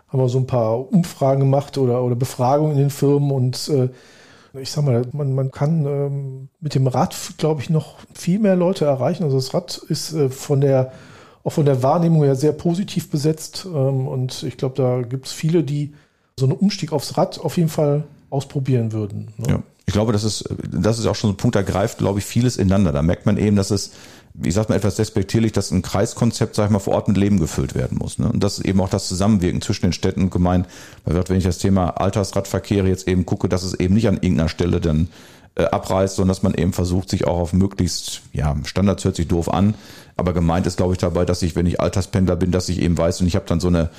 haben 0.07 0.19
wir 0.19 0.29
so 0.29 0.37
ein 0.37 0.47
paar 0.47 0.91
Umfragen 0.91 1.39
gemacht 1.39 1.77
oder, 1.77 2.03
oder 2.03 2.15
Befragungen 2.15 2.73
in 2.73 2.79
den 2.79 2.89
Firmen 2.89 3.31
und 3.31 3.67
äh, 3.69 3.89
ich 4.59 4.71
sag 4.71 4.83
mal, 4.83 5.03
man, 5.13 5.33
man 5.33 5.51
kann 5.51 5.85
ähm, 5.85 6.49
mit 6.59 6.75
dem 6.75 6.87
Rad, 6.87 7.15
glaube 7.37 7.61
ich, 7.61 7.69
noch 7.69 7.99
viel 8.13 8.37
mehr 8.37 8.57
Leute 8.57 8.85
erreichen. 8.85 9.23
Also 9.23 9.37
das 9.37 9.53
Rad 9.53 9.77
ist 9.87 10.13
äh, 10.13 10.29
von 10.29 10.59
der 10.59 10.91
auch 11.43 11.51
von 11.51 11.65
der 11.65 11.83
Wahrnehmung 11.83 12.23
her 12.23 12.35
sehr 12.35 12.53
positiv 12.53 13.09
besetzt. 13.09 13.65
Ähm, 13.65 14.07
und 14.07 14.43
ich 14.43 14.57
glaube, 14.57 14.75
da 14.75 15.01
gibt 15.01 15.27
es 15.27 15.31
viele, 15.31 15.63
die 15.63 15.93
so 16.39 16.45
einen 16.45 16.55
Umstieg 16.55 16.93
aufs 16.93 17.17
Rad 17.17 17.39
auf 17.39 17.57
jeden 17.57 17.69
Fall 17.69 18.03
ausprobieren 18.29 18.91
würden. 18.91 19.29
Ne? 19.37 19.47
Ja. 19.49 19.63
Ich 19.85 19.93
glaube, 19.93 20.13
das 20.13 20.23
ist, 20.23 20.47
das 20.71 20.99
ist 20.99 21.05
auch 21.05 21.15
schon 21.15 21.31
so 21.31 21.33
ein 21.33 21.37
Punkt, 21.37 21.55
da 21.55 21.63
greift, 21.63 21.97
glaube 21.97 22.19
ich, 22.19 22.25
vieles 22.25 22.55
ineinander. 22.55 22.93
Da 22.93 23.01
merkt 23.01 23.25
man 23.25 23.35
eben, 23.35 23.57
dass 23.57 23.71
es, 23.71 23.91
ich 24.41 24.53
sag 24.53 24.69
mal 24.69 24.75
etwas 24.75 24.95
despektierlich, 24.95 25.51
dass 25.51 25.71
ein 25.71 25.81
Kreiskonzept, 25.81 26.55
sag 26.55 26.65
ich 26.65 26.71
mal, 26.71 26.79
vor 26.79 26.93
Ort 26.93 27.09
mit 27.09 27.17
Leben 27.17 27.39
gefüllt 27.39 27.75
werden 27.75 27.97
muss. 27.97 28.17
Ne? 28.17 28.31
Und 28.31 28.41
das 28.41 28.59
ist 28.59 28.65
eben 28.65 28.79
auch 28.79 28.87
das 28.87 29.09
Zusammenwirken 29.09 29.61
zwischen 29.61 29.87
den 29.87 29.93
Städten 29.93 30.21
und 30.21 30.29
Gemeinden. 30.29 30.67
Weil 31.03 31.21
wenn 31.27 31.37
ich 31.37 31.43
das 31.43 31.57
Thema 31.57 31.89
Altersradverkehre 31.89 32.87
jetzt 32.87 33.07
eben 33.07 33.25
gucke, 33.25 33.49
dass 33.49 33.63
es 33.63 33.73
eben 33.73 33.95
nicht 33.95 34.07
an 34.07 34.15
irgendeiner 34.15 34.47
Stelle 34.47 34.79
dann 34.79 35.09
äh, 35.55 35.63
abreißt, 35.63 36.15
sondern 36.15 36.29
dass 36.29 36.43
man 36.43 36.53
eben 36.53 36.73
versucht, 36.73 37.09
sich 37.09 37.25
auch 37.27 37.39
auf 37.39 37.53
möglichst, 37.53 38.21
ja, 38.33 38.55
Standards 38.63 39.03
hört 39.03 39.15
sich 39.15 39.27
doof 39.27 39.51
an, 39.51 39.75
aber 40.17 40.33
gemeint 40.33 40.67
ist, 40.67 40.77
glaube 40.77 40.93
ich, 40.93 40.99
dabei, 40.99 41.25
dass 41.25 41.41
ich, 41.41 41.55
wenn 41.55 41.65
ich 41.65 41.79
Alterspendler 41.79 42.35
bin, 42.35 42.51
dass 42.51 42.69
ich 42.69 42.81
eben 42.81 42.97
weiß 42.97 43.21
und 43.21 43.27
ich 43.27 43.35
habe 43.35 43.45
dann 43.47 43.59
so 43.59 43.67
eine 43.67 43.89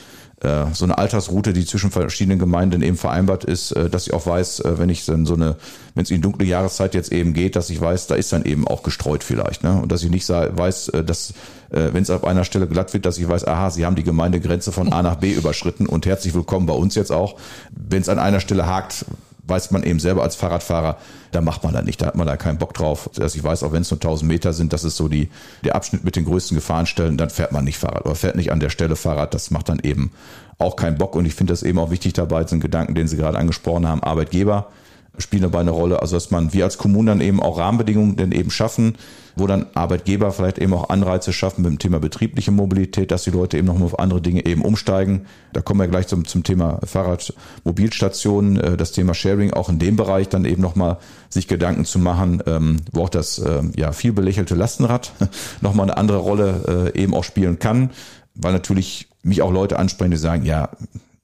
äh, 0.42 0.74
so 0.74 0.84
eine 0.84 0.98
Altersroute, 0.98 1.52
die 1.52 1.64
zwischen 1.64 1.92
verschiedenen 1.92 2.40
Gemeinden 2.40 2.82
eben 2.82 2.96
vereinbart 2.96 3.44
ist, 3.44 3.70
äh, 3.72 3.88
dass 3.88 4.08
ich 4.08 4.12
auch 4.12 4.26
weiß, 4.26 4.60
äh, 4.60 4.78
wenn 4.78 4.88
ich 4.88 5.04
dann 5.04 5.24
so 5.24 5.34
eine, 5.34 5.56
wenn 5.94 6.02
es 6.02 6.10
in 6.10 6.20
dunkle 6.20 6.44
Jahreszeit 6.44 6.94
jetzt 6.94 7.12
eben 7.12 7.32
geht, 7.32 7.54
dass 7.54 7.70
ich 7.70 7.80
weiß, 7.80 8.08
da 8.08 8.16
ist 8.16 8.32
dann 8.32 8.44
eben 8.44 8.66
auch 8.66 8.82
gestreut 8.82 9.22
vielleicht, 9.22 9.62
ne? 9.62 9.80
Und 9.80 9.92
dass 9.92 10.02
ich 10.02 10.10
nicht 10.10 10.28
weiß, 10.28 10.92
dass 11.04 11.34
wenn 11.70 12.02
es 12.02 12.10
auf 12.10 12.24
einer 12.24 12.44
Stelle 12.44 12.66
glatt 12.66 12.92
wird, 12.92 13.06
dass 13.06 13.16
ich 13.16 13.26
weiß, 13.26 13.46
aha, 13.46 13.70
sie 13.70 13.86
haben 13.86 13.96
die 13.96 14.02
Gemeindegrenze 14.02 14.72
von 14.72 14.92
A 14.92 15.02
nach 15.02 15.16
B 15.16 15.32
überschritten 15.32 15.86
und 15.86 16.04
herzlich 16.04 16.34
willkommen 16.34 16.66
bei 16.66 16.74
uns 16.74 16.94
jetzt 16.94 17.10
auch. 17.10 17.36
Wenn 17.70 18.02
es 18.02 18.10
an 18.10 18.18
einer 18.18 18.40
Stelle 18.40 18.66
hakt, 18.66 19.06
weiß 19.44 19.70
man 19.72 19.82
eben 19.82 19.98
selber 19.98 20.22
als 20.22 20.36
Fahrradfahrer, 20.36 20.98
da 21.32 21.40
macht 21.40 21.64
man 21.64 21.72
da 21.72 21.82
nicht, 21.82 22.00
da 22.00 22.06
hat 22.06 22.14
man 22.14 22.26
da 22.26 22.36
keinen 22.36 22.58
Bock 22.58 22.74
drauf. 22.74 23.10
Also 23.18 23.36
ich 23.36 23.42
weiß, 23.42 23.62
auch 23.64 23.72
wenn 23.72 23.82
es 23.82 23.90
nur 23.90 23.98
1000 23.98 24.28
Meter 24.30 24.52
sind, 24.52 24.72
das 24.72 24.84
ist 24.84 24.96
so 24.96 25.08
die, 25.08 25.30
der 25.64 25.74
Abschnitt 25.74 26.04
mit 26.04 26.16
den 26.16 26.24
größten 26.24 26.54
Gefahrenstellen, 26.54 27.16
dann 27.16 27.30
fährt 27.30 27.52
man 27.52 27.64
nicht 27.64 27.78
Fahrrad 27.78 28.04
oder 28.04 28.14
fährt 28.14 28.36
nicht 28.36 28.52
an 28.52 28.60
der 28.60 28.70
Stelle 28.70 28.96
Fahrrad, 28.96 29.34
das 29.34 29.50
macht 29.50 29.68
dann 29.68 29.80
eben 29.82 30.12
auch 30.58 30.76
keinen 30.76 30.96
Bock 30.96 31.16
und 31.16 31.26
ich 31.26 31.34
finde 31.34 31.52
das 31.52 31.62
eben 31.62 31.78
auch 31.78 31.90
wichtig 31.90 32.12
dabei, 32.12 32.46
sind 32.46 32.60
Gedanken, 32.60 32.94
den 32.94 33.08
Sie 33.08 33.16
gerade 33.16 33.38
angesprochen 33.38 33.88
haben, 33.88 34.02
Arbeitgeber 34.02 34.68
spielen 35.18 35.42
dabei 35.42 35.60
eine 35.60 35.70
Rolle, 35.70 36.00
also 36.00 36.16
dass 36.16 36.30
man, 36.30 36.52
wir 36.52 36.64
als 36.64 36.78
Kommunen 36.78 37.06
dann 37.06 37.20
eben 37.20 37.42
auch 37.42 37.58
Rahmenbedingungen 37.58 38.16
denn 38.16 38.32
eben 38.32 38.50
schaffen, 38.50 38.94
wo 39.36 39.46
dann 39.46 39.66
Arbeitgeber 39.74 40.32
vielleicht 40.32 40.58
eben 40.58 40.72
auch 40.74 40.88
Anreize 40.88 41.32
schaffen 41.32 41.62
mit 41.62 41.70
dem 41.70 41.78
Thema 41.78 42.00
betriebliche 42.00 42.50
Mobilität, 42.50 43.10
dass 43.10 43.24
die 43.24 43.30
Leute 43.30 43.58
eben 43.58 43.66
nochmal 43.66 43.86
auf 43.86 43.98
andere 43.98 44.20
Dinge 44.20 44.44
eben 44.44 44.62
umsteigen. 44.62 45.26
Da 45.52 45.60
kommen 45.60 45.80
wir 45.80 45.88
gleich 45.88 46.06
zum, 46.06 46.26
zum 46.26 46.44
Thema 46.44 46.80
Fahrradmobilstationen, 46.84 48.58
äh, 48.58 48.76
das 48.76 48.92
Thema 48.92 49.14
Sharing 49.14 49.52
auch 49.52 49.68
in 49.68 49.78
dem 49.78 49.96
Bereich 49.96 50.28
dann 50.28 50.44
eben 50.44 50.62
nochmal 50.62 50.98
sich 51.28 51.48
Gedanken 51.48 51.84
zu 51.84 51.98
machen, 51.98 52.42
ähm, 52.46 52.76
wo 52.92 53.02
auch 53.02 53.08
das 53.08 53.38
ähm, 53.38 53.72
ja 53.76 53.92
viel 53.92 54.12
belächelte 54.12 54.54
Lastenrad 54.54 55.12
nochmal 55.60 55.88
eine 55.90 55.96
andere 55.96 56.18
Rolle 56.18 56.92
äh, 56.94 57.00
eben 57.00 57.14
auch 57.14 57.24
spielen 57.24 57.58
kann. 57.58 57.90
weil 58.34 58.52
natürlich 58.52 59.08
mich 59.22 59.42
auch 59.42 59.52
Leute 59.52 59.78
ansprechen, 59.78 60.10
die 60.10 60.16
sagen, 60.16 60.44
ja, 60.44 60.70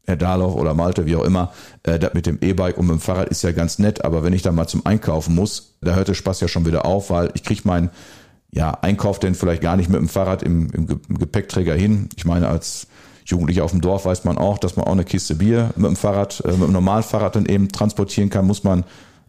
Herr 0.08 0.16
Dahloff 0.16 0.54
oder 0.54 0.72
Malte, 0.72 1.04
wie 1.04 1.16
auch 1.16 1.24
immer, 1.24 1.52
äh, 1.82 1.98
das 1.98 2.14
mit 2.14 2.24
dem 2.24 2.38
E-Bike 2.40 2.78
und 2.78 2.86
mit 2.86 2.94
dem 2.94 3.00
Fahrrad 3.00 3.28
ist 3.28 3.42
ja 3.42 3.52
ganz 3.52 3.78
nett, 3.78 4.06
aber 4.06 4.24
wenn 4.24 4.32
ich 4.32 4.40
da 4.40 4.52
mal 4.52 4.66
zum 4.66 4.86
Einkaufen 4.86 5.34
muss, 5.34 5.74
da 5.82 5.94
hört 5.94 6.08
der 6.08 6.14
Spaß 6.14 6.40
ja 6.40 6.48
schon 6.48 6.64
wieder 6.64 6.86
auf, 6.86 7.10
weil 7.10 7.30
ich 7.34 7.42
kriege 7.44 7.60
meinen 7.64 7.90
ja, 8.50 8.70
Einkauf 8.70 9.18
denn 9.18 9.34
vielleicht 9.34 9.60
gar 9.60 9.76
nicht 9.76 9.90
mit 9.90 10.00
dem 10.00 10.08
Fahrrad 10.08 10.42
im, 10.42 10.70
im, 10.70 10.86
im 11.10 11.18
Gepäckträger 11.18 11.74
hin. 11.74 12.08
Ich 12.16 12.24
meine, 12.24 12.48
als 12.48 12.86
Jugendlicher 13.26 13.62
auf 13.64 13.72
dem 13.72 13.82
Dorf 13.82 14.06
weiß 14.06 14.24
man 14.24 14.38
auch, 14.38 14.56
dass 14.56 14.76
man 14.76 14.86
auch 14.86 14.92
eine 14.92 15.04
Kiste 15.04 15.34
Bier 15.34 15.72
mit 15.76 15.84
dem 15.84 15.96
Fahrrad, 15.96 16.42
äh, 16.46 16.52
mit 16.52 16.62
dem 16.62 16.72
normalen 16.72 17.02
Fahrrad 17.02 17.36
dann 17.36 17.44
eben 17.44 17.68
transportieren 17.68 18.30
kann, 18.30 18.46
muss 18.46 18.64
man, 18.64 18.84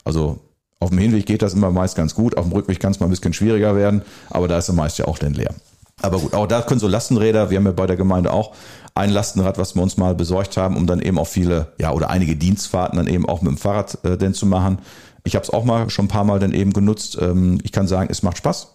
also 0.05 0.39
auf 0.79 0.91
dem 0.91 0.99
Hinweg 0.99 1.25
geht 1.25 1.41
das 1.41 1.55
immer 1.55 1.71
meist 1.71 1.97
ganz 1.97 2.15
gut, 2.15 2.37
auf 2.37 2.45
dem 2.45 2.53
Rückweg 2.53 2.79
kann 2.79 2.93
es 2.93 3.01
mal 3.01 3.07
ein 3.07 3.09
bisschen 3.09 3.33
schwieriger 3.33 3.75
werden, 3.75 4.01
aber 4.29 4.47
da 4.47 4.57
ist 4.57 4.69
er 4.69 4.75
meist 4.75 4.97
ja 4.97 5.09
auch 5.09 5.19
dann 5.19 5.33
leer. 5.33 5.53
Aber 6.01 6.19
gut, 6.19 6.33
auch 6.33 6.47
da 6.47 6.61
können 6.61 6.79
so 6.79 6.87
Lastenräder, 6.87 7.49
wir 7.49 7.57
haben 7.57 7.65
ja 7.65 7.71
bei 7.71 7.87
der 7.87 7.97
Gemeinde 7.97 8.31
auch 8.31 8.53
ein 8.95 9.09
Lastenrad, 9.09 9.57
was 9.57 9.75
wir 9.75 9.83
uns 9.83 9.97
mal 9.97 10.15
besorgt 10.15 10.57
haben, 10.57 10.75
um 10.75 10.87
dann 10.87 10.99
eben 10.99 11.17
auch 11.17 11.27
viele, 11.27 11.73
ja, 11.77 11.91
oder 11.91 12.09
einige 12.09 12.35
Dienstfahrten 12.35 12.97
dann 12.97 13.07
eben 13.07 13.27
auch 13.27 13.41
mit 13.41 13.51
dem 13.51 13.57
Fahrrad 13.57 14.03
äh, 14.03 14.17
denn 14.17 14.33
zu 14.33 14.45
machen. 14.45 14.79
Ich 15.23 15.35
habe 15.35 15.43
es 15.43 15.49
auch 15.49 15.63
mal 15.63 15.89
schon 15.89 16.05
ein 16.05 16.09
paar 16.09 16.23
Mal 16.23 16.39
dann 16.39 16.53
eben 16.53 16.73
genutzt. 16.73 17.17
Ähm, 17.21 17.59
ich 17.63 17.71
kann 17.71 17.87
sagen, 17.87 18.09
es 18.11 18.23
macht 18.23 18.37
Spaß. 18.37 18.73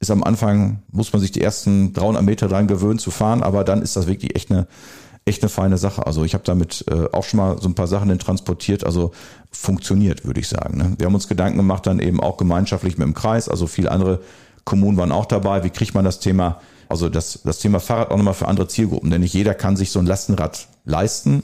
Ist 0.00 0.10
am 0.10 0.24
Anfang, 0.24 0.82
muss 0.90 1.12
man 1.12 1.20
sich 1.20 1.32
die 1.32 1.40
ersten 1.40 1.92
300 1.92 2.22
Meter 2.22 2.48
dran 2.48 2.66
gewöhnen 2.66 2.98
zu 2.98 3.10
fahren, 3.10 3.42
aber 3.42 3.64
dann 3.64 3.80
ist 3.80 3.96
das 3.96 4.06
wirklich 4.06 4.34
echt 4.34 4.50
eine, 4.50 4.66
echt 5.24 5.42
eine 5.42 5.48
feine 5.48 5.78
Sache. 5.78 6.06
Also 6.06 6.24
ich 6.24 6.34
habe 6.34 6.44
damit 6.44 6.84
äh, 6.90 7.08
auch 7.12 7.24
schon 7.24 7.38
mal 7.38 7.60
so 7.60 7.68
ein 7.68 7.74
paar 7.74 7.86
Sachen 7.86 8.08
dann 8.08 8.18
transportiert, 8.18 8.84
also 8.84 9.12
funktioniert, 9.50 10.26
würde 10.26 10.40
ich 10.40 10.48
sagen. 10.48 10.76
Ne? 10.76 10.94
Wir 10.98 11.06
haben 11.06 11.14
uns 11.14 11.28
Gedanken 11.28 11.56
gemacht, 11.56 11.86
dann 11.86 12.00
eben 12.00 12.20
auch 12.20 12.36
gemeinschaftlich 12.36 12.98
mit 12.98 13.06
dem 13.06 13.14
Kreis, 13.14 13.48
also 13.48 13.66
viele 13.66 13.90
andere 13.90 14.20
Kommunen 14.64 14.96
waren 14.96 15.12
auch 15.12 15.26
dabei. 15.26 15.64
Wie 15.64 15.70
kriegt 15.70 15.94
man 15.94 16.04
das 16.04 16.20
Thema 16.20 16.60
also 16.88 17.08
das, 17.08 17.40
das 17.44 17.58
Thema 17.58 17.80
Fahrrad 17.80 18.10
auch 18.10 18.16
nochmal 18.16 18.34
für 18.34 18.48
andere 18.48 18.68
Zielgruppen, 18.68 19.10
denn 19.10 19.20
nicht 19.20 19.34
jeder 19.34 19.54
kann 19.54 19.76
sich 19.76 19.90
so 19.90 19.98
ein 19.98 20.06
Lastenrad 20.06 20.68
leisten, 20.84 21.42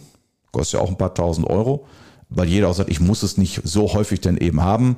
kostet 0.52 0.78
ja 0.78 0.84
auch 0.84 0.90
ein 0.90 0.98
paar 0.98 1.14
tausend 1.14 1.46
Euro, 1.48 1.86
weil 2.28 2.48
jeder 2.48 2.68
auch 2.68 2.74
sagt, 2.74 2.90
ich 2.90 3.00
muss 3.00 3.22
es 3.22 3.36
nicht 3.36 3.60
so 3.64 3.92
häufig 3.92 4.20
denn 4.20 4.36
eben 4.36 4.62
haben. 4.62 4.96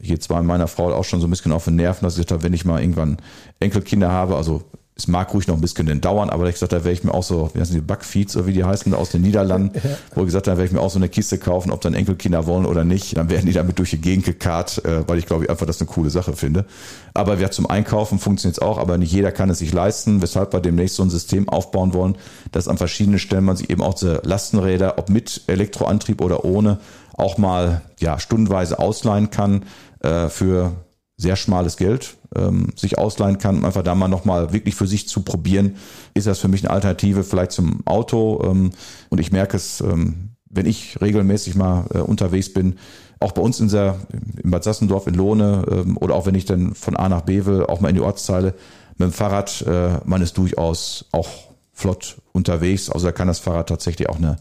Hier 0.00 0.18
zwar 0.18 0.42
meiner 0.42 0.68
Frau 0.68 0.92
auch 0.94 1.04
schon 1.04 1.20
so 1.20 1.26
ein 1.26 1.30
bisschen 1.30 1.52
auf 1.52 1.64
den 1.64 1.76
Nerven, 1.76 2.04
dass 2.04 2.16
ich 2.16 2.26
da, 2.26 2.42
wenn 2.42 2.54
ich 2.54 2.64
mal 2.64 2.80
irgendwann 2.80 3.18
Enkelkinder 3.58 4.10
habe, 4.10 4.36
also 4.36 4.62
es 5.00 5.08
mag 5.08 5.32
ruhig 5.32 5.46
noch 5.46 5.54
ein 5.54 5.60
bisschen 5.60 6.00
dauern, 6.00 6.30
aber 6.30 6.46
ich 6.46 6.54
gesagt, 6.54 6.72
da 6.72 6.78
werde 6.78 6.92
ich 6.92 7.04
mir 7.04 7.14
auch 7.14 7.22
so, 7.22 7.50
wie 7.54 7.60
heißen 7.60 7.74
die 7.74 7.80
Backfeeds 7.80 8.36
oder 8.36 8.46
wie 8.46 8.52
die 8.52 8.64
heißen, 8.64 8.92
aus 8.94 9.10
den 9.10 9.22
Niederlanden, 9.22 9.72
ja. 9.82 9.96
wo 10.14 10.20
ich 10.20 10.26
gesagt 10.26 10.46
habe, 10.46 10.56
da 10.56 10.58
werde 10.58 10.66
ich 10.66 10.72
mir 10.72 10.80
auch 10.80 10.90
so 10.90 10.98
eine 10.98 11.08
Kiste 11.08 11.38
kaufen, 11.38 11.70
ob 11.70 11.80
dann 11.80 11.94
Enkelkinder 11.94 12.46
wollen 12.46 12.66
oder 12.66 12.84
nicht. 12.84 13.16
Dann 13.16 13.30
werden 13.30 13.46
die 13.46 13.52
damit 13.52 13.78
durch 13.78 13.90
die 13.90 14.00
Gegend 14.00 14.26
gekarrt, 14.26 14.84
äh, 14.84 15.08
weil 15.08 15.18
ich 15.18 15.26
glaube 15.26 15.44
ich 15.44 15.50
einfach 15.50 15.66
das 15.66 15.80
eine 15.80 15.88
coole 15.88 16.10
Sache 16.10 16.34
finde. 16.34 16.66
Aber 17.14 17.38
wer 17.38 17.50
zum 17.50 17.68
Einkaufen 17.68 18.18
funktioniert 18.18 18.58
es 18.58 18.62
auch, 18.62 18.78
aber 18.78 18.98
nicht 18.98 19.12
jeder 19.12 19.32
kann 19.32 19.50
es 19.50 19.58
sich 19.58 19.72
leisten, 19.72 20.22
weshalb 20.22 20.52
wir 20.52 20.60
demnächst 20.60 20.96
so 20.96 21.02
ein 21.02 21.10
System 21.10 21.48
aufbauen 21.48 21.94
wollen, 21.94 22.16
dass 22.52 22.68
an 22.68 22.76
verschiedenen 22.76 23.18
Stellen 23.18 23.44
man 23.44 23.56
sich 23.56 23.70
eben 23.70 23.82
auch 23.82 23.94
diese 23.94 24.20
Lastenräder, 24.24 24.98
ob 24.98 25.08
mit 25.08 25.42
Elektroantrieb 25.46 26.20
oder 26.20 26.44
ohne, 26.44 26.78
auch 27.16 27.38
mal 27.38 27.82
ja 27.98 28.18
stundenweise 28.18 28.78
ausleihen 28.78 29.30
kann 29.30 29.64
äh, 30.00 30.28
für 30.28 30.72
sehr 31.16 31.36
schmales 31.36 31.76
Geld 31.76 32.16
ähm, 32.36 32.68
sich 32.76 32.98
ausleihen 32.98 33.38
kann, 33.38 33.58
um 33.58 33.64
einfach 33.64 33.82
da 33.82 33.94
mal 33.94 34.08
nochmal 34.08 34.52
wirklich 34.52 34.74
für 34.74 34.86
sich 34.86 35.08
zu 35.08 35.22
probieren, 35.22 35.76
ist 36.14 36.26
das 36.26 36.38
für 36.38 36.48
mich 36.48 36.62
eine 36.62 36.70
Alternative 36.70 37.24
vielleicht 37.24 37.52
zum 37.52 37.86
Auto. 37.86 38.42
Ähm, 38.44 38.70
und 39.08 39.20
ich 39.20 39.32
merke 39.32 39.56
es, 39.56 39.80
ähm, 39.80 40.30
wenn 40.48 40.66
ich 40.66 41.00
regelmäßig 41.00 41.54
mal 41.54 41.86
äh, 41.94 41.98
unterwegs 41.98 42.52
bin, 42.52 42.76
auch 43.20 43.32
bei 43.32 43.42
uns 43.42 43.60
in 43.60 43.68
der, 43.68 43.96
in 44.42 44.50
Bad 44.50 44.64
Sassendorf 44.64 45.06
in 45.06 45.14
Lohne 45.14 45.64
ähm, 45.70 45.96
oder 45.98 46.14
auch 46.14 46.26
wenn 46.26 46.34
ich 46.34 46.46
dann 46.46 46.74
von 46.74 46.96
A 46.96 47.08
nach 47.08 47.22
B 47.22 47.44
will, 47.44 47.64
auch 47.66 47.80
mal 47.80 47.90
in 47.90 47.94
die 47.94 48.00
Ortsteile 48.00 48.54
mit 48.96 49.08
dem 49.08 49.12
Fahrrad, 49.12 49.62
äh, 49.62 49.98
man 50.04 50.22
ist 50.22 50.38
durchaus 50.38 51.06
auch 51.12 51.28
flott 51.72 52.20
unterwegs. 52.32 52.90
Also 52.90 53.06
da 53.06 53.12
kann 53.12 53.28
das 53.28 53.38
Fahrrad 53.38 53.68
tatsächlich 53.68 54.08
auch 54.08 54.16
eine, 54.16 54.36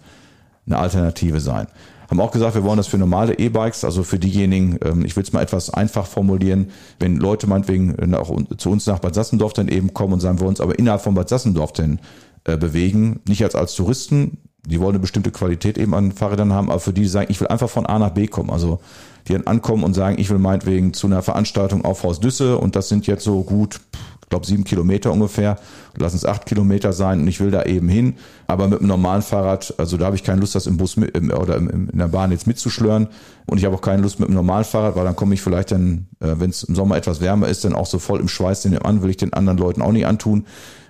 eine 0.65 0.77
Alternative 0.77 1.39
sein. 1.39 1.67
Haben 2.09 2.21
auch 2.21 2.31
gesagt, 2.31 2.55
wir 2.55 2.63
wollen 2.63 2.77
das 2.77 2.87
für 2.87 2.97
normale 2.97 3.37
E-Bikes, 3.37 3.83
also 3.83 4.03
für 4.03 4.17
diejenigen, 4.17 4.79
ähm, 4.83 5.05
ich 5.05 5.15
will 5.15 5.23
es 5.23 5.31
mal 5.31 5.43
etwas 5.43 5.69
einfach 5.69 6.07
formulieren, 6.07 6.71
wenn 6.99 7.17
Leute 7.17 7.47
meinetwegen 7.47 8.15
auch 8.15 8.35
zu 8.57 8.71
uns 8.71 8.87
nach 8.87 8.99
Bad 8.99 9.13
Sassendorf 9.13 9.53
dann 9.53 9.67
eben 9.67 9.93
kommen 9.93 10.13
und 10.13 10.19
sagen, 10.19 10.39
wir 10.39 10.47
uns 10.47 10.59
aber 10.59 10.79
innerhalb 10.79 11.01
von 11.01 11.13
Bad 11.13 11.29
Sassendorf 11.29 11.73
denn 11.73 11.99
äh, 12.45 12.57
bewegen, 12.57 13.19
nicht 13.27 13.43
als 13.43 13.53
als 13.53 13.75
Touristen, 13.75 14.37
die 14.65 14.79
wollen 14.79 14.91
eine 14.91 14.99
bestimmte 14.99 15.31
Qualität 15.31 15.77
eben 15.77 15.93
an 15.93 16.11
Fahrrädern 16.11 16.53
haben, 16.53 16.69
aber 16.69 16.79
für 16.79 16.93
die, 16.93 17.01
die 17.01 17.07
sagen, 17.07 17.27
ich 17.29 17.39
will 17.39 17.47
einfach 17.47 17.69
von 17.69 17.85
A 17.85 17.99
nach 17.99 18.11
B 18.11 18.27
kommen, 18.27 18.49
also 18.49 18.79
die 19.27 19.33
dann 19.33 19.47
ankommen 19.47 19.83
und 19.83 19.93
sagen, 19.93 20.17
ich 20.19 20.29
will 20.29 20.39
meinetwegen 20.39 20.93
zu 20.93 21.07
einer 21.07 21.21
Veranstaltung 21.21 21.85
auf 21.85 22.03
Haus 22.03 22.19
Düsse 22.19 22.57
und 22.57 22.75
das 22.75 22.89
sind 22.89 23.07
jetzt 23.07 23.23
so 23.23 23.43
gut 23.43 23.81
glaube 24.29 24.45
sieben 24.45 24.63
Kilometer 24.63 25.11
ungefähr, 25.11 25.57
lass 25.97 26.13
es 26.13 26.25
acht 26.25 26.45
Kilometer 26.45 26.93
sein 26.93 27.21
und 27.21 27.27
ich 27.27 27.39
will 27.39 27.51
da 27.51 27.63
eben 27.63 27.89
hin, 27.89 28.15
aber 28.47 28.67
mit 28.67 28.79
einem 28.79 28.87
normalen 28.87 29.21
Fahrrad, 29.21 29.73
also 29.77 29.97
da 29.97 30.05
habe 30.05 30.15
ich 30.15 30.23
keine 30.23 30.39
Lust, 30.39 30.55
das 30.55 30.67
im 30.67 30.77
Bus 30.77 30.97
mit, 30.97 31.15
oder 31.33 31.57
in 31.57 31.89
der 31.93 32.07
Bahn 32.07 32.31
jetzt 32.31 32.47
mitzuschlören 32.47 33.07
und 33.45 33.57
ich 33.57 33.65
habe 33.65 33.75
auch 33.75 33.81
keine 33.81 34.01
Lust 34.01 34.19
mit 34.19 34.29
einem 34.29 34.35
normalen 34.35 34.65
Fahrrad, 34.65 34.95
weil 34.95 35.05
dann 35.05 35.15
komme 35.15 35.33
ich 35.33 35.41
vielleicht 35.41 35.71
dann, 35.71 36.07
äh, 36.19 36.35
wenn 36.37 36.51
es 36.51 36.63
im 36.63 36.75
Sommer 36.75 36.97
etwas 36.97 37.21
wärmer 37.21 37.47
ist, 37.47 37.65
dann 37.65 37.73
auch 37.73 37.87
so 37.87 37.99
voll 37.99 38.19
im 38.19 38.27
Schweiß 38.27 38.61
den 38.61 38.77
an, 38.77 39.01
will 39.01 39.09
ich 39.09 39.17
den 39.17 39.33
anderen 39.33 39.57
Leuten 39.57 39.81
auch 39.81 39.91
nicht 39.91 40.05
antun. 40.05 40.45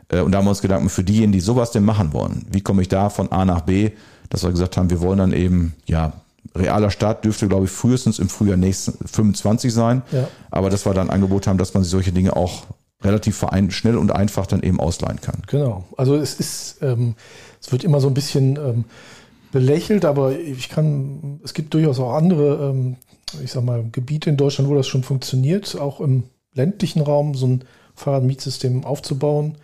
Äh, 0.10 0.22
und 0.22 0.32
da 0.32 0.40
haben 0.40 0.46
wir 0.46 0.50
uns 0.50 0.62
Gedanken 0.62 0.90
für 0.90 1.04
diejenigen, 1.04 1.32
die 1.32 1.40
sowas 1.40 1.72
denn 1.72 1.86
machen 1.86 2.14
wollen. 2.14 2.46
Wie 2.52 2.62
komme 2.62 2.82
ich 2.82 2.90
da 2.90 3.10
von 3.10 3.32
A 3.32 3.46
nach 3.46 3.62
B? 3.62 3.92
Dass 4.30 4.44
wir 4.44 4.52
gesagt 4.52 4.78
haben, 4.78 4.90
wir 4.90 5.02
wollen 5.02 5.18
dann 5.18 5.34
eben, 5.34 5.74
ja, 5.86 6.14
realer 6.56 6.90
Start 6.90 7.26
dürfte, 7.26 7.48
glaube 7.48 7.66
ich, 7.66 7.72
frühestens 7.72 8.20
im 8.20 8.30
Frühjahr 8.30 8.58
nächsten 8.58 8.94
25 9.08 9.74
sein. 9.74 10.02
Ja. 10.12 10.28
Aber 10.52 10.70
dass 10.70 10.86
wir 10.86 10.94
dann 10.94 11.10
ein 11.10 11.14
Angebot 11.14 11.48
haben, 11.48 11.58
dass 11.58 11.74
man 11.74 11.84
sich 11.84 11.92
solche 11.92 12.12
Dinge 12.12 12.36
auch 12.36 12.64
relativ 13.04 13.38
verein, 13.38 13.72
schnell 13.72 13.98
und 13.98 14.12
einfach 14.12 14.46
dann 14.46 14.62
eben 14.62 14.80
ausleihen 14.80 15.22
kann. 15.22 15.42
Genau. 15.48 15.86
Also 15.98 16.16
es 16.16 16.34
ist, 16.34 16.80
ähm, 16.82 17.16
es 17.62 17.72
wird 17.72 17.84
immer 17.84 18.02
so 18.02 18.08
ein 18.08 18.14
bisschen 18.14 18.58
ähm, 18.58 18.86
belächelt, 19.52 20.06
aber 20.06 20.38
ich 20.38 20.70
kann, 20.70 21.40
es 21.44 21.54
gibt 21.54 21.74
durchaus 21.74 22.00
auch 22.00 22.14
andere, 22.14 22.70
ähm, 22.70 22.98
ich 23.44 23.52
sag 23.52 23.64
mal, 23.64 23.86
Gebiete 23.92 24.30
in 24.30 24.38
Deutschland, 24.38 24.70
wo 24.70 24.76
das 24.76 24.88
schon 24.88 25.04
funktioniert, 25.04 25.80
auch 25.80 26.02
im 26.02 26.24
ländlichen 26.54 27.02
Raum 27.02 27.36
so 27.36 27.48
ein 27.48 27.64
Fahrradmietsystem 27.96 28.84
aufzubauen. 28.84 29.56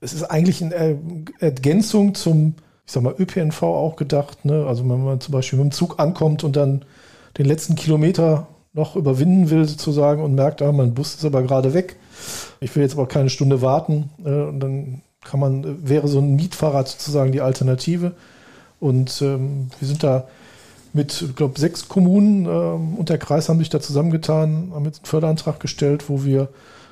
Es 0.00 0.12
ist 0.12 0.24
eigentlich 0.24 0.62
eine 0.62 0.98
Ergänzung 1.40 2.14
zum, 2.14 2.54
ich 2.84 2.92
sag 2.92 3.02
mal, 3.02 3.14
ÖPNV 3.18 3.62
auch 3.62 3.96
gedacht. 3.96 4.44
Ne? 4.44 4.66
Also 4.66 4.88
wenn 4.88 5.02
man 5.02 5.20
zum 5.20 5.32
Beispiel 5.32 5.58
mit 5.58 5.72
dem 5.72 5.72
Zug 5.72 5.98
ankommt 5.98 6.44
und 6.44 6.54
dann 6.54 6.84
den 7.38 7.46
letzten 7.46 7.74
Kilometer 7.74 8.48
noch 8.76 8.94
überwinden 8.94 9.50
will 9.50 9.66
sozusagen 9.66 10.22
und 10.22 10.34
merkt, 10.34 10.62
ah, 10.62 10.70
mein 10.70 10.94
Bus 10.94 11.14
ist 11.14 11.24
aber 11.24 11.42
gerade 11.42 11.74
weg, 11.74 11.96
ich 12.60 12.74
will 12.76 12.82
jetzt 12.82 12.94
aber 12.94 13.08
keine 13.08 13.30
Stunde 13.30 13.62
warten. 13.62 14.10
Äh, 14.24 14.28
und 14.28 14.60
dann 14.60 15.02
kann 15.24 15.40
man, 15.40 15.88
wäre 15.88 16.06
so 16.06 16.20
ein 16.20 16.36
Mietfahrrad 16.36 16.86
sozusagen 16.86 17.32
die 17.32 17.40
Alternative. 17.40 18.12
Und 18.78 19.20
ähm, 19.22 19.68
wir 19.80 19.88
sind 19.88 20.04
da 20.04 20.28
mit, 20.92 21.22
ich 21.22 21.34
glaube, 21.34 21.58
sechs 21.58 21.88
Kommunen 21.88 22.46
ähm, 22.46 22.96
und 22.96 23.08
der 23.08 23.18
Kreis 23.18 23.48
haben 23.48 23.58
sich 23.58 23.70
da 23.70 23.80
zusammengetan, 23.80 24.70
haben 24.74 24.84
jetzt 24.84 24.98
einen 24.98 25.06
Förderantrag 25.06 25.58
gestellt, 25.58 26.08
wo 26.08 26.24
wir 26.24 26.48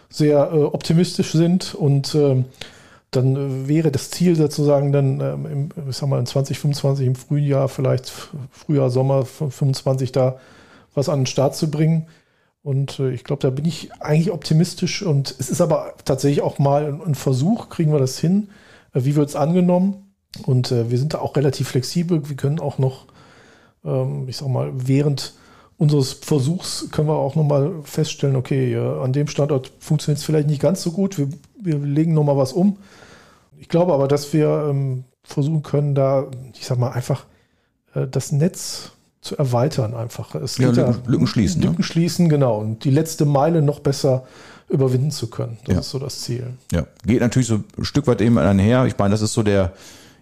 sehr 0.08 0.50
äh, 0.52 0.62
optimistisch 0.62 1.32
sind 1.32 1.74
und 1.74 2.14
ähm, 2.14 2.46
dann 3.10 3.68
wäre 3.68 3.92
das 3.92 4.10
Ziel 4.10 4.36
sozusagen 4.36 4.92
dann 4.92 5.20
ähm, 5.20 5.46
im, 5.46 5.88
ich 5.88 5.96
sag 5.96 6.08
mal, 6.08 6.18
in 6.18 6.26
2025 6.26 7.06
im 7.06 7.14
Frühjahr, 7.14 7.68
vielleicht 7.68 8.12
Frühjahr, 8.50 8.90
Sommer 8.90 9.24
25 9.24 10.12
da 10.12 10.36
was 10.94 11.08
an 11.08 11.20
den 11.20 11.26
Start 11.26 11.56
zu 11.56 11.70
bringen. 11.70 12.06
Und 12.62 12.98
äh, 12.98 13.10
ich 13.10 13.24
glaube, 13.24 13.42
da 13.42 13.50
bin 13.50 13.66
ich 13.66 13.92
eigentlich 14.00 14.30
optimistisch. 14.30 15.02
Und 15.02 15.34
es 15.38 15.50
ist 15.50 15.60
aber 15.60 15.94
tatsächlich 16.04 16.42
auch 16.42 16.58
mal 16.58 16.86
ein, 16.86 17.02
ein 17.02 17.14
Versuch, 17.14 17.68
kriegen 17.68 17.92
wir 17.92 17.98
das 17.98 18.18
hin? 18.18 18.48
Äh, 18.94 19.04
wie 19.04 19.16
wird 19.16 19.28
es 19.28 19.36
angenommen? 19.36 20.14
Und 20.46 20.72
äh, 20.72 20.90
wir 20.90 20.98
sind 20.98 21.14
da 21.14 21.18
auch 21.18 21.36
relativ 21.36 21.68
flexibel. 21.68 22.28
Wir 22.28 22.36
können 22.36 22.60
auch 22.60 22.78
noch, 22.78 23.06
ähm, 23.84 24.24
ich 24.28 24.38
sag 24.38 24.48
mal, 24.48 24.72
während 24.74 25.34
unseres 25.76 26.12
Versuchs 26.12 26.88
können 26.90 27.08
wir 27.08 27.16
auch 27.16 27.34
nochmal 27.34 27.72
feststellen, 27.82 28.36
okay, 28.36 28.76
an 28.76 29.12
dem 29.12 29.26
Standort 29.26 29.72
funktioniert 29.80 30.18
es 30.18 30.24
vielleicht 30.24 30.48
nicht 30.48 30.62
ganz 30.62 30.82
so 30.82 30.92
gut. 30.92 31.18
Wir, 31.18 31.28
wir 31.60 31.78
legen 31.78 32.14
nochmal 32.14 32.36
was 32.36 32.52
um. 32.52 32.78
Ich 33.58 33.68
glaube 33.68 33.92
aber, 33.92 34.06
dass 34.06 34.32
wir 34.32 34.68
ähm, 34.70 35.04
versuchen 35.24 35.62
können, 35.62 35.94
da, 35.94 36.26
ich 36.54 36.64
sag 36.66 36.78
mal, 36.78 36.90
einfach 36.90 37.26
äh, 37.94 38.06
das 38.06 38.30
Netz 38.30 38.92
zu 39.24 39.38
erweitern 39.38 39.94
einfach. 39.94 40.34
Es 40.34 40.58
ja, 40.58 40.70
Lücken, 40.70 40.96
Lücken, 41.06 41.26
schließen. 41.26 41.62
Lücken 41.62 41.78
ne? 41.78 41.82
schließen, 41.82 42.28
genau. 42.28 42.58
Und 42.58 42.84
die 42.84 42.90
letzte 42.90 43.24
Meile 43.24 43.62
noch 43.62 43.80
besser 43.80 44.24
überwinden 44.68 45.10
zu 45.10 45.28
können. 45.28 45.56
Das 45.64 45.74
ja. 45.74 45.80
ist 45.80 45.90
so 45.90 45.98
das 45.98 46.20
Ziel. 46.20 46.46
Ja, 46.72 46.86
geht 47.06 47.20
natürlich 47.20 47.48
so 47.48 47.60
ein 47.78 47.84
Stück 47.84 48.06
weit 48.06 48.20
eben 48.20 48.36
einher. 48.36 48.84
Ich 48.84 48.98
meine, 48.98 49.12
das 49.12 49.22
ist 49.22 49.32
so 49.32 49.42
der, 49.42 49.72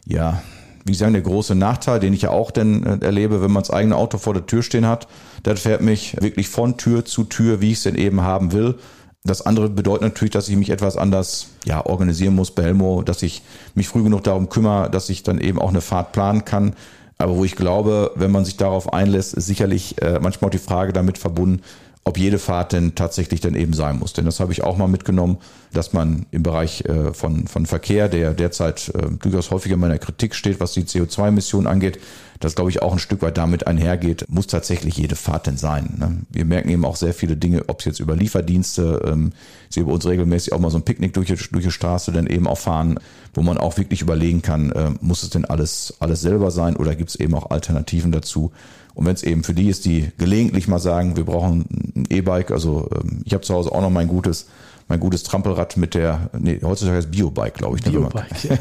ja, 0.06 0.40
wie 0.84 0.94
sagen, 0.94 1.14
der 1.14 1.22
große 1.22 1.56
Nachteil, 1.56 1.98
den 1.98 2.12
ich 2.12 2.22
ja 2.22 2.30
auch 2.30 2.52
denn 2.52 2.86
äh, 2.86 3.04
erlebe, 3.04 3.42
wenn 3.42 3.50
man 3.50 3.64
das 3.64 3.70
eigene 3.70 3.96
Auto 3.96 4.18
vor 4.18 4.34
der 4.34 4.46
Tür 4.46 4.62
stehen 4.62 4.86
hat. 4.86 5.08
Das 5.42 5.60
fährt 5.60 5.80
mich 5.80 6.16
wirklich 6.20 6.48
von 6.48 6.76
Tür 6.76 7.04
zu 7.04 7.24
Tür, 7.24 7.60
wie 7.60 7.72
ich 7.72 7.78
es 7.78 7.82
denn 7.82 7.96
eben 7.96 8.20
haben 8.20 8.52
will. 8.52 8.76
Das 9.24 9.42
andere 9.44 9.68
bedeutet 9.68 10.02
natürlich, 10.02 10.32
dass 10.32 10.48
ich 10.48 10.56
mich 10.56 10.70
etwas 10.70 10.96
anders 10.96 11.48
ja, 11.64 11.84
organisieren 11.84 12.36
muss 12.36 12.52
bei 12.52 12.62
Helmo, 12.62 13.02
dass 13.02 13.22
ich 13.22 13.42
mich 13.74 13.88
früh 13.88 14.04
genug 14.04 14.22
darum 14.22 14.48
kümmere, 14.48 14.90
dass 14.90 15.08
ich 15.08 15.24
dann 15.24 15.38
eben 15.38 15.60
auch 15.60 15.70
eine 15.70 15.80
Fahrt 15.80 16.12
planen 16.12 16.44
kann 16.44 16.74
aber 17.22 17.36
wo 17.36 17.44
ich 17.44 17.56
glaube, 17.56 18.10
wenn 18.14 18.30
man 18.30 18.44
sich 18.44 18.56
darauf 18.56 18.92
einlässt, 18.92 19.34
ist 19.34 19.46
sicherlich 19.46 20.00
äh, 20.02 20.18
manchmal 20.20 20.48
auch 20.48 20.52
die 20.52 20.58
Frage 20.58 20.92
damit 20.92 21.18
verbunden, 21.18 21.62
ob 22.04 22.18
jede 22.18 22.38
Fahrt 22.38 22.72
denn 22.72 22.94
tatsächlich 22.94 23.40
dann 23.40 23.54
eben 23.54 23.74
sein 23.74 23.98
muss. 23.98 24.12
Denn 24.12 24.24
das 24.24 24.40
habe 24.40 24.52
ich 24.52 24.64
auch 24.64 24.76
mal 24.76 24.88
mitgenommen, 24.88 25.38
dass 25.72 25.92
man 25.92 26.26
im 26.32 26.42
Bereich 26.42 26.84
äh, 26.84 27.12
von, 27.14 27.46
von 27.46 27.64
Verkehr, 27.64 28.08
der 28.08 28.34
derzeit 28.34 28.88
äh, 28.88 29.10
durchaus 29.20 29.50
häufiger 29.50 29.74
in 29.74 29.80
meiner 29.80 29.98
Kritik 29.98 30.34
steht, 30.34 30.58
was 30.58 30.72
die 30.72 30.82
CO2-Emissionen 30.82 31.68
angeht, 31.68 32.00
das 32.44 32.56
glaube 32.56 32.70
ich 32.70 32.82
auch 32.82 32.92
ein 32.92 32.98
Stück 32.98 33.22
weit 33.22 33.38
damit 33.38 33.66
einhergeht, 33.66 34.26
muss 34.28 34.48
tatsächlich 34.48 34.96
jede 34.96 35.14
Fahrt 35.14 35.46
denn 35.46 35.56
sein. 35.56 35.94
Ne? 35.98 36.18
Wir 36.30 36.44
merken 36.44 36.68
eben 36.70 36.84
auch 36.84 36.96
sehr 36.96 37.14
viele 37.14 37.36
Dinge, 37.36 37.68
ob 37.68 37.78
es 37.78 37.84
jetzt 37.84 38.00
über 38.00 38.16
Lieferdienste, 38.16 39.02
ähm, 39.06 39.32
sie 39.68 39.80
über 39.80 39.92
uns 39.92 40.06
regelmäßig 40.06 40.52
auch 40.52 40.58
mal 40.58 40.70
so 40.70 40.78
ein 40.78 40.82
Picknick 40.82 41.14
durch, 41.14 41.28
durch 41.28 41.64
die 41.64 41.70
Straße 41.70 42.10
dann 42.10 42.26
eben 42.26 42.48
auch 42.48 42.58
fahren, 42.58 42.98
wo 43.34 43.42
man 43.42 43.58
auch 43.58 43.78
wirklich 43.78 44.02
überlegen 44.02 44.42
kann, 44.42 44.72
äh, 44.72 44.90
muss 45.00 45.22
es 45.22 45.30
denn 45.30 45.44
alles, 45.44 45.94
alles 46.00 46.20
selber 46.20 46.50
sein 46.50 46.76
oder 46.76 46.96
gibt 46.96 47.10
es 47.10 47.16
eben 47.16 47.34
auch 47.34 47.50
Alternativen 47.50 48.10
dazu? 48.10 48.50
Und 48.94 49.06
wenn 49.06 49.14
es 49.14 49.22
eben 49.22 49.44
für 49.44 49.54
die 49.54 49.68
ist, 49.68 49.84
die 49.84 50.10
gelegentlich 50.18 50.68
mal 50.68 50.78
sagen, 50.78 51.16
wir 51.16 51.24
brauchen 51.24 51.64
ein 51.96 52.06
E-Bike, 52.10 52.50
also 52.50 52.90
ähm, 52.92 53.22
ich 53.24 53.34
habe 53.34 53.44
zu 53.44 53.54
Hause 53.54 53.72
auch 53.72 53.80
noch 53.80 53.90
mein 53.90 54.08
gutes, 54.08 54.48
mein 54.92 55.00
gutes 55.00 55.22
Trampelrad 55.22 55.78
mit 55.78 55.94
der, 55.94 56.28
nee, 56.38 56.60
heutzutage 56.62 56.98
heißt 56.98 57.10
Biobike, 57.10 57.56
glaube 57.56 57.78
ich. 57.78 57.86
Ne, 57.86 57.92
Biobike, 57.92 58.26
ja. 58.50 58.58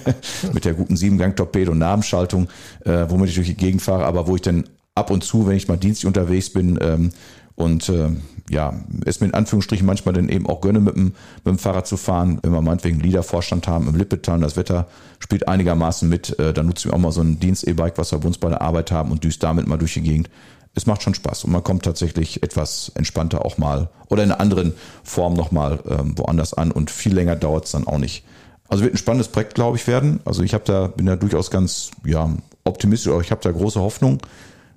mit 0.54 0.64
der 0.64 0.74
guten 0.74 0.96
Siebengang-Torpedo- 0.96 1.72
und 1.72 1.80
Nabenschaltung, 1.80 2.48
äh, 2.86 3.06
womit 3.10 3.28
ich 3.28 3.36
durch 3.36 3.48
die 3.48 3.58
Gegend 3.58 3.82
fahre, 3.82 4.06
aber 4.06 4.28
wo 4.28 4.36
ich 4.36 4.42
dann 4.42 4.64
ab 4.96 5.12
und 5.12 5.26
zu, 5.26 5.46
wenn 5.46 5.58
ich 5.58 5.68
mal 5.68 5.76
dienstlich 5.76 6.08
unterwegs 6.08 6.50
bin, 6.50 6.80
ähm, 6.82 7.10
und 7.56 7.90
äh, 7.90 8.08
ja, 8.50 8.74
es 9.06 9.20
mir 9.20 9.28
in 9.28 9.34
Anführungsstrichen 9.34 9.86
manchmal 9.86 10.14
dann 10.14 10.30
eben 10.30 10.48
auch 10.48 10.62
gönne, 10.62 10.80
mit 10.80 10.96
dem, 10.96 11.04
mit 11.44 11.48
dem 11.48 11.58
Fahrrad 11.58 11.86
zu 11.86 11.98
fahren, 11.98 12.40
wenn 12.42 12.54
wir 12.54 12.62
meinetwegen 12.62 13.02
Liedervorstand 13.02 13.68
haben 13.68 13.90
im 13.90 13.96
Lippetal 13.96 14.40
das 14.40 14.56
Wetter 14.56 14.88
spielt 15.20 15.50
einigermaßen 15.50 16.08
mit, 16.08 16.40
äh, 16.40 16.54
dann 16.54 16.68
nutzen 16.68 16.90
wir 16.90 16.96
auch 16.96 17.00
mal 17.00 17.12
so 17.12 17.20
ein 17.20 17.42
Dienst-E-Bike, 17.42 17.98
was 17.98 18.14
wir 18.14 18.20
bei 18.20 18.28
uns 18.28 18.38
bei 18.38 18.48
der 18.48 18.62
Arbeit 18.62 18.90
haben 18.92 19.12
und 19.12 19.26
düst 19.26 19.44
damit 19.44 19.68
mal 19.68 19.78
durch 19.78 19.96
die 19.96 20.02
Gegend. 20.02 20.30
Es 20.74 20.86
macht 20.86 21.04
schon 21.04 21.14
Spaß 21.14 21.44
und 21.44 21.52
man 21.52 21.64
kommt 21.64 21.84
tatsächlich 21.84 22.44
etwas 22.44 22.92
entspannter 22.96 23.46
auch 23.46 23.58
mal 23.58 23.90
oder 24.08 24.24
in 24.24 24.32
einer 24.32 24.40
anderen 24.40 24.74
Form 25.04 25.34
nochmal 25.34 25.80
ähm, 25.90 26.18
woanders 26.18 26.54
an 26.54 26.72
und 26.72 26.92
viel 26.92 27.14
länger 27.14 27.36
dauert 27.36 27.66
es 27.66 27.72
dann 27.72 27.88
auch 27.88 27.98
nicht. 27.98 28.24
Also 28.70 28.84
wird 28.84 28.94
ein 28.94 28.98
spannendes 28.98 29.28
Projekt, 29.28 29.56
glaube 29.56 29.76
ich, 29.76 29.86
werden. 29.88 30.22
Also 30.24 30.44
ich 30.44 30.54
habe 30.54 30.64
da, 30.66 30.88
bin 30.88 31.06
da 31.06 31.18
durchaus 31.18 31.52
ganz 31.52 31.92
ja, 32.06 32.30
optimistisch, 32.64 33.12
aber 33.12 33.22
ich 33.22 33.32
habe 33.32 33.42
da 33.42 33.52
große 33.52 33.82
Hoffnung 33.82 34.22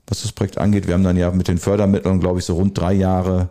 was 0.07 0.22
das 0.22 0.32
Projekt 0.32 0.59
angeht. 0.59 0.86
Wir 0.86 0.95
haben 0.95 1.05
dann 1.05 1.16
ja 1.16 1.30
mit 1.30 1.49
den 1.49 1.59
Fördermitteln, 1.59 2.20
glaube 2.20 2.38
ich, 2.38 2.45
so 2.45 2.55
rund 2.55 2.78
drei 2.78 2.92
Jahre, 2.92 3.49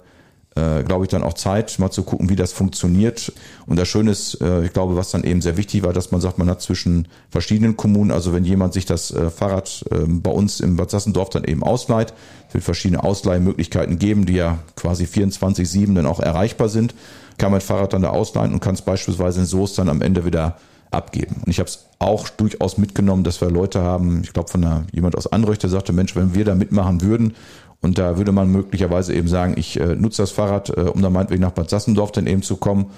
äh, 0.56 0.84
glaube 0.84 1.06
ich, 1.06 1.10
dann 1.10 1.24
auch 1.24 1.34
Zeit, 1.34 1.80
mal 1.80 1.91
zu 1.91 2.04
gucken, 2.04 2.30
wie 2.30 2.36
das 2.36 2.54
funktioniert. 2.54 3.34
Und 3.66 3.78
das 3.78 3.88
Schöne 3.88 4.12
ist, 4.12 4.39
äh, 4.41 4.66
ich 4.66 4.74
glaube, 4.74 4.95
was 4.95 5.12
dann 5.12 5.24
eben 5.24 5.41
sehr 5.41 5.58
wichtig 5.58 5.84
war, 5.84 5.93
dass 5.93 6.12
man 6.12 6.22
sagt, 6.22 6.38
man 6.38 6.49
hat 6.49 6.62
zwischen 6.62 7.08
verschiedenen 7.30 7.76
Kommunen, 7.76 8.12
also 8.12 8.34
wenn 8.34 8.45
jemand 8.45 8.74
sich 8.74 8.86
das 8.86 9.12
äh, 9.12 9.30
Fahrrad 9.30 9.84
äh, 9.91 10.06
bei 10.08 10.32
uns 10.32 10.60
im 10.60 10.76
Bad 10.76 10.91
Sassendorf 10.91 11.30
dann 11.30 11.43
eben 11.43 11.64
ausleiht, 11.64 12.14
wird 12.51 12.64
verschiedene 12.64 13.04
Ausleihmöglichkeiten 13.04 13.97
geben, 13.97 14.26
die 14.26 14.34
ja 14.34 14.60
quasi 14.76 15.06
24-7 15.06 15.95
dann 15.95 16.06
auch 16.06 16.20
erreichbar 16.20 16.70
sind, 16.70 16.93
kann 17.38 17.51
man 17.51 17.62
Fahrrad 17.62 17.93
dann 17.93 18.04
da 18.04 18.10
ausleihen 18.10 18.54
und 18.54 18.60
kann 18.60 18.76
es 18.76 18.82
beispielsweise 18.82 19.41
in 19.41 19.45
Soest 19.47 19.80
dann 19.80 19.89
am 19.89 20.01
Ende 20.01 20.24
wieder 20.26 20.58
abgeben. 20.93 21.38
Und 21.43 21.49
ich 21.49 21.60
habe 21.60 21.68
es 21.68 21.88
auch 21.99 22.30
durchaus 22.30 22.78
mitgenommen, 22.78 23.24
dass 23.24 23.41
wir 23.41 23.49
Leute 23.49 23.82
haben, 23.82 24.22
ich 24.24 24.34
glaube 24.34 24.49
von 24.49 24.64
einer, 24.64 24.86
jemand 24.91 25.18
aus 25.18 25.28
Anrüchte 25.28 25.68
sagte, 25.68 25.93
Mensch, 25.93 26.16
wenn 26.16 26.36
wir 26.36 26.45
da 26.45 26.56
mitmachen 26.56 27.01
würden 27.01 27.36
und 27.84 27.97
da 27.97 28.17
würde 28.17 28.31
man 28.31 28.49
möglicherweise 28.49 29.13
eben 29.13 29.27
sagen, 29.27 29.55
ich 29.57 29.79
äh, 29.79 29.95
nutze 29.95 30.23
das 30.23 30.31
Fahrrad, 30.31 30.69
äh, 30.69 30.81
um 30.81 31.01
da 31.01 31.09
meinetwegen 31.09 31.41
nach 31.41 31.51
Bad 31.51 31.69
Sassendorf 31.69 32.13
dann 32.13 32.27
eben 32.27 32.41
zu 32.41 32.55
kommen, 32.55 32.91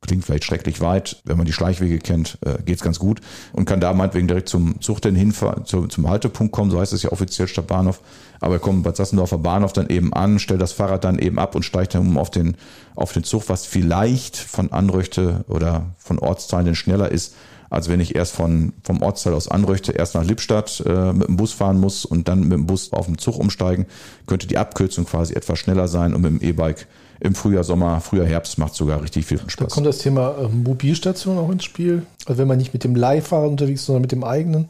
klingt 0.00 0.24
vielleicht 0.24 0.44
schrecklich 0.44 0.80
weit, 0.80 1.22
wenn 1.24 1.36
man 1.36 1.46
die 1.46 1.52
Schleichwege 1.52 1.98
kennt, 1.98 2.38
äh, 2.44 2.60
geht's 2.64 2.82
ganz 2.82 2.98
gut. 2.98 3.20
Und 3.52 3.64
kann 3.64 3.80
da 3.80 3.94
meinetwegen 3.94 4.26
direkt 4.26 4.48
zum 4.48 4.80
Zug 4.80 5.00
denn 5.00 5.14
hinfahren, 5.14 5.64
zu, 5.64 5.86
zum 5.86 6.08
Haltepunkt 6.08 6.52
kommen, 6.52 6.72
so 6.72 6.80
heißt 6.80 6.92
es 6.92 7.04
ja 7.04 7.12
offiziell 7.12 7.46
statt 7.46 7.68
Bahnhof, 7.68 8.00
aber 8.40 8.58
kommt 8.58 8.82
Bad 8.82 8.96
Sassendorfer 8.96 9.38
Bahnhof 9.38 9.72
dann 9.72 9.88
eben 9.88 10.12
an, 10.12 10.40
stellt 10.40 10.60
das 10.60 10.72
Fahrrad 10.72 11.04
dann 11.04 11.20
eben 11.20 11.38
ab 11.38 11.54
und 11.54 11.62
steigt 11.62 11.94
dann 11.94 12.02
um 12.02 12.18
auf 12.18 12.30
den, 12.30 12.56
auf 12.96 13.12
den 13.12 13.22
Zug, 13.22 13.48
was 13.48 13.66
vielleicht 13.66 14.36
von 14.36 14.72
Anrüchte 14.72 15.44
oder 15.46 15.94
von 15.96 16.18
Ortsteilen 16.18 16.74
schneller 16.74 17.10
ist, 17.12 17.36
als 17.70 17.88
wenn 17.88 18.00
ich 18.00 18.14
erst 18.14 18.34
von, 18.34 18.72
vom 18.82 19.02
Ortsteil 19.02 19.34
aus 19.34 19.48
Anröchte 19.48 19.92
erst 19.92 20.14
nach 20.14 20.24
Lippstadt 20.24 20.82
äh, 20.86 21.12
mit 21.12 21.28
dem 21.28 21.36
Bus 21.36 21.52
fahren 21.52 21.80
muss 21.80 22.04
und 22.04 22.28
dann 22.28 22.40
mit 22.40 22.52
dem 22.52 22.66
Bus 22.66 22.92
auf 22.92 23.06
den 23.06 23.18
Zug 23.18 23.38
umsteigen, 23.38 23.86
könnte 24.26 24.46
die 24.46 24.58
Abkürzung 24.58 25.04
quasi 25.04 25.34
etwas 25.34 25.58
schneller 25.58 25.88
sein 25.88 26.14
und 26.14 26.22
mit 26.22 26.30
dem 26.30 26.42
E-Bike 26.42 26.86
im 27.20 27.34
Frühjahr, 27.34 27.64
Sommer, 27.64 28.00
Frühjahr, 28.00 28.26
Herbst 28.26 28.58
macht 28.58 28.74
sogar 28.74 29.02
richtig 29.02 29.26
viel 29.26 29.38
Spaß. 29.38 29.56
Da 29.56 29.66
kommt 29.66 29.86
das 29.86 29.98
Thema 29.98 30.36
äh, 30.38 30.48
Mobilstation 30.48 31.38
auch 31.38 31.50
ins 31.50 31.64
Spiel. 31.64 32.06
Also 32.26 32.38
wenn 32.38 32.48
man 32.48 32.58
nicht 32.58 32.72
mit 32.72 32.84
dem 32.84 32.94
Leihfahrer 32.94 33.48
unterwegs 33.48 33.80
ist, 33.80 33.86
sondern 33.86 34.02
mit 34.02 34.12
dem 34.12 34.24
eigenen, 34.24 34.68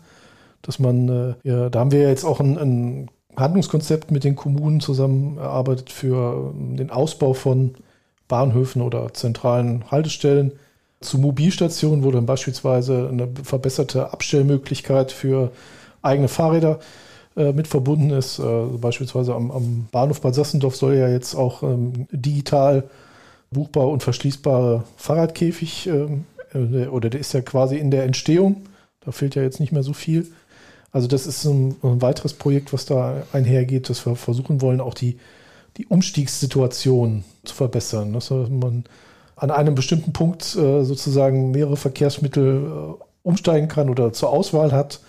dass 0.62 0.78
man, 0.78 1.08
äh, 1.08 1.34
ja, 1.42 1.70
da 1.70 1.80
haben 1.80 1.92
wir 1.92 2.02
ja 2.02 2.08
jetzt 2.08 2.24
auch 2.24 2.40
ein, 2.40 2.58
ein 2.58 3.10
Handlungskonzept 3.36 4.10
mit 4.10 4.24
den 4.24 4.36
Kommunen 4.36 4.80
zusammen 4.80 5.38
erarbeitet 5.38 5.90
für 5.90 6.52
ähm, 6.54 6.76
den 6.76 6.90
Ausbau 6.90 7.34
von 7.34 7.74
Bahnhöfen 8.28 8.82
oder 8.82 9.12
zentralen 9.12 9.90
Haltestellen, 9.90 10.52
zu 11.00 11.18
Mobilstationen, 11.18 12.04
wo 12.04 12.10
dann 12.10 12.26
beispielsweise 12.26 13.08
eine 13.10 13.28
verbesserte 13.42 14.12
Abstellmöglichkeit 14.12 15.12
für 15.12 15.52
eigene 16.02 16.28
Fahrräder 16.28 16.78
äh, 17.36 17.52
mit 17.52 17.68
verbunden 17.68 18.10
ist. 18.10 18.38
Äh, 18.38 18.66
beispielsweise 18.78 19.34
am, 19.34 19.50
am, 19.50 19.88
Bahnhof 19.90 20.20
Bad 20.20 20.34
Sassendorf 20.34 20.76
soll 20.76 20.94
ja 20.94 21.08
jetzt 21.08 21.34
auch 21.34 21.62
ähm, 21.62 22.06
digital 22.10 22.84
buchbar 23.50 23.88
und 23.88 24.02
verschließbare 24.02 24.84
Fahrradkäfig, 24.96 25.86
ähm, 25.86 26.24
äh, 26.52 26.86
oder 26.86 27.10
der 27.10 27.20
ist 27.20 27.34
ja 27.34 27.40
quasi 27.40 27.76
in 27.76 27.90
der 27.90 28.04
Entstehung. 28.04 28.62
Da 29.00 29.12
fehlt 29.12 29.34
ja 29.34 29.42
jetzt 29.42 29.60
nicht 29.60 29.72
mehr 29.72 29.82
so 29.82 29.92
viel. 29.92 30.28
Also 30.92 31.08
das 31.08 31.26
ist 31.26 31.44
ein, 31.44 31.74
ein 31.82 32.00
weiteres 32.02 32.34
Projekt, 32.34 32.72
was 32.72 32.86
da 32.86 33.24
einhergeht, 33.32 33.90
dass 33.90 34.06
wir 34.06 34.14
versuchen 34.14 34.60
wollen, 34.60 34.80
auch 34.80 34.94
die, 34.94 35.18
die 35.76 35.86
Umstiegssituation 35.86 37.24
zu 37.44 37.54
verbessern. 37.54 38.12
Dass 38.12 38.30
man 38.30 38.84
an 39.36 39.50
einem 39.50 39.74
bestimmten 39.74 40.12
Punkt 40.12 40.56
äh, 40.56 40.84
sozusagen 40.84 41.50
mehrere 41.50 41.76
Verkehrsmittel 41.76 42.66
äh, 42.66 43.04
umsteigen 43.22 43.68
kann 43.68 43.90
oder 43.90 44.12
zur 44.12 44.30
Auswahl 44.30 44.72
hat 44.72 45.00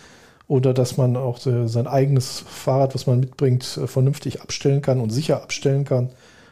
oder 0.47 0.73
dass 0.73 0.97
man 0.97 1.15
auch 1.15 1.45
äh, 1.45 1.67
sein 1.67 1.87
eigenes 1.87 2.39
Fahrrad, 2.39 2.95
was 2.95 3.07
man 3.07 3.19
mitbringt, 3.19 3.63
vernünftig 3.63 4.41
abstellen 4.41 4.81
kann 4.81 4.99
und 4.99 5.11
sicher 5.11 5.41
abstellen 5.41 5.85
kann. 5.85 6.09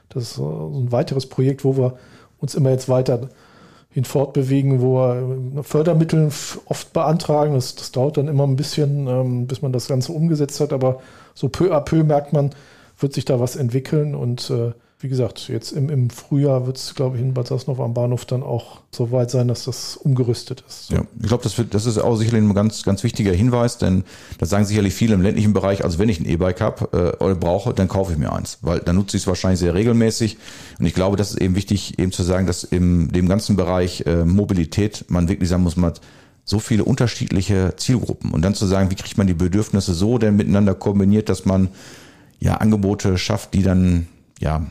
Das 0.09 0.23
ist 0.23 0.37
ein 0.37 0.91
weiteres 0.91 1.27
Projekt, 1.27 1.63
wo 1.63 1.77
wir 1.77 1.97
uns 2.39 2.55
immer 2.55 2.71
jetzt 2.71 2.89
weiter 2.89 3.29
hin 3.89 4.05
fortbewegen, 4.05 4.81
wo 4.81 4.97
wir 4.97 5.63
Fördermittel 5.63 6.31
oft 6.65 6.93
beantragen. 6.93 7.53
Das, 7.53 7.75
das 7.75 7.91
dauert 7.91 8.17
dann 8.17 8.27
immer 8.27 8.45
ein 8.45 8.55
bisschen, 8.55 9.07
ähm, 9.07 9.47
bis 9.47 9.61
man 9.61 9.71
das 9.71 9.87
Ganze 9.87 10.11
umgesetzt 10.11 10.59
hat, 10.59 10.73
aber 10.73 10.99
so 11.35 11.47
peu 11.47 11.71
à 11.75 11.79
peu 11.79 12.03
merkt 12.03 12.33
man, 12.33 12.51
wird 12.99 13.13
sich 13.13 13.25
da 13.25 13.39
was 13.39 13.55
entwickeln 13.55 14.15
und 14.15 14.49
äh, 14.49 14.71
wie 15.03 15.09
gesagt, 15.09 15.49
jetzt 15.49 15.73
im, 15.73 15.89
im 15.89 16.09
Frühjahr 16.09 16.65
wird 16.65 16.77
es, 16.77 16.95
glaube 16.95 17.17
ich, 17.17 17.21
in 17.21 17.33
Bad 17.33 17.47
Sassendorf 17.47 17.81
am 17.81 17.93
Bahnhof 17.93 18.23
dann 18.23 18.41
auch 18.41 18.79
so 18.89 19.11
weit 19.11 19.29
sein, 19.29 19.49
dass 19.49 19.65
das 19.65 19.97
umgerüstet 19.97 20.63
ist. 20.65 20.91
Ja, 20.91 21.03
ich 21.19 21.27
glaube, 21.27 21.43
das, 21.43 21.61
das 21.69 21.85
ist 21.85 21.97
auch 21.97 22.15
sicherlich 22.15 22.41
ein 22.41 22.53
ganz, 22.53 22.83
ganz 22.83 23.03
wichtiger 23.03 23.33
Hinweis, 23.33 23.77
denn 23.77 24.05
das 24.39 24.49
sagen 24.49 24.63
sicherlich 24.63 24.93
viele 24.93 25.15
im 25.15 25.21
ländlichen 25.21 25.51
Bereich, 25.51 25.83
also 25.83 25.99
wenn 25.99 26.07
ich 26.07 26.21
ein 26.21 26.25
E-Bike 26.25 26.61
habe 26.61 27.17
äh, 27.19 27.23
oder 27.23 27.35
brauche, 27.35 27.73
dann 27.73 27.89
kaufe 27.89 28.13
ich 28.13 28.17
mir 28.17 28.31
eins, 28.31 28.59
weil 28.61 28.79
dann 28.79 28.95
nutze 28.95 29.17
ich 29.17 29.23
es 29.23 29.27
wahrscheinlich 29.27 29.59
sehr 29.59 29.73
regelmäßig. 29.73 30.37
Und 30.79 30.85
ich 30.85 30.93
glaube, 30.93 31.17
das 31.17 31.31
ist 31.31 31.41
eben 31.41 31.55
wichtig, 31.55 31.99
eben 31.99 32.13
zu 32.13 32.23
sagen, 32.23 32.47
dass 32.47 32.63
im 32.63 33.11
dem 33.11 33.27
ganzen 33.27 33.57
Bereich 33.57 34.05
äh, 34.05 34.23
Mobilität 34.23 35.05
man 35.09 35.27
wirklich 35.27 35.49
sagen 35.49 35.63
muss, 35.63 35.75
man 35.75 35.91
hat 35.91 36.01
so 36.45 36.59
viele 36.59 36.85
unterschiedliche 36.85 37.73
Zielgruppen. 37.75 38.31
Und 38.31 38.41
dann 38.41 38.55
zu 38.55 38.65
sagen, 38.65 38.89
wie 38.89 38.95
kriegt 38.95 39.17
man 39.17 39.27
die 39.27 39.33
Bedürfnisse 39.33 39.93
so 39.93 40.17
denn 40.17 40.37
miteinander 40.37 40.75
kombiniert, 40.75 41.27
dass 41.27 41.43
man 41.43 41.69
ja 42.39 42.55
Angebote 42.55 43.17
schafft, 43.17 43.53
die 43.53 43.63
dann 43.63 44.07
ja 44.39 44.65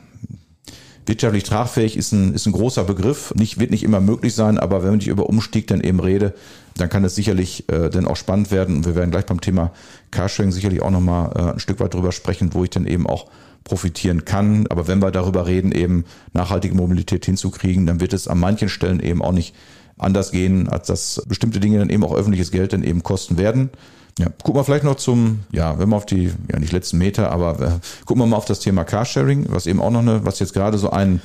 Wirtschaftlich 1.06 1.42
tragfähig 1.42 1.96
ist 1.96 2.12
ein, 2.12 2.32
ist 2.32 2.46
ein 2.46 2.52
großer 2.52 2.84
Begriff. 2.84 3.34
Nicht, 3.34 3.58
wird 3.58 3.72
nicht 3.72 3.82
immer 3.82 4.00
möglich 4.00 4.34
sein, 4.34 4.58
aber 4.58 4.84
wenn 4.84 4.98
ich 5.00 5.08
über 5.08 5.28
Umstieg 5.28 5.66
dann 5.66 5.80
eben 5.80 5.98
rede, 5.98 6.32
dann 6.76 6.88
kann 6.88 7.04
es 7.04 7.14
sicherlich 7.14 7.68
äh, 7.68 7.90
dann 7.90 8.06
auch 8.06 8.16
spannend 8.16 8.50
werden. 8.52 8.76
Und 8.76 8.86
wir 8.86 8.94
werden 8.94 9.10
gleich 9.10 9.26
beim 9.26 9.40
Thema 9.40 9.72
Carsharing 10.12 10.52
sicherlich 10.52 10.80
auch 10.80 10.90
nochmal 10.90 11.32
äh, 11.34 11.52
ein 11.54 11.58
Stück 11.58 11.80
weit 11.80 11.94
drüber 11.94 12.12
sprechen, 12.12 12.54
wo 12.54 12.62
ich 12.62 12.70
dann 12.70 12.86
eben 12.86 13.08
auch 13.08 13.26
profitieren 13.64 14.24
kann. 14.24 14.66
Aber 14.68 14.86
wenn 14.86 15.02
wir 15.02 15.10
darüber 15.10 15.46
reden, 15.46 15.72
eben 15.72 16.04
nachhaltige 16.32 16.74
Mobilität 16.74 17.24
hinzukriegen, 17.24 17.86
dann 17.86 18.00
wird 18.00 18.12
es 18.12 18.28
an 18.28 18.38
manchen 18.38 18.68
Stellen 18.68 19.00
eben 19.00 19.22
auch 19.22 19.32
nicht 19.32 19.54
anders 19.98 20.30
gehen, 20.30 20.68
als 20.68 20.86
dass 20.86 21.22
bestimmte 21.26 21.60
Dinge 21.60 21.78
dann 21.78 21.90
eben 21.90 22.04
auch 22.04 22.14
öffentliches 22.14 22.50
Geld 22.50 22.72
dann 22.72 22.82
eben 22.82 23.02
kosten 23.02 23.38
werden. 23.38 23.70
Ja, 24.18 24.26
gucken 24.42 24.60
wir 24.60 24.64
vielleicht 24.64 24.84
noch 24.84 24.96
zum, 24.96 25.40
ja, 25.52 25.78
wenn 25.78 25.88
wir 25.88 25.96
auf 25.96 26.06
die, 26.06 26.32
ja 26.50 26.58
nicht 26.58 26.72
letzten 26.72 26.98
Meter, 26.98 27.30
aber 27.30 27.60
äh, 27.60 27.70
gucken 28.04 28.22
wir 28.22 28.26
mal 28.26 28.36
auf 28.36 28.44
das 28.44 28.60
Thema 28.60 28.84
Carsharing, 28.84 29.46
was 29.48 29.66
eben 29.66 29.80
auch 29.80 29.90
noch 29.90 30.00
eine, 30.00 30.24
was 30.24 30.38
jetzt 30.38 30.52
gerade 30.52 30.76
so 30.76 30.90
ein 30.90 31.22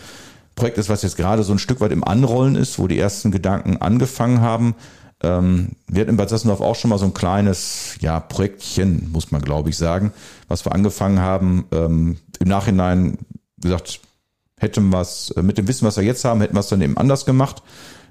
Projekt 0.56 0.78
ist, 0.78 0.90
was 0.90 1.02
jetzt 1.02 1.18
gerade 1.18 1.44
so 1.44 1.52
ein 1.52 1.60
Stück 1.60 1.82
weit 1.82 1.92
im 1.92 2.04
Anrollen 2.04 2.56
ist, 2.56 2.80
wo 2.80 2.88
die 2.88 2.98
ersten 2.98 3.32
Gedanken 3.32 3.78
angefangen 3.78 4.42
haben. 4.42 4.76
Ähm, 5.22 5.72
wir 5.88 6.02
hatten 6.02 6.12
in 6.12 6.18
Bad 6.18 6.30
Sassendorf 6.30 6.62
auch 6.62 6.76
schon 6.76 6.90
mal 6.90 6.98
so 6.98 7.06
ein 7.06 7.14
kleines, 7.14 7.96
ja, 8.00 8.20
Projektchen, 8.20 9.12
muss 9.12 9.32
man 9.32 9.42
glaube 9.42 9.70
ich 9.70 9.78
sagen, 9.78 10.14
was 10.48 10.66
wir 10.66 10.74
angefangen 10.74 11.20
haben. 11.20 11.66
Ähm, 11.72 12.18
Im 12.40 12.48
Nachhinein 12.48 13.18
gesagt, 13.62 14.00
hätten 14.58 14.90
wir 14.90 15.02
es, 15.02 15.32
äh, 15.32 15.42
mit 15.42 15.58
dem 15.58 15.68
Wissen, 15.68 15.86
was 15.86 15.98
wir 15.98 16.04
jetzt 16.04 16.24
haben, 16.24 16.40
hätten 16.40 16.56
wir 16.56 16.62
es 16.62 16.70
dann 16.70 16.82
eben 16.82 16.98
anders 16.98 17.26
gemacht 17.26 17.62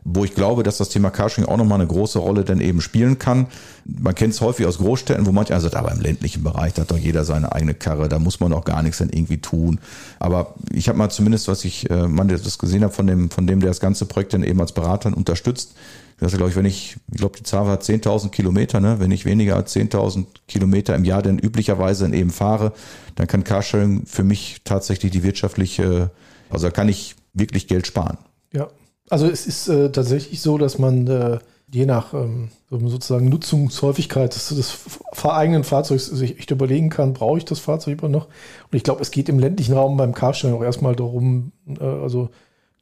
wo 0.09 0.25
ich 0.25 0.35
glaube, 0.35 0.63
dass 0.63 0.79
das 0.79 0.89
Thema 0.89 1.11
Carsharing 1.11 1.49
auch 1.49 1.57
nochmal 1.57 1.81
eine 1.81 1.89
große 1.89 2.21
Rolle 2.21 2.45
dann 2.45 2.61
eben 2.61 2.81
spielen 2.81 3.19
kann. 3.19 3.49
Man 3.85 4.15
kennt 4.15 4.35
es 4.35 4.41
häufig 4.41 4.65
aus 4.65 4.79
Großstädten, 4.79 5.27
wo 5.27 5.33
manche 5.33 5.59
sagt, 5.59 5.75
aber 5.75 5.91
im 5.91 6.01
ländlichen 6.01 6.45
Bereich 6.45 6.77
hat 6.79 6.93
doch 6.93 6.97
jeder 6.97 7.25
seine 7.25 7.53
eigene 7.53 7.75
Karre, 7.75 8.09
da 8.09 8.21
muss 8.21 8.39
man 8.39 8.53
doch 8.53 8.65
gar 8.65 8.83
nichts 8.83 8.99
dann 8.99 9.11
irgendwie 9.11 9.39
tun. 9.39 9.81
Aber 10.21 10.55
ich 10.71 10.89
habe 10.89 10.97
mal 10.97 11.11
zumindest, 11.11 11.49
was 11.49 11.65
ich 11.65 11.91
äh, 11.91 12.07
man 12.07 12.29
das 12.29 12.59
gesehen 12.59 12.85
habe 12.85 12.93
von 12.93 13.09
dem, 13.09 13.31
von 13.31 13.49
dem, 13.49 13.59
der 13.59 13.71
das 13.71 13.81
ganze 13.81 14.07
Projekt 14.07 14.33
dann 14.33 14.45
eben 14.45 14.61
als 14.61 14.73
Berater 14.73 15.17
unterstützt, 15.17 15.75
das 16.19 16.35
glaube 16.35 16.51
ich, 16.51 16.57
wenn 16.57 16.65
ich, 16.65 16.97
ich 17.11 17.19
glaube, 17.19 17.37
die 17.37 17.43
Zahl 17.43 17.67
war 17.67 17.79
10.000 17.79 18.31
Kilometer, 18.31 18.81
ne? 18.81 19.01
wenn 19.01 19.11
ich 19.11 19.25
weniger 19.25 19.57
als 19.57 19.75
10.000 19.75 20.25
Kilometer 20.49 20.95
im 20.95 21.05
Jahr 21.05 21.21
denn 21.21 21.39
üblicherweise 21.39 22.05
dann 22.05 22.15
eben 22.15 22.31
fahre, 22.31 22.73
dann 23.17 23.27
kann 23.27 23.45
Carsharing 23.45 24.07
für 24.07 24.25
mich 24.25 24.63
tatsächlich 24.65 25.13
die 25.13 25.25
wirtschaftliche, 25.25 26.11
also 26.49 26.69
da 26.69 26.71
kann 26.71 26.89
ich 26.89 27.17
wirklich 27.35 27.67
Geld 27.67 27.87
sparen. 27.87 28.17
Ja, 28.53 28.69
also 29.11 29.27
es 29.27 29.47
ist 29.47 29.69
äh, 29.69 29.91
tatsächlich 29.91 30.41
so, 30.41 30.59
dass 30.59 30.79
man 30.79 31.07
äh, 31.07 31.39
je 31.73 31.87
nach 31.87 32.15
ähm, 32.15 32.51
sozusagen 32.71 33.29
Nutzungshäufigkeit 33.29 34.35
des, 34.35 34.49
des 34.49 34.79
eigenen 35.25 35.65
Fahrzeugs 35.65 36.07
sich 36.07 36.39
echt 36.39 36.51
überlegen 36.51 36.91
kann, 36.91 37.13
brauche 37.13 37.39
ich 37.39 37.45
das 37.45 37.59
Fahrzeug 37.59 38.01
immer 38.01 38.09
noch? 38.09 38.27
Und 38.27 38.77
ich 38.77 38.85
glaube, 38.85 39.03
es 39.03 39.11
geht 39.11 39.29
im 39.29 39.39
ländlichen 39.39 39.75
Raum 39.75 39.97
beim 39.97 40.15
Carsharing 40.15 40.57
auch 40.57 40.63
erstmal 40.63 40.95
darum, 40.95 41.53
äh, 41.69 41.85
also 41.85 42.31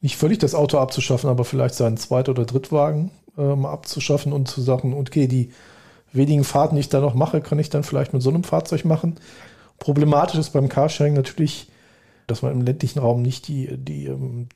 nicht 0.01 0.17
völlig 0.17 0.37
das 0.37 0.53
Auto 0.53 0.77
abzuschaffen, 0.77 1.29
aber 1.29 1.45
vielleicht 1.45 1.75
seinen 1.75 1.97
Zweit- 1.97 2.29
oder 2.29 2.45
Drittwagen 2.45 3.11
ähm, 3.37 3.65
abzuschaffen 3.65 4.33
und 4.33 4.47
zu 4.47 4.61
sagen, 4.61 4.93
okay, 4.93 5.27
die 5.27 5.51
wenigen 6.13 6.43
Fahrten, 6.43 6.75
die 6.75 6.81
ich 6.81 6.89
da 6.89 7.01
noch 7.01 7.15
mache, 7.15 7.41
kann 7.41 7.59
ich 7.59 7.69
dann 7.69 7.83
vielleicht 7.83 8.13
mit 8.13 8.21
so 8.21 8.29
einem 8.29 8.43
Fahrzeug 8.43 8.85
machen. 8.85 9.15
Problematisch 9.79 10.39
ist 10.39 10.51
beim 10.51 10.69
Carsharing 10.69 11.13
natürlich, 11.13 11.67
dass 12.27 12.41
man 12.41 12.51
im 12.51 12.61
ländlichen 12.61 12.99
Raum 12.99 13.21
nicht 13.21 13.47
die, 13.47 13.77
die 13.77 14.05
ähm, 14.05 14.47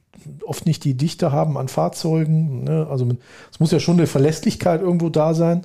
oft 0.44 0.66
nicht 0.66 0.84
die 0.84 0.96
Dichte 0.96 1.32
haben 1.32 1.58
an 1.58 1.68
Fahrzeugen. 1.68 2.64
Ne? 2.64 2.88
Also 2.90 3.08
es 3.52 3.60
muss 3.60 3.72
ja 3.72 3.80
schon 3.80 3.98
eine 3.98 4.08
Verlässlichkeit 4.08 4.82
irgendwo 4.82 5.10
da 5.10 5.34
sein, 5.34 5.62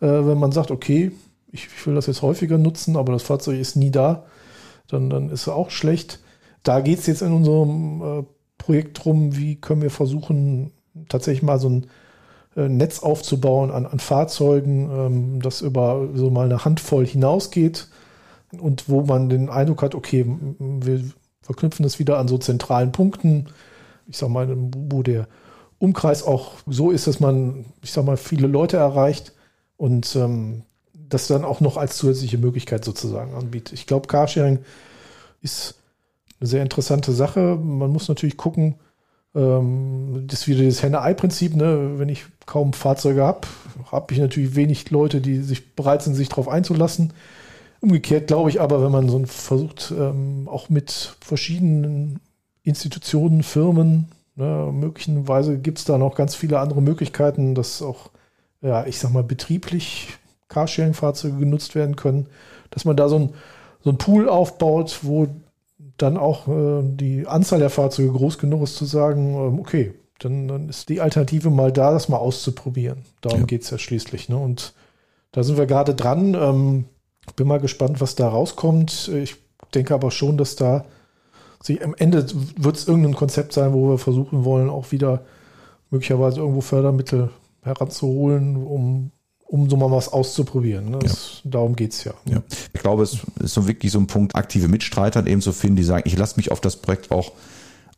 äh, 0.00 0.06
wenn 0.06 0.38
man 0.38 0.52
sagt, 0.52 0.70
okay, 0.70 1.12
ich, 1.50 1.66
ich, 1.66 1.86
will 1.86 1.94
das 1.94 2.06
jetzt 2.06 2.22
häufiger 2.22 2.58
nutzen, 2.58 2.96
aber 2.96 3.12
das 3.12 3.22
Fahrzeug 3.22 3.58
ist 3.58 3.76
nie 3.76 3.90
da, 3.90 4.24
dann, 4.88 5.10
dann 5.10 5.30
ist 5.30 5.42
es 5.42 5.48
auch 5.48 5.70
schlecht. 5.70 6.20
Da 6.62 6.80
geht 6.80 7.00
es 7.00 7.06
jetzt 7.06 7.22
in 7.22 7.32
unserem 7.32 8.02
äh, 8.02 8.24
Projekt 8.58 9.04
drum, 9.04 9.36
wie 9.36 9.56
können 9.56 9.82
wir 9.82 9.90
versuchen, 9.90 10.72
tatsächlich 11.08 11.42
mal 11.42 11.58
so 11.58 11.68
ein 11.68 11.86
äh, 12.56 12.68
Netz 12.68 13.00
aufzubauen 13.00 13.70
an, 13.70 13.86
an 13.86 13.98
Fahrzeugen, 13.98 14.90
ähm, 14.90 15.42
das 15.42 15.60
über 15.60 16.08
so 16.14 16.30
mal 16.30 16.46
eine 16.46 16.64
Handvoll 16.64 17.06
hinausgeht 17.06 17.88
und 18.58 18.88
wo 18.88 19.02
man 19.02 19.28
den 19.28 19.48
Eindruck 19.48 19.82
hat, 19.82 19.94
okay, 19.94 20.24
wir 20.58 21.02
verknüpfen 21.42 21.82
das 21.82 21.98
wieder 21.98 22.18
an 22.18 22.28
so 22.28 22.38
zentralen 22.38 22.92
Punkten, 22.92 23.46
ich 24.06 24.16
sag 24.16 24.30
mal, 24.30 24.48
wo 24.88 25.02
der 25.02 25.28
Umkreis 25.78 26.22
auch 26.22 26.52
so 26.66 26.90
ist, 26.90 27.06
dass 27.06 27.20
man, 27.20 27.64
ich 27.82 27.92
sag 27.92 28.04
mal, 28.04 28.16
viele 28.16 28.46
Leute 28.46 28.76
erreicht 28.76 29.32
und 29.76 30.14
ähm, 30.16 30.62
das 30.92 31.26
dann 31.26 31.44
auch 31.44 31.60
noch 31.60 31.76
als 31.76 31.96
zusätzliche 31.96 32.38
Möglichkeit 32.38 32.84
sozusagen 32.84 33.34
anbietet. 33.34 33.74
Ich 33.74 33.86
glaube, 33.86 34.06
Carsharing 34.06 34.60
ist 35.42 35.74
eine 36.40 36.48
sehr 36.48 36.62
interessante 36.62 37.12
Sache. 37.12 37.56
Man 37.56 37.90
muss 37.90 38.08
natürlich 38.08 38.36
gucken, 38.36 38.76
ähm, 39.34 40.24
das 40.26 40.40
ist 40.40 40.48
wieder 40.48 40.64
das 40.64 40.82
Henne-Ei-Prinzip, 40.82 41.56
ne? 41.56 41.98
wenn 41.98 42.08
ich 42.08 42.24
kaum 42.46 42.72
Fahrzeuge 42.72 43.22
habe, 43.22 43.48
habe 43.90 44.12
ich 44.12 44.20
natürlich 44.20 44.54
wenig 44.54 44.90
Leute, 44.90 45.20
die 45.20 45.38
sich 45.38 45.74
bereit 45.74 46.02
sind, 46.02 46.14
sich 46.14 46.28
darauf 46.28 46.48
einzulassen. 46.48 47.12
Umgekehrt 47.82 48.28
glaube 48.28 48.48
ich 48.48 48.60
aber, 48.60 48.80
wenn 48.80 48.92
man 48.92 49.08
so 49.08 49.20
versucht, 49.26 49.92
ähm, 49.98 50.48
auch 50.48 50.68
mit 50.68 51.16
verschiedenen 51.20 52.20
Institutionen, 52.62 53.42
Firmen, 53.42 54.06
ne, 54.36 54.70
möglicherweise 54.72 55.58
gibt 55.58 55.78
es 55.78 55.84
da 55.84 55.98
noch 55.98 56.14
ganz 56.14 56.36
viele 56.36 56.60
andere 56.60 56.80
Möglichkeiten, 56.80 57.56
dass 57.56 57.82
auch, 57.82 58.10
ja, 58.60 58.86
ich 58.86 59.00
sag 59.00 59.12
mal, 59.12 59.24
betrieblich 59.24 60.10
Carsharing-Fahrzeuge 60.48 61.38
genutzt 61.38 61.74
werden 61.74 61.96
können, 61.96 62.28
dass 62.70 62.84
man 62.84 62.96
da 62.96 63.08
so 63.08 63.18
ein, 63.18 63.30
so 63.82 63.90
ein 63.90 63.98
Pool 63.98 64.28
aufbaut, 64.28 65.00
wo 65.02 65.26
dann 65.96 66.16
auch 66.16 66.46
äh, 66.46 66.82
die 66.84 67.26
Anzahl 67.26 67.58
der 67.58 67.70
Fahrzeuge 67.70 68.12
groß 68.12 68.38
genug 68.38 68.62
ist, 68.62 68.76
zu 68.76 68.84
sagen, 68.84 69.34
ähm, 69.34 69.58
okay, 69.58 69.92
dann, 70.20 70.46
dann, 70.46 70.68
ist 70.68 70.88
die 70.88 71.00
Alternative 71.00 71.50
mal 71.50 71.72
da, 71.72 71.90
das 71.90 72.08
mal 72.08 72.18
auszuprobieren. 72.18 72.98
Darum 73.22 73.40
ja. 73.40 73.46
geht 73.46 73.62
es 73.62 73.70
ja 73.70 73.78
schließlich. 73.78 74.28
Ne? 74.28 74.36
Und 74.36 74.72
da 75.32 75.42
sind 75.42 75.58
wir 75.58 75.66
gerade 75.66 75.96
dran. 75.96 76.34
Ähm, 76.34 76.84
bin 77.36 77.46
mal 77.46 77.60
gespannt, 77.60 78.00
was 78.00 78.14
da 78.14 78.28
rauskommt. 78.28 79.08
Ich 79.08 79.36
denke 79.74 79.94
aber 79.94 80.10
schon, 80.10 80.36
dass 80.36 80.56
da 80.56 80.84
sich 81.62 81.84
am 81.84 81.94
Ende 81.96 82.26
wird 82.56 82.76
es 82.76 82.88
irgendein 82.88 83.14
Konzept 83.14 83.52
sein, 83.52 83.72
wo 83.72 83.90
wir 83.90 83.98
versuchen 83.98 84.44
wollen, 84.44 84.68
auch 84.68 84.90
wieder 84.90 85.24
möglicherweise 85.90 86.40
irgendwo 86.40 86.60
Fördermittel 86.60 87.30
heranzuholen, 87.62 88.56
um 88.56 89.12
um 89.52 89.68
so 89.68 89.76
mal 89.76 89.90
was 89.90 90.10
auszuprobieren. 90.10 90.90
Ne? 90.90 90.98
Das, 91.00 91.42
ja. 91.44 91.50
Darum 91.50 91.76
geht 91.76 91.92
es 91.92 92.04
ja. 92.04 92.14
ja. 92.24 92.42
Ich 92.72 92.80
glaube, 92.80 93.02
es 93.02 93.18
ist 93.38 93.52
so 93.52 93.68
wirklich 93.68 93.92
so 93.92 93.98
ein 93.98 94.06
Punkt, 94.06 94.34
aktive 94.34 94.66
Mitstreiter 94.66 95.26
eben 95.26 95.42
zu 95.42 95.52
finden, 95.52 95.76
die 95.76 95.82
sagen, 95.82 96.04
ich 96.06 96.16
lasse 96.16 96.38
mich 96.38 96.50
auf 96.50 96.62
das 96.62 96.76
Projekt 96.76 97.10
auch, 97.10 97.32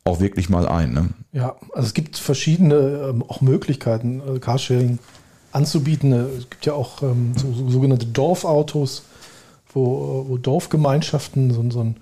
auch 0.03 0.19
wirklich 0.19 0.49
mal 0.49 0.67
ein. 0.67 0.93
Ne? 0.93 1.09
Ja, 1.31 1.55
also 1.71 1.87
es 1.87 1.93
gibt 1.93 2.17
verschiedene 2.17 3.09
ähm, 3.09 3.23
auch 3.25 3.39
Möglichkeiten, 3.39 4.21
äh, 4.35 4.39
Carsharing 4.39 4.99
anzubieten. 5.53 6.11
Es 6.11 6.49
gibt 6.49 6.65
ja 6.65 6.73
auch 6.73 7.01
ähm, 7.01 7.31
so, 7.37 7.53
so, 7.53 7.69
sogenannte 7.69 8.07
Dorfautos, 8.07 9.03
wo, 9.75 10.25
wo 10.27 10.37
Dorfgemeinschaften 10.37 11.51
so, 11.51 11.69
so 11.69 11.81
ein 11.81 11.95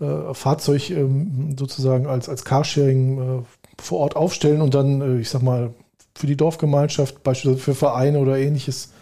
äh, 0.00 0.34
Fahrzeug 0.34 0.90
ähm, 0.90 1.56
sozusagen 1.58 2.06
als, 2.06 2.28
als 2.28 2.44
Carsharing 2.44 3.18
äh, 3.18 3.42
vor 3.80 4.00
Ort 4.00 4.16
aufstellen 4.16 4.60
und 4.60 4.74
dann, 4.74 5.00
äh, 5.00 5.20
ich 5.20 5.30
sag 5.30 5.42
mal, 5.42 5.72
für 6.14 6.26
die 6.26 6.36
Dorfgemeinschaft, 6.36 7.22
beispielsweise 7.22 7.62
für 7.62 7.74
Vereine 7.74 8.18
oder 8.18 8.38
ähnliches 8.38 8.92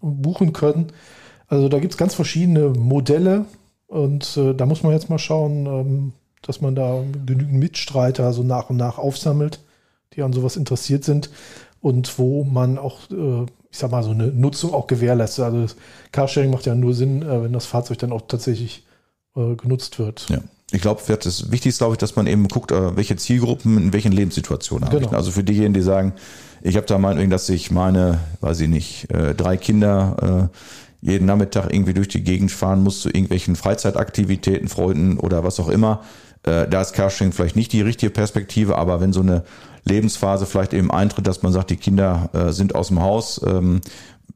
buchen 0.00 0.52
können. 0.52 0.86
Also 1.48 1.68
da 1.68 1.80
gibt 1.80 1.92
es 1.92 1.98
ganz 1.98 2.14
verschiedene 2.14 2.68
Modelle 2.70 3.44
und 3.88 4.36
äh, 4.36 4.54
da 4.54 4.66
muss 4.66 4.82
man 4.82 4.92
jetzt 4.92 5.10
mal 5.10 5.18
schauen, 5.18 5.66
ähm, 5.66 6.12
dass 6.42 6.60
man 6.60 6.74
da 6.74 7.02
genügend 7.26 7.54
Mitstreiter 7.54 8.32
so 8.32 8.42
nach 8.42 8.70
und 8.70 8.76
nach 8.76 8.98
aufsammelt, 8.98 9.60
die 10.14 10.22
an 10.22 10.32
sowas 10.32 10.56
interessiert 10.56 11.04
sind 11.04 11.30
und 11.80 12.18
wo 12.18 12.44
man 12.44 12.78
auch, 12.78 13.10
äh, 13.10 13.46
ich 13.70 13.78
sag 13.78 13.90
mal, 13.90 14.02
so 14.02 14.10
eine 14.10 14.26
Nutzung 14.26 14.74
auch 14.74 14.86
gewährleistet. 14.86 15.44
Also 15.44 15.62
das 15.62 15.76
Carsharing 16.12 16.50
macht 16.50 16.66
ja 16.66 16.74
nur 16.74 16.92
Sinn, 16.94 17.22
äh, 17.22 17.42
wenn 17.42 17.52
das 17.52 17.66
Fahrzeug 17.66 17.98
dann 17.98 18.12
auch 18.12 18.22
tatsächlich 18.26 18.84
äh, 19.36 19.54
genutzt 19.54 19.98
wird. 19.98 20.26
Ja. 20.28 20.38
Ich 20.72 20.82
glaube, 20.82 21.02
das 21.04 21.50
Wichtigste, 21.50 21.80
glaube 21.80 21.94
ich, 21.94 21.98
dass 21.98 22.14
man 22.16 22.26
eben 22.26 22.46
guckt, 22.48 22.72
äh, 22.72 22.96
welche 22.96 23.16
Zielgruppen 23.16 23.76
in 23.76 23.92
welchen 23.92 24.12
Lebenssituationen 24.12 24.88
genau. 24.88 25.02
habe 25.02 25.12
ich. 25.12 25.16
Also 25.16 25.30
für 25.30 25.44
diejenigen, 25.44 25.74
die 25.74 25.82
sagen, 25.82 26.14
ich 26.62 26.76
habe 26.76 26.86
da 26.86 26.98
meinetwegen, 26.98 27.30
dass 27.30 27.48
ich 27.48 27.70
meine, 27.70 28.18
weiß 28.40 28.60
ich 28.60 28.68
nicht, 28.68 29.10
äh, 29.10 29.34
drei 29.34 29.56
Kinder 29.56 30.50
jeden 31.02 31.24
Nachmittag 31.24 31.72
irgendwie 31.72 31.94
durch 31.94 32.08
die 32.08 32.22
Gegend 32.22 32.52
fahren 32.52 32.82
muss 32.82 33.00
zu 33.00 33.08
irgendwelchen 33.08 33.56
Freizeitaktivitäten, 33.56 34.68
Freunden 34.68 35.18
oder 35.18 35.42
was 35.44 35.58
auch 35.58 35.70
immer. 35.70 36.02
Da 36.42 36.80
ist 36.82 36.92
Carsharing 36.92 37.32
vielleicht 37.32 37.56
nicht 37.56 37.72
die 37.72 37.80
richtige 37.80 38.10
Perspektive, 38.10 38.76
aber 38.76 39.00
wenn 39.00 39.14
so 39.14 39.22
eine 39.22 39.44
Lebensphase 39.84 40.46
vielleicht 40.46 40.74
eben 40.74 40.90
eintritt, 40.90 41.26
dass 41.26 41.42
man 41.42 41.52
sagt, 41.52 41.70
die 41.70 41.76
Kinder 41.76 42.30
äh, 42.32 42.52
sind 42.52 42.74
aus 42.74 42.88
dem 42.88 43.00
Haus, 43.00 43.40
ähm, 43.46 43.80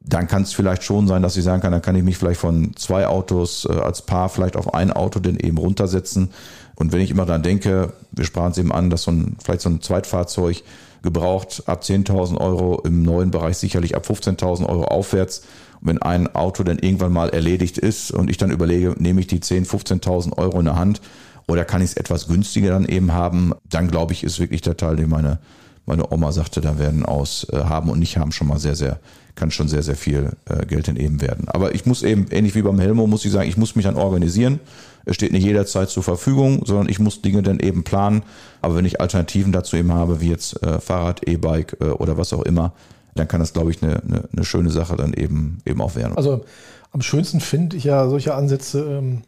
dann 0.06 0.28
kann 0.28 0.42
es 0.42 0.52
vielleicht 0.52 0.82
schon 0.82 1.08
sein, 1.08 1.22
dass 1.22 1.36
ich 1.36 1.44
sagen 1.44 1.62
kann, 1.62 1.72
dann 1.72 1.82
kann 1.82 1.96
ich 1.96 2.02
mich 2.02 2.18
vielleicht 2.18 2.40
von 2.40 2.76
zwei 2.76 3.06
Autos 3.06 3.66
äh, 3.68 3.72
als 3.72 4.02
Paar 4.02 4.28
vielleicht 4.28 4.56
auf 4.56 4.74
ein 4.74 4.92
Auto 4.92 5.18
denn 5.18 5.38
eben 5.38 5.56
runtersetzen. 5.56 6.30
Und 6.74 6.92
wenn 6.92 7.00
ich 7.00 7.10
immer 7.10 7.24
dann 7.24 7.42
denke, 7.42 7.92
wir 8.12 8.24
sprachen 8.24 8.52
es 8.52 8.58
eben 8.58 8.72
an, 8.72 8.90
dass 8.90 9.04
so 9.04 9.12
ein, 9.12 9.36
vielleicht 9.42 9.62
so 9.62 9.70
ein 9.70 9.80
Zweitfahrzeug 9.80 10.62
gebraucht 11.02 11.62
ab 11.66 11.82
10.000 11.82 12.38
Euro, 12.38 12.80
im 12.84 13.02
neuen 13.02 13.30
Bereich 13.30 13.56
sicherlich 13.56 13.94
ab 13.94 14.06
15.000 14.06 14.66
Euro 14.66 14.84
aufwärts. 14.84 15.42
Und 15.80 15.88
wenn 15.88 16.02
ein 16.02 16.34
Auto 16.34 16.64
dann 16.64 16.78
irgendwann 16.78 17.12
mal 17.12 17.28
erledigt 17.30 17.78
ist 17.78 18.10
und 18.10 18.30
ich 18.30 18.36
dann 18.36 18.50
überlege, 18.50 18.94
nehme 18.98 19.20
ich 19.20 19.26
die 19.26 19.40
10.000, 19.40 20.00
15.000 20.02 20.36
Euro 20.36 20.58
in 20.58 20.66
der 20.66 20.76
Hand 20.76 21.00
oder 21.46 21.64
kann 21.64 21.82
ich 21.82 21.90
es 21.90 21.96
etwas 21.96 22.26
günstiger 22.26 22.70
dann 22.70 22.86
eben 22.86 23.12
haben, 23.12 23.52
dann 23.68 23.88
glaube 23.88 24.12
ich, 24.12 24.24
ist 24.24 24.40
wirklich 24.40 24.62
der 24.62 24.76
Teil, 24.76 24.96
den 24.96 25.10
meine, 25.10 25.38
meine 25.86 26.10
Oma 26.10 26.32
sagte, 26.32 26.60
da 26.60 26.78
werden 26.78 27.04
aus 27.04 27.46
äh, 27.52 27.64
haben 27.64 27.90
und 27.90 27.98
nicht 27.98 28.16
haben 28.16 28.32
schon 28.32 28.48
mal 28.48 28.58
sehr, 28.58 28.74
sehr, 28.74 28.98
kann 29.34 29.50
schon 29.50 29.68
sehr, 29.68 29.82
sehr 29.82 29.96
viel 29.96 30.30
äh, 30.48 30.64
Geld 30.66 30.88
dann 30.88 30.96
eben 30.96 31.20
werden. 31.20 31.48
Aber 31.48 31.74
ich 31.74 31.84
muss 31.86 32.02
eben, 32.02 32.26
ähnlich 32.30 32.54
wie 32.54 32.62
beim 32.62 32.78
Helmo, 32.78 33.06
muss 33.06 33.24
ich 33.24 33.32
sagen, 33.32 33.48
ich 33.48 33.56
muss 33.56 33.76
mich 33.76 33.84
dann 33.84 33.96
organisieren. 33.96 34.60
Es 35.04 35.16
steht 35.16 35.32
nicht 35.32 35.44
jederzeit 35.44 35.90
zur 35.90 36.02
Verfügung, 36.02 36.62
sondern 36.64 36.88
ich 36.88 36.98
muss 36.98 37.20
Dinge 37.20 37.42
dann 37.42 37.60
eben 37.60 37.84
planen. 37.84 38.22
Aber 38.62 38.76
wenn 38.76 38.86
ich 38.86 39.02
Alternativen 39.02 39.52
dazu 39.52 39.76
eben 39.76 39.92
habe, 39.92 40.22
wie 40.22 40.30
jetzt 40.30 40.62
äh, 40.62 40.80
Fahrrad, 40.80 41.28
E-Bike 41.28 41.76
äh, 41.80 41.84
oder 41.86 42.16
was 42.16 42.32
auch 42.32 42.42
immer, 42.42 42.72
dann 43.14 43.28
kann 43.28 43.40
das, 43.40 43.52
glaube 43.52 43.70
ich, 43.70 43.82
eine, 43.82 44.02
eine, 44.02 44.24
eine, 44.32 44.44
schöne 44.44 44.70
Sache 44.70 44.96
dann 44.96 45.12
eben, 45.12 45.58
eben 45.66 45.80
auch 45.80 45.94
werden. 45.94 46.16
Also 46.16 46.44
am 46.92 47.02
schönsten 47.02 47.40
finde 47.40 47.76
ich 47.76 47.84
ja 47.84 48.08
solche 48.08 48.34
Ansätze, 48.34 48.80
ähm, 48.98 49.22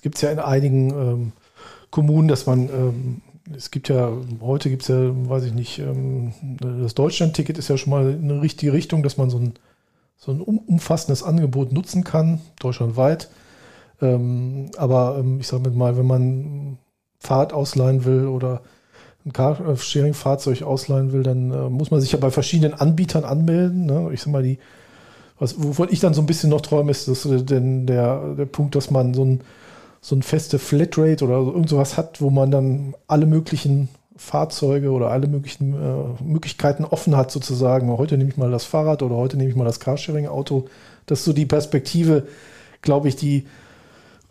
es 0.00 0.02
gibt 0.02 0.14
es 0.14 0.22
ja 0.22 0.30
in 0.30 0.38
einigen 0.38 0.88
ähm, 0.88 1.32
Kommunen, 1.90 2.26
dass 2.26 2.46
man, 2.46 2.70
ähm, 2.70 3.20
es 3.54 3.70
gibt 3.70 3.90
ja, 3.90 4.10
heute 4.40 4.70
gibt 4.70 4.80
es 4.80 4.88
ja, 4.88 4.96
weiß 4.96 5.44
ich 5.44 5.52
nicht, 5.52 5.78
ähm, 5.78 6.32
das 6.58 6.94
Deutschland-Ticket 6.94 7.58
ist 7.58 7.68
ja 7.68 7.76
schon 7.76 7.90
mal 7.90 8.06
eine 8.14 8.40
richtige 8.40 8.72
Richtung, 8.72 9.02
dass 9.02 9.18
man 9.18 9.28
so 9.28 9.36
ein, 9.36 9.52
so 10.16 10.32
ein 10.32 10.40
umfassendes 10.40 11.22
Angebot 11.22 11.74
nutzen 11.74 12.02
kann, 12.02 12.40
deutschlandweit. 12.60 13.28
Ähm, 14.00 14.70
aber 14.78 15.18
ähm, 15.20 15.38
ich 15.38 15.48
sage 15.48 15.68
mal, 15.68 15.98
wenn 15.98 16.06
man 16.06 16.78
Fahrrad 17.18 17.52
ausleihen 17.52 18.06
will 18.06 18.26
oder 18.26 18.62
ein 19.26 19.34
Carsharing-Fahrzeug 19.34 20.62
ausleihen 20.62 21.12
will, 21.12 21.24
dann 21.24 21.50
äh, 21.50 21.68
muss 21.68 21.90
man 21.90 22.00
sich 22.00 22.12
ja 22.12 22.18
bei 22.18 22.30
verschiedenen 22.30 22.72
Anbietern 22.72 23.24
anmelden. 23.24 23.84
Ne? 23.84 24.08
Ich 24.14 24.22
sag 24.22 24.32
mal, 24.32 24.42
die, 24.42 24.60
was, 25.38 25.62
wovon 25.62 25.88
ich 25.90 26.00
dann 26.00 26.14
so 26.14 26.22
ein 26.22 26.26
bisschen 26.26 26.48
noch 26.48 26.62
träume, 26.62 26.90
ist 26.90 27.06
das, 27.06 27.28
denn 27.28 27.86
der, 27.86 28.32
der 28.34 28.46
Punkt, 28.46 28.74
dass 28.74 28.90
man 28.90 29.12
so 29.12 29.26
ein, 29.26 29.42
so 30.00 30.16
ein 30.16 30.22
feste 30.22 30.58
Flatrate 30.58 31.24
oder 31.24 31.34
irgend 31.34 31.68
sowas 31.68 31.96
hat, 31.96 32.20
wo 32.20 32.30
man 32.30 32.50
dann 32.50 32.94
alle 33.06 33.26
möglichen 33.26 33.88
Fahrzeuge 34.16 34.90
oder 34.90 35.10
alle 35.10 35.28
möglichen 35.28 35.74
äh, 35.74 36.22
Möglichkeiten 36.22 36.84
offen 36.84 37.16
hat, 37.16 37.30
sozusagen. 37.30 37.88
Heute 37.96 38.18
nehme 38.18 38.30
ich 38.30 38.36
mal 38.36 38.50
das 38.50 38.64
Fahrrad 38.64 39.02
oder 39.02 39.16
heute 39.16 39.36
nehme 39.36 39.50
ich 39.50 39.56
mal 39.56 39.64
das 39.64 39.80
Carsharing-Auto. 39.80 40.66
Das 41.06 41.20
ist 41.20 41.24
so 41.24 41.32
die 41.32 41.46
Perspektive, 41.46 42.26
glaube 42.82 43.08
ich, 43.08 43.16
die 43.16 43.46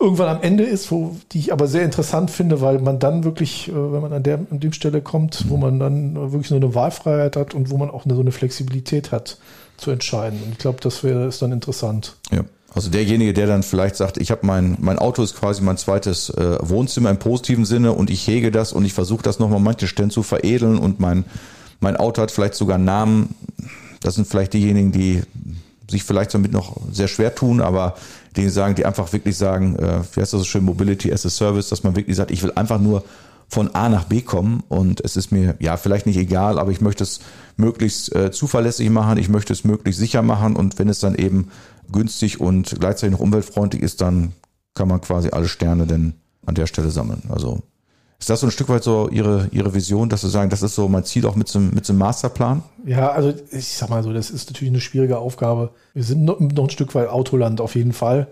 irgendwann 0.00 0.28
am 0.28 0.42
Ende 0.42 0.64
ist, 0.64 0.90
wo, 0.90 1.16
die 1.32 1.40
ich 1.40 1.52
aber 1.52 1.66
sehr 1.66 1.84
interessant 1.84 2.30
finde, 2.30 2.60
weil 2.60 2.78
man 2.78 2.98
dann 2.98 3.24
wirklich, 3.24 3.68
äh, 3.68 3.74
wenn 3.74 4.00
man 4.00 4.12
an 4.12 4.22
der 4.22 4.38
an 4.50 4.60
dem 4.60 4.72
Stelle 4.72 5.02
kommt, 5.02 5.48
wo 5.48 5.56
man 5.56 5.78
dann 5.78 6.14
wirklich 6.14 6.48
so 6.48 6.56
eine 6.56 6.74
Wahlfreiheit 6.74 7.36
hat 7.36 7.54
und 7.54 7.70
wo 7.70 7.76
man 7.76 7.90
auch 7.90 8.04
eine, 8.04 8.14
so 8.14 8.20
eine 8.20 8.32
Flexibilität 8.32 9.12
hat 9.12 9.38
zu 9.76 9.90
entscheiden. 9.90 10.40
Und 10.44 10.52
ich 10.52 10.58
glaube, 10.58 10.78
das 10.80 11.04
wäre 11.04 11.26
ist 11.26 11.42
dann 11.42 11.52
interessant. 11.52 12.16
Ja. 12.30 12.44
Also 12.72 12.88
derjenige, 12.88 13.32
der 13.32 13.46
dann 13.46 13.62
vielleicht 13.62 13.96
sagt, 13.96 14.16
ich 14.18 14.30
habe 14.30 14.46
mein 14.46 14.76
mein 14.80 14.98
Auto 14.98 15.22
ist 15.22 15.36
quasi 15.36 15.60
mein 15.62 15.76
zweites 15.76 16.30
äh, 16.30 16.58
Wohnzimmer 16.60 17.10
im 17.10 17.18
positiven 17.18 17.64
Sinne 17.64 17.92
und 17.92 18.10
ich 18.10 18.26
hege 18.26 18.50
das 18.50 18.72
und 18.72 18.84
ich 18.84 18.92
versuche 18.92 19.22
das 19.22 19.40
nochmal 19.40 19.58
manche 19.60 19.88
Stellen 19.88 20.10
zu 20.10 20.22
veredeln 20.22 20.78
und 20.78 21.00
mein 21.00 21.24
mein 21.80 21.96
Auto 21.96 22.22
hat 22.22 22.30
vielleicht 22.30 22.54
sogar 22.54 22.76
einen 22.76 22.84
Namen. 22.84 23.34
Das 24.00 24.14
sind 24.14 24.26
vielleicht 24.26 24.52
diejenigen, 24.52 24.92
die 24.92 25.22
sich 25.88 26.04
vielleicht 26.04 26.32
damit 26.32 26.52
noch 26.52 26.76
sehr 26.92 27.08
schwer 27.08 27.34
tun, 27.34 27.60
aber 27.60 27.96
die 28.36 28.48
sagen, 28.48 28.76
die 28.76 28.86
einfach 28.86 29.12
wirklich 29.12 29.36
sagen, 29.36 29.76
äh, 29.76 30.02
wie 30.12 30.20
heißt 30.20 30.32
das 30.32 30.40
so 30.40 30.44
schön, 30.44 30.64
Mobility 30.64 31.12
as 31.12 31.26
a 31.26 31.30
Service, 31.30 31.68
dass 31.68 31.82
man 31.82 31.96
wirklich 31.96 32.16
sagt, 32.16 32.30
ich 32.30 32.42
will 32.42 32.52
einfach 32.54 32.80
nur 32.80 33.02
von 33.48 33.74
A 33.74 33.88
nach 33.88 34.04
B 34.04 34.20
kommen 34.20 34.62
und 34.68 35.04
es 35.04 35.16
ist 35.16 35.32
mir 35.32 35.56
ja 35.58 35.76
vielleicht 35.76 36.06
nicht 36.06 36.16
egal, 36.16 36.60
aber 36.60 36.70
ich 36.70 36.80
möchte 36.80 37.02
es 37.02 37.18
möglichst 37.56 38.14
äh, 38.14 38.30
zuverlässig 38.30 38.88
machen, 38.90 39.18
ich 39.18 39.28
möchte 39.28 39.52
es 39.52 39.64
möglichst 39.64 39.98
sicher 39.98 40.22
machen 40.22 40.54
und 40.54 40.78
wenn 40.78 40.88
es 40.88 41.00
dann 41.00 41.16
eben 41.16 41.48
günstig 41.92 42.40
und 42.40 42.76
gleichzeitig 42.78 43.12
noch 43.12 43.20
umweltfreundlich 43.20 43.82
ist, 43.82 44.00
dann 44.00 44.32
kann 44.74 44.88
man 44.88 45.00
quasi 45.00 45.30
alle 45.30 45.48
Sterne 45.48 45.86
denn 45.86 46.14
an 46.46 46.54
der 46.54 46.66
Stelle 46.66 46.90
sammeln. 46.90 47.22
Also 47.28 47.62
ist 48.20 48.28
das 48.28 48.40
so 48.40 48.46
ein 48.46 48.50
Stück 48.50 48.68
weit 48.68 48.84
so 48.84 49.08
Ihre, 49.08 49.48
Ihre 49.50 49.72
Vision, 49.72 50.10
dass 50.10 50.20
Sie 50.20 50.28
sagen, 50.28 50.50
das 50.50 50.62
ist 50.62 50.74
so 50.74 50.88
mein 50.88 51.04
Ziel 51.04 51.26
auch 51.26 51.36
mit 51.36 51.48
so, 51.48 51.58
mit 51.58 51.86
so 51.86 51.94
einem 51.94 52.00
Masterplan? 52.00 52.62
Ja, 52.84 53.10
also 53.10 53.32
ich 53.50 53.68
sag 53.68 53.88
mal 53.88 54.02
so, 54.02 54.12
das 54.12 54.30
ist 54.30 54.50
natürlich 54.50 54.70
eine 54.70 54.80
schwierige 54.80 55.18
Aufgabe. 55.18 55.70
Wir 55.94 56.04
sind 56.04 56.24
noch, 56.24 56.38
ein 56.38 56.70
Stück 56.70 56.94
weit 56.94 57.08
Autoland 57.08 57.62
auf 57.62 57.74
jeden 57.74 57.94
Fall. 57.94 58.28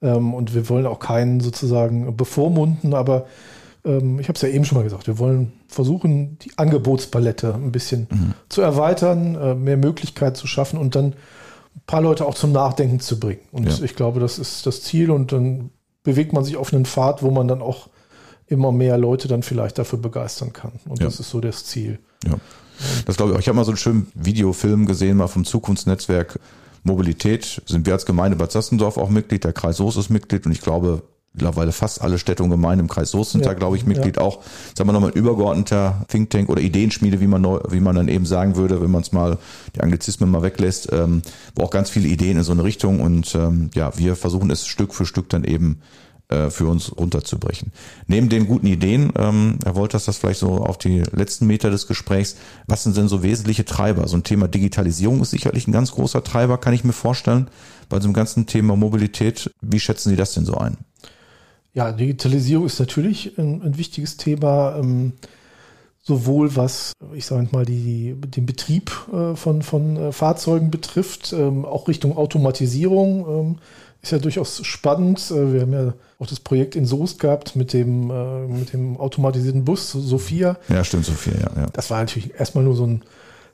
Ähm, 0.00 0.32
und 0.32 0.54
wir 0.54 0.68
wollen 0.68 0.86
auch 0.86 1.00
keinen 1.00 1.40
sozusagen 1.40 2.16
bevormunden, 2.16 2.94
aber 2.94 3.26
ähm, 3.84 4.20
ich 4.20 4.28
habe 4.28 4.36
es 4.36 4.42
ja 4.42 4.48
eben 4.48 4.64
schon 4.64 4.78
mal 4.78 4.84
gesagt, 4.84 5.08
wir 5.08 5.18
wollen 5.18 5.52
versuchen, 5.66 6.38
die 6.38 6.52
Angebotspalette 6.56 7.54
ein 7.54 7.72
bisschen 7.72 8.06
mhm. 8.10 8.34
zu 8.48 8.60
erweitern, 8.60 9.34
äh, 9.34 9.54
mehr 9.54 9.76
Möglichkeit 9.76 10.36
zu 10.36 10.46
schaffen 10.46 10.78
und 10.78 10.94
dann 10.94 11.14
paar 11.86 12.00
Leute 12.00 12.26
auch 12.26 12.34
zum 12.34 12.52
Nachdenken 12.52 13.00
zu 13.00 13.18
bringen. 13.18 13.42
Und 13.52 13.68
ja. 13.68 13.84
ich 13.84 13.94
glaube, 13.94 14.20
das 14.20 14.38
ist 14.38 14.66
das 14.66 14.82
Ziel 14.82 15.10
und 15.10 15.32
dann 15.32 15.70
bewegt 16.02 16.32
man 16.32 16.44
sich 16.44 16.56
auf 16.56 16.72
einen 16.72 16.86
Pfad, 16.86 17.22
wo 17.22 17.30
man 17.30 17.48
dann 17.48 17.60
auch 17.60 17.88
immer 18.46 18.72
mehr 18.72 18.96
Leute 18.96 19.28
dann 19.28 19.42
vielleicht 19.42 19.78
dafür 19.78 19.98
begeistern 19.98 20.52
kann. 20.52 20.72
Und 20.88 21.00
ja. 21.00 21.06
das 21.06 21.20
ist 21.20 21.30
so 21.30 21.40
das 21.40 21.64
Ziel. 21.64 21.98
Ja. 22.24 22.34
Das 23.06 23.16
glaube 23.16 23.32
ich 23.32 23.36
auch. 23.36 23.40
Ich 23.40 23.48
habe 23.48 23.56
mal 23.56 23.64
so 23.64 23.72
einen 23.72 23.78
schönen 23.78 24.12
Videofilm 24.14 24.86
gesehen, 24.86 25.16
mal 25.16 25.26
vom 25.26 25.44
Zukunftsnetzwerk 25.44 26.38
Mobilität. 26.84 27.62
Sind 27.66 27.86
wir 27.86 27.94
als 27.94 28.06
Gemeinde 28.06 28.36
Bad 28.36 28.52
Sassendorf 28.52 28.98
auch 28.98 29.08
Mitglied, 29.08 29.44
der 29.44 29.52
Kreis 29.52 29.78
Soest 29.78 29.98
ist 29.98 30.10
Mitglied 30.10 30.46
und 30.46 30.52
ich 30.52 30.60
glaube, 30.60 31.02
mittlerweile 31.36 31.70
fast 31.72 32.02
alle 32.02 32.18
Städte 32.18 32.42
und 32.42 32.50
Gemeinden 32.50 32.80
im 32.80 32.88
Kreis 32.88 33.10
Soest 33.10 33.32
sind 33.32 33.44
ja, 33.44 33.52
da, 33.52 33.54
glaube 33.54 33.76
ich, 33.76 33.86
Mitglied 33.86 34.16
ja. 34.16 34.22
auch, 34.22 34.42
sagen 34.74 34.88
wir 34.88 34.92
nochmal, 34.92 35.10
ein 35.10 35.16
übergeordneter 35.16 36.04
Think 36.08 36.30
Tank 36.30 36.48
oder 36.48 36.60
Ideenschmiede, 36.60 37.20
wie 37.20 37.26
man 37.26 37.42
neu, 37.42 37.60
wie 37.68 37.80
man 37.80 37.94
dann 37.94 38.08
eben 38.08 38.26
sagen 38.26 38.56
würde, 38.56 38.82
wenn 38.82 38.90
man 38.90 39.02
es 39.02 39.12
mal, 39.12 39.38
die 39.74 39.82
Anglizismen 39.82 40.30
mal 40.30 40.42
weglässt, 40.42 40.92
ähm, 40.92 41.22
wo 41.54 41.62
auch 41.62 41.70
ganz 41.70 41.90
viele 41.90 42.08
Ideen 42.08 42.38
in 42.38 42.42
so 42.42 42.52
eine 42.52 42.64
Richtung 42.64 43.00
und 43.00 43.34
ähm, 43.34 43.70
ja, 43.74 43.96
wir 43.96 44.16
versuchen 44.16 44.50
es 44.50 44.66
Stück 44.66 44.94
für 44.94 45.06
Stück 45.06 45.28
dann 45.28 45.44
eben 45.44 45.80
äh, 46.28 46.50
für 46.50 46.66
uns 46.66 46.96
runterzubrechen. 46.96 47.70
Neben 48.08 48.28
den 48.28 48.48
guten 48.48 48.66
Ideen, 48.66 49.12
ähm, 49.16 49.58
Herr 49.62 49.76
Wolters, 49.76 50.06
das 50.06 50.18
vielleicht 50.18 50.40
so 50.40 50.56
auf 50.56 50.76
die 50.76 51.04
letzten 51.12 51.46
Meter 51.46 51.70
des 51.70 51.86
Gesprächs, 51.86 52.34
was 52.66 52.82
sind 52.82 52.96
denn 52.96 53.06
so 53.06 53.22
wesentliche 53.22 53.64
Treiber? 53.64 54.08
So 54.08 54.16
ein 54.16 54.24
Thema 54.24 54.48
Digitalisierung 54.48 55.20
ist 55.20 55.30
sicherlich 55.30 55.68
ein 55.68 55.72
ganz 55.72 55.92
großer 55.92 56.24
Treiber, 56.24 56.58
kann 56.58 56.74
ich 56.74 56.82
mir 56.82 56.92
vorstellen, 56.92 57.48
bei 57.88 58.00
so 58.00 58.06
einem 58.06 58.14
ganzen 58.14 58.46
Thema 58.46 58.74
Mobilität. 58.74 59.54
Wie 59.60 59.78
schätzen 59.78 60.10
Sie 60.10 60.16
das 60.16 60.32
denn 60.34 60.44
so 60.44 60.54
ein? 60.54 60.78
Ja, 61.76 61.92
Digitalisierung 61.92 62.64
ist 62.64 62.80
natürlich 62.80 63.36
ein, 63.36 63.60
ein 63.62 63.76
wichtiges 63.76 64.16
Thema. 64.16 64.76
Ähm, 64.78 65.12
sowohl 66.02 66.56
was, 66.56 66.92
ich 67.14 67.26
sage 67.26 67.48
mal, 67.52 67.66
die, 67.66 68.14
den 68.14 68.46
Betrieb 68.46 68.92
äh, 69.12 69.36
von, 69.36 69.60
von 69.60 69.96
äh, 69.96 70.12
Fahrzeugen 70.12 70.70
betrifft, 70.70 71.34
ähm, 71.34 71.66
auch 71.66 71.86
Richtung 71.86 72.16
Automatisierung. 72.16 73.26
Ähm, 73.28 73.58
ist 74.00 74.12
ja 74.12 74.18
durchaus 74.18 74.64
spannend. 74.64 75.30
Äh, 75.30 75.52
wir 75.52 75.60
haben 75.60 75.72
ja 75.72 75.94
auch 76.18 76.26
das 76.26 76.40
Projekt 76.40 76.76
in 76.76 76.86
Soest 76.86 77.18
gehabt 77.18 77.56
mit 77.56 77.74
dem, 77.74 78.10
äh, 78.10 78.46
mit 78.46 78.72
dem 78.72 78.96
automatisierten 78.96 79.66
Bus 79.66 79.92
Sophia. 79.92 80.56
Ja, 80.68 80.82
stimmt, 80.82 81.04
Sophia, 81.04 81.34
ja, 81.34 81.62
ja. 81.62 81.66
Das 81.74 81.90
war 81.90 81.98
natürlich 81.98 82.38
erstmal 82.38 82.64
nur 82.64 82.74
so 82.74 82.86
ein 82.86 83.02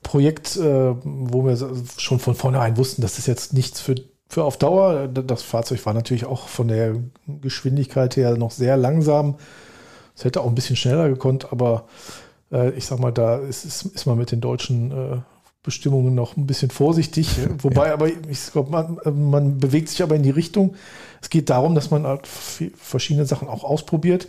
Projekt, 0.04 0.56
äh, 0.56 0.94
wo 1.02 1.44
wir 1.44 1.56
schon 1.96 2.20
von 2.20 2.36
vornherein 2.36 2.76
wussten, 2.76 3.02
dass 3.02 3.16
das 3.16 3.26
jetzt 3.26 3.52
nichts 3.52 3.80
für, 3.80 3.96
für 4.32 4.44
auf 4.44 4.56
Dauer. 4.56 5.08
Das 5.08 5.42
Fahrzeug 5.42 5.84
war 5.84 5.92
natürlich 5.92 6.24
auch 6.24 6.48
von 6.48 6.68
der 6.68 6.96
Geschwindigkeit 7.42 8.16
her 8.16 8.36
noch 8.38 8.50
sehr 8.50 8.78
langsam. 8.78 9.34
Es 10.16 10.24
hätte 10.24 10.40
auch 10.40 10.46
ein 10.46 10.54
bisschen 10.54 10.76
schneller 10.76 11.08
gekonnt, 11.08 11.52
aber 11.52 11.84
ich 12.76 12.84
sag 12.84 12.98
mal, 12.98 13.12
da 13.12 13.36
ist, 13.36 13.64
ist, 13.64 14.04
man 14.04 14.18
mit 14.18 14.30
den 14.30 14.42
deutschen 14.42 15.22
Bestimmungen 15.62 16.14
noch 16.14 16.36
ein 16.36 16.46
bisschen 16.46 16.70
vorsichtig. 16.70 17.38
Wobei 17.62 17.88
ja. 17.88 17.94
aber 17.94 18.08
ich 18.08 18.52
glaube, 18.52 18.70
man, 18.70 18.98
man 19.30 19.58
bewegt 19.58 19.88
sich 19.88 20.02
aber 20.02 20.16
in 20.16 20.22
die 20.22 20.30
Richtung. 20.30 20.74
Es 21.20 21.30
geht 21.30 21.50
darum, 21.50 21.74
dass 21.74 21.90
man 21.90 22.06
halt 22.06 22.26
verschiedene 22.26 23.26
Sachen 23.26 23.48
auch 23.48 23.64
ausprobiert. 23.64 24.28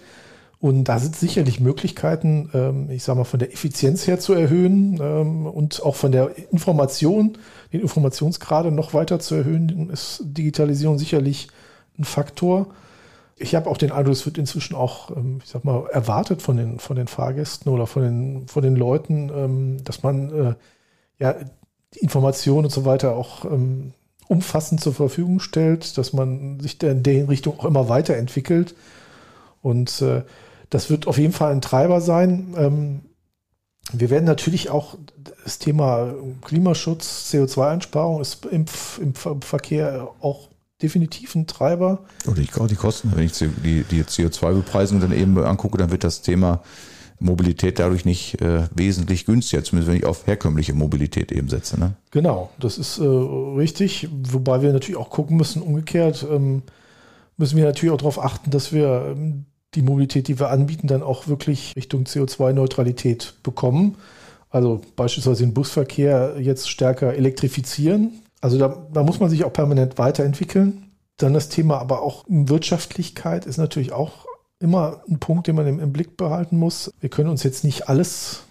Und 0.63 0.85
da 0.85 0.97
sind 0.97 1.17
sicherlich 1.17 1.59
Möglichkeiten, 1.59 2.49
ähm, 2.53 2.89
ich 2.89 3.03
sage 3.03 3.19
mal, 3.19 3.25
von 3.25 3.39
der 3.39 3.51
Effizienz 3.51 4.07
her 4.07 4.21
zu 4.21 4.31
erhöhen 4.31 4.97
ähm, 5.01 5.45
und 5.45 5.83
auch 5.83 5.95
von 5.95 6.13
der 6.13 6.37
Information, 6.53 7.37
den 7.73 7.81
Informationsgrade 7.81 8.71
noch 8.71 8.93
weiter 8.93 9.19
zu 9.19 9.35
erhöhen, 9.35 9.89
ist 9.89 10.21
Digitalisierung 10.23 10.97
sicherlich 10.97 11.47
ein 11.97 12.05
Faktor. 12.05 12.67
Ich 13.35 13.55
habe 13.55 13.69
auch 13.69 13.77
den 13.77 13.91
Eindruck, 13.91 14.13
es 14.13 14.25
wird 14.25 14.37
inzwischen 14.37 14.75
auch, 14.75 15.09
ähm, 15.11 15.39
ich 15.43 15.49
sag 15.49 15.65
mal, 15.65 15.87
erwartet 15.89 16.41
von 16.41 16.55
den, 16.55 16.79
von 16.79 16.95
den 16.95 17.07
Fahrgästen 17.07 17.71
oder 17.71 17.87
von 17.87 18.03
den, 18.03 18.47
von 18.47 18.63
den 18.63 18.75
Leuten, 18.75 19.81
dass 19.83 20.03
man 20.03 20.29
äh, 20.31 20.55
ja, 21.19 21.35
die 21.95 21.99
Informationen 21.99 22.65
und 22.65 22.71
so 22.71 22.85
weiter 22.85 23.15
auch 23.15 23.45
ähm, 23.45 23.93
umfassend 24.27 24.81
zur 24.81 24.93
Verfügung 24.93 25.39
stellt, 25.39 25.97
dass 25.97 26.13
man 26.13 26.59
sich 26.59 26.81
in 26.81 27.03
der 27.03 27.27
Richtung 27.27 27.59
auch 27.59 27.65
immer 27.65 27.89
weiterentwickelt. 27.89 28.75
Und 29.61 30.01
äh, 30.01 30.23
das 30.69 30.89
wird 30.89 31.07
auf 31.07 31.17
jeden 31.17 31.33
Fall 31.33 31.51
ein 31.51 31.61
Treiber 31.61 32.01
sein. 32.01 33.03
Wir 33.91 34.09
werden 34.09 34.25
natürlich 34.25 34.69
auch 34.69 34.95
das 35.43 35.59
Thema 35.59 36.13
Klimaschutz, 36.41 37.29
CO2-Einsparung 37.31 38.21
ist 38.21 38.45
im, 38.45 38.65
im, 39.01 39.13
Verkehr 39.41 40.09
auch 40.21 40.49
definitiv 40.81 41.35
ein 41.35 41.47
Treiber. 41.47 42.05
Und 42.25 42.39
ich 42.39 42.51
glaube, 42.51 42.69
die 42.69 42.75
Kosten, 42.75 43.11
wenn 43.13 43.25
ich 43.25 43.33
die, 43.33 43.83
die 43.83 44.03
CO2-Bepreisung 44.03 44.99
dann 44.99 45.11
eben 45.11 45.37
angucke, 45.37 45.77
dann 45.77 45.91
wird 45.91 46.03
das 46.03 46.21
Thema 46.21 46.63
Mobilität 47.19 47.79
dadurch 47.79 48.05
nicht 48.05 48.41
äh, 48.41 48.67
wesentlich 48.75 49.25
günstiger, 49.25 49.63
zumindest 49.63 49.91
wenn 49.91 49.97
ich 49.97 50.05
auf 50.05 50.27
herkömmliche 50.27 50.73
Mobilität 50.73 51.31
eben 51.31 51.49
setze. 51.49 51.79
Ne? 51.79 51.93
Genau, 52.11 52.49
das 52.59 52.77
ist 52.77 52.99
äh, 52.99 53.03
richtig. 53.03 54.09
Wobei 54.11 54.61
wir 54.61 54.73
natürlich 54.73 54.97
auch 54.97 55.09
gucken 55.09 55.37
müssen, 55.37 55.61
umgekehrt 55.61 56.25
ähm, 56.29 56.63
müssen 57.37 57.57
wir 57.57 57.65
natürlich 57.65 57.93
auch 57.93 57.97
darauf 57.97 58.23
achten, 58.23 58.51
dass 58.51 58.73
wir 58.73 59.15
ähm, 59.15 59.45
die 59.75 59.81
Mobilität, 59.81 60.27
die 60.27 60.39
wir 60.39 60.49
anbieten, 60.49 60.87
dann 60.87 61.03
auch 61.03 61.27
wirklich 61.27 61.75
Richtung 61.75 62.03
CO2-Neutralität 62.03 63.35
bekommen. 63.43 63.95
Also 64.49 64.81
beispielsweise 64.95 65.43
den 65.43 65.53
Busverkehr 65.53 66.35
jetzt 66.39 66.69
stärker 66.69 67.13
elektrifizieren. 67.15 68.21
Also 68.39 68.57
da, 68.59 68.85
da 68.93 69.03
muss 69.03 69.19
man 69.19 69.29
sich 69.29 69.43
auch 69.45 69.53
permanent 69.53 69.97
weiterentwickeln. 69.97 70.91
Dann 71.17 71.33
das 71.33 71.49
Thema 71.49 71.79
aber 71.79 72.01
auch 72.01 72.25
Wirtschaftlichkeit 72.27 73.45
ist 73.45 73.57
natürlich 73.57 73.93
auch 73.93 74.25
immer 74.59 75.01
ein 75.09 75.19
Punkt, 75.19 75.47
den 75.47 75.55
man 75.55 75.67
im, 75.67 75.79
im 75.79 75.91
Blick 75.91 76.17
behalten 76.17 76.57
muss. 76.57 76.91
Wir 76.99 77.09
können 77.09 77.29
uns 77.29 77.43
jetzt 77.43 77.63
nicht 77.63 77.89
alles 77.89 78.43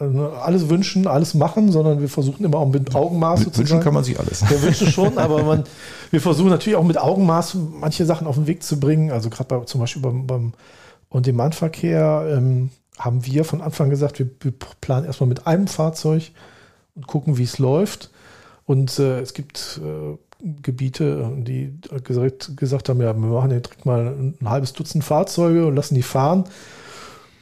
alles 0.00 0.70
wünschen, 0.70 1.06
alles 1.06 1.34
machen, 1.34 1.70
sondern 1.70 2.00
wir 2.00 2.08
versuchen 2.08 2.44
immer 2.44 2.58
auch 2.58 2.68
mit 2.68 2.94
Augenmaß 2.94 3.40
sozusagen. 3.40 3.68
Wünschen 3.68 3.84
kann 3.84 3.94
man 3.94 4.04
sich 4.04 4.18
alles. 4.18 4.48
Wir 4.48 4.62
wünschen 4.62 4.88
schon, 4.88 5.18
aber 5.18 5.42
man, 5.42 5.64
wir 6.10 6.20
versuchen 6.20 6.48
natürlich 6.48 6.76
auch 6.76 6.84
mit 6.84 6.98
Augenmaß 6.98 7.56
manche 7.80 8.06
Sachen 8.06 8.26
auf 8.26 8.36
den 8.36 8.46
Weg 8.46 8.62
zu 8.62 8.80
bringen. 8.80 9.10
Also 9.10 9.28
gerade 9.28 9.48
bei, 9.48 9.64
zum 9.64 9.80
Beispiel 9.80 10.00
beim, 10.00 10.26
beim 10.26 10.52
On-Demand-Verkehr 11.10 12.34
ähm, 12.34 12.70
haben 12.98 13.26
wir 13.26 13.44
von 13.44 13.60
Anfang 13.60 13.90
gesagt, 13.90 14.18
wir, 14.18 14.30
wir, 14.40 14.52
planen 14.80 15.04
erstmal 15.04 15.28
mit 15.28 15.46
einem 15.46 15.66
Fahrzeug 15.66 16.30
und 16.94 17.06
gucken, 17.06 17.36
wie 17.36 17.44
es 17.44 17.58
läuft. 17.58 18.10
Und 18.64 18.98
äh, 18.98 19.20
es 19.20 19.34
gibt 19.34 19.80
äh, 19.84 20.16
Gebiete, 20.62 21.30
die 21.36 21.78
gesagt, 22.04 22.56
gesagt 22.56 22.88
haben, 22.88 23.02
ja, 23.02 23.12
wir 23.12 23.28
machen 23.28 23.50
direkt 23.50 23.84
mal 23.84 24.14
ein 24.40 24.48
halbes 24.48 24.72
Dutzend 24.72 25.04
Fahrzeuge 25.04 25.66
und 25.66 25.76
lassen 25.76 25.94
die 25.94 26.02
fahren. 26.02 26.44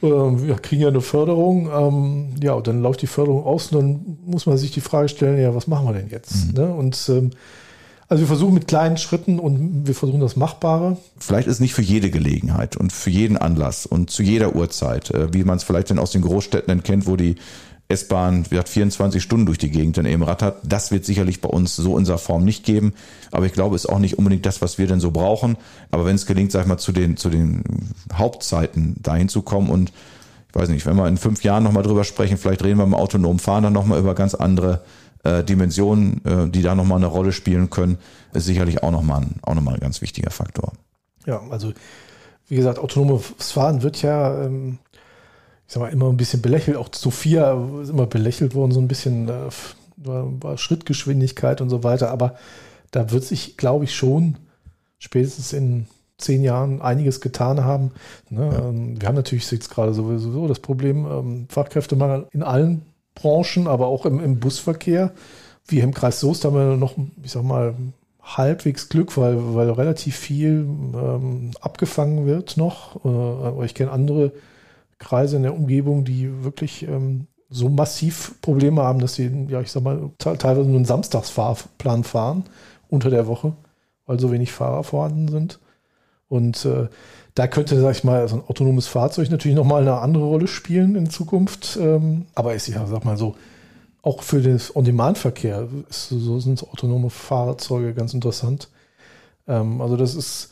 Ähm, 0.01 0.47
wir 0.47 0.55
kriegen 0.55 0.81
ja 0.81 0.87
eine 0.87 1.01
Förderung, 1.01 1.69
ähm, 1.73 2.35
ja, 2.41 2.53
und 2.53 2.67
dann 2.67 2.81
läuft 2.81 3.01
die 3.01 3.07
Förderung 3.07 3.43
aus 3.43 3.71
und 3.71 3.79
dann 3.79 4.17
muss 4.25 4.45
man 4.45 4.57
sich 4.57 4.71
die 4.71 4.81
Frage 4.81 5.09
stellen, 5.09 5.41
ja, 5.41 5.53
was 5.53 5.67
machen 5.67 5.87
wir 5.87 5.93
denn 5.93 6.09
jetzt? 6.09 6.47
Mhm. 6.47 6.53
Ne? 6.53 6.73
Und 6.73 7.09
ähm, 7.09 7.31
also 8.09 8.21
wir 8.21 8.27
versuchen 8.27 8.55
mit 8.55 8.67
kleinen 8.67 8.97
Schritten 8.97 9.37
und 9.37 9.85
wir 9.85 9.93
versuchen 9.93 10.19
das 10.19 10.35
Machbare. 10.35 10.97
Vielleicht 11.19 11.47
ist 11.47 11.59
nicht 11.59 11.75
für 11.75 11.83
jede 11.83 12.09
Gelegenheit 12.09 12.75
und 12.75 12.91
für 12.91 13.11
jeden 13.11 13.37
Anlass 13.37 13.85
und 13.85 14.09
zu 14.09 14.23
jeder 14.23 14.55
Uhrzeit, 14.55 15.11
äh, 15.11 15.31
wie 15.31 15.43
man 15.43 15.57
es 15.57 15.63
vielleicht 15.63 15.91
dann 15.91 15.99
aus 15.99 16.11
den 16.11 16.23
Großstädten 16.23 16.81
kennt, 16.81 17.05
wo 17.05 17.15
die 17.15 17.35
S-Bahn 17.89 18.49
wird 18.51 18.69
24 18.69 19.21
Stunden 19.21 19.47
durch 19.47 19.57
die 19.57 19.71
Gegend 19.71 19.97
dann 19.97 20.05
eben 20.05 20.21
rattert. 20.21 20.61
Das 20.63 20.91
wird 20.91 21.05
sicherlich 21.05 21.41
bei 21.41 21.49
uns 21.49 21.75
so 21.75 21.97
in 21.97 22.03
dieser 22.03 22.19
Form 22.19 22.45
nicht 22.45 22.63
geben. 22.63 22.93
Aber 23.31 23.47
ich 23.47 23.53
glaube, 23.53 23.75
ist 23.75 23.89
auch 23.89 23.97
nicht 23.97 24.19
unbedingt 24.19 24.45
das, 24.45 24.61
was 24.61 24.77
wir 24.77 24.85
denn 24.85 24.99
so 24.99 25.09
brauchen. 25.09 25.57
Aber 25.89 26.05
wenn 26.05 26.15
es 26.15 26.27
gelingt, 26.27 26.51
sag 26.51 26.61
ich 26.61 26.67
mal, 26.67 26.77
zu 26.77 26.91
den, 26.91 27.17
zu 27.17 27.31
den 27.31 27.63
Hauptzeiten 28.13 28.95
dahin 29.01 29.27
zu 29.27 29.41
kommen 29.41 29.69
und 29.69 29.91
ich 30.49 30.55
weiß 30.55 30.69
nicht, 30.69 30.85
wenn 30.85 30.97
wir 30.97 31.07
in 31.07 31.17
fünf 31.17 31.43
Jahren 31.43 31.63
nochmal 31.63 31.83
drüber 31.83 32.03
sprechen, 32.03 32.37
vielleicht 32.37 32.63
reden 32.63 32.77
wir 32.77 32.83
im 32.83 32.95
autonomen 32.95 33.39
Fahren 33.39 33.63
dann 33.63 33.73
nochmal 33.73 33.99
über 33.99 34.15
ganz 34.15 34.35
andere 34.35 34.83
äh, 35.23 35.43
Dimensionen, 35.43 36.23
äh, 36.25 36.47
die 36.49 36.61
da 36.61 36.75
nochmal 36.75 36.97
eine 36.97 37.07
Rolle 37.07 37.31
spielen 37.31 37.69
können, 37.69 37.97
ist 38.33 38.45
sicherlich 38.45 38.83
auch 38.83 38.91
nochmal 38.91 39.21
ein, 39.21 39.35
auch 39.41 39.55
nochmal 39.55 39.75
ein 39.75 39.79
ganz 39.79 40.01
wichtiger 40.01 40.31
Faktor. 40.31 40.73
Ja, 41.25 41.41
also 41.49 41.73
wie 42.47 42.55
gesagt, 42.55 42.79
autonomes 42.79 43.51
Fahren 43.51 43.83
wird 43.83 44.01
ja 44.01 44.43
ähm, 44.43 44.79
ich 45.69 45.73
sag 45.75 45.81
mal, 45.81 45.93
immer 45.93 46.09
ein 46.09 46.17
bisschen 46.17 46.41
belächelt. 46.41 46.77
Auch 46.77 46.89
Sophia 46.91 47.53
ist 47.83 47.89
immer 47.89 48.07
belächelt 48.07 48.55
worden, 48.55 48.71
so 48.71 48.79
ein 48.79 48.87
bisschen 48.87 49.29
äh, 49.29 49.51
war 49.97 50.57
Schrittgeschwindigkeit 50.57 51.61
und 51.61 51.69
so 51.69 51.83
weiter. 51.83 52.09
Aber 52.09 52.37
da 52.89 53.11
wird 53.11 53.23
sich, 53.23 53.55
glaube 53.55 53.83
ich, 53.83 53.93
schon 53.93 54.37
spätestens 54.97 55.53
in 55.53 55.85
zehn 56.17 56.41
Jahren 56.41 56.81
einiges 56.81 57.21
getan 57.21 57.63
haben. 57.63 57.91
Ne? 58.31 58.49
Ja. 58.51 58.67
Ähm, 58.67 58.99
wir 58.99 59.07
haben 59.07 59.13
natürlich 59.13 59.51
jetzt 59.51 59.69
gerade 59.69 59.93
sowieso 59.93 60.47
das 60.47 60.59
Problem, 60.59 61.05
ähm, 61.05 61.45
Fachkräftemangel 61.49 62.25
in 62.31 62.41
allen 62.41 62.81
Branchen, 63.13 63.67
aber 63.67 63.85
auch 63.85 64.07
im, 64.07 64.19
im 64.19 64.39
Busverkehr. 64.39 65.11
Wir 65.67 65.83
im 65.83 65.93
Kreis 65.93 66.19
Soest 66.19 66.45
haben 66.45 66.55
wir 66.55 66.77
noch, 66.77 66.95
ich 67.21 67.29
sag 67.29 67.43
mal, 67.43 67.75
halbwegs 68.23 68.89
Glück, 68.89 69.15
weil, 69.17 69.53
weil 69.53 69.69
relativ 69.69 70.15
viel 70.15 70.65
ähm, 70.95 71.51
abgefangen 71.61 72.25
wird 72.25 72.57
noch. 72.57 73.05
Äh, 73.05 73.07
aber 73.07 73.65
ich 73.65 73.75
kenne 73.75 73.91
andere 73.91 74.31
Kreise 74.99 75.37
in 75.37 75.43
der 75.43 75.55
Umgebung, 75.55 76.05
die 76.05 76.43
wirklich 76.43 76.87
ähm, 76.87 77.27
so 77.49 77.69
massiv 77.69 78.35
Probleme 78.41 78.83
haben, 78.83 78.99
dass 78.99 79.15
sie, 79.15 79.47
ja, 79.49 79.61
ich 79.61 79.71
sag 79.71 79.83
mal, 79.83 80.11
teilweise 80.19 80.67
nur 80.67 80.75
einen 80.75 80.85
Samstagsfahrplan 80.85 82.03
fahren 82.03 82.43
unter 82.89 83.09
der 83.09 83.27
Woche, 83.27 83.53
weil 84.05 84.19
so 84.19 84.31
wenig 84.31 84.51
Fahrer 84.51 84.83
vorhanden 84.83 85.27
sind. 85.29 85.59
Und 86.27 86.63
äh, 86.65 86.87
da 87.33 87.47
könnte, 87.47 87.79
sag 87.79 87.95
ich 87.95 88.03
mal, 88.03 88.27
so 88.27 88.35
ein 88.35 88.43
autonomes 88.47 88.87
Fahrzeug 88.87 89.31
natürlich 89.31 89.57
nochmal 89.57 89.81
eine 89.81 89.99
andere 89.99 90.25
Rolle 90.25 90.47
spielen 90.47 90.95
in 90.95 91.09
Zukunft. 91.09 91.77
Ähm, 91.81 92.25
aber 92.35 92.53
ist 92.53 92.67
ja, 92.67 92.85
sag 92.85 93.03
mal 93.03 93.17
so, 93.17 93.35
auch 94.01 94.21
für 94.21 94.41
den 94.41 94.59
On-Demand-Verkehr 94.75 95.67
so 95.89 96.39
sind 96.39 96.63
autonome 96.63 97.09
Fahrzeuge 97.09 97.93
ganz 97.93 98.13
interessant. 98.13 98.69
Ähm, 99.47 99.81
also 99.81 99.97
das 99.97 100.15
ist 100.15 100.51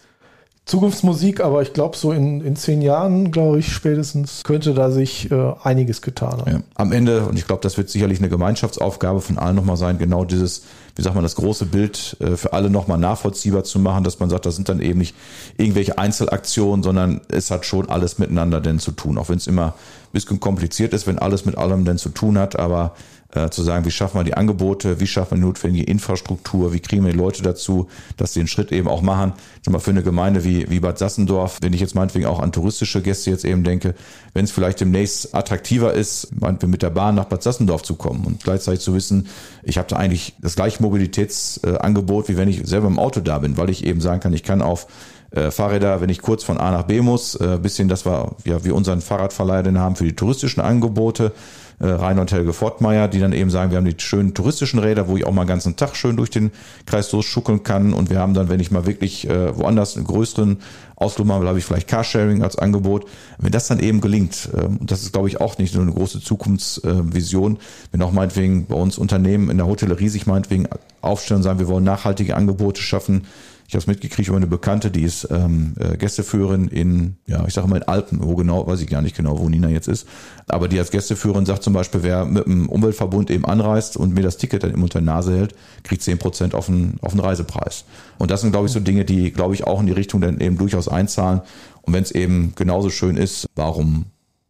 Zukunftsmusik, 0.67 1.39
aber 1.39 1.61
ich 1.61 1.71
glaube, 1.71 1.95
so 1.95 2.11
in, 2.11 2.41
in 2.41 2.57
zehn 2.57 2.81
Jahren, 2.81 3.31
glaube 3.31 3.59
ich, 3.59 3.71
spätestens 3.71 4.43
könnte 4.43 4.73
da 4.73 4.91
sich 4.91 5.31
äh, 5.31 5.53
einiges 5.63 6.01
getan 6.01 6.41
haben. 6.41 6.51
Ja, 6.51 6.59
am 6.75 6.91
Ende, 6.91 7.25
und 7.25 7.39
ich 7.39 7.47
glaube, 7.47 7.61
das 7.61 7.77
wird 7.77 7.89
sicherlich 7.89 8.19
eine 8.19 8.27
Gemeinschaftsaufgabe 8.27 9.21
von 9.21 9.37
allen 9.37 9.55
nochmal 9.55 9.77
sein, 9.77 9.97
genau 9.97 10.25
dieses, 10.25 10.63
wie 10.97 11.03
sagt 11.03 11.15
man, 11.15 11.23
das 11.23 11.35
große 11.35 11.67
Bild 11.67 12.17
äh, 12.19 12.35
für 12.35 12.51
alle 12.51 12.69
nochmal 12.69 12.97
nachvollziehbar 12.97 13.63
zu 13.63 13.79
machen, 13.79 14.03
dass 14.03 14.19
man 14.19 14.29
sagt, 14.29 14.45
das 14.45 14.57
sind 14.57 14.67
dann 14.67 14.81
eben 14.81 14.99
nicht 14.99 15.15
irgendwelche 15.55 15.97
Einzelaktionen, 15.97 16.83
sondern 16.83 17.21
es 17.29 17.49
hat 17.49 17.65
schon 17.65 17.89
alles 17.89 18.19
miteinander 18.19 18.59
denn 18.59 18.79
zu 18.79 18.91
tun, 18.91 19.17
auch 19.17 19.29
wenn 19.29 19.37
es 19.37 19.47
immer 19.47 19.67
ein 19.67 19.73
bisschen 20.11 20.41
kompliziert 20.41 20.93
ist, 20.93 21.07
wenn 21.07 21.17
alles 21.17 21.45
mit 21.45 21.57
allem 21.57 21.85
denn 21.85 21.97
zu 21.97 22.09
tun 22.09 22.37
hat, 22.37 22.59
aber 22.59 22.93
äh, 23.33 23.49
zu 23.49 23.61
sagen, 23.63 23.85
wie 23.85 23.91
schaffen 23.91 24.19
wir 24.19 24.23
die 24.23 24.35
Angebote, 24.35 24.99
wie 24.99 25.07
schaffen 25.07 25.31
wir 25.31 25.37
die 25.37 25.45
notwendige 25.47 25.85
Infrastruktur, 25.85 26.73
wie 26.73 26.79
kriegen 26.79 27.05
wir 27.05 27.11
die 27.11 27.17
Leute 27.17 27.43
dazu, 27.43 27.87
dass 28.15 28.33
sie 28.33 28.39
den 28.39 28.47
Schritt 28.47 28.71
eben 28.71 28.87
auch 28.87 29.01
machen. 29.01 29.33
Sag 29.63 29.73
mal, 29.73 29.79
für 29.79 29.91
eine 29.91 30.03
Gemeinde 30.03 30.43
wie, 30.43 30.69
wie 30.69 30.79
Bad 30.79 30.97
Sassendorf, 30.97 31.59
wenn 31.61 31.73
ich 31.73 31.81
jetzt 31.81 31.95
meinetwegen 31.95 32.25
auch 32.25 32.39
an 32.39 32.51
touristische 32.51 33.01
Gäste 33.01 33.29
jetzt 33.29 33.43
eben 33.45 33.63
denke, 33.63 33.95
wenn 34.33 34.45
es 34.45 34.51
vielleicht 34.51 34.79
demnächst 34.79 35.35
attraktiver 35.35 35.93
ist, 35.93 36.29
meinetwegen 36.39 36.71
mit 36.71 36.81
der 36.81 36.89
Bahn 36.89 37.15
nach 37.15 37.25
Bad 37.25 37.43
Sassendorf 37.43 37.83
zu 37.83 37.95
kommen 37.95 38.23
und 38.25 38.43
gleichzeitig 38.43 38.79
zu 38.79 38.93
wissen, 38.93 39.27
ich 39.63 39.77
habe 39.77 39.89
da 39.89 39.97
eigentlich 39.97 40.35
das 40.39 40.55
gleiche 40.55 40.81
Mobilitätsangebot, 40.81 42.29
wie 42.29 42.37
wenn 42.37 42.47
ich 42.47 42.65
selber 42.65 42.87
im 42.87 42.99
Auto 42.99 43.19
da 43.19 43.39
bin, 43.39 43.57
weil 43.57 43.69
ich 43.69 43.85
eben 43.85 43.99
sagen 43.99 44.21
kann, 44.21 44.33
ich 44.33 44.43
kann 44.43 44.61
auf 44.61 44.87
äh, 45.31 45.51
Fahrräder, 45.51 46.01
wenn 46.01 46.09
ich 46.09 46.21
kurz 46.21 46.43
von 46.43 46.57
A 46.57 46.71
nach 46.71 46.83
B 46.83 47.01
muss, 47.01 47.35
äh, 47.35 47.57
bisschen, 47.61 47.87
dass 47.87 48.05
wir 48.05 48.35
ja 48.45 48.63
wie 48.63 48.71
unseren 48.71 49.01
Fahrradverleih 49.01 49.63
den 49.63 49.79
haben 49.79 49.95
für 49.95 50.05
die 50.05 50.15
touristischen 50.15 50.61
Angebote, 50.61 51.33
äh, 51.79 51.87
Rainer 51.87 52.21
und 52.21 52.31
Helge 52.31 52.53
Fortmeier, 52.53 53.07
die 53.07 53.19
dann 53.19 53.33
eben 53.33 53.51
sagen, 53.51 53.69
wir 53.69 53.77
haben 53.77 53.85
die 53.85 53.95
schönen 53.97 54.33
touristischen 54.33 54.79
Räder, 54.79 55.07
wo 55.07 55.15
ich 55.15 55.25
auch 55.25 55.31
mal 55.31 55.41
einen 55.41 55.49
ganzen 55.49 55.75
Tag 55.75 55.95
schön 55.95 56.17
durch 56.17 56.31
den 56.31 56.51
Kreis 56.85 57.11
schuckeln 57.21 57.63
kann. 57.63 57.93
Und 57.93 58.09
wir 58.09 58.19
haben 58.19 58.33
dann, 58.33 58.49
wenn 58.49 58.59
ich 58.59 58.71
mal 58.71 58.87
wirklich 58.87 59.29
äh, 59.29 59.55
woanders 59.55 59.95
einen 59.95 60.07
größeren 60.07 60.57
Ausflug 60.95 61.27
machen 61.27 61.41
will, 61.41 61.49
habe 61.49 61.59
ich 61.59 61.65
vielleicht 61.65 61.87
Carsharing 61.87 62.41
als 62.41 62.57
Angebot. 62.57 63.05
Wenn 63.37 63.51
das 63.51 63.67
dann 63.67 63.79
eben 63.79 64.01
gelingt, 64.01 64.49
äh, 64.53 64.65
und 64.65 64.89
das 64.89 65.03
ist, 65.03 65.13
glaube 65.13 65.27
ich, 65.27 65.39
auch 65.39 65.59
nicht 65.59 65.75
nur 65.75 65.83
eine 65.83 65.93
große 65.93 66.19
Zukunftsvision, 66.19 67.59
wenn 67.91 68.01
auch 68.01 68.11
meinetwegen 68.11 68.65
bei 68.65 68.75
uns 68.75 68.97
Unternehmen 68.97 69.51
in 69.51 69.57
der 69.57 69.67
Hotellerie 69.67 70.09
sich 70.09 70.25
meinetwegen 70.25 70.67
aufstellen 71.01 71.37
und 71.39 71.43
sagen, 71.43 71.59
wir 71.59 71.67
wollen 71.67 71.83
nachhaltige 71.83 72.35
Angebote 72.35 72.81
schaffen, 72.81 73.27
ich 73.67 73.73
habe 73.73 73.79
es 73.81 73.87
mitgekriegt 73.87 74.29
über 74.29 74.37
eine 74.37 74.47
Bekannte, 74.47 74.89
die 74.91 75.03
ist 75.03 75.27
ähm, 75.29 75.75
äh, 75.77 75.97
Gästeführerin 75.97 76.69
in, 76.69 77.17
ja, 77.25 77.45
ich 77.45 77.53
sage 77.53 77.67
mal 77.67 77.75
in 77.75 77.83
Alpen, 77.83 78.23
wo 78.23 78.33
genau, 78.35 78.65
weiß 78.65 78.79
ich 78.79 78.87
gar 78.87 79.01
nicht 79.01 79.17
genau, 79.17 79.39
wo 79.39 79.49
Nina 79.49 79.67
jetzt 79.67 79.89
ist. 79.89 80.07
Aber 80.47 80.69
die 80.69 80.79
als 80.79 80.89
Gästeführerin 80.89 81.45
sagt 81.45 81.63
zum 81.63 81.73
Beispiel, 81.73 82.01
wer 82.01 82.23
mit 82.23 82.45
dem 82.45 82.69
Umweltverbund 82.69 83.29
eben 83.29 83.43
anreist 83.43 83.97
und 83.97 84.13
mir 84.13 84.23
das 84.23 84.37
Ticket 84.37 84.63
dann 84.63 84.71
eben 84.71 84.83
unter 84.83 84.99
die 84.99 85.05
Nase 85.05 85.35
hält, 85.35 85.53
kriegt 85.83 86.01
zehn 86.01 86.17
Prozent 86.17 86.55
auf 86.55 86.67
den, 86.67 86.95
auf 87.01 87.11
den 87.11 87.19
Reisepreis. 87.19 87.83
Und 88.17 88.31
das 88.31 88.39
sind, 88.39 88.51
glaube 88.51 88.67
ich, 88.67 88.71
so 88.71 88.79
Dinge, 88.79 89.03
die, 89.03 89.31
glaube 89.31 89.53
ich, 89.53 89.67
auch 89.67 89.81
in 89.81 89.85
die 89.85 89.91
Richtung 89.91 90.21
dann 90.21 90.39
eben 90.39 90.57
durchaus 90.57 90.87
einzahlen. 90.87 91.41
Und 91.81 91.93
wenn 91.93 92.03
es 92.03 92.11
eben 92.11 92.53
genauso 92.55 92.89
schön 92.89 93.17
ist, 93.17 93.47
warum, 93.55 94.05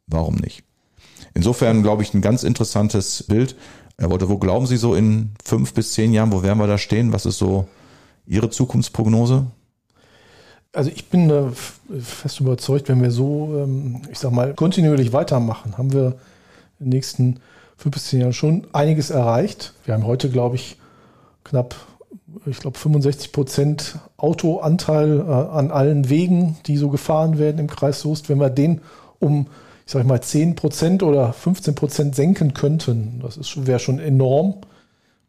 warum 0.06 0.36
nicht? 0.36 0.64
Insofern, 1.34 1.82
glaube 1.82 2.04
ich, 2.04 2.14
ein 2.14 2.22
ganz 2.22 2.44
interessantes 2.44 3.24
Bild. 3.24 3.56
Herr 3.98 4.12
Wolter, 4.12 4.30
wo 4.30 4.38
glauben 4.38 4.68
Sie 4.68 4.78
so 4.78 4.94
in 4.94 5.32
fünf 5.44 5.74
bis 5.74 5.94
zehn 5.94 6.14
Jahren, 6.14 6.32
wo 6.32 6.44
werden 6.44 6.60
wir 6.60 6.68
da 6.68 6.78
stehen? 6.78 7.14
Was 7.14 7.26
ist 7.26 7.40
so 7.40 7.68
Ihre 8.28 8.50
Zukunftsprognose? 8.50 9.48
Also 10.74 10.92
ich 10.94 11.10
bin 11.10 11.30
äh, 11.30 12.00
fest 12.00 12.40
überzeugt, 12.40 12.90
wenn 12.90 13.02
wir 13.02 13.10
so, 13.10 13.64
ähm, 13.64 14.02
ich 14.12 14.20
sag 14.20 14.32
mal, 14.32 14.54
kontinuierlich 14.54 15.14
weitermachen, 15.14 15.78
haben 15.78 15.94
wir 15.94 16.18
in 16.80 16.86
den 16.86 16.90
nächsten 16.90 17.40
fünf 17.78 17.96
bis 17.96 18.08
zehn 18.08 18.22
Jahren 18.22 18.34
schon 18.34 18.68
einiges 18.74 19.10
erreicht. 19.10 19.74
Wir 19.86 19.94
haben 19.94 20.06
heute, 20.06 20.30
glaube 20.30 20.56
ich, 20.56 20.78
knapp, 21.44 21.76
ich 22.46 22.60
glaube, 22.60 22.78
65 22.78 23.32
Prozent 23.32 24.00
Autoanteil 24.18 25.20
äh, 25.20 25.32
an 25.32 25.72
allen 25.72 26.10
Wegen, 26.10 26.58
die 26.68 26.78
so 26.78 26.90
gefahren 26.90 27.40
werden 27.40 27.60
im 27.60 27.68
Kreis 27.68 28.02
Soest. 28.02 28.30
Wenn 28.30 28.40
wir 28.40 28.50
den 28.50 28.82
um, 29.20 29.48
ich 29.86 29.94
sage 29.94 30.06
mal, 30.06 30.22
10 30.22 30.56
Prozent 30.56 31.02
oder 31.02 31.32
15 31.34 31.76
Prozent 31.76 32.16
senken 32.16 32.54
könnten, 32.54 33.22
das 33.24 33.66
wäre 33.66 33.80
schon 33.80 34.00
enorm. 34.00 34.56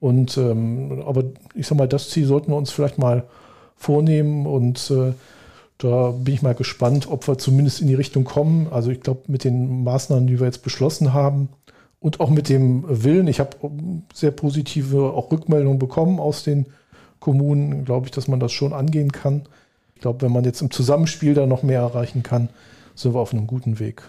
Und 0.00 0.36
ähm, 0.36 1.02
aber 1.06 1.24
ich 1.54 1.66
sag 1.66 1.76
mal, 1.76 1.88
das 1.88 2.10
Ziel 2.10 2.26
sollten 2.26 2.52
wir 2.52 2.56
uns 2.56 2.70
vielleicht 2.70 2.98
mal 2.98 3.24
vornehmen 3.76 4.46
und 4.46 4.90
äh, 4.90 5.12
da 5.78 6.10
bin 6.10 6.34
ich 6.34 6.42
mal 6.42 6.54
gespannt, 6.54 7.08
ob 7.08 7.26
wir 7.28 7.38
zumindest 7.38 7.80
in 7.80 7.86
die 7.86 7.94
Richtung 7.94 8.24
kommen. 8.24 8.68
Also 8.70 8.90
ich 8.90 9.00
glaube, 9.00 9.22
mit 9.28 9.44
den 9.44 9.84
Maßnahmen, 9.84 10.26
die 10.26 10.38
wir 10.38 10.46
jetzt 10.46 10.62
beschlossen 10.62 11.14
haben 11.14 11.48
und 12.00 12.20
auch 12.20 12.30
mit 12.30 12.48
dem 12.48 12.84
Willen, 12.88 13.28
ich 13.28 13.40
habe 13.40 13.56
sehr 14.12 14.32
positive 14.32 15.12
auch 15.12 15.30
Rückmeldungen 15.30 15.78
bekommen 15.78 16.20
aus 16.20 16.42
den 16.42 16.66
Kommunen, 17.20 17.84
glaube 17.84 18.06
ich, 18.06 18.12
dass 18.12 18.28
man 18.28 18.40
das 18.40 18.52
schon 18.52 18.72
angehen 18.72 19.12
kann. 19.12 19.42
Ich 19.94 20.00
glaube, 20.00 20.22
wenn 20.22 20.32
man 20.32 20.44
jetzt 20.44 20.62
im 20.62 20.70
Zusammenspiel 20.70 21.34
da 21.34 21.46
noch 21.46 21.62
mehr 21.64 21.80
erreichen 21.80 22.22
kann, 22.22 22.48
sind 22.94 23.14
wir 23.14 23.20
auf 23.20 23.32
einem 23.32 23.46
guten 23.46 23.78
Weg. 23.78 24.02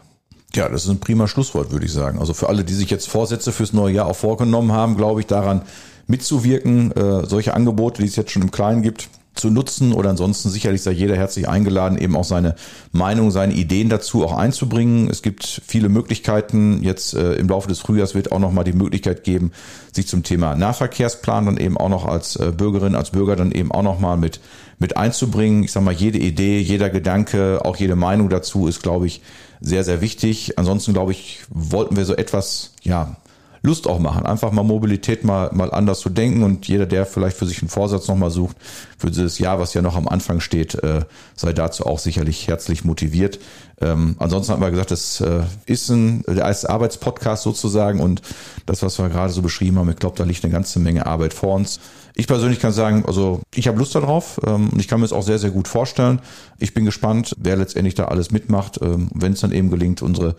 Ja, 0.56 0.68
das 0.68 0.86
ist 0.86 0.89
ein 0.89 1.00
prima 1.00 1.28
Schlusswort, 1.28 1.72
würde 1.72 1.86
ich 1.86 1.93
sagen. 1.93 2.20
Also 2.20 2.34
für 2.34 2.50
alle, 2.50 2.64
die 2.64 2.74
sich 2.74 2.89
jetzt 2.89 3.08
Vorsätze 3.08 3.52
fürs 3.52 3.74
neue 3.74 3.93
Jahr 3.93 4.08
auch 4.08 4.16
vorgenommen 4.16 4.72
haben, 4.72 4.97
glaube 4.97 5.20
ich, 5.20 5.28
daran 5.28 5.62
mitzuwirken, 6.08 6.91
äh, 6.91 7.26
solche 7.28 7.54
Angebote, 7.54 8.02
die 8.02 8.08
es 8.08 8.16
jetzt 8.16 8.32
schon 8.32 8.41
im 8.41 8.52
Kleinen 8.52 8.82
gibt, 8.82 9.10
zu 9.36 9.50
nutzen 9.50 9.93
oder 9.93 10.10
ansonsten 10.10 10.50
sicherlich 10.50 10.82
sei 10.82 10.91
jeder 10.91 11.16
herzlich 11.16 11.47
eingeladen, 11.47 11.97
eben 11.97 12.16
auch 12.16 12.26
seine 12.26 12.56
Meinung, 12.91 13.32
seine 13.32 13.54
Ideen 13.54 13.88
dazu 13.88 14.26
auch 14.26 14.36
einzubringen. 14.36 15.10
Es 15.10 15.22
gibt 15.22 15.62
viele 15.66 15.88
Möglichkeiten. 15.88 16.84
Jetzt 16.84 17.14
äh, 17.14 17.34
im 17.34 17.47
Laufe 17.47 17.70
des 17.70 17.80
Frühjahrs 17.80 18.16
wird 18.16 18.32
auch 18.32 18.39
nochmal 18.39 18.66
die 18.66 18.74
Möglichkeit 18.74 19.24
geben, 19.24 19.52
sich 19.93 20.08
zum 20.08 20.24
Thema 20.24 20.56
Nahverkehrsplan 20.56 21.45
dann 21.45 21.58
eben 21.58 21.78
auch 21.78 21.89
noch 21.89 22.06
als 22.06 22.36
äh, 22.36 22.52
Bürgerin, 22.52 22.95
als 22.95 23.12
Bürger 23.12 23.36
dann 23.36 23.52
eben 23.52 23.72
auch 23.72 23.84
nochmal 23.84 24.18
mit, 24.18 24.41
mit 24.78 24.97
einzubringen. 24.97 25.64
Ich 25.64 25.72
sag 25.72 25.84
mal, 25.84 25.93
jede 25.93 26.18
Idee, 26.18 26.60
jeder 26.60 26.89
Gedanke, 26.89 27.64
auch 27.64 27.78
jede 27.78 27.95
Meinung 27.95 28.30
dazu 28.30 28.68
ist, 28.68 28.84
glaube 28.84 29.08
ich, 29.08 29.22
sehr, 29.62 29.84
sehr 29.84 30.01
wichtig. 30.01 30.57
Ansonsten, 30.57 30.93
glaube 30.93 31.12
ich, 31.12 31.41
wollten 31.49 31.95
wir 31.95 32.05
so 32.05 32.16
etwas, 32.16 32.74
ja, 32.82 33.18
Lust 33.62 33.88
auch 33.88 33.99
machen, 33.99 34.26
einfach 34.26 34.51
mal 34.51 34.64
Mobilität 34.64 35.24
mal, 35.24 35.49
mal 35.53 35.72
anders 35.72 35.99
zu 35.99 36.10
denken 36.10 36.43
und 36.43 36.68
jeder, 36.68 36.86
der 36.86 37.05
vielleicht 37.05 37.36
für 37.36 37.45
sich 37.45 37.62
einen 37.62 37.70
Vorsatz 37.70 38.07
nochmal 38.07 38.32
sucht, 38.32 38.55
für 38.97 39.10
dieses 39.10 39.38
Jahr, 39.38 39.60
was 39.60 39.74
ja 39.74 39.82
noch 39.82 39.97
am 39.97 40.07
Anfang 40.07 40.39
steht, 40.39 40.76
äh, 40.76 41.01
sei 41.36 41.51
dazu 41.51 41.86
auch 41.86 41.99
sicherlich 41.99 42.47
herzlich 42.47 42.86
motiviert. 42.86 43.39
Ähm, 43.82 44.16
ansonsten 44.20 44.53
haben 44.53 44.62
wir 44.62 44.72
gesagt, 44.72 44.91
das 44.91 45.20
äh, 45.20 45.41
ist 45.66 45.89
ein 45.89 46.24
erste 46.24 46.70
Arbeitspodcast 46.70 47.43
sozusagen 47.43 47.99
und 47.99 48.22
das, 48.66 48.82
was 48.82 48.97
wir 48.97 49.10
gerade 49.10 49.34
so 49.34 49.41
beschrieben 49.41 49.78
haben, 49.78 49.89
ich 49.89 49.97
glaube, 49.97 50.18
da 50.18 50.24
liegt 50.24 50.43
eine 50.43 50.53
ganze 50.53 50.80
Menge 50.80 51.05
Arbeit 51.05 51.34
vor 51.34 51.55
uns. 51.55 51.82
Ich 52.20 52.28
persönlich 52.28 52.59
kann 52.59 52.74
sagen, 52.74 53.05
also 53.07 53.39
ich 53.55 53.70
habe 53.70 53.80
Lust 53.80 53.95
darauf 53.95 54.41
ähm, 54.45 54.67
und 54.72 54.80
ich 54.82 54.89
kann 54.89 54.99
mir 54.99 55.05
es 55.05 55.13
auch 55.13 55.24
sehr, 55.24 55.39
sehr 55.39 55.51
gut 55.51 55.70
vorstellen. 55.70 56.20
Ich 56.57 56.74
bin 56.74 56.84
gespannt, 56.84 57.34
wer 57.39 57.55
letztendlich 57.55 57.95
da 57.95 58.09
alles 58.09 58.30
mitmacht, 58.30 58.78
ähm, 58.82 59.07
wenn 59.13 59.32
es 59.32 59.39
dann 59.39 59.53
eben 59.53 59.70
gelingt, 59.70 60.01
unsere 60.01 60.36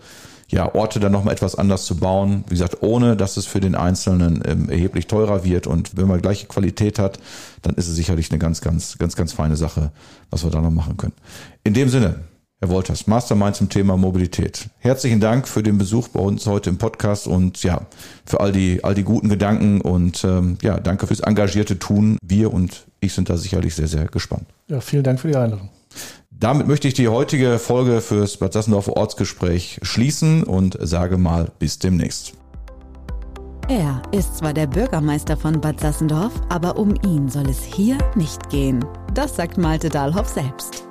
ja, 0.47 0.75
Orte 0.75 0.99
dann 0.99 1.11
nochmal 1.11 1.33
etwas 1.33 1.55
anders 1.55 1.85
zu 1.85 1.97
bauen. 1.97 2.43
Wie 2.45 2.53
gesagt, 2.53 2.83
ohne 2.83 3.17
dass 3.17 3.35
es 3.35 3.47
für 3.47 3.59
den 3.59 3.73
Einzelnen 3.73 4.43
ähm, 4.45 4.69
erheblich 4.69 5.07
teurer 5.07 5.43
wird. 5.43 5.65
Und 5.65 5.97
wenn 5.97 6.07
man 6.07 6.21
gleiche 6.21 6.45
Qualität 6.45 6.99
hat, 6.99 7.17
dann 7.63 7.73
ist 7.73 7.87
es 7.87 7.95
sicherlich 7.95 8.29
eine 8.29 8.37
ganz, 8.37 8.61
ganz, 8.61 8.99
ganz, 8.99 9.15
ganz 9.15 9.33
feine 9.33 9.55
Sache, 9.55 9.91
was 10.29 10.43
wir 10.43 10.51
da 10.51 10.61
noch 10.61 10.69
machen 10.69 10.97
können. 10.97 11.13
In 11.63 11.73
dem 11.73 11.89
Sinne, 11.89 12.19
Herr 12.63 12.69
Wolters, 12.69 13.07
Mastermind 13.07 13.55
zum 13.55 13.69
Thema 13.69 13.97
Mobilität. 13.97 14.69
Herzlichen 14.77 15.19
Dank 15.19 15.47
für 15.47 15.63
den 15.63 15.79
Besuch 15.79 16.09
bei 16.09 16.19
uns 16.19 16.45
heute 16.45 16.69
im 16.69 16.77
Podcast 16.77 17.25
und 17.25 17.63
ja, 17.63 17.87
für 18.23 18.39
all 18.39 18.51
die, 18.51 18.83
all 18.83 18.93
die 18.93 19.03
guten 19.03 19.29
Gedanken 19.29 19.81
und 19.81 20.23
ähm, 20.23 20.59
ja, 20.61 20.79
danke 20.79 21.07
fürs 21.07 21.21
engagierte 21.21 21.79
Tun. 21.79 22.19
Wir 22.21 22.53
und 22.53 22.85
ich 22.99 23.13
sind 23.13 23.31
da 23.31 23.37
sicherlich 23.37 23.73
sehr, 23.73 23.87
sehr 23.87 24.05
gespannt. 24.05 24.45
Ja, 24.67 24.79
vielen 24.79 25.03
Dank 25.03 25.19
für 25.19 25.29
die 25.29 25.35
Einladung. 25.35 25.69
Damit 26.29 26.67
möchte 26.67 26.87
ich 26.87 26.93
die 26.93 27.07
heutige 27.07 27.57
Folge 27.57 27.99
fürs 27.99 28.37
Bad 28.37 28.53
Sassendorfer 28.53 28.95
Ortsgespräch 28.95 29.79
schließen 29.81 30.43
und 30.43 30.77
sage 30.79 31.17
mal 31.17 31.49
bis 31.57 31.79
demnächst. 31.79 32.33
Er 33.69 34.03
ist 34.11 34.37
zwar 34.37 34.53
der 34.53 34.67
Bürgermeister 34.67 35.35
von 35.35 35.59
Bad 35.59 35.79
Sassendorf, 35.79 36.33
aber 36.49 36.77
um 36.77 36.93
ihn 37.03 37.27
soll 37.27 37.49
es 37.49 37.63
hier 37.63 37.97
nicht 38.13 38.51
gehen. 38.51 38.85
Das 39.15 39.35
sagt 39.35 39.57
Malte 39.57 39.89
Dahlhoff 39.89 40.29
selbst. 40.29 40.90